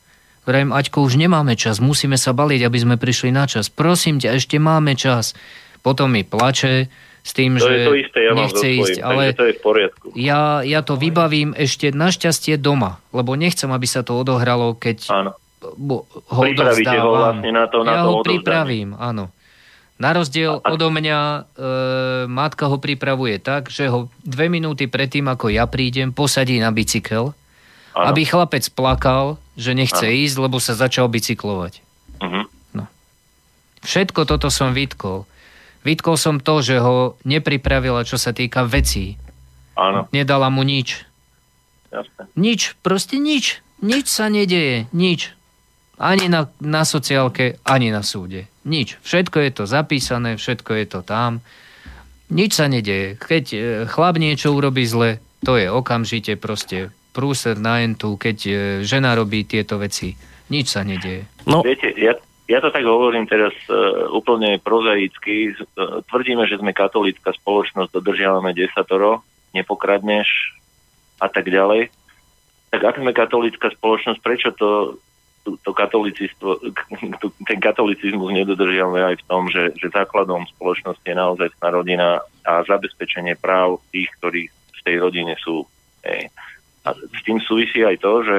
Vrajím, 0.44 0.76
Aťko, 0.76 1.04
už 1.04 1.20
nemáme 1.20 1.56
čas, 1.56 1.84
musíme 1.84 2.20
sa 2.20 2.36
baliť, 2.36 2.68
aby 2.68 2.78
sme 2.80 2.96
prišli 3.00 3.32
na 3.32 3.48
čas. 3.48 3.68
Prosím 3.72 4.24
ťa, 4.24 4.40
ešte 4.40 4.60
máme 4.60 4.96
čas. 4.96 5.36
Potom 5.84 6.16
mi 6.16 6.24
plače, 6.24 6.88
s 7.24 7.32
tým, 7.32 7.56
to 7.56 7.64
že 7.64 7.72
je 7.72 7.86
to 7.88 7.96
isté, 7.96 8.20
ja 8.28 8.32
nechce 8.36 8.68
ísť, 8.68 8.98
ale 9.00 9.32
to 9.32 9.48
je 9.48 9.56
v 9.56 9.62
poriadku. 9.64 10.06
Ja, 10.20 10.60
ja 10.60 10.84
to 10.84 11.00
vybavím 11.00 11.56
ešte 11.56 11.96
našťastie 11.96 12.60
doma, 12.60 13.00
lebo 13.16 13.40
nechcem, 13.40 13.72
aby 13.72 13.88
sa 13.88 14.04
to 14.04 14.20
odohralo, 14.20 14.76
keď 14.76 15.08
áno. 15.08 15.32
ho 15.64 16.42
Pripravíte 16.44 16.98
ho 17.00 17.10
vlastne 17.16 17.52
na 17.56 17.66
to, 17.72 17.88
na 17.88 17.92
ja 17.96 18.02
to 18.04 18.08
ho 18.12 18.16
pripravím, 18.28 19.00
áno. 19.00 19.32
Na 19.96 20.12
rozdiel 20.12 20.60
a, 20.60 20.76
odo 20.76 20.92
mňa 20.92 21.20
e, 21.24 21.40
matka 22.28 22.68
ho 22.68 22.76
pripravuje 22.76 23.40
tak, 23.40 23.72
že 23.72 23.88
ho 23.88 24.12
dve 24.20 24.52
minúty 24.52 24.92
predtým, 24.92 25.24
ako 25.32 25.48
ja 25.48 25.64
prídem, 25.64 26.12
posadí 26.12 26.60
na 26.60 26.76
bicykel, 26.76 27.32
ano. 27.96 28.06
aby 28.12 28.28
chlapec 28.28 28.68
plakal, 28.76 29.40
že 29.56 29.72
nechce 29.72 30.04
ano. 30.04 30.18
ísť, 30.28 30.36
lebo 30.44 30.60
sa 30.60 30.76
začal 30.76 31.08
bicyklovať. 31.08 31.80
Uh-huh. 32.20 32.44
No. 32.76 32.84
Všetko 33.88 34.28
toto 34.28 34.52
som 34.52 34.76
vytkol. 34.76 35.24
Vytkol 35.84 36.16
som 36.16 36.40
to, 36.40 36.64
že 36.64 36.80
ho 36.80 37.20
nepripravila, 37.28 38.08
čo 38.08 38.16
sa 38.16 38.32
týka 38.32 38.64
vecí. 38.64 39.20
Áno. 39.76 40.08
Nedala 40.16 40.48
mu 40.48 40.64
nič. 40.64 41.04
Jasne. 41.92 42.32
Nič, 42.40 42.80
proste 42.80 43.20
nič. 43.20 43.60
Nič 43.84 44.08
sa 44.08 44.32
nedeje, 44.32 44.88
nič. 44.96 45.36
Ani 46.00 46.32
na, 46.32 46.48
na 46.64 46.88
sociálke, 46.88 47.60
ani 47.68 47.92
na 47.92 48.02
súde. 48.02 48.48
Nič. 48.64 48.98
Všetko 49.04 49.38
je 49.44 49.52
to 49.52 49.64
zapísané, 49.68 50.40
všetko 50.40 50.72
je 50.80 50.86
to 50.88 51.00
tam. 51.04 51.44
Nič 52.32 52.56
sa 52.58 52.72
nedeje. 52.72 53.20
Keď 53.20 53.46
e, 53.54 53.60
chlap 53.92 54.16
niečo 54.18 54.56
urobí 54.56 54.88
zle, 54.88 55.20
to 55.44 55.60
je 55.60 55.68
okamžite 55.68 56.40
proste 56.40 56.96
prúser 57.14 57.60
na 57.60 57.84
entu, 57.84 58.16
keď 58.16 58.38
e, 58.48 58.52
žena 58.88 59.14
robí 59.14 59.44
tieto 59.44 59.78
veci. 59.78 60.16
Nič 60.50 60.66
sa 60.74 60.82
nedeje. 60.88 61.28
No. 61.46 61.62
Viete, 61.62 61.92
ja, 62.00 62.16
ja 62.54 62.62
to 62.62 62.70
tak 62.70 62.86
hovorím 62.86 63.26
teraz 63.26 63.54
uh, 63.66 64.06
úplne 64.14 64.62
prozaicky. 64.62 65.58
Uh, 65.74 66.06
tvrdíme, 66.06 66.46
že 66.46 66.62
sme 66.62 66.70
katolická 66.70 67.34
spoločnosť, 67.34 67.90
dodržiavame 67.90 68.54
desatoro, 68.54 69.26
nepokradneš 69.58 70.30
a 71.18 71.28
tak 71.34 71.50
ďalej. 71.50 71.90
Tak 72.70 72.82
ak 72.86 72.96
sme 73.02 73.10
katolická 73.14 73.74
spoločnosť, 73.74 74.20
prečo 74.22 74.50
to, 74.54 75.02
to, 75.46 75.58
to 75.66 75.72
ten 77.50 77.60
katolicizmus 77.60 78.30
nedodržiavame 78.30 79.02
aj 79.02 79.16
v 79.18 79.26
tom, 79.26 79.50
že, 79.50 79.74
že 79.82 79.90
základom 79.90 80.46
spoločnosti 80.54 81.06
je 81.06 81.18
naozaj 81.18 81.50
rodina 81.74 82.22
a 82.46 82.62
zabezpečenie 82.70 83.34
práv 83.42 83.82
tých, 83.90 84.14
ktorí 84.22 84.50
v 84.54 84.82
tej 84.86 84.96
rodine 85.02 85.34
sú. 85.42 85.66
Hej. 86.06 86.30
A 86.86 86.94
s 86.94 87.20
tým 87.26 87.42
súvisí 87.42 87.82
aj 87.82 87.98
to, 87.98 88.14
že 88.22 88.38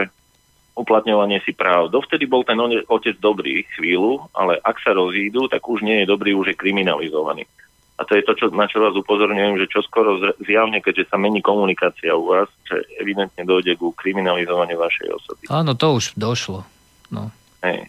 uplatňovanie 0.75 1.41
si 1.47 1.55
práv. 1.55 1.91
Dovtedy 1.91 2.27
bol 2.27 2.43
ten 2.43 2.59
otec 2.91 3.17
dobrý 3.23 3.63
chvíľu, 3.79 4.27
ale 4.35 4.59
ak 4.59 4.83
sa 4.83 4.93
rozídu, 4.95 5.47
tak 5.47 5.63
už 5.63 5.87
nie 5.87 6.03
je 6.03 6.11
dobrý, 6.11 6.35
už 6.35 6.55
je 6.55 6.59
kriminalizovaný. 6.59 7.47
A 7.95 8.03
to 8.03 8.19
je 8.19 8.27
to, 8.27 8.35
čo, 8.35 8.51
na 8.51 8.67
čo 8.67 8.83
vás 8.83 8.91
upozorňujem, 8.99 9.55
že 9.55 9.71
čo 9.71 9.79
skoro 9.87 10.19
zjavne, 10.43 10.83
keďže 10.83 11.15
sa 11.15 11.17
mení 11.17 11.39
komunikácia 11.39 12.11
u 12.11 12.27
vás, 12.27 12.51
že 12.67 12.83
evidentne 12.99 13.47
dojde 13.47 13.79
ku 13.79 13.95
kriminalizovaniu 13.95 14.75
vašej 14.75 15.09
osoby. 15.15 15.45
Áno, 15.47 15.79
to 15.79 16.03
už 16.03 16.19
došlo. 16.19 16.67
No. 17.15 17.31
Hej. 17.63 17.87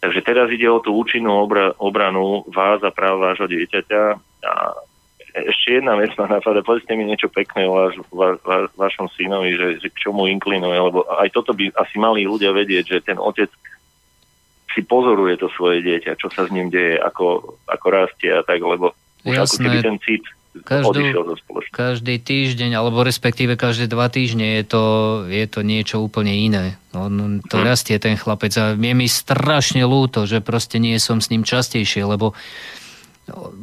Takže 0.00 0.20
teraz 0.24 0.48
ide 0.48 0.64
o 0.66 0.80
tú 0.80 0.96
účinnú 0.96 1.44
obra, 1.44 1.76
obranu 1.76 2.48
vás 2.48 2.80
a 2.80 2.90
práv 2.90 3.20
vášho 3.20 3.46
dieťaťa 3.52 4.02
a 4.48 4.52
ešte 5.32 5.80
jedna 5.80 5.96
vec 5.96 6.12
ma 6.20 6.28
napadá, 6.28 6.60
povedzte 6.60 6.92
mi 6.92 7.08
niečo 7.08 7.32
pekné 7.32 7.64
o 7.64 7.72
vaš, 7.72 7.96
va, 8.12 8.36
va, 8.44 8.68
vašom 8.76 9.08
synovi, 9.16 9.56
že, 9.56 9.68
že 9.80 9.88
k 9.88 10.08
čomu 10.08 10.28
inklinuje, 10.28 10.76
lebo 10.76 11.08
aj 11.08 11.32
toto 11.32 11.56
by 11.56 11.72
asi 11.72 11.96
mali 11.96 12.28
ľudia 12.28 12.52
vedieť, 12.52 12.84
že 12.84 12.98
ten 13.00 13.16
otec 13.16 13.48
si 14.72 14.80
pozoruje 14.84 15.36
to 15.40 15.48
svoje 15.52 15.84
dieťa, 15.84 16.16
čo 16.16 16.28
sa 16.32 16.48
s 16.48 16.50
ním 16.52 16.68
deje, 16.68 16.96
ako, 17.00 17.56
ako 17.68 17.86
rastie 17.92 18.32
a 18.32 18.44
tak, 18.44 18.60
lebo 18.60 18.92
už 19.24 19.36
Jasné. 19.36 19.44
ako 19.44 19.56
keby 19.60 19.78
ten 19.80 19.96
cit 20.00 20.24
Každú, 20.52 21.00
každý 21.72 22.20
týždeň, 22.20 22.76
alebo 22.76 23.00
respektíve 23.00 23.56
každé 23.56 23.88
dva 23.88 24.12
týždne 24.12 24.60
je 24.60 24.64
to, 24.68 24.84
je 25.24 25.48
to 25.48 25.64
niečo 25.64 25.96
úplne 26.04 26.28
iné. 26.28 26.76
On, 26.92 27.40
to 27.40 27.56
hmm. 27.56 27.64
rastie 27.64 27.96
ten 27.96 28.20
chlapec 28.20 28.52
a 28.60 28.76
je 28.76 28.92
mi 28.92 29.08
strašne 29.08 29.80
ľúto, 29.88 30.28
že 30.28 30.44
proste 30.44 30.76
nie 30.76 31.00
som 31.00 31.24
s 31.24 31.32
ním 31.32 31.40
častejšie, 31.40 32.04
lebo 32.04 32.36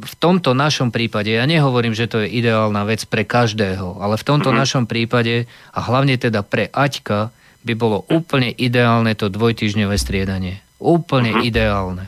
v 0.00 0.14
tomto 0.16 0.56
našom 0.56 0.88
prípade, 0.88 1.28
ja 1.28 1.44
nehovorím, 1.44 1.92
že 1.92 2.08
to 2.08 2.24
je 2.24 2.32
ideálna 2.32 2.88
vec 2.88 3.04
pre 3.04 3.28
každého, 3.28 4.00
ale 4.00 4.16
v 4.16 4.24
tomto 4.24 4.48
mm-hmm. 4.48 4.62
našom 4.64 4.84
prípade 4.88 5.44
a 5.76 5.78
hlavne 5.84 6.16
teda 6.16 6.40
pre 6.40 6.72
Aťka 6.72 7.28
by 7.60 7.72
bolo 7.76 8.08
úplne 8.08 8.48
ideálne 8.56 9.12
to 9.12 9.28
dvojtyžňové 9.28 10.00
striedanie. 10.00 10.64
Úplne 10.80 11.36
mm-hmm. 11.36 11.48
ideálne. 11.48 12.04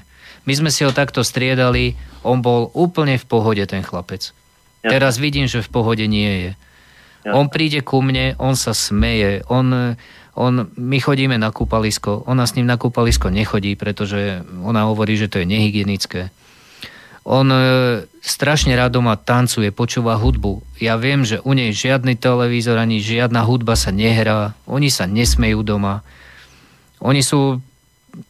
My 0.49 0.53
sme 0.57 0.73
si 0.73 0.83
ho 0.83 0.97
takto 0.97 1.21
striedali, 1.21 1.95
on 2.25 2.41
bol 2.41 2.73
úplne 2.73 3.21
v 3.21 3.29
pohode, 3.29 3.63
ten 3.69 3.85
chlapec. 3.85 4.33
Ja. 4.81 4.99
Teraz 4.99 5.21
vidím, 5.21 5.45
že 5.47 5.61
v 5.61 5.71
pohode 5.71 6.09
nie 6.09 6.49
je. 6.49 6.53
Ja. 7.23 7.39
On 7.39 7.47
príde 7.53 7.85
ku 7.85 8.03
mne, 8.03 8.35
on 8.41 8.59
sa 8.59 8.75
smeje, 8.75 9.47
on, 9.47 9.95
on, 10.35 10.53
my 10.75 10.99
chodíme 10.99 11.39
na 11.39 11.55
kúpalisko, 11.55 12.27
ona 12.27 12.49
s 12.49 12.59
ním 12.59 12.67
na 12.67 12.81
kúpalisko 12.81 13.31
nechodí, 13.31 13.79
pretože 13.79 14.43
ona 14.65 14.91
hovorí, 14.91 15.15
že 15.15 15.31
to 15.31 15.39
je 15.39 15.47
nehygienické. 15.47 16.35
On 17.23 17.47
e, 17.47 17.59
strašne 18.19 18.75
rád 18.75 18.99
doma 18.99 19.15
tancuje, 19.15 19.71
počúva 19.71 20.19
hudbu. 20.19 20.63
Ja 20.83 20.99
viem, 20.99 21.23
že 21.23 21.39
u 21.47 21.55
nej 21.55 21.71
žiadny 21.71 22.19
televízor 22.19 22.75
ani 22.75 22.99
žiadna 22.99 23.47
hudba 23.47 23.79
sa 23.79 23.95
nehrá. 23.95 24.59
Oni 24.67 24.91
sa 24.91 25.07
nesmejú 25.07 25.63
doma. 25.63 26.03
Oni 26.99 27.23
sú 27.23 27.63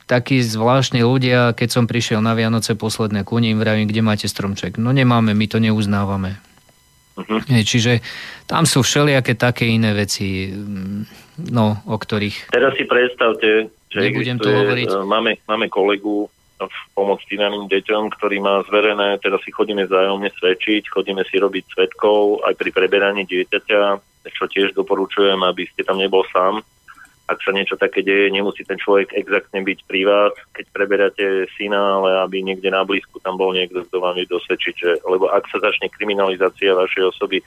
takí 0.07 0.45
zvláštni 0.45 1.03
ľudia, 1.03 1.57
keď 1.57 1.69
som 1.73 1.85
prišiel 1.89 2.23
na 2.23 2.37
Vianoce 2.37 2.77
posledné 2.79 3.25
ku 3.25 3.41
ním, 3.41 3.59
vravím, 3.59 3.89
kde 3.89 4.05
máte 4.05 4.27
stromček. 4.29 4.79
No 4.79 4.93
nemáme, 4.95 5.35
my 5.35 5.47
to 5.49 5.59
neuznávame. 5.59 6.39
Uh-huh. 7.17 7.41
Čiže 7.45 8.01
tam 8.49 8.65
sú 8.65 8.81
všelijaké 8.81 9.37
také 9.37 9.69
iné 9.69 9.93
veci, 9.93 10.49
mm, 10.49 11.01
no, 11.53 11.81
o 11.85 11.97
ktorých... 11.97 12.53
Teraz 12.53 12.73
si 12.77 12.85
predstavte, 12.89 13.69
že 13.93 13.99
Nebudem 14.01 14.41
to 14.41 14.49
hovoriť. 14.49 14.89
E, 14.89 14.97
máme, 15.05 15.37
máme 15.45 15.67
kolegu 15.69 16.33
v 16.69 16.79
pomoc 16.95 17.21
týraným 17.27 17.67
deťom, 17.67 18.13
ktorý 18.19 18.39
má 18.43 18.63
zverené, 18.69 19.19
teda 19.19 19.41
si 19.43 19.51
chodíme 19.51 19.87
zájomne 19.87 20.31
svedčiť, 20.37 20.91
chodíme 20.91 21.23
si 21.27 21.39
robiť 21.41 21.65
svetkov 21.73 22.45
aj 22.47 22.55
pri 22.59 22.71
preberaní 22.71 23.27
dieťaťa, 23.27 23.83
čo 24.31 24.45
tiež 24.47 24.77
doporučujem, 24.79 25.41
aby 25.43 25.67
ste 25.71 25.83
tam 25.83 25.99
nebol 25.99 26.23
sám, 26.31 26.63
ak 27.33 27.39
sa 27.41 27.55
niečo 27.55 27.81
také 27.81 28.05
deje, 28.05 28.29
nemusí 28.29 28.67
ten 28.67 28.77
človek 28.77 29.17
exaktne 29.17 29.65
byť 29.65 29.79
pri 29.89 30.01
vás, 30.05 30.35
keď 30.53 30.67
preberáte 30.75 31.25
syna, 31.57 32.03
ale 32.03 32.21
aby 32.29 32.45
niekde 32.45 32.69
na 32.69 32.85
blízku 32.85 33.23
tam 33.25 33.41
bol 33.41 33.57
niekto, 33.57 33.87
kto 33.89 33.97
vám 34.03 34.19
vie 34.21 34.29
dosvedčiť, 34.29 34.75
že, 34.75 34.91
lebo 35.07 35.33
ak 35.33 35.49
sa 35.49 35.63
začne 35.63 35.89
kriminalizácia 35.89 36.77
vašej 36.77 37.15
osoby, 37.15 37.41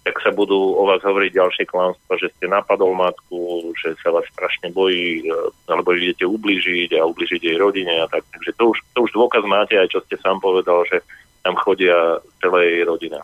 tak 0.00 0.16
sa 0.24 0.32
budú 0.32 0.80
o 0.80 0.82
vás 0.88 1.04
hovoriť 1.04 1.30
ďalšie 1.36 1.64
klamstva, 1.68 2.16
že 2.16 2.32
ste 2.32 2.48
napadol 2.48 2.96
matku, 2.96 3.70
že 3.76 3.92
sa 4.00 4.08
vás 4.08 4.24
strašne 4.32 4.72
bojí, 4.72 5.28
alebo 5.68 5.92
idete 5.92 6.24
ubližiť 6.24 6.96
a 6.96 7.04
ubližiť 7.04 7.40
jej 7.44 7.56
rodine 7.60 8.00
a 8.00 8.08
tak. 8.08 8.24
Takže 8.32 8.56
to 8.56 8.72
už, 8.72 8.78
to 8.96 8.98
už 9.04 9.12
dôkaz 9.12 9.44
máte, 9.44 9.76
aj 9.76 9.92
čo 9.92 10.00
ste 10.08 10.16
sám 10.16 10.40
povedal, 10.40 10.88
že 10.88 11.04
tam 11.44 11.52
chodia 11.60 12.16
celej 12.40 12.88
rodina. 12.88 13.20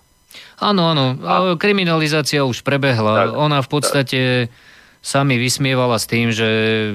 Áno, 0.61 0.93
áno. 0.93 1.17
A... 1.25 1.57
Kriminalizácia 1.57 2.45
už 2.45 2.61
prebehla. 2.61 3.33
Tak, 3.33 3.41
Ona 3.41 3.59
v 3.65 3.69
podstate... 3.69 4.21
Tak 4.53 4.75
sa 5.07 5.23
mi 5.23 5.39
vysmievala 5.39 6.03
s 6.03 6.11
tým, 6.11 6.35
že 6.35 6.49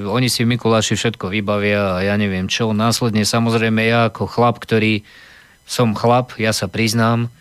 oni 0.03 0.27
si 0.27 0.43
v 0.43 0.51
Mikuláši 0.51 0.99
všetko 0.99 1.31
vybavia 1.31 1.95
a 1.95 2.03
ja 2.03 2.19
neviem 2.19 2.51
čo. 2.51 2.75
Následne 2.75 3.23
samozrejme 3.23 3.87
ja 3.87 4.11
ako 4.11 4.27
chlap, 4.27 4.59
ktorý 4.59 5.07
som 5.63 5.95
chlap, 5.95 6.35
ja 6.35 6.51
sa 6.51 6.67
priznám, 6.67 7.31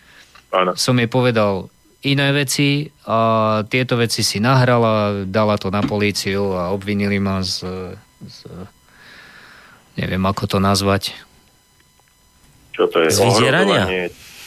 ano. 0.55 0.71
som 0.79 0.95
jej 0.95 1.11
povedal 1.11 1.67
iné 2.01 2.27
veci 2.33 2.89
a 3.05 3.61
tieto 3.69 3.97
veci 3.97 4.25
si 4.25 4.41
nahrala, 4.41 5.25
dala 5.25 5.55
to 5.61 5.69
na 5.69 5.85
políciu 5.85 6.57
a 6.57 6.73
obvinili 6.73 7.21
ma 7.21 7.45
z, 7.45 7.63
z 8.25 8.37
neviem 9.97 10.23
ako 10.25 10.47
to 10.49 10.57
nazvať. 10.57 11.13
Čo 12.73 12.89
to 12.89 13.05
je? 13.05 13.09
Z 13.13 13.19
vydierania? 13.21 13.83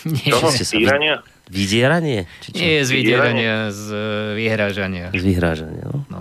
Nie, 0.04 0.30
Čo? 0.34 0.52
Z 0.52 0.72
Vydieranie? 1.44 2.24
Či 2.40 2.48
čo? 2.56 2.60
Nie, 2.60 2.76
z 2.84 2.90
vydierania, 2.90 3.56
z 3.68 3.84
vyhrážania. 4.32 5.12
Z 5.12 5.24
vyhrážania, 5.24 5.84
no. 5.92 6.00
no. 6.08 6.20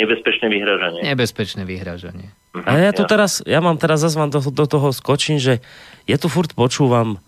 Nebezpečné 0.00 0.48
vyhrážanie. 0.48 1.00
Nebezpečné 1.04 1.62
vyhrážanie. 1.68 2.32
Mhm, 2.56 2.64
a 2.64 2.70
ja 2.80 2.92
tu 2.96 3.04
teraz, 3.04 3.44
ja 3.44 3.60
mám 3.60 3.76
teraz 3.76 4.00
zase 4.00 4.16
vám 4.16 4.32
do, 4.32 4.40
do 4.40 4.64
toho 4.64 4.88
skočím, 4.96 5.36
že 5.36 5.60
ja 6.08 6.16
tu 6.16 6.32
furt 6.32 6.56
počúvam 6.56 7.20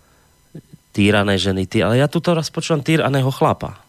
týrané 0.95 1.35
ženy, 1.35 1.67
tý, 1.67 1.83
ale 1.83 1.99
ja 1.99 2.07
tu 2.07 2.23
teraz 2.23 2.47
počúvam 2.47 2.79
týraného 2.79 3.27
chlapa. 3.35 3.83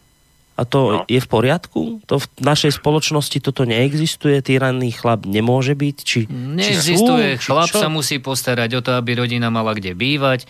A 0.57 0.65
to 0.65 0.79
no. 0.89 1.01
je 1.05 1.21
v 1.21 1.29
poriadku? 1.29 2.01
To 2.09 2.17
v 2.17 2.25
našej 2.41 2.81
spoločnosti 2.81 3.37
toto 3.45 3.63
neexistuje? 3.63 4.41
Týraný 4.41 4.89
chlap 4.89 5.23
nemôže 5.23 5.77
byť? 5.77 5.97
Či, 6.01 6.19
Neexistuje. 6.27 7.37
Či 7.37 7.45
sú, 7.45 7.53
chlap 7.53 7.69
či 7.69 7.77
sa 7.77 7.87
musí 7.93 8.17
postarať 8.17 8.69
o 8.75 8.81
to, 8.81 8.97
aby 8.97 9.21
rodina 9.21 9.53
mala 9.53 9.77
kde 9.77 9.93
bývať 9.93 10.49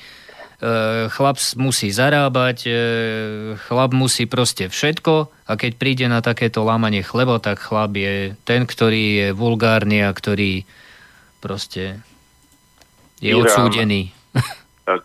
E, 0.58 1.06
chlap 1.14 1.38
musí 1.62 1.94
zarábať, 1.94 2.58
e, 2.66 2.74
chlap 3.70 3.94
musí 3.94 4.26
proste 4.26 4.66
všetko 4.66 5.30
a 5.46 5.54
keď 5.54 5.72
príde 5.78 6.06
na 6.10 6.26
takéto 6.26 6.66
lámanie 6.66 7.06
chleba, 7.06 7.38
tak 7.38 7.62
chlap 7.62 7.94
je 7.94 8.34
ten, 8.42 8.66
ktorý 8.66 9.06
je 9.22 9.28
vulgárny 9.38 10.02
a 10.02 10.10
ktorý 10.10 10.66
proste 11.46 12.02
je 13.22 13.38
Irán. 13.38 13.46
odsúdený. 13.46 14.10
Tak 14.88 15.04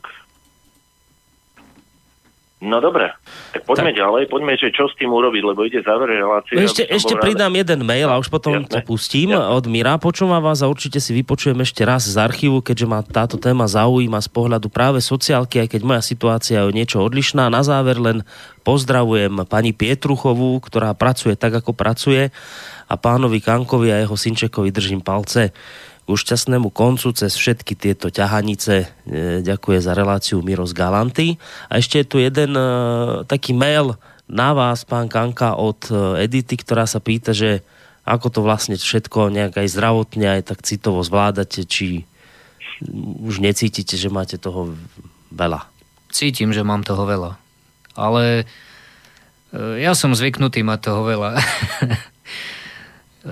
No 2.63 2.79
dobre, 2.79 3.11
tak 3.51 3.67
poďme 3.67 3.91
tak. 3.91 3.99
ďalej, 3.99 4.23
poďme, 4.31 4.55
že 4.55 4.71
čo 4.71 4.87
s 4.87 4.95
tým 4.95 5.11
urobiť, 5.11 5.43
lebo 5.43 5.67
ide 5.67 5.83
záver 5.83 6.15
relácie. 6.15 6.55
No 6.55 6.63
ešte, 6.63 6.87
ešte 6.87 7.19
pridám 7.19 7.51
jeden 7.51 7.83
mail 7.83 8.07
a 8.07 8.23
už 8.23 8.31
potom 8.31 8.55
Jasne. 8.55 8.71
to 8.71 8.79
pustím 8.87 9.35
Jasne. 9.35 9.51
od 9.51 9.65
Mira. 9.67 9.99
Počúvam 9.99 10.39
vás 10.39 10.63
a 10.63 10.71
určite 10.71 11.03
si 11.03 11.11
vypočujem 11.11 11.59
ešte 11.59 11.83
raz 11.83 12.07
z 12.07 12.15
archívu, 12.15 12.63
keďže 12.63 12.87
ma 12.87 13.03
táto 13.03 13.35
téma 13.35 13.67
zaujíma 13.67 14.23
z 14.23 14.31
pohľadu 14.31 14.71
práve 14.71 15.03
sociálky, 15.03 15.59
aj 15.59 15.75
keď 15.75 15.81
moja 15.83 16.03
situácia 16.07 16.63
je 16.63 16.71
niečo 16.71 17.03
odlišná. 17.03 17.51
Na 17.51 17.67
záver 17.67 17.99
len 17.99 18.23
pozdravujem 18.63 19.43
pani 19.51 19.75
Pietruchovú, 19.75 20.63
ktorá 20.63 20.95
pracuje 20.95 21.35
tak, 21.35 21.59
ako 21.59 21.75
pracuje 21.75 22.31
a 22.87 22.95
pánovi 22.95 23.43
Kankovi 23.43 23.91
a 23.91 24.07
jeho 24.07 24.15
synčekovi 24.15 24.71
držím 24.71 25.03
palce 25.03 25.51
ku 26.03 26.19
šťastnému 26.19 26.75
koncu 26.75 27.15
cez 27.15 27.33
všetky 27.39 27.79
tieto 27.79 28.11
ťahanice. 28.11 28.75
E, 28.85 28.87
ďakuje 29.41 29.79
za 29.81 29.95
reláciu 29.95 30.43
Miro 30.43 30.67
z 30.67 30.75
Galanty. 30.75 31.29
A 31.71 31.79
ešte 31.79 32.03
je 32.03 32.07
tu 32.07 32.17
jeden 32.19 32.53
e, 32.59 32.65
taký 33.25 33.55
mail 33.55 33.95
na 34.27 34.53
vás, 34.53 34.83
pán 34.83 35.07
Kanka, 35.07 35.55
od 35.55 35.89
e, 35.89 36.27
Edity, 36.27 36.59
ktorá 36.59 36.85
sa 36.85 36.99
pýta, 36.99 37.31
že 37.31 37.63
ako 38.03 38.29
to 38.35 38.41
vlastne 38.43 38.75
všetko 38.75 39.31
nejak 39.31 39.63
aj 39.63 39.69
zdravotne, 39.73 40.27
aj 40.27 40.53
tak 40.53 40.67
citovo 40.67 41.07
zvládate, 41.07 41.63
či 41.65 42.03
už 43.23 43.39
necítite, 43.39 43.95
že 43.95 44.11
máte 44.11 44.43
toho 44.43 44.75
veľa? 45.31 45.71
Cítim, 46.11 46.51
že 46.51 46.67
mám 46.67 46.83
toho 46.83 47.07
veľa. 47.07 47.39
Ale 47.95 48.43
ja 49.79 49.95
som 49.95 50.19
zvyknutý 50.19 50.67
mať 50.67 50.91
toho 50.91 51.07
veľa. 51.07 51.39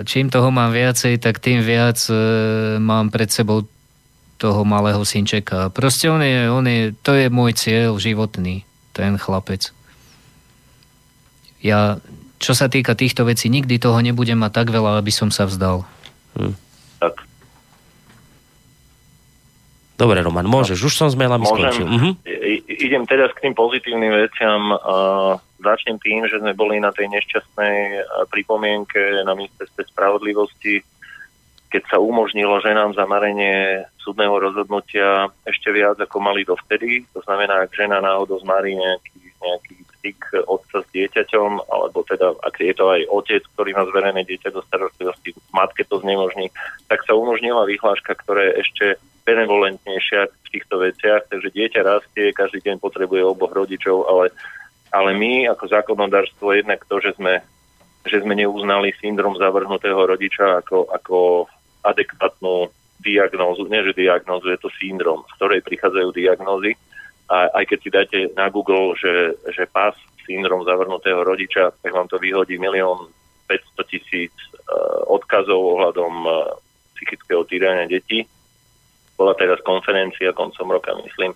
čím 0.06 0.30
toho 0.30 0.54
mám 0.54 0.70
viacej, 0.70 1.18
tak 1.18 1.42
tým 1.42 1.62
viac 1.66 1.98
e, 2.06 2.14
mám 2.78 3.10
pred 3.10 3.26
sebou 3.26 3.66
toho 4.40 4.64
malého 4.64 5.02
synčeka. 5.02 5.68
Proste 5.74 6.08
on 6.08 6.22
je, 6.22 6.48
on 6.48 6.64
je, 6.64 6.94
to 7.04 7.12
je 7.12 7.26
môj 7.28 7.52
cieľ 7.58 7.98
životný, 8.00 8.64
ten 8.96 9.18
chlapec. 9.20 9.74
Ja, 11.60 12.00
čo 12.40 12.56
sa 12.56 12.72
týka 12.72 12.96
týchto 12.96 13.28
vecí, 13.28 13.52
nikdy 13.52 13.76
toho 13.76 14.00
nebudem 14.00 14.40
mať 14.40 14.64
tak 14.64 14.68
veľa, 14.72 14.96
aby 14.96 15.12
som 15.12 15.28
sa 15.28 15.44
vzdal. 15.44 15.84
Hm. 16.40 16.56
Tak. 17.04 17.14
Dobre, 20.00 20.24
Roman, 20.24 20.48
môžeš, 20.48 20.80
už 20.80 20.94
som 20.96 21.12
s 21.12 21.18
mailami 21.18 21.44
skončil. 21.44 21.84
Mhm. 21.84 22.10
Idem 22.80 23.04
teraz 23.04 23.28
k 23.36 23.44
tým 23.44 23.54
pozitívnym 23.58 24.24
veciam. 24.24 24.72
Uh 24.80 25.36
Začnem 25.61 26.01
tým, 26.01 26.24
že 26.24 26.41
sme 26.41 26.57
boli 26.57 26.81
na 26.81 26.89
tej 26.89 27.12
nešťastnej 27.12 27.77
pripomienke 28.32 29.23
na 29.28 29.37
ministerstve 29.37 29.93
spravodlivosti, 29.93 30.81
keď 31.70 31.82
sa 31.87 31.97
umožnilo 32.03 32.59
ženám 32.59 32.99
zamarenie 32.99 33.87
súdneho 34.03 34.35
rozhodnutia 34.41 35.31
ešte 35.47 35.70
viac 35.70 36.01
ako 36.03 36.19
mali 36.19 36.43
dovtedy. 36.43 37.07
To 37.15 37.23
znamená, 37.23 37.62
ak 37.62 37.77
žena 37.77 38.03
náhodou 38.03 38.43
zmarí 38.43 38.74
nejaký, 38.74 39.20
nejaký 39.39 39.77
styk 40.01 40.20
otca 40.51 40.82
s 40.82 40.89
dieťaťom, 40.91 41.70
alebo 41.70 42.03
teda, 42.09 42.35
ak 42.43 42.57
je 42.59 42.74
to 42.74 42.91
aj 42.91 43.01
otec, 43.07 43.43
ktorý 43.55 43.70
má 43.77 43.85
zverené 43.87 44.27
dieťa 44.27 44.51
do 44.51 44.65
starostlivosti, 44.66 45.37
matke 45.55 45.87
to 45.87 46.03
znemožní, 46.03 46.51
tak 46.91 47.07
sa 47.07 47.15
umožnila 47.15 47.69
vyhláška, 47.69 48.19
ktorá 48.19 48.51
je 48.51 48.66
ešte 48.66 48.85
benevolentnejšia 49.28 50.27
v 50.27 50.49
týchto 50.51 50.74
veciach, 50.82 51.28
takže 51.31 51.55
dieťa 51.55 51.81
rastie, 51.87 52.35
každý 52.35 52.66
deň 52.66 52.82
potrebuje 52.82 53.23
oboch 53.23 53.53
rodičov, 53.55 54.11
ale 54.11 54.35
ale 54.90 55.14
my 55.14 55.50
ako 55.50 55.64
zákonodárstvo 55.70 56.54
jednak 56.54 56.82
to, 56.86 56.98
že 56.98 57.14
sme, 57.14 57.42
že 58.06 58.22
sme 58.22 58.34
neuznali 58.34 58.90
syndrom 58.98 59.38
zavrhnutého 59.38 59.98
rodiča 59.98 60.62
ako, 60.62 60.90
ako 60.90 61.18
adekvátnu 61.86 62.68
diagnózu, 63.00 63.64
nie 63.66 63.80
že 63.86 63.96
diagnózu, 63.96 64.52
je 64.52 64.60
to 64.60 64.70
syndrom, 64.76 65.24
z 65.24 65.32
ktorej 65.40 65.60
prichádzajú 65.64 66.08
diagnózy. 66.12 66.76
A 67.30 67.48
aj 67.62 67.64
keď 67.70 67.78
si 67.78 67.90
dáte 67.90 68.18
na 68.36 68.50
Google, 68.50 68.92
že, 68.98 69.38
že 69.54 69.64
pás 69.70 69.94
syndrom 70.26 70.66
zavrhnutého 70.66 71.24
rodiča, 71.24 71.72
tak 71.80 71.90
vám 71.94 72.10
to 72.10 72.20
vyhodí 72.20 72.58
milión 72.60 73.08
500 73.48 73.90
tisíc 73.90 74.34
uh, 74.66 75.06
odkazov 75.10 75.58
ohľadom 75.58 76.12
uh, 76.26 76.34
psychického 76.98 77.42
týrania 77.48 77.88
detí. 77.88 78.26
Bola 79.16 79.32
teraz 79.34 79.58
konferencia 79.64 80.34
koncom 80.36 80.70
roka, 80.70 80.92
myslím. 81.02 81.32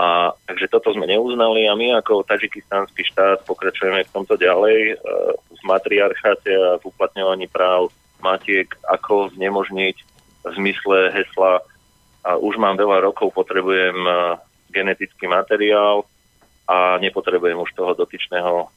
A, 0.00 0.32
takže 0.48 0.72
toto 0.72 0.96
sme 0.96 1.04
neuznali 1.04 1.68
a 1.68 1.76
my 1.76 2.00
ako 2.00 2.24
tadžikistanský 2.24 3.04
štát 3.12 3.44
pokračujeme 3.44 4.00
v 4.08 4.14
tomto 4.16 4.40
ďalej 4.40 4.78
e, 4.80 4.94
v 5.36 5.60
matriarcháte 5.68 6.48
a 6.48 6.80
v 6.80 6.88
uplatňovaní 6.88 7.44
práv 7.52 7.92
matiek, 8.24 8.64
ako 8.88 9.28
znemožniť 9.36 9.96
v 10.40 10.52
zmysle 10.56 11.12
hesla 11.12 11.60
a 12.24 12.30
už 12.40 12.56
mám 12.56 12.80
veľa 12.80 13.04
rokov, 13.04 13.36
potrebujem 13.36 14.00
e, 14.00 14.12
genetický 14.72 15.28
materiál 15.28 16.08
a 16.64 16.96
nepotrebujem 16.96 17.60
už 17.60 17.76
toho 17.76 17.92
dotyčného 17.92 18.72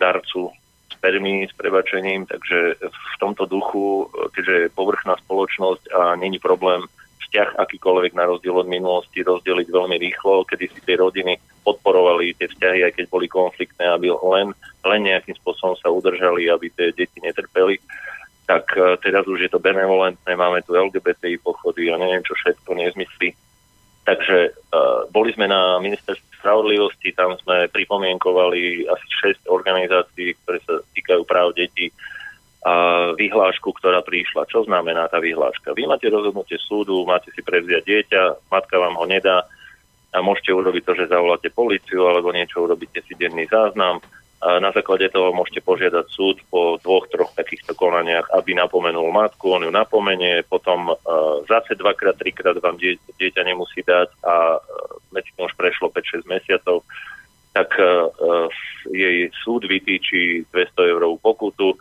darcu 0.00 0.48
spermí 0.88 1.44
s 1.44 1.52
prebačením, 1.52 2.24
takže 2.24 2.88
v 2.88 3.16
tomto 3.20 3.44
duchu, 3.44 4.08
e, 4.08 4.32
keďže 4.32 4.54
je 4.64 4.68
povrchná 4.72 5.14
spoločnosť 5.28 5.92
a 5.92 6.16
není 6.16 6.40
problém 6.40 6.88
vzťah 7.28 7.60
akýkoľvek 7.60 8.16
na 8.16 8.24
rozdiel 8.24 8.56
od 8.56 8.72
minulosti 8.72 9.20
rozdeliť 9.20 9.68
veľmi 9.68 10.00
rýchlo, 10.00 10.48
kedy 10.48 10.64
si 10.72 10.80
tie 10.80 10.96
rodiny 10.96 11.36
podporovali 11.60 12.32
tie 12.40 12.48
vzťahy, 12.48 12.88
aj 12.88 12.92
keď 12.96 13.04
boli 13.12 13.28
konfliktné, 13.28 13.84
aby 13.84 14.08
len, 14.08 14.56
len 14.88 15.00
nejakým 15.04 15.36
spôsobom 15.44 15.76
sa 15.76 15.92
udržali, 15.92 16.48
aby 16.48 16.72
tie 16.72 16.88
deti 16.96 17.20
netrpeli. 17.20 17.76
Tak 18.48 18.64
e, 18.72 18.96
teraz 19.04 19.28
už 19.28 19.44
je 19.44 19.50
to 19.52 19.60
benevolentné, 19.60 20.32
máme 20.32 20.64
tu 20.64 20.72
LGBTI 20.72 21.36
pochody 21.44 21.92
a 21.92 22.00
neviem 22.00 22.24
čo 22.24 22.32
všetko 22.32 22.72
nezmyslí. 22.72 23.36
Takže 24.08 24.56
uh, 24.72 25.04
boli 25.12 25.36
sme 25.36 25.52
na 25.52 25.76
ministerstve 25.84 26.40
spravodlivosti, 26.40 27.12
tam 27.12 27.36
sme 27.44 27.68
pripomienkovali 27.68 28.88
asi 28.88 29.36
6 29.36 29.52
organizácií, 29.52 30.32
ktoré 30.32 30.64
sa 30.64 30.80
týkajú 30.96 31.28
práv 31.28 31.52
detí 31.52 31.92
vyhlášku, 33.14 33.70
ktorá 33.76 34.02
prišla. 34.02 34.50
Čo 34.50 34.66
znamená 34.66 35.08
tá 35.08 35.22
vyhláška? 35.22 35.72
Vy 35.72 35.86
máte 35.86 36.10
rozhodnutie 36.10 36.58
súdu, 36.58 37.06
máte 37.06 37.30
si 37.32 37.40
prevziať 37.40 37.82
dieťa, 37.86 38.22
matka 38.50 38.76
vám 38.76 38.98
ho 38.98 39.06
nedá 39.06 39.46
a 40.12 40.18
môžete 40.24 40.56
urobiť 40.56 40.82
to, 40.88 40.92
že 41.04 41.12
zavoláte 41.12 41.52
policiu 41.52 42.08
alebo 42.08 42.32
niečo 42.32 42.64
urobíte 42.64 43.04
si 43.04 43.12
denný 43.12 43.44
záznam 43.46 44.00
a 44.38 44.62
na 44.62 44.70
základe 44.70 45.10
toho 45.10 45.34
môžete 45.34 45.66
požiadať 45.66 46.06
súd 46.14 46.38
po 46.46 46.78
dvoch, 46.78 47.10
troch 47.10 47.34
takýchto 47.34 47.74
konaniach, 47.74 48.30
aby 48.38 48.54
napomenul 48.54 49.10
matku, 49.10 49.50
on 49.50 49.66
ju 49.66 49.72
napomenie, 49.74 50.46
potom 50.46 50.94
uh, 50.94 50.96
zase 51.50 51.74
dvakrát, 51.74 52.14
trikrát 52.14 52.54
vám 52.62 52.78
die, 52.78 52.94
dieťa 53.18 53.42
nemusí 53.42 53.82
dať 53.82 54.08
a 54.22 54.62
medzi 55.10 55.34
už 55.34 55.50
prešlo 55.58 55.90
5-6 55.90 56.30
mesiacov, 56.30 56.86
tak 57.50 57.74
uh, 57.82 58.46
jej 58.94 59.26
súd 59.42 59.66
vytýči 59.66 60.46
200 60.54 60.86
eurovú 60.86 61.18
pokutu, 61.18 61.74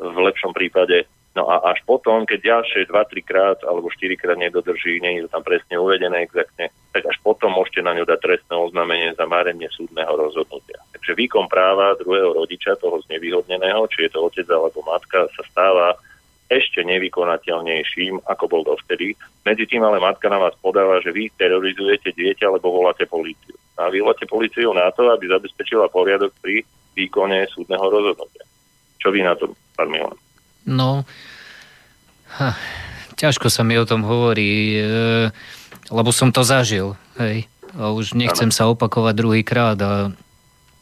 v 0.00 0.18
lepšom 0.24 0.56
prípade 0.56 1.04
No 1.30 1.46
a 1.46 1.62
až 1.70 1.78
potom, 1.86 2.26
keď 2.26 2.42
ďalšie 2.42 2.90
2-3 2.90 3.22
krát 3.22 3.58
alebo 3.62 3.86
4 3.86 4.18
krát 4.18 4.34
nedodrží, 4.34 4.98
nie 4.98 5.22
je 5.22 5.30
to 5.30 5.38
tam 5.38 5.46
presne 5.46 5.78
uvedené 5.78 6.26
exaktne, 6.26 6.74
tak 6.90 7.06
až 7.06 7.16
potom 7.22 7.54
môžete 7.54 7.86
na 7.86 7.94
ňu 7.94 8.02
dať 8.02 8.18
trestné 8.18 8.54
oznámenie 8.58 9.14
za 9.14 9.30
márenie 9.30 9.70
súdneho 9.70 10.10
rozhodnutia. 10.10 10.82
Takže 10.90 11.14
výkon 11.14 11.46
práva 11.46 11.94
druhého 12.02 12.34
rodiča, 12.34 12.74
toho 12.82 12.98
znevýhodneného, 13.06 13.86
či 13.94 14.10
je 14.10 14.10
to 14.10 14.26
otec 14.26 14.46
alebo 14.50 14.82
matka, 14.82 15.30
sa 15.30 15.42
stáva 15.46 15.94
ešte 16.50 16.82
nevykonateľnejším, 16.82 18.26
ako 18.26 18.44
bol 18.50 18.62
dovtedy. 18.66 19.14
Medzi 19.46 19.70
tým 19.70 19.86
ale 19.86 20.02
matka 20.02 20.26
na 20.26 20.42
vás 20.42 20.58
podáva, 20.58 20.98
že 20.98 21.14
vy 21.14 21.30
terorizujete 21.38 22.10
dieťa, 22.10 22.50
alebo 22.50 22.74
voláte 22.74 23.06
políciu. 23.06 23.54
A 23.78 23.86
vy 23.86 24.02
voláte 24.02 24.26
políciu 24.26 24.74
na 24.74 24.90
to, 24.90 25.06
aby 25.14 25.30
zabezpečila 25.30 25.86
poriadok 25.94 26.34
pri 26.42 26.66
výkone 26.98 27.46
súdneho 27.54 27.86
rozhodnutia. 27.86 28.50
Čo 29.00 29.08
vy 29.10 29.24
na 29.24 29.32
to, 29.34 29.56
pán 29.74 29.88
Milan? 29.88 30.16
No, 30.68 31.08
ha, 32.36 32.52
ťažko 33.16 33.48
sa 33.48 33.64
mi 33.64 33.80
o 33.80 33.88
tom 33.88 34.04
hovorí, 34.04 34.76
e, 34.76 34.84
lebo 35.88 36.12
som 36.12 36.28
to 36.30 36.44
zažil, 36.44 37.00
hej. 37.16 37.48
A 37.74 37.94
už 37.94 38.18
nechcem 38.18 38.50
sa 38.50 38.66
opakovať 38.66 39.14
druhýkrát 39.14 39.78
a 39.80 40.10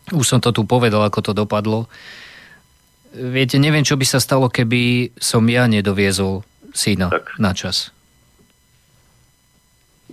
už 0.09 0.24
som 0.24 0.40
to 0.40 0.51
tu 0.57 0.65
povedal, 0.65 1.05
ako 1.05 1.20
to 1.20 1.32
dopadlo. 1.36 1.85
Viete, 3.12 3.61
neviem, 3.61 3.85
čo 3.85 3.97
by 3.97 4.07
sa 4.09 4.20
stalo, 4.20 4.49
keby 4.49 5.12
som 5.20 5.45
ja 5.49 5.69
nedoviezol 5.69 6.45
syna 6.73 7.12
tak. 7.12 7.36
na 7.36 7.53
čas. 7.53 7.93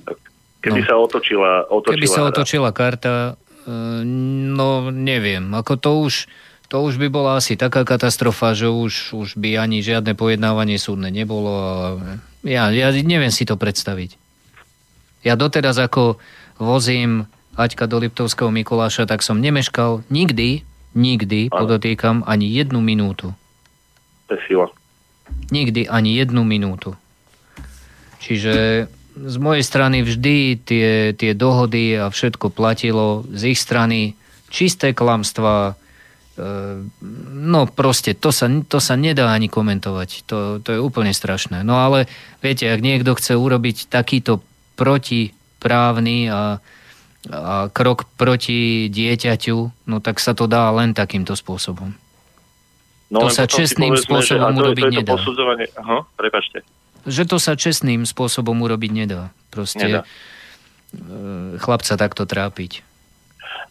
Tak. 0.04 0.20
Keby 0.64 0.82
no. 0.84 0.88
sa 0.88 0.96
otočila, 1.00 1.52
otočila 1.72 1.94
Keby 1.96 2.08
sa 2.08 2.22
otočila 2.28 2.70
karta, 2.76 3.16
e, 3.64 3.74
no 4.52 4.92
neviem, 4.92 5.48
ako 5.56 5.74
to 5.80 5.92
už 6.06 6.14
to 6.68 6.82
už 6.82 6.98
by 6.98 7.08
bola 7.14 7.38
asi 7.38 7.54
taká 7.54 7.86
katastrofa, 7.86 8.58
že 8.58 8.70
už, 8.70 9.14
už 9.14 9.30
by 9.38 9.62
ani 9.62 9.86
žiadne 9.86 10.18
pojednávanie 10.18 10.82
súdne 10.82 11.14
nebolo. 11.14 11.54
Ja, 12.42 12.74
ja 12.74 12.90
neviem 12.92 13.30
si 13.30 13.46
to 13.46 13.58
predstaviť. 13.58 14.18
Ja 15.26 15.34
doteraz 15.38 15.78
ako 15.82 16.22
vozím 16.62 17.26
Aťka 17.56 17.88
do 17.88 18.04
Liptovského 18.04 18.52
Mikuláša, 18.52 19.08
tak 19.08 19.24
som 19.24 19.40
nemeškal 19.40 20.04
nikdy, 20.12 20.68
nikdy, 20.92 21.48
ano. 21.50 21.66
podotýkam, 21.66 22.28
ani 22.28 22.52
jednu 22.52 22.84
minútu. 22.84 23.32
To 24.28 24.32
je 24.36 24.42
sila. 24.44 24.68
Nikdy 25.50 25.88
ani 25.88 26.20
jednu 26.20 26.44
minútu. 26.44 27.00
Čiže 28.20 28.86
z 29.16 29.36
mojej 29.40 29.64
strany 29.64 30.04
vždy 30.04 30.60
tie, 30.60 31.16
tie 31.16 31.32
dohody 31.32 31.96
a 31.96 32.12
všetko 32.12 32.52
platilo 32.52 33.24
z 33.32 33.56
ich 33.56 33.60
strany 33.60 34.20
čisté 34.52 34.92
klamstvá, 34.92 35.80
no 36.36 37.62
proste, 37.72 38.12
to 38.12 38.36
sa, 38.36 38.52
to 38.68 38.84
sa 38.84 39.00
nedá 39.00 39.32
ani 39.32 39.48
komentovať. 39.48 40.28
To, 40.28 40.38
to 40.60 40.70
je 40.76 40.80
úplne 40.84 41.16
strašné. 41.16 41.64
No 41.64 41.80
ale 41.80 42.12
viete, 42.44 42.68
ak 42.68 42.84
niekto 42.84 43.16
chce 43.16 43.40
urobiť 43.40 43.88
takýto 43.88 44.44
protiprávny 44.76 46.28
a, 46.28 46.60
a 47.32 47.72
krok 47.72 48.04
proti 48.20 48.92
dieťaťu, 48.92 49.88
no 49.88 49.96
tak 50.04 50.20
sa 50.20 50.36
to 50.36 50.48
dá 50.52 50.68
len 50.76 50.92
takýmto 50.92 51.40
spôsobom. 51.40 51.96
No, 53.06 53.20
to 53.24 53.30
sa 53.30 53.46
čestným 53.46 53.96
povedzme, 53.96 54.08
spôsobom 54.12 54.52
že, 54.52 54.60
urobiť 54.60 54.84
to, 54.84 54.90
to 54.90 54.96
nedá. 54.98 55.14
Posudzovanie... 55.16 55.66
Aha, 55.78 55.98
prepačte. 56.18 56.58
Že 57.06 57.24
to 57.30 57.38
sa 57.38 57.54
čestným 57.54 58.02
spôsobom 58.04 58.58
urobiť 58.66 58.92
nedá. 58.92 59.30
Proste 59.54 59.86
nedá. 59.86 60.02
E, 60.04 61.62
chlapca 61.62 61.94
takto 61.96 62.26
trápiť. 62.26 62.82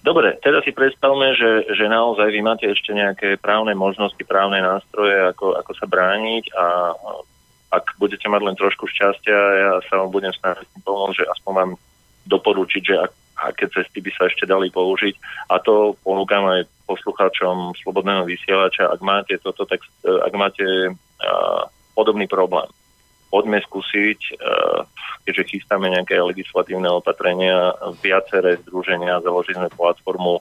Dobre, 0.05 0.37
teda 0.45 0.61
si 0.61 0.69
predstavme, 0.77 1.33
že, 1.33 1.73
že 1.73 1.89
naozaj 1.89 2.29
vy 2.29 2.45
máte 2.45 2.69
ešte 2.69 2.93
nejaké 2.93 3.41
právne 3.41 3.73
možnosti, 3.73 4.21
právne 4.29 4.61
nástroje, 4.61 5.17
ako, 5.33 5.57
ako 5.57 5.73
sa 5.73 5.89
brániť 5.89 6.45
a 6.53 6.93
ak 7.73 7.97
budete 7.97 8.29
mať 8.29 8.43
len 8.45 8.53
trošku 8.53 8.85
šťastia, 8.85 9.33
ja 9.35 9.73
sa 9.89 10.05
vám 10.05 10.13
budem 10.13 10.31
snažiť 10.37 10.69
pomôcť, 10.85 11.25
že 11.25 11.31
aspoň 11.33 11.53
vám 11.57 11.73
doporučiť, 12.29 12.83
že 12.85 12.95
ak, 13.01 13.13
aké 13.49 13.65
cesty 13.73 14.05
by 14.05 14.13
sa 14.13 14.29
ešte 14.29 14.45
dali 14.45 14.69
použiť. 14.69 15.17
A 15.49 15.57
to 15.65 15.97
ponúkam 16.05 16.53
aj 16.53 16.69
poslucháčom 16.85 17.73
Slobodného 17.81 18.29
vysielača. 18.29 18.93
Ak 18.93 19.01
máte 19.01 19.41
toto, 19.41 19.65
tak 19.65 19.81
ak 20.05 20.35
máte 20.37 20.93
uh, 20.93 21.63
podobný 21.97 22.29
problém, 22.29 22.69
poďme 23.35 23.59
skúsiť, 23.67 24.39
uh, 24.39 24.87
keďže 25.27 25.59
chystáme 25.59 25.91
nejaké 25.91 26.23
legislatívne 26.23 26.87
opatrenia, 26.87 27.75
viaceré 27.99 28.63
združenia, 28.63 29.19
založili 29.27 29.59
sme 29.59 29.75
platformu 29.75 30.39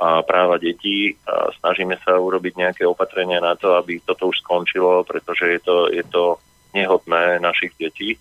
a 0.00 0.24
práva 0.24 0.56
detí 0.56 1.16
a 1.28 1.52
snažíme 1.60 1.96
sa 2.00 2.16
urobiť 2.16 2.56
nejaké 2.56 2.82
opatrenia 2.88 3.40
na 3.40 3.56
to, 3.56 3.76
aby 3.76 4.00
toto 4.04 4.32
už 4.32 4.40
skončilo, 4.40 5.04
pretože 5.04 5.44
je 5.56 5.60
to, 5.60 5.76
je 5.92 6.04
to 6.08 6.40
nehodné 6.72 7.36
našich 7.40 7.76
detí. 7.76 8.16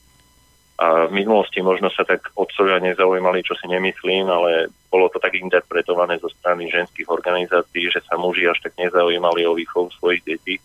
A 0.79 1.07
v 1.07 1.11
minulosti 1.11 1.59
možno 1.59 1.91
sa 1.91 2.07
tak 2.07 2.31
otcovia 2.39 2.79
nezaujímali, 2.79 3.43
čo 3.43 3.55
si 3.59 3.67
nemyslím, 3.67 4.31
ale 4.31 4.71
bolo 4.87 5.11
to 5.11 5.19
tak 5.19 5.35
interpretované 5.35 6.19
zo 6.23 6.31
strany 6.31 6.71
ženských 6.71 7.07
organizácií, 7.07 7.91
že 7.91 7.99
sa 8.03 8.15
muži 8.15 8.47
až 8.47 8.63
tak 8.63 8.79
nezaujímali 8.79 9.43
o 9.43 9.55
výchovu 9.55 9.91
svojich 9.99 10.23
detí. 10.23 10.55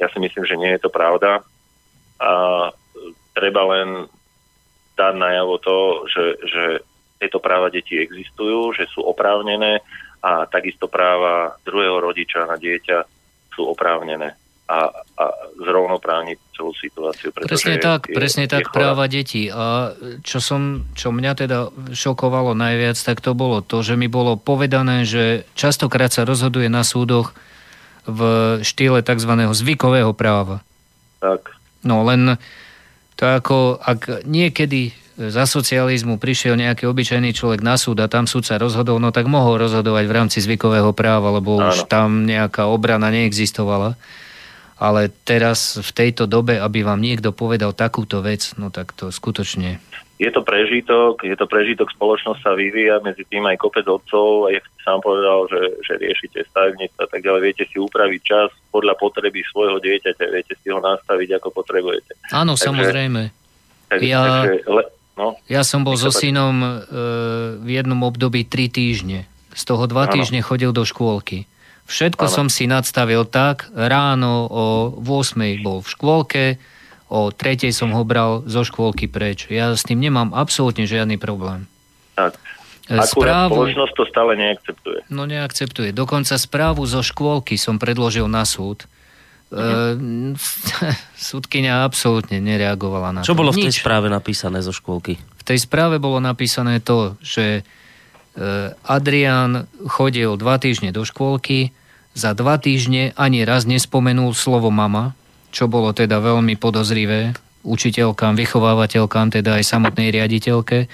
Ja 0.00 0.08
si 0.08 0.16
myslím, 0.16 0.44
že 0.48 0.56
nie 0.56 0.72
je 0.76 0.80
to 0.80 0.88
pravda. 0.88 1.44
A 2.20 2.30
treba 3.32 3.62
len 3.76 4.04
dať 4.94 5.14
najavo 5.16 5.56
to, 5.64 5.76
že, 6.12 6.24
že 6.44 6.64
tieto 7.16 7.40
práva 7.40 7.72
detí 7.72 7.96
existujú, 7.96 8.76
že 8.76 8.84
sú 8.92 9.00
oprávnené 9.04 9.80
a 10.20 10.44
takisto 10.44 10.88
práva 10.88 11.56
druhého 11.64 11.96
rodiča 11.96 12.44
na 12.44 12.60
dieťa 12.60 12.98
sú 13.56 13.64
oprávnené 13.72 14.36
a, 14.70 14.86
a 15.18 15.24
zrovnoprávniť 15.58 16.38
celú 16.54 16.70
situáciu. 16.78 17.34
Presne 17.34 17.82
tak, 17.82 18.06
je, 18.06 18.14
presne 18.14 18.46
je, 18.46 18.52
tak 18.54 18.70
je 18.70 18.74
práva 18.76 19.10
detí. 19.10 19.50
A 19.50 19.96
čo, 20.22 20.38
som, 20.38 20.86
čo 20.94 21.10
mňa 21.10 21.32
teda 21.34 21.58
šokovalo 21.90 22.54
najviac, 22.54 22.94
tak 23.00 23.18
to 23.18 23.34
bolo 23.34 23.64
to, 23.66 23.82
že 23.82 23.98
mi 23.98 24.06
bolo 24.06 24.38
povedané, 24.38 25.02
že 25.02 25.42
častokrát 25.58 26.14
sa 26.14 26.22
rozhoduje 26.22 26.70
na 26.70 26.86
súdoch 26.86 27.34
v 28.06 28.20
štýle 28.62 29.02
tzv. 29.02 29.32
zvykového 29.50 30.14
práva. 30.14 30.62
Tak. 31.18 31.59
No 31.84 32.04
len 32.04 32.36
to 33.16 33.24
ako, 33.28 33.80
ak 33.80 34.24
niekedy 34.24 34.96
za 35.20 35.44
socializmu 35.44 36.16
prišiel 36.16 36.56
nejaký 36.56 36.88
obyčajný 36.88 37.36
človek 37.36 37.60
na 37.60 37.76
súd 37.76 38.00
a 38.00 38.08
tam 38.08 38.24
súd 38.24 38.48
sa 38.48 38.56
rozhodol, 38.56 38.96
no 38.96 39.12
tak 39.12 39.28
mohol 39.28 39.60
rozhodovať 39.60 40.04
v 40.08 40.16
rámci 40.16 40.38
zvykového 40.40 40.96
práva, 40.96 41.28
lebo 41.36 41.60
Áno. 41.60 41.68
už 41.68 41.84
tam 41.92 42.24
nejaká 42.24 42.64
obrana 42.64 43.12
neexistovala. 43.12 44.00
Ale 44.80 45.12
teraz 45.28 45.76
v 45.76 45.90
tejto 45.92 46.24
dobe, 46.24 46.56
aby 46.56 46.80
vám 46.80 47.04
niekto 47.04 47.36
povedal 47.36 47.76
takúto 47.76 48.24
vec, 48.24 48.56
no 48.56 48.72
tak 48.72 48.96
to 48.96 49.12
skutočne 49.12 49.76
je 50.20 50.28
to 50.28 50.44
prežitok, 50.44 51.24
je 51.24 51.32
to 51.32 51.48
prežitok, 51.48 51.88
spoločnosť 51.96 52.44
sa 52.44 52.52
vyvíja, 52.52 53.00
medzi 53.00 53.24
tým 53.24 53.48
aj 53.48 53.56
kopec 53.56 53.88
otcov, 53.88 54.52
a 54.52 54.52
jak 54.52 54.68
sám 54.84 55.00
povedal, 55.00 55.48
že, 55.48 55.80
že 55.80 55.96
riešite 55.96 56.44
stavebníctvo 56.52 57.00
a 57.00 57.08
tak 57.08 57.24
ďalej, 57.24 57.40
viete 57.40 57.64
si 57.64 57.80
upraviť 57.80 58.20
čas 58.20 58.52
podľa 58.68 59.00
potreby 59.00 59.40
svojho 59.48 59.80
dieťaťa, 59.80 60.24
viete 60.28 60.52
si 60.60 60.68
ho 60.68 60.76
nastaviť, 60.76 61.40
ako 61.40 61.48
potrebujete. 61.56 62.20
Áno, 62.36 62.52
takže, 62.52 62.68
samozrejme. 62.68 63.22
Tak, 63.88 63.98
ja, 64.04 64.20
takže, 64.20 64.54
le, 64.68 64.82
no, 65.16 65.26
ja 65.48 65.64
som 65.64 65.88
bol 65.88 65.96
so 65.96 66.12
synom 66.12 66.56
e, 66.60 66.68
v 67.64 67.68
jednom 67.80 68.04
období 68.04 68.44
3 68.44 68.68
týždne. 68.68 69.24
Z 69.56 69.62
toho 69.72 69.88
2 69.88 70.20
týždne 70.20 70.44
chodil 70.44 70.76
do 70.76 70.84
škôlky. 70.84 71.48
Všetko 71.88 72.28
ano. 72.28 72.34
som 72.36 72.46
si 72.52 72.68
nadstavil 72.68 73.24
tak, 73.24 73.72
ráno 73.72 74.44
o 74.52 74.64
8 75.00 75.64
bol 75.64 75.80
v 75.80 75.88
škôlke, 75.88 76.44
o 77.10 77.34
tretej 77.34 77.74
som 77.74 77.90
ho 77.90 78.02
bral 78.06 78.46
zo 78.46 78.62
škôlky 78.62 79.10
preč. 79.10 79.50
Ja 79.50 79.74
s 79.74 79.82
tým 79.82 79.98
nemám 79.98 80.30
absolútne 80.30 80.86
žiadny 80.86 81.18
problém. 81.18 81.66
Tak. 82.14 82.38
E, 82.86 83.02
správu, 83.02 83.58
spoločnosť 83.58 83.94
to 83.98 84.04
stále 84.06 84.32
neakceptuje. 84.38 84.98
No 85.10 85.26
neakceptuje. 85.26 85.90
Dokonca 85.90 86.38
správu 86.38 86.86
zo 86.86 87.02
škôlky 87.02 87.58
som 87.58 87.82
predložil 87.82 88.30
na 88.30 88.46
súd. 88.46 88.86
Uh-huh. 89.50 89.98
súdkynia 91.18 91.82
absolútne 91.82 92.38
nereagovala 92.38 93.10
na 93.10 93.26
Čo 93.26 93.34
to. 93.34 93.42
bolo 93.42 93.50
v 93.50 93.66
tej 93.66 93.74
Nič. 93.74 93.82
správe 93.82 94.06
napísané 94.06 94.62
zo 94.62 94.70
škôlky? 94.70 95.18
V 95.18 95.42
tej 95.42 95.58
správe 95.66 95.98
bolo 95.98 96.22
napísané 96.22 96.78
to, 96.78 97.18
že 97.18 97.66
Adrian 98.86 99.66
chodil 99.90 100.38
dva 100.38 100.56
týždne 100.62 100.94
do 100.94 101.02
škôlky, 101.02 101.74
za 102.14 102.34
dva 102.34 102.58
týždne 102.62 103.10
ani 103.18 103.42
raz 103.42 103.66
nespomenul 103.66 104.34
slovo 104.34 104.70
mama, 104.70 105.18
čo 105.50 105.70
bolo 105.70 105.92
teda 105.94 106.22
veľmi 106.22 106.54
podozrivé 106.56 107.34
učiteľkám, 107.62 108.36
vychovávateľkám, 108.36 109.36
teda 109.36 109.60
aj 109.60 109.64
samotnej 109.68 110.08
riaditeľke. 110.12 110.88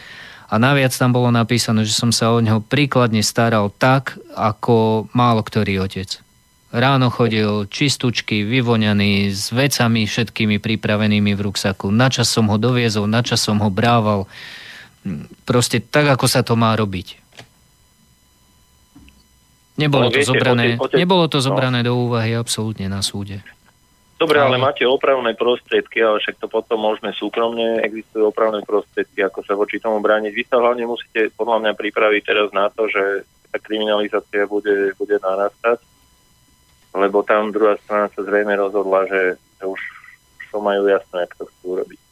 A 0.47 0.55
naviac 0.63 0.95
tam 0.95 1.11
bolo 1.11 1.31
napísané, 1.35 1.83
že 1.83 1.95
som 1.95 2.15
sa 2.15 2.31
o 2.31 2.39
neho 2.39 2.63
príkladne 2.63 3.23
staral 3.23 3.71
tak, 3.75 4.15
ako 4.35 5.07
málo 5.11 5.43
ktorý 5.43 5.83
otec. 5.83 6.23
Ráno 6.71 7.11
chodil 7.11 7.67
čistúčky, 7.71 8.43
vyvoňaný, 8.47 9.31
s 9.31 9.51
vecami 9.51 10.07
všetkými 10.07 10.63
pripravenými 10.63 11.35
v 11.35 11.45
ruksaku. 11.51 11.91
Načas 11.91 12.31
som 12.31 12.47
ho 12.51 12.59
doviezol, 12.59 13.11
načas 13.11 13.43
som 13.43 13.59
ho 13.59 13.71
brával. 13.71 14.27
Proste 15.47 15.83
tak, 15.83 16.11
ako 16.15 16.27
sa 16.27 16.43
to 16.43 16.59
má 16.59 16.75
robiť. 16.75 17.23
Nebolo, 19.77 20.09
to, 20.09 20.19
viete, 20.19 20.31
zobrané, 20.33 20.81
nebolo 20.97 21.29
to 21.29 21.39
no. 21.39 21.45
zobrané 21.45 21.85
no. 21.85 21.87
do 21.87 21.93
úvahy 22.09 22.33
absolútne 22.33 22.89
na 22.89 23.05
súde. 23.05 23.45
Dobre, 24.17 24.41
ale 24.41 24.57
máte 24.57 24.89
opravné 24.89 25.37
prostriedky, 25.37 26.01
ale 26.01 26.25
však 26.25 26.41
to 26.41 26.49
potom 26.49 26.81
môžeme 26.81 27.13
súkromne, 27.13 27.85
existujú 27.85 28.33
opravné 28.33 28.65
prostriedky, 28.65 29.21
ako 29.21 29.45
sa 29.45 29.53
voči 29.53 29.77
tomu 29.77 30.01
brániť. 30.01 30.33
Vy 30.33 30.45
sa 30.49 30.57
hlavne 30.57 30.89
musíte 30.89 31.29
podľa 31.37 31.61
mňa 31.61 31.73
pripraviť 31.77 32.23
teraz 32.25 32.49
na 32.57 32.73
to, 32.73 32.89
že 32.89 33.29
tá 33.53 33.61
kriminalizácia 33.61 34.49
bude, 34.49 34.97
bude 34.97 35.21
narastať, 35.21 35.85
lebo 36.97 37.21
tam 37.29 37.53
druhá 37.53 37.77
strana 37.85 38.09
sa 38.17 38.25
zrejme 38.25 38.57
rozhodla, 38.57 39.05
že, 39.05 39.37
že 39.61 39.65
už, 39.69 39.81
už 40.41 40.45
to 40.49 40.59
majú 40.65 40.89
jasné, 40.89 41.29
ako 41.29 41.35
to 41.37 41.45
chcú 41.53 41.69
robiť 41.85 42.06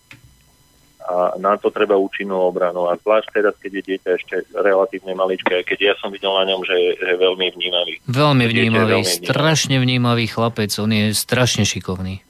a 1.04 1.36
na 1.36 1.60
to 1.60 1.68
treba 1.68 2.00
účinnú 2.00 2.40
obranu. 2.40 2.88
A 2.88 2.96
zvlášť 2.96 3.28
teraz, 3.28 3.54
keď 3.60 3.70
je 3.76 3.82
dieťa 3.92 4.10
ešte 4.16 4.36
relatívne 4.56 5.12
maličké, 5.12 5.60
keď 5.60 5.78
ja 5.92 5.94
som 6.00 6.08
videl 6.08 6.32
na 6.32 6.48
ňom, 6.48 6.64
že 6.64 6.76
je 6.96 7.14
veľmi 7.20 7.46
vnímavý. 7.52 7.94
Veľmi 8.08 8.44
vnímavý, 8.48 9.04
veľmi 9.04 9.12
strašne 9.28 9.76
vnímavý 9.76 10.24
chlapec, 10.32 10.72
on 10.80 10.88
je 10.88 11.12
strašne 11.12 11.68
šikovný. 11.68 12.24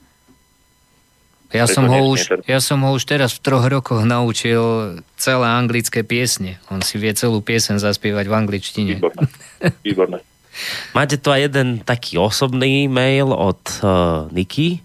Ja 1.55 1.71
som, 1.71 1.87
ho 1.87 2.11
už, 2.11 2.43
ja 2.51 2.59
som 2.59 2.83
ho 2.83 2.91
už 2.91 3.07
teraz 3.07 3.31
v 3.31 3.39
troch 3.47 3.63
rokoch 3.63 4.03
naučil 4.03 4.99
celé 5.15 5.47
anglické 5.47 6.03
piesne. 6.03 6.59
On 6.67 6.83
si 6.83 6.99
vie 6.99 7.15
celú 7.15 7.39
piesen 7.39 7.79
zaspievať 7.79 8.27
v 8.27 8.33
angličtine. 8.35 8.93
Výborné. 8.99 9.25
Výborné. 9.79 10.17
Máte 10.97 11.15
tu 11.15 11.31
aj 11.31 11.47
jeden 11.47 11.79
taký 11.79 12.19
osobný 12.19 12.91
mail 12.91 13.31
od 13.31 13.61
uh, 13.79 14.27
Niky. 14.35 14.83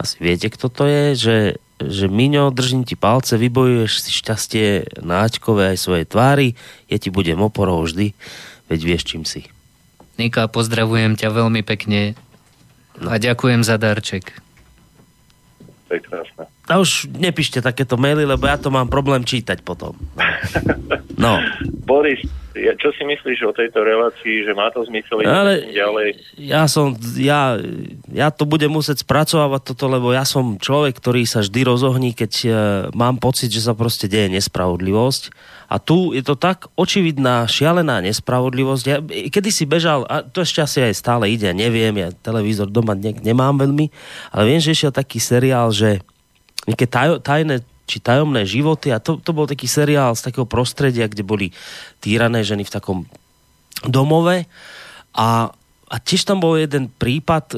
Asi 0.00 0.16
viete, 0.24 0.48
kto 0.48 0.72
to 0.72 0.88
je, 0.88 1.04
že 1.14 1.34
že 1.90 2.06
Miňo, 2.06 2.54
držím 2.54 2.84
ti 2.86 2.94
palce, 2.94 3.40
vybojuješ 3.40 3.92
si 4.00 4.10
šťastie 4.12 4.66
na 5.02 5.24
Aťkové 5.26 5.74
aj 5.74 5.78
svojej 5.80 6.06
tvári, 6.08 6.48
ja 6.88 6.96
ti 7.00 7.08
budem 7.08 7.40
oporou 7.40 7.84
vždy, 7.84 8.12
veď 8.68 8.80
vieš, 8.84 9.02
čím 9.08 9.24
si. 9.24 9.48
Nika, 10.14 10.46
pozdravujem 10.46 11.18
ťa 11.18 11.28
veľmi 11.34 11.66
pekne 11.66 12.14
a 13.02 13.14
ďakujem 13.18 13.66
za 13.66 13.74
darček. 13.74 14.30
To 15.90 15.90
je 15.96 16.00
krásne. 16.00 16.46
A 16.64 16.80
už 16.80 17.12
nepíšte 17.12 17.60
takéto 17.60 18.00
maily, 18.00 18.24
lebo 18.24 18.48
ja 18.48 18.56
to 18.56 18.72
mám 18.72 18.88
problém 18.88 19.26
čítať 19.26 19.60
potom. 19.60 19.96
No. 21.14 21.38
Boris, 21.86 22.26
ja, 22.54 22.72
čo 22.78 22.94
si 22.94 23.02
myslíš 23.02 23.50
o 23.50 23.52
tejto 23.52 23.82
relácii, 23.82 24.46
že 24.46 24.54
má 24.54 24.70
to 24.70 24.86
zmysel 24.86 25.26
Ale 25.26 25.74
ďalej? 25.74 26.08
Ja 26.38 26.70
som, 26.70 26.94
ja, 27.18 27.58
ja 28.14 28.30
to 28.30 28.46
budem 28.46 28.70
musieť 28.70 29.02
spracovávať 29.02 29.74
toto, 29.74 29.90
lebo 29.90 30.14
ja 30.14 30.22
som 30.22 30.54
človek, 30.54 30.94
ktorý 31.02 31.26
sa 31.26 31.42
vždy 31.42 31.60
rozohní, 31.66 32.14
keď 32.14 32.32
uh, 32.46 32.54
mám 32.94 33.18
pocit, 33.18 33.50
že 33.50 33.66
sa 33.66 33.74
proste 33.74 34.06
deje 34.06 34.30
nespravodlivosť. 34.38 35.34
A 35.66 35.82
tu 35.82 36.14
je 36.14 36.22
to 36.22 36.38
tak 36.38 36.70
očividná, 36.78 37.42
šialená 37.50 37.98
nespravodlivosť. 38.06 38.84
Ja, 38.86 39.02
kedy 39.02 39.50
si 39.50 39.66
bežal, 39.66 40.06
a 40.06 40.22
to 40.22 40.46
ešte 40.46 40.62
asi 40.62 40.78
aj 40.86 40.94
stále 40.94 41.26
ide, 41.34 41.50
neviem, 41.50 41.90
ja 41.98 42.14
televízor 42.14 42.70
doma 42.70 42.94
ne, 42.94 43.18
nemám 43.18 43.58
veľmi, 43.58 43.90
ale 44.30 44.42
viem, 44.46 44.62
že 44.62 44.70
išiel 44.70 44.94
taký 44.94 45.18
seriál, 45.18 45.74
že 45.74 45.98
nejaké 46.70 46.86
taj, 46.86 47.18
tajné 47.20 47.66
či 47.84 48.00
tajomné 48.00 48.48
životy 48.48 48.90
a 48.92 49.00
to, 49.00 49.20
to 49.20 49.36
bol 49.36 49.44
taký 49.44 49.68
seriál 49.68 50.16
z 50.16 50.30
takého 50.30 50.48
prostredia, 50.48 51.08
kde 51.08 51.24
boli 51.24 51.46
týrané 52.00 52.40
ženy 52.40 52.64
v 52.64 52.74
takom 52.74 52.98
domove 53.84 54.48
a, 55.12 55.52
a 55.88 55.96
tiež 56.00 56.24
tam 56.24 56.40
bol 56.40 56.56
jeden 56.56 56.88
prípad 56.88 57.44
e, 57.52 57.56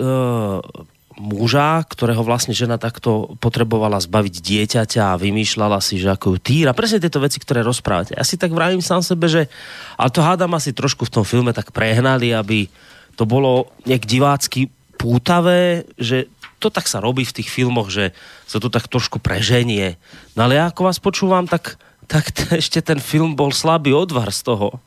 muža, 1.16 1.80
ktorého 1.88 2.20
vlastne 2.20 2.52
žena 2.52 2.76
takto 2.76 3.38
potrebovala 3.40 3.96
zbaviť 3.96 4.34
dieťaťa 4.44 5.16
a 5.16 5.20
vymýšľala 5.20 5.80
si, 5.80 5.96
že 5.96 6.12
ako 6.12 6.36
ju 6.36 6.38
týra. 6.42 6.76
Presne 6.76 7.00
tieto 7.00 7.24
veci, 7.24 7.40
ktoré 7.40 7.64
rozprávate. 7.64 8.12
Ja 8.12 8.24
si 8.24 8.36
tak 8.36 8.52
vravím 8.52 8.84
sám 8.84 9.00
sebe, 9.00 9.26
že 9.26 9.48
ale 9.96 10.12
to 10.12 10.20
hádam 10.20 10.52
asi 10.52 10.76
trošku 10.76 11.08
v 11.08 11.14
tom 11.20 11.24
filme 11.24 11.56
tak 11.56 11.72
prehnali, 11.72 12.36
aby 12.36 12.68
to 13.16 13.24
bolo 13.24 13.72
nejak 13.88 14.04
divácky 14.04 14.68
pútavé, 14.96 15.88
že 15.96 16.28
to 16.58 16.72
tak 16.72 16.88
sa 16.88 17.04
robí 17.04 17.22
v 17.24 17.36
tých 17.42 17.48
filmoch, 17.52 17.92
že 17.92 18.16
sa 18.48 18.56
to 18.56 18.72
tak 18.72 18.88
trošku 18.88 19.20
preženie. 19.20 20.00
No 20.34 20.48
ale 20.48 20.56
ja 20.56 20.72
ako 20.72 20.88
vás 20.88 20.98
počúvam, 20.98 21.44
tak, 21.44 21.76
tak 22.08 22.32
t- 22.32 22.56
ešte 22.60 22.80
ten 22.80 23.00
film 23.00 23.36
bol 23.36 23.52
slabý 23.52 23.92
odvar 23.92 24.32
z 24.32 24.46
toho, 24.46 24.80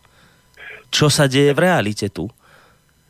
čo 0.89 1.07
sa 1.07 1.29
deje 1.29 1.53
v 1.53 1.63
realite 1.63 2.09
tu. 2.09 2.29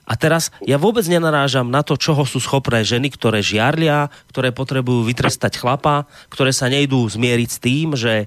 A 0.09 0.17
teraz 0.17 0.49
ja 0.65 0.81
vôbec 0.81 1.05
nenarážam 1.05 1.69
na 1.69 1.85
to, 1.85 1.93
čoho 1.93 2.25
sú 2.25 2.41
schopné 2.41 2.81
ženy, 2.81 3.13
ktoré 3.13 3.45
žiarlia, 3.45 4.09
ktoré 4.33 4.49
potrebujú 4.49 5.05
vytrestať 5.05 5.61
chlapa, 5.61 6.09
ktoré 6.33 6.49
sa 6.49 6.65
nejdú 6.65 7.05
zmieriť 7.05 7.49
s 7.53 7.61
tým, 7.61 7.93
že, 7.93 8.25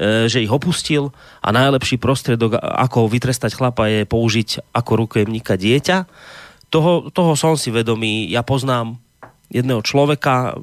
e, 0.00 0.24
že 0.24 0.40
ich 0.40 0.48
opustil 0.48 1.12
a 1.44 1.52
najlepší 1.52 2.00
prostriedok, 2.00 2.56
ako 2.56 3.12
vytrestať 3.12 3.52
chlapa, 3.52 3.92
je 3.92 4.08
použiť 4.08 4.72
ako 4.72 5.04
rukojemníka 5.04 5.60
dieťa. 5.60 6.08
Toho, 6.72 7.12
toho 7.12 7.36
som 7.36 7.60
si 7.60 7.68
vedomý, 7.68 8.24
ja 8.32 8.40
poznám 8.40 8.96
jedného 9.48 9.80
človeka, 9.84 10.56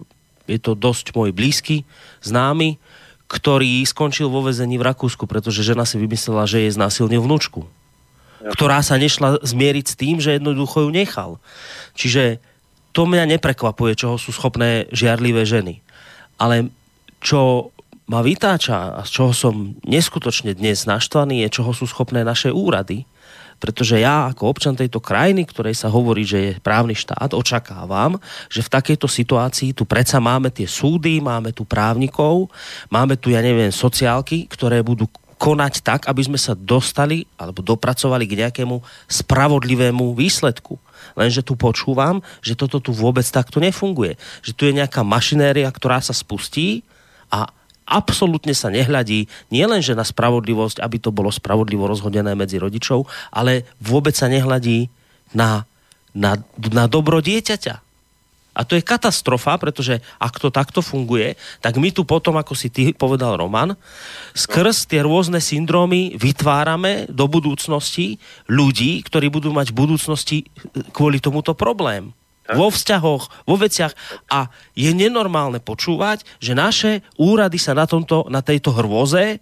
je 0.45 0.61
to 0.61 0.77
dosť 0.77 1.13
môj 1.17 1.33
blízky, 1.33 1.85
známy, 2.21 2.77
ktorý 3.25 3.81
skončil 3.85 4.29
vo 4.29 4.45
vezení 4.45 4.77
v 4.77 4.85
Rakúsku, 4.85 5.25
pretože 5.25 5.65
žena 5.65 5.83
si 5.83 5.97
vymyslela, 5.97 6.45
že 6.45 6.65
je 6.65 6.75
znásilnil 6.77 7.25
vnúčku. 7.25 7.65
Ktorá 8.45 8.85
sa 8.85 9.01
nešla 9.01 9.41
zmieriť 9.41 9.85
s 9.89 9.97
tým, 9.97 10.21
že 10.21 10.37
jednoducho 10.37 10.85
ju 10.85 10.89
nechal. 10.93 11.41
Čiže 11.97 12.37
to 12.93 13.09
mňa 13.09 13.35
neprekvapuje, 13.37 13.97
čoho 13.97 14.21
sú 14.21 14.29
schopné 14.29 14.85
žiarlivé 14.93 15.41
ženy. 15.49 15.81
Ale 16.37 16.69
čo 17.17 17.73
ma 18.05 18.21
vytáča 18.21 18.93
a 18.93 19.01
z 19.01 19.09
čoho 19.09 19.33
som 19.33 19.73
neskutočne 19.81 20.53
dnes 20.53 20.85
naštvaný, 20.85 21.41
je, 21.41 21.57
čoho 21.57 21.73
sú 21.73 21.89
schopné 21.89 22.21
naše 22.21 22.53
úrady, 22.53 23.09
pretože 23.59 23.97
ja 24.01 24.29
ako 24.29 24.51
občan 24.51 24.75
tejto 24.75 24.99
krajiny, 24.99 25.47
ktorej 25.47 25.75
sa 25.75 25.89
hovorí, 25.89 26.27
že 26.27 26.39
je 26.39 26.51
právny 26.61 26.93
štát, 26.93 27.33
očakávam, 27.33 28.19
že 28.51 28.61
v 28.61 28.73
takejto 28.73 29.07
situácii 29.07 29.73
tu 29.73 29.87
predsa 29.87 30.21
máme 30.21 30.51
tie 30.51 30.67
súdy, 30.67 31.23
máme 31.23 31.55
tu 31.55 31.63
právnikov, 31.65 32.51
máme 32.91 33.15
tu, 33.17 33.31
ja 33.31 33.39
neviem, 33.39 33.71
sociálky, 33.71 34.45
ktoré 34.51 34.83
budú 34.83 35.07
konať 35.35 35.83
tak, 35.83 36.01
aby 36.07 36.21
sme 36.23 36.39
sa 36.39 36.55
dostali 36.55 37.27
alebo 37.35 37.59
dopracovali 37.59 38.23
k 38.23 38.47
nejakému 38.47 38.79
spravodlivému 39.11 40.15
výsledku. 40.15 40.79
Lenže 41.13 41.43
tu 41.43 41.59
počúvam, 41.59 42.23
že 42.39 42.55
toto 42.55 42.79
tu 42.79 42.95
vôbec 42.95 43.27
takto 43.27 43.59
nefunguje. 43.59 44.15
Že 44.41 44.51
tu 44.55 44.61
je 44.67 44.77
nejaká 44.79 45.03
mašinéria, 45.03 45.67
ktorá 45.69 45.99
sa 45.99 46.15
spustí 46.15 46.87
a 47.27 47.51
absolútne 47.85 48.51
sa 48.57 48.73
nehľadí 48.73 49.29
nielenže 49.53 49.93
na 49.93 50.03
spravodlivosť, 50.03 50.81
aby 50.81 50.97
to 50.97 51.13
bolo 51.13 51.29
spravodlivo 51.29 51.85
rozhodené 51.85 52.33
medzi 52.33 52.57
rodičov, 52.57 53.05
ale 53.29 53.65
vôbec 53.77 54.17
sa 54.17 54.25
nehľadí 54.25 54.89
na, 55.37 55.63
na, 56.11 56.41
na 56.73 56.85
dobro 56.89 57.21
dieťaťa. 57.21 57.85
A 58.55 58.63
to 58.63 58.79
je 58.79 58.87
katastrofa, 58.87 59.59
pretože 59.59 59.99
ak 60.15 60.39
to 60.39 60.47
takto 60.47 60.79
funguje, 60.79 61.35
tak 61.59 61.75
my 61.75 61.91
tu 61.91 62.07
potom, 62.07 62.39
ako 62.39 62.55
si 62.55 62.71
ty 62.71 62.95
povedal 62.95 63.35
Roman, 63.35 63.75
skrz 64.31 64.87
tie 64.87 65.03
rôzne 65.03 65.43
syndromy 65.43 66.15
vytvárame 66.15 67.11
do 67.11 67.27
budúcnosti 67.27 68.15
ľudí, 68.47 69.03
ktorí 69.03 69.27
budú 69.27 69.51
mať 69.51 69.75
v 69.75 69.79
budúcnosti 69.83 70.37
kvôli 70.95 71.19
tomuto 71.19 71.51
problém 71.51 72.15
vo 72.53 72.69
vzťahoch, 72.69 73.49
vo 73.49 73.55
veciach 73.57 73.93
a 74.29 74.53
je 74.77 74.91
nenormálne 74.93 75.57
počúvať, 75.57 76.21
že 76.37 76.53
naše 76.53 77.01
úrady 77.17 77.57
sa 77.57 77.73
na, 77.73 77.89
tomto, 77.89 78.29
na 78.29 78.45
tejto 78.45 78.69
hrôze, 78.69 79.41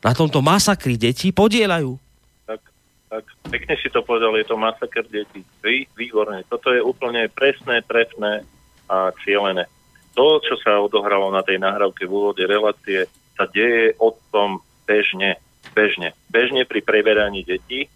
na 0.00 0.12
tomto 0.14 0.38
masakri 0.38 0.94
detí 0.94 1.34
podielajú. 1.34 1.98
Tak, 2.46 2.62
tak, 3.10 3.24
pekne 3.50 3.74
si 3.82 3.90
to 3.90 4.06
povedal, 4.06 4.38
je 4.38 4.46
to 4.46 4.54
masakr 4.54 5.02
detí. 5.10 5.42
Vy, 5.60 5.90
výborne. 5.98 6.46
Toto 6.46 6.70
je 6.70 6.78
úplne 6.78 7.26
presné, 7.26 7.82
trefné 7.82 8.46
a 8.86 9.10
cieľené. 9.26 9.66
To, 10.14 10.38
čo 10.42 10.58
sa 10.62 10.78
odohralo 10.78 11.30
na 11.34 11.42
tej 11.42 11.58
nahrávke 11.58 12.06
v 12.06 12.14
úvode 12.14 12.42
relácie, 12.46 13.06
sa 13.34 13.46
deje 13.50 13.94
tom 14.30 14.62
bežne. 14.86 15.38
Bežne. 15.70 16.18
Bežne 16.26 16.66
pri 16.66 16.82
preberaní 16.82 17.46
detí 17.46 17.86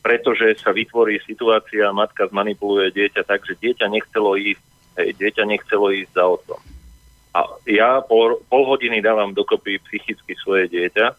pretože 0.00 0.56
sa 0.60 0.72
vytvorí 0.72 1.20
situácia, 1.24 1.92
matka 1.92 2.28
zmanipuluje 2.28 2.92
dieťa 2.92 3.22
tak, 3.28 3.44
že 3.44 3.56
dieťa 3.60 3.86
nechcelo 3.92 4.36
ísť, 4.36 4.64
hej, 5.00 5.08
dieťa 5.20 5.44
nechcelo 5.44 5.92
ísť 5.92 6.12
za 6.16 6.24
otcom. 6.24 6.60
A 7.30 7.46
ja 7.68 8.02
pol, 8.02 8.42
pol 8.50 8.66
hodiny 8.66 8.98
dávam 8.98 9.30
dokopy 9.30 9.78
psychicky 9.86 10.34
svoje 10.40 10.66
dieťa, 10.66 11.14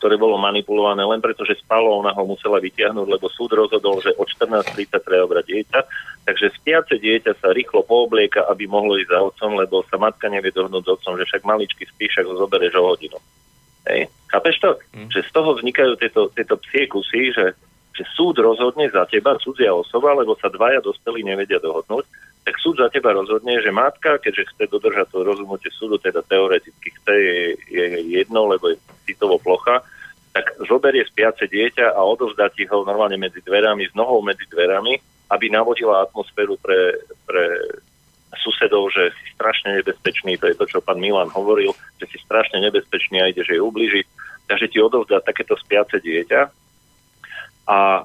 ktoré 0.00 0.16
bolo 0.16 0.40
manipulované 0.40 1.04
len 1.04 1.20
preto, 1.20 1.44
že 1.44 1.60
spalo, 1.60 2.00
ona 2.00 2.16
ho 2.16 2.24
musela 2.24 2.56
vytiahnuť, 2.56 3.04
lebo 3.04 3.28
súd 3.28 3.52
rozhodol, 3.52 4.00
že 4.00 4.16
od 4.16 4.24
14.30 4.24 4.96
treba 4.96 5.28
obrať 5.28 5.44
dieťa. 5.44 5.80
Takže 6.24 6.56
spiace 6.56 6.96
dieťa 6.96 7.36
sa 7.36 7.52
rýchlo 7.52 7.84
pooblieka, 7.84 8.48
aby 8.48 8.64
mohlo 8.64 8.96
ísť 8.96 9.12
za 9.12 9.20
otcom, 9.20 9.60
lebo 9.60 9.84
sa 9.92 10.00
matka 10.00 10.32
nevie 10.32 10.56
dohnúť 10.56 10.88
s 10.88 10.92
otcom, 10.96 11.20
že 11.20 11.28
však 11.28 11.44
maličky 11.44 11.84
spí, 11.84 12.08
však 12.08 12.24
ho 12.24 12.34
zoberieš 12.40 12.80
o 12.80 12.88
hodinu. 12.88 13.20
Hej. 13.92 14.08
Chápeš 14.32 14.56
to? 14.64 14.70
Mm. 14.96 15.08
Že 15.12 15.20
z 15.20 15.30
toho 15.36 15.50
vznikajú 15.60 15.92
tieto, 16.00 16.22
tieto 16.32 16.56
psie 16.64 16.88
kusy, 16.88 17.36
že, 17.36 17.52
že 17.90 18.04
súd 18.14 18.38
rozhodne 18.38 18.86
za 18.88 19.04
teba, 19.10 19.36
cudzia 19.38 19.74
osoba, 19.74 20.14
lebo 20.14 20.38
sa 20.38 20.48
dvaja 20.48 20.78
dospelí 20.80 21.26
nevedia 21.26 21.58
dohodnúť, 21.58 22.06
tak 22.46 22.54
súd 22.56 22.80
za 22.80 22.88
teba 22.88 23.12
rozhodne, 23.12 23.60
že 23.60 23.68
matka, 23.74 24.16
keďže 24.22 24.48
chce 24.54 24.64
dodržať 24.70 25.06
to 25.12 25.26
rozhodnutie 25.26 25.70
súdu, 25.74 26.00
teda 26.00 26.24
teoreticky 26.24 26.88
chce, 26.96 27.14
je, 27.14 27.38
je 27.68 27.84
jedno, 28.16 28.48
lebo 28.48 28.72
je 28.72 28.76
citovo 29.04 29.36
plocha, 29.36 29.84
tak 30.30 30.46
zoberie 30.64 31.02
spiace 31.04 31.50
dieťa 31.50 31.92
a 31.92 32.00
odovzdá 32.06 32.48
ti 32.54 32.64
ho 32.64 32.86
normálne 32.86 33.18
medzi 33.18 33.42
dverami, 33.42 33.90
s 33.90 33.94
nohou 33.98 34.22
medzi 34.22 34.46
dverami, 34.46 34.96
aby 35.30 35.46
navodila 35.50 36.06
atmosféru 36.06 36.54
pre, 36.62 37.02
pre 37.26 37.44
susedov, 38.38 38.94
že 38.94 39.10
si 39.10 39.26
strašne 39.34 39.82
nebezpečný, 39.82 40.38
to 40.38 40.46
je 40.48 40.56
to, 40.56 40.64
čo 40.70 40.78
pán 40.78 41.02
Milan 41.02 41.28
hovoril, 41.34 41.74
že 41.98 42.06
si 42.08 42.16
strašne 42.22 42.62
nebezpečný 42.62 43.18
a 43.18 43.30
ide, 43.30 43.42
že 43.42 43.58
jej 43.58 43.62
ubližiť, 43.62 44.06
takže 44.46 44.66
ti 44.70 44.78
odovzdá 44.78 45.18
takéto 45.20 45.58
spiace 45.58 45.98
dieťa 45.98 46.40
a, 47.70 48.02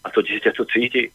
a 0.00 0.08
to 0.08 0.24
dieťa 0.24 0.56
to 0.56 0.64
cíti. 0.64 1.12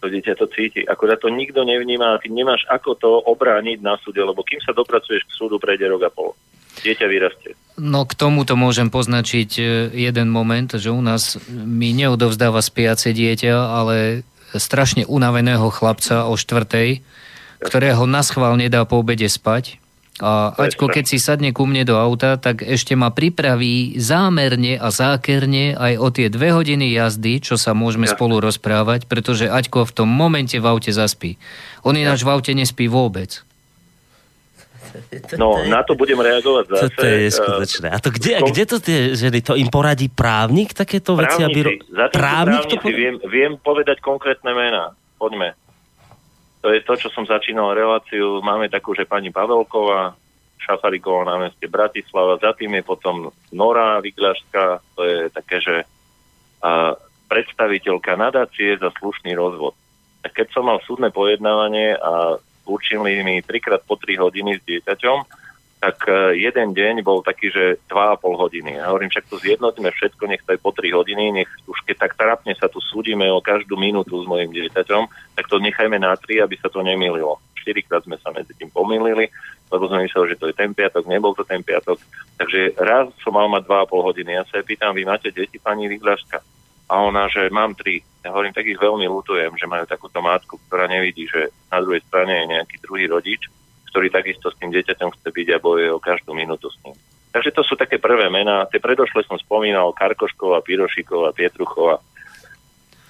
To 0.00 0.08
dieťa 0.08 0.32
to 0.40 0.48
cíti. 0.48 0.80
Akorát 0.88 1.20
to 1.20 1.28
nikto 1.28 1.60
nevníma 1.60 2.16
ty 2.24 2.32
nemáš 2.32 2.64
ako 2.72 2.96
to 2.96 3.10
obrániť 3.28 3.84
na 3.84 4.00
súde, 4.00 4.24
lebo 4.24 4.40
kým 4.40 4.64
sa 4.64 4.72
dopracuješ 4.72 5.28
k 5.28 5.36
súdu, 5.36 5.60
prejde 5.60 5.92
rok 5.92 6.08
a 6.08 6.10
pol. 6.10 6.32
Dieťa 6.80 7.04
vyrastie. 7.04 7.52
No 7.76 8.08
k 8.08 8.16
tomuto 8.16 8.56
môžem 8.56 8.88
poznačiť 8.88 9.50
e, 9.60 9.62
jeden 9.92 10.32
moment, 10.32 10.70
že 10.72 10.88
u 10.88 11.02
nás 11.04 11.36
mi 11.50 11.92
neodovzdáva 11.92 12.64
spiace 12.64 13.12
dieťa, 13.12 13.52
ale 13.52 14.24
strašne 14.56 15.04
unaveného 15.04 15.68
chlapca 15.68 16.24
o 16.30 16.38
štvrtej, 16.38 17.04
ktorého 17.60 18.08
na 18.08 18.24
schvál 18.24 18.56
nedá 18.56 18.86
po 18.88 19.04
obede 19.04 19.28
spať. 19.28 19.79
A 20.20 20.52
Aťko, 20.52 20.92
keď 20.92 21.04
si 21.08 21.16
sadne 21.16 21.50
ku 21.50 21.64
mne 21.64 21.88
do 21.88 21.96
auta, 21.96 22.36
tak 22.36 22.60
ešte 22.60 22.92
ma 22.92 23.08
pripraví 23.08 23.96
zámerne 23.96 24.76
a 24.76 24.92
zákerne 24.92 25.76
aj 25.76 25.92
o 25.96 26.08
tie 26.12 26.28
dve 26.28 26.52
hodiny 26.52 26.92
jazdy, 26.92 27.40
čo 27.40 27.56
sa 27.56 27.72
môžeme 27.72 28.04
ja. 28.04 28.12
spolu 28.12 28.40
rozprávať, 28.40 29.08
pretože 29.08 29.48
Aťko 29.48 29.88
v 29.88 29.92
tom 30.04 30.08
momente 30.12 30.60
v 30.60 30.66
aute 30.68 30.92
zaspí. 30.92 31.40
On 31.82 31.96
ináč 31.96 32.22
v 32.24 32.32
aute 32.36 32.52
nespí 32.52 32.86
vôbec. 32.86 33.40
No, 35.38 35.62
na 35.70 35.86
to 35.86 35.94
budem 35.94 36.18
reagovať 36.18 36.64
zase. 36.66 36.92
To 36.98 37.06
je 37.06 37.30
skutočné. 37.30 37.88
A 37.94 37.98
to 38.02 38.10
kde, 38.10 38.42
kde 38.42 38.64
to 38.66 38.76
tie 38.82 39.14
ženy, 39.14 39.38
to 39.38 39.54
im 39.54 39.70
poradí 39.70 40.10
právnik 40.10 40.74
takéto 40.74 41.14
veci? 41.14 41.46
Právnici, 41.46 41.78
aby... 41.86 42.10
Právnik 42.10 42.66
to 42.66 42.90
viem, 42.90 43.16
viem 43.30 43.52
povedať 43.54 44.02
konkrétne 44.02 44.50
mená. 44.50 44.92
Poďme. 45.14 45.54
To 46.60 46.68
je 46.68 46.80
to, 46.84 46.94
čo 46.96 47.08
som 47.08 47.24
začínal 47.24 47.72
reláciu. 47.72 48.44
Máme 48.44 48.68
takú, 48.68 48.92
že 48.92 49.08
pani 49.08 49.32
Pavelková, 49.32 50.12
Šafariková 50.60 51.24
na 51.24 51.36
meste 51.48 51.64
Bratislava, 51.64 52.36
za 52.36 52.52
tým 52.52 52.76
je 52.76 52.84
potom 52.84 53.32
Nora 53.48 53.96
Viglašská, 54.04 54.84
to 54.92 55.00
je 55.08 55.18
také, 55.32 55.56
že 55.64 55.76
a, 56.60 56.92
predstaviteľka 57.32 58.12
nadácie 58.20 58.76
za 58.76 58.92
slušný 59.00 59.32
rozvod. 59.32 59.72
A 60.20 60.28
keď 60.28 60.52
som 60.52 60.68
mal 60.68 60.84
súdne 60.84 61.08
pojednávanie 61.08 61.96
a 61.96 62.36
určili 62.68 63.24
mi 63.24 63.40
trikrát 63.40 63.80
po 63.88 63.96
3 63.96 64.20
hodiny 64.20 64.60
s 64.60 64.62
dieťaťom, 64.68 65.39
tak 65.80 66.04
e, 66.04 66.36
jeden 66.36 66.76
deň 66.76 67.00
bol 67.00 67.24
taký, 67.24 67.48
že 67.48 67.80
2,5 67.88 68.20
hodiny. 68.36 68.76
Ja 68.76 68.92
hovorím, 68.92 69.08
však 69.08 69.32
to 69.32 69.40
zjednotíme 69.40 69.88
všetko, 69.88 70.22
nech 70.28 70.44
to 70.44 70.52
je 70.52 70.60
po 70.60 70.76
3 70.76 70.92
hodiny, 70.92 71.32
nech 71.32 71.48
už 71.64 71.80
keď 71.88 71.96
tak 72.04 72.12
trápne 72.20 72.52
sa 72.52 72.68
tu 72.68 72.84
súdime 72.84 73.24
o 73.32 73.40
každú 73.40 73.80
minútu 73.80 74.20
s 74.20 74.28
mojim 74.28 74.52
dieťaťom, 74.52 75.08
tak 75.40 75.48
to 75.48 75.56
nechajme 75.56 75.96
na 75.96 76.12
3, 76.20 76.44
aby 76.44 76.60
sa 76.60 76.68
to 76.68 76.84
nemýlilo. 76.84 77.40
4 77.64 77.80
krát 77.88 78.04
sme 78.04 78.20
sa 78.20 78.28
medzi 78.28 78.52
tým 78.52 78.68
pomýlili, 78.68 79.32
lebo 79.72 79.84
sme 79.88 80.04
mysleli, 80.04 80.36
že 80.36 80.40
to 80.40 80.52
je 80.52 80.56
ten 80.56 80.76
piatok, 80.76 81.08
nebol 81.08 81.32
to 81.32 81.48
ten 81.48 81.64
piatok. 81.64 81.96
Takže 82.36 82.76
raz 82.76 83.08
som 83.24 83.32
mal 83.32 83.48
mať 83.48 83.64
2,5 83.64 84.06
hodiny. 84.12 84.30
Ja 84.36 84.44
sa 84.44 84.60
jej 84.60 84.68
pýtam, 84.68 84.92
vy 84.92 85.08
máte 85.08 85.32
deti, 85.32 85.56
pani 85.56 85.88
Vyglaška? 85.88 86.44
A 86.90 87.06
ona, 87.06 87.24
že 87.32 87.48
mám 87.48 87.72
tri. 87.72 88.04
Ja 88.20 88.36
hovorím, 88.36 88.52
tak 88.52 88.68
ich 88.68 88.76
veľmi 88.76 89.08
lutujem, 89.08 89.56
že 89.56 89.70
majú 89.70 89.88
takúto 89.88 90.20
matku, 90.20 90.60
ktorá 90.68 90.90
nevidí, 90.90 91.24
že 91.24 91.48
na 91.72 91.80
druhej 91.80 92.04
strane 92.04 92.44
je 92.44 92.50
nejaký 92.52 92.76
druhý 92.84 93.08
rodič 93.08 93.48
ktorý 93.90 94.08
takisto 94.08 94.48
s 94.48 94.58
tým 94.58 94.70
dieťaťom 94.70 95.10
chce 95.18 95.28
byť 95.28 95.48
a 95.54 95.62
bojuje 95.62 95.90
o 95.90 95.98
každú 95.98 96.32
minútu 96.32 96.70
s 96.70 96.78
ním. 96.86 96.94
Takže 97.30 97.54
to 97.54 97.62
sú 97.62 97.78
také 97.78 98.02
prvé 98.02 98.26
mená. 98.26 98.66
Tie 98.66 98.82
predošle 98.82 99.22
som 99.22 99.38
spomínal 99.38 99.94
Karkoškova, 99.94 100.66
Pirošikova, 100.66 101.30
Pietruchova. 101.30 102.02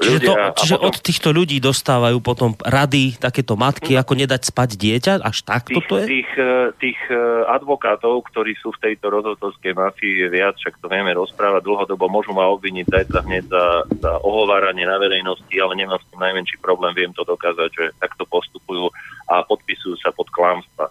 Čiže, 0.01 0.19
to, 0.25 0.33
čiže 0.57 0.77
potom, 0.81 0.89
od 0.89 0.97
týchto 1.05 1.29
ľudí 1.29 1.57
dostávajú 1.61 2.19
potom 2.25 2.57
rady 2.57 3.21
takéto 3.21 3.53
matky, 3.53 4.01
ako 4.01 4.17
nedať 4.17 4.49
spať 4.49 4.81
dieťa? 4.81 5.13
Až 5.21 5.45
takto 5.45 5.77
tých, 5.77 5.89
to 5.93 5.95
je? 6.01 6.07
Tých, 6.09 6.31
eh, 6.41 6.69
tých 6.81 7.01
eh, 7.13 7.21
advokátov, 7.45 8.25
ktorí 8.33 8.57
sú 8.57 8.73
v 8.73 8.81
tejto 8.81 9.13
rozhodovskej 9.13 9.77
mafii, 9.77 10.25
je 10.25 10.29
viac, 10.33 10.57
však 10.57 10.81
to 10.81 10.89
vieme 10.89 11.13
rozprávať 11.13 11.61
dlhodobo, 11.61 12.09
môžu 12.09 12.33
ma 12.33 12.49
obviniť 12.49 12.87
zajtra 12.89 13.21
hneď 13.29 13.45
za, 13.53 13.65
za 14.01 14.13
ohováranie 14.25 14.89
na 14.89 14.97
verejnosti, 14.97 15.53
ale 15.61 15.77
nemám 15.77 16.01
s 16.01 16.09
tým 16.09 16.21
najmenší 16.25 16.57
problém, 16.65 16.97
viem 16.97 17.13
to 17.13 17.21
dokázať, 17.21 17.69
že 17.69 17.85
takto 18.01 18.25
postupujú 18.25 18.89
a 19.29 19.45
podpisujú 19.45 20.01
sa 20.01 20.09
pod 20.17 20.33
klamstva. 20.33 20.89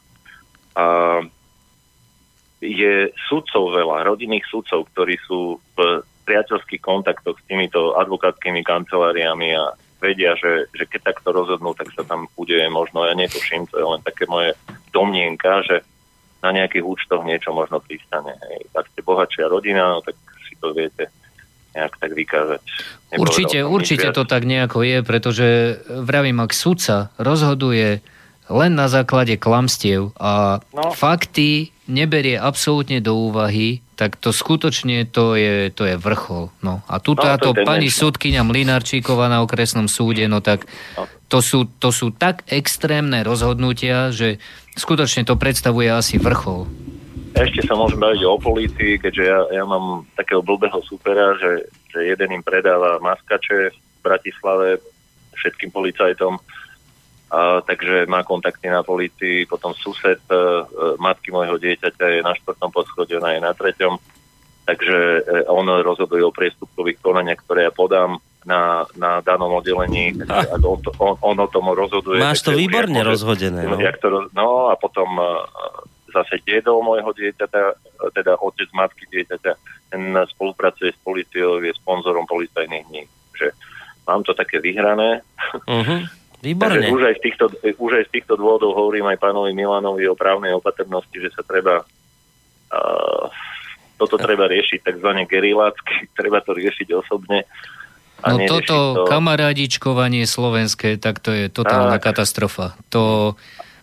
A 0.78 0.86
je 2.60 3.08
sudcov 3.32 3.72
veľa, 3.72 4.04
rodinných 4.04 4.44
sudcov, 4.52 4.86
ktorí 4.92 5.16
sú 5.24 5.58
v 5.80 6.04
priateľských 6.30 6.82
kontaktoch 6.86 7.42
s 7.42 7.44
týmito 7.50 7.98
advokátskymi 7.98 8.62
kanceláriami 8.62 9.58
a 9.58 9.74
vedia, 9.98 10.38
že, 10.38 10.70
že 10.78 10.86
keď 10.86 11.12
takto 11.12 11.34
rozhodnú, 11.34 11.74
tak 11.74 11.90
sa 11.98 12.06
tam 12.06 12.30
udeje 12.38 12.70
možno, 12.70 13.04
ja 13.04 13.18
netuším, 13.18 13.66
to 13.68 13.82
je 13.82 13.86
len 13.90 14.02
také 14.06 14.30
moje 14.30 14.54
domnienka, 14.94 15.66
že 15.66 15.82
na 16.40 16.56
nejakých 16.56 16.86
účtoch 16.86 17.26
niečo 17.28 17.52
možno 17.52 17.84
pristane. 17.84 18.32
Hej. 18.48 18.72
Ak 18.72 18.88
ste 18.94 19.04
bohatšia 19.04 19.52
rodina, 19.52 19.92
no, 19.92 20.00
tak 20.00 20.16
si 20.48 20.56
to 20.56 20.72
viete 20.72 21.12
nejak 21.76 21.94
tak 22.00 22.12
vykázať. 22.16 22.62
Nepovedal 23.12 23.22
určite, 23.22 23.58
určite 23.66 24.08
to 24.16 24.24
tak 24.24 24.48
nejako 24.48 24.82
je, 24.82 24.98
pretože 25.04 25.48
vravím, 25.86 26.40
ak 26.42 26.56
sudca 26.56 27.12
rozhoduje 27.20 28.02
len 28.50 28.72
na 28.74 28.90
základe 28.90 29.38
klamstiev 29.38 30.16
a 30.18 30.64
no. 30.74 30.90
fakty 30.96 31.70
neberie 31.86 32.40
absolútne 32.42 32.98
do 32.98 33.14
úvahy, 33.30 33.86
tak 34.00 34.16
to 34.16 34.32
skutočne 34.32 35.04
to 35.12 35.36
je, 35.36 35.68
to 35.76 35.84
je 35.84 36.00
vrchol. 36.00 36.56
No. 36.64 36.80
A 36.88 37.04
tu 37.04 37.12
no, 37.12 37.20
táto 37.20 37.52
pani 37.52 37.92
súdkynia 37.92 38.48
Mlinarčíková 38.48 39.28
na 39.28 39.44
okresnom 39.44 39.92
súde, 39.92 40.24
no 40.32 40.40
tak 40.40 40.64
no. 40.96 41.04
to 41.28 41.44
sú, 41.44 41.68
to 41.84 41.92
sú 41.92 42.16
tak 42.16 42.48
extrémne 42.48 43.20
rozhodnutia, 43.28 44.16
že 44.16 44.40
skutočne 44.80 45.28
to 45.28 45.36
predstavuje 45.36 45.92
asi 45.92 46.16
vrchol. 46.16 46.72
Ešte 47.36 47.68
sa 47.68 47.76
môžem 47.76 48.00
baviť 48.00 48.22
o 48.24 48.40
polícii, 48.40 48.96
keďže 49.04 49.24
ja, 49.28 49.40
ja 49.52 49.64
mám 49.68 50.08
takého 50.16 50.40
blbého 50.40 50.80
supera, 50.88 51.36
že, 51.36 51.68
že 51.92 52.16
jeden 52.16 52.40
im 52.40 52.44
predáva 52.44 53.04
maskače 53.04 53.76
v 53.76 54.00
Bratislave 54.00 54.80
všetkým 55.36 55.76
policajtom 55.76 56.40
a, 57.30 57.62
takže 57.62 58.10
má 58.10 58.26
kontakty 58.26 58.74
na 58.74 58.82
policii, 58.82 59.46
potom 59.46 59.78
sused 59.78 60.18
e, 60.30 60.34
e, 60.34 60.64
matky 60.98 61.30
môjho 61.30 61.62
dieťaťa 61.62 62.06
je 62.18 62.20
na 62.26 62.34
štvrtom 62.34 62.74
poschodí, 62.74 63.22
ona 63.22 63.38
je 63.38 63.42
na 63.46 63.54
treťom, 63.54 64.02
takže 64.66 64.98
e, 65.22 65.46
on 65.46 65.70
rozhoduje 65.70 66.26
o 66.26 66.34
priestupkových 66.34 66.98
konaniach, 66.98 67.46
ktoré 67.46 67.70
ja 67.70 67.74
podám 67.74 68.18
na, 68.50 68.90
na 68.98 69.22
danom 69.22 69.62
oddelení, 69.62 70.18
ak 70.26 70.58
on, 70.66 70.82
to, 70.82 70.90
on, 70.98 71.14
on 71.22 71.38
o 71.38 71.48
tom 71.54 71.70
rozhoduje. 71.70 72.18
Máš 72.18 72.42
to 72.42 72.58
výborne 72.58 72.98
rozhodené. 73.06 73.62
No. 73.68 73.78
To, 73.78 74.08
no 74.34 74.48
a 74.72 74.80
potom 74.80 75.12
uh, 75.22 75.46
zase 76.10 76.42
dedol 76.48 76.82
môjho 76.82 77.14
dieťaťa, 77.14 77.64
teda 78.16 78.42
otec 78.42 78.70
matky 78.74 79.06
dieťaťa, 79.12 79.54
ten 79.94 80.02
spolupracuje 80.34 80.90
s 80.96 81.00
policiou, 81.06 81.62
je 81.62 81.74
sponzorom 81.78 82.26
policajných 82.26 82.86
dní. 82.90 83.04
Že 83.38 83.48
mám 84.10 84.26
to 84.26 84.34
také 84.34 84.58
vyhrané. 84.58 85.22
Uh-huh. 85.70 86.10
Výborne. 86.40 86.80
Takže 86.80 86.96
už 86.96 87.04
aj, 87.04 87.16
z 87.20 87.22
týchto, 87.22 87.46
už 87.76 87.92
aj 88.00 88.06
z 88.08 88.12
týchto 88.16 88.34
dôvodov 88.40 88.72
hovorím 88.72 89.12
aj 89.12 89.20
pánovi 89.20 89.52
Milanovi 89.52 90.08
o 90.08 90.16
právnej 90.16 90.56
opatrnosti, 90.56 91.12
že 91.20 91.36
sa 91.36 91.44
treba 91.44 91.84
uh, 91.84 93.28
toto 94.00 94.16
treba 94.16 94.48
riešiť 94.48 94.80
takzvané 94.80 95.28
gerilácky, 95.28 96.08
treba 96.20 96.40
to 96.40 96.56
riešiť 96.56 96.88
osobne. 96.96 97.44
A 98.20 98.36
no 98.36 98.48
toto 98.48 98.76
to... 98.76 99.08
kamarádičkovanie 99.08 100.28
slovenské, 100.28 101.00
tak 101.00 101.24
to 101.24 101.32
je 101.32 101.46
totálna 101.48 102.00
tak. 102.00 102.12
katastrofa. 102.12 102.76
To, 102.92 103.36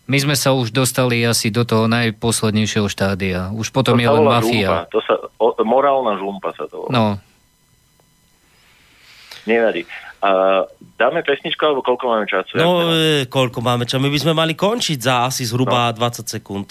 my 0.09 0.17
sme 0.21 0.37
sa 0.37 0.53
už 0.53 0.77
dostali 0.77 1.25
asi 1.25 1.49
do 1.49 1.65
toho 1.65 1.89
najposlednejšieho 1.89 2.85
štádia. 2.85 3.49
Už 3.57 3.73
potom 3.73 3.97
to 3.97 4.05
je 4.05 4.09
len 4.13 4.25
mafia. 4.29 4.69
Žumpa. 4.69 4.93
To 4.93 4.99
sa, 5.01 5.15
o, 5.41 5.49
morálna 5.65 6.21
žumpa 6.21 6.53
sa 6.53 6.69
to 6.69 6.85
volá. 6.85 6.91
No. 6.93 7.05
Nevadí. 9.49 9.89
A 10.25 10.65
dáme 10.97 11.21
pesničku, 11.21 11.61
alebo 11.61 11.85
koľko 11.85 12.05
máme 12.09 12.25
času? 12.25 12.57
No, 12.57 12.89
e, 12.89 13.29
koľko 13.29 13.61
máme 13.61 13.85
času? 13.85 14.01
My 14.01 14.09
by 14.09 14.21
sme 14.21 14.33
mali 14.33 14.55
končiť 14.57 14.99
za 14.99 15.29
asi 15.29 15.45
zhruba 15.45 15.93
no. 15.93 15.99
20 16.01 16.25
sekúnd. 16.25 16.69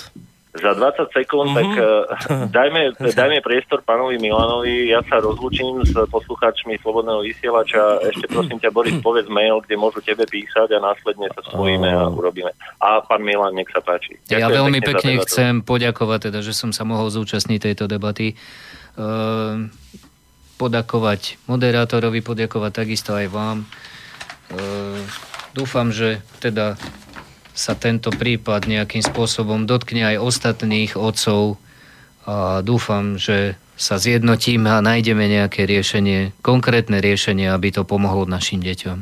za 0.56 0.72
20 0.72 1.12
sekúnd, 1.12 1.52
mm-hmm. 1.52 1.60
tak 1.60 1.70
uh, 1.78 2.48
dajme, 2.48 2.96
dajme 3.12 3.44
priestor 3.44 3.84
pánovi 3.84 4.16
Milanovi. 4.18 4.88
Ja 4.88 5.04
sa 5.04 5.20
rozlúčim 5.20 5.84
s 5.84 5.94
poslucháčmi 5.94 6.80
Slobodného 6.80 7.22
vysielača. 7.28 8.00
Ešte 8.08 8.32
prosím 8.32 8.58
ťa, 8.64 8.72
Boris, 8.72 8.96
povedz 9.04 9.28
mail, 9.28 9.60
kde 9.68 9.76
môžu 9.76 10.00
tebe 10.00 10.24
písať 10.24 10.74
a 10.74 10.80
následne 10.80 11.28
sa 11.36 11.44
spojíme 11.52 11.92
a 11.92 12.08
urobíme. 12.08 12.56
A 12.80 13.04
pán 13.04 13.22
Milan, 13.22 13.54
nech 13.54 13.68
sa 13.70 13.84
páči. 13.84 14.16
Ďakujem 14.32 14.42
ja 14.42 14.58
veľmi 14.64 14.80
pekne, 14.80 14.96
pekne 14.96 15.14
chcem 15.28 15.54
poďakovať, 15.60 16.32
teda, 16.32 16.40
že 16.40 16.56
som 16.56 16.72
sa 16.72 16.88
mohol 16.88 17.12
zúčastniť 17.12 17.60
tejto 17.60 17.92
debaty. 17.92 18.40
Uh, 18.96 19.68
podakovať 20.56 21.40
moderátorovi, 21.48 22.24
podakovať 22.24 22.72
takisto 22.72 23.12
aj 23.16 23.28
vám. 23.32 23.58
Uh, 24.52 25.00
dúfam, 25.56 25.92
že 25.92 26.24
teda 26.40 26.80
sa 27.56 27.74
tento 27.76 28.12
prípad 28.12 28.68
nejakým 28.68 29.00
spôsobom 29.00 29.64
dotkne 29.64 30.16
aj 30.16 30.22
ostatných 30.24 31.00
otcov 31.00 31.56
a 32.28 32.60
dúfam, 32.60 33.16
že 33.16 33.56
sa 33.76 34.00
zjednotíme 34.00 34.68
a 34.72 34.84
nájdeme 34.84 35.28
nejaké 35.28 35.68
riešenie, 35.68 36.36
konkrétne 36.40 37.00
riešenie, 37.00 37.52
aby 37.52 37.76
to 37.76 37.84
pomohlo 37.84 38.28
našim 38.28 38.64
deťom. 38.64 38.98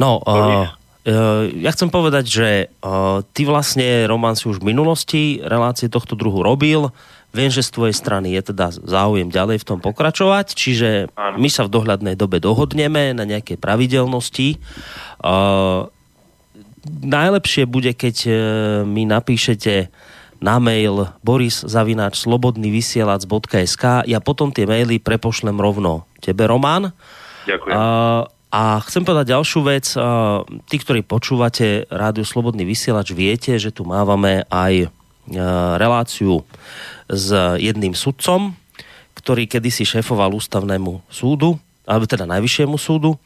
No, 0.00 0.20
uh, 0.24 0.72
ja 1.56 1.70
chcem 1.74 1.90
povedať, 1.90 2.24
že 2.30 2.48
uh, 2.80 3.26
ty 3.34 3.42
vlastne, 3.42 4.06
Roman, 4.06 4.38
si 4.38 4.46
už 4.46 4.62
v 4.62 4.70
minulosti 4.70 5.22
relácie 5.42 5.90
tohto 5.90 6.14
druhu 6.14 6.46
robil. 6.46 6.94
Viem, 7.32 7.48
že 7.48 7.64
z 7.64 7.72
tvojej 7.72 7.96
strany 7.96 8.36
je 8.36 8.52
teda 8.52 8.68
záujem 8.72 9.32
ďalej 9.32 9.64
v 9.64 9.68
tom 9.68 9.80
pokračovať, 9.80 10.52
čiže 10.52 11.08
my 11.16 11.48
sa 11.48 11.64
v 11.64 11.72
dohľadnej 11.72 12.12
dobe 12.12 12.44
dohodneme 12.44 13.16
na 13.16 13.24
nejakej 13.24 13.56
pravidelnosti. 13.56 14.60
Uh, 15.24 15.88
najlepšie 16.86 17.66
bude, 17.70 17.94
keď 17.94 18.16
e, 18.26 18.32
mi 18.82 19.06
napíšete 19.06 19.86
na 20.42 20.58
mail 20.58 21.06
boris.slobodnyvysielac.sk 21.22 23.84
Ja 24.10 24.18
potom 24.18 24.50
tie 24.50 24.66
maily 24.66 24.98
prepošlem 24.98 25.54
rovno 25.54 26.10
tebe, 26.18 26.50
Roman. 26.50 26.90
Ďakujem. 27.46 27.78
A, 27.78 28.26
a 28.50 28.82
chcem 28.82 29.06
povedať 29.06 29.38
ďalšiu 29.38 29.62
vec. 29.62 29.94
Tí, 30.66 30.76
ktorí 30.82 31.06
počúvate 31.06 31.86
Rádiu 31.86 32.26
Slobodný 32.26 32.66
vysielač, 32.66 33.14
viete, 33.14 33.54
že 33.62 33.70
tu 33.70 33.86
mávame 33.86 34.42
aj 34.50 34.90
reláciu 35.78 36.42
s 37.06 37.30
jedným 37.60 37.94
sudcom, 37.94 38.58
ktorý 39.14 39.46
kedysi 39.46 39.86
šéfoval 39.86 40.34
ústavnému 40.34 41.04
súdu, 41.06 41.60
alebo 41.86 42.06
teda 42.06 42.26
najvyššiemu 42.26 42.76
súdu. 42.78 43.18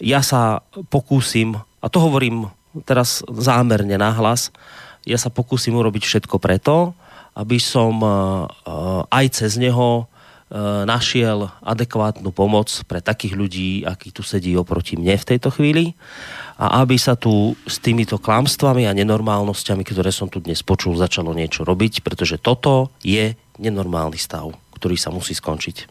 Ja 0.00 0.20
sa 0.20 0.64
pokúsim, 0.92 1.56
a 1.56 1.86
to 1.88 2.00
hovorím 2.00 2.52
teraz 2.84 3.24
zámerne 3.28 3.96
nahlas, 3.96 4.52
ja 5.08 5.16
sa 5.16 5.32
pokúsim 5.32 5.72
urobiť 5.76 6.04
všetko 6.04 6.36
preto, 6.36 6.92
aby 7.32 7.56
som 7.56 7.94
e, 8.02 8.08
e, 8.08 8.14
aj 9.08 9.26
cez 9.32 9.56
neho 9.56 10.04
e, 10.04 10.19
našiel 10.84 11.54
adekvátnu 11.62 12.34
pomoc 12.34 12.66
pre 12.90 12.98
takých 12.98 13.38
ľudí, 13.38 13.70
akí 13.86 14.10
tu 14.10 14.26
sedí 14.26 14.58
oproti 14.58 14.98
mne 14.98 15.14
v 15.14 15.28
tejto 15.34 15.54
chvíli 15.54 15.94
a 16.58 16.82
aby 16.82 16.98
sa 16.98 17.14
tu 17.14 17.54
s 17.64 17.78
týmito 17.78 18.18
klamstvami 18.18 18.84
a 18.90 18.92
nenormálnosťami, 18.92 19.86
ktoré 19.86 20.10
som 20.10 20.26
tu 20.26 20.42
dnes 20.42 20.58
počul, 20.66 20.98
začalo 20.98 21.30
niečo 21.32 21.62
robiť, 21.62 22.02
pretože 22.02 22.36
toto 22.42 22.90
je 23.00 23.38
nenormálny 23.62 24.18
stav, 24.18 24.50
ktorý 24.74 24.98
sa 24.98 25.14
musí 25.14 25.38
skončiť. 25.38 25.86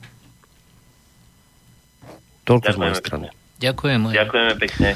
Toľko 2.44 2.68
z 2.68 2.77
mojej 2.77 2.98
strany. 2.99 3.27
Ďakujem. 3.60 4.11
Ďakujeme 4.11 4.53
pekne. 4.57 4.90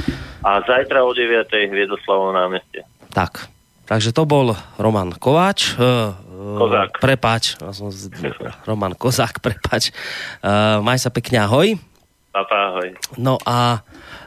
A 0.43 0.59
zajtra 0.63 1.03
o 1.03 1.11
9. 1.11 1.47
Hviezdoslavo 1.49 2.35
námeste. 2.35 2.83
Tak. 3.11 3.47
Takže 3.83 4.15
to 4.15 4.23
bol 4.23 4.55
Roman 4.79 5.11
Kováč. 5.11 5.75
Kozák. 6.43 6.99
Prepač. 6.99 7.55
Roman 8.67 8.93
Kozák, 8.93 9.39
prepač. 9.39 9.95
Uh, 10.43 10.83
maj 10.83 10.99
sa 10.99 11.09
pekne, 11.09 11.43
ahoj. 11.43 11.79
Papa, 12.33 12.73
ahoj. 12.73 12.93
No 13.15 13.39
a 13.47 13.81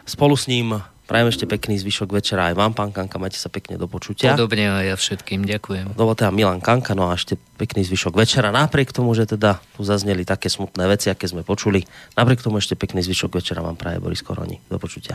spolu 0.07 0.39
s 0.39 0.47
ním 0.47 0.81
Prajem 1.07 1.31
ešte 1.31 1.47
pekný 1.47 1.79
zvyšok 1.79 2.19
večera 2.19 2.51
aj 2.51 2.59
vám, 2.59 2.75
pán 2.75 2.91
Kanka, 2.91 3.23
majte 3.23 3.39
sa 3.39 3.47
pekne 3.47 3.79
do 3.79 3.87
počutia. 3.87 4.35
Podobne 4.35 4.83
aj 4.83 4.85
ja 4.91 4.97
všetkým, 4.99 5.47
ďakujem. 5.47 5.95
Dovolte 5.95 6.27
a 6.27 6.35
Milan 6.35 6.59
Kanka, 6.59 6.99
no 6.99 7.07
a 7.07 7.15
ešte 7.15 7.39
pekný 7.63 7.87
zvyšok 7.87 8.19
večera. 8.19 8.51
Napriek 8.51 8.91
tomu, 8.91 9.15
že 9.15 9.23
teda 9.31 9.63
tu 9.79 9.87
zazneli 9.87 10.27
také 10.27 10.51
smutné 10.51 10.83
veci, 10.91 11.07
aké 11.07 11.31
sme 11.31 11.47
počuli, 11.47 11.87
napriek 12.19 12.43
tomu 12.43 12.59
ešte 12.59 12.75
pekný 12.75 13.07
zvyšok 13.07 13.39
večera 13.39 13.63
vám 13.63 13.79
praje 13.79 14.03
Boris 14.03 14.19
Koroni. 14.19 14.59
Do 14.67 14.83
počutia. 14.83 15.15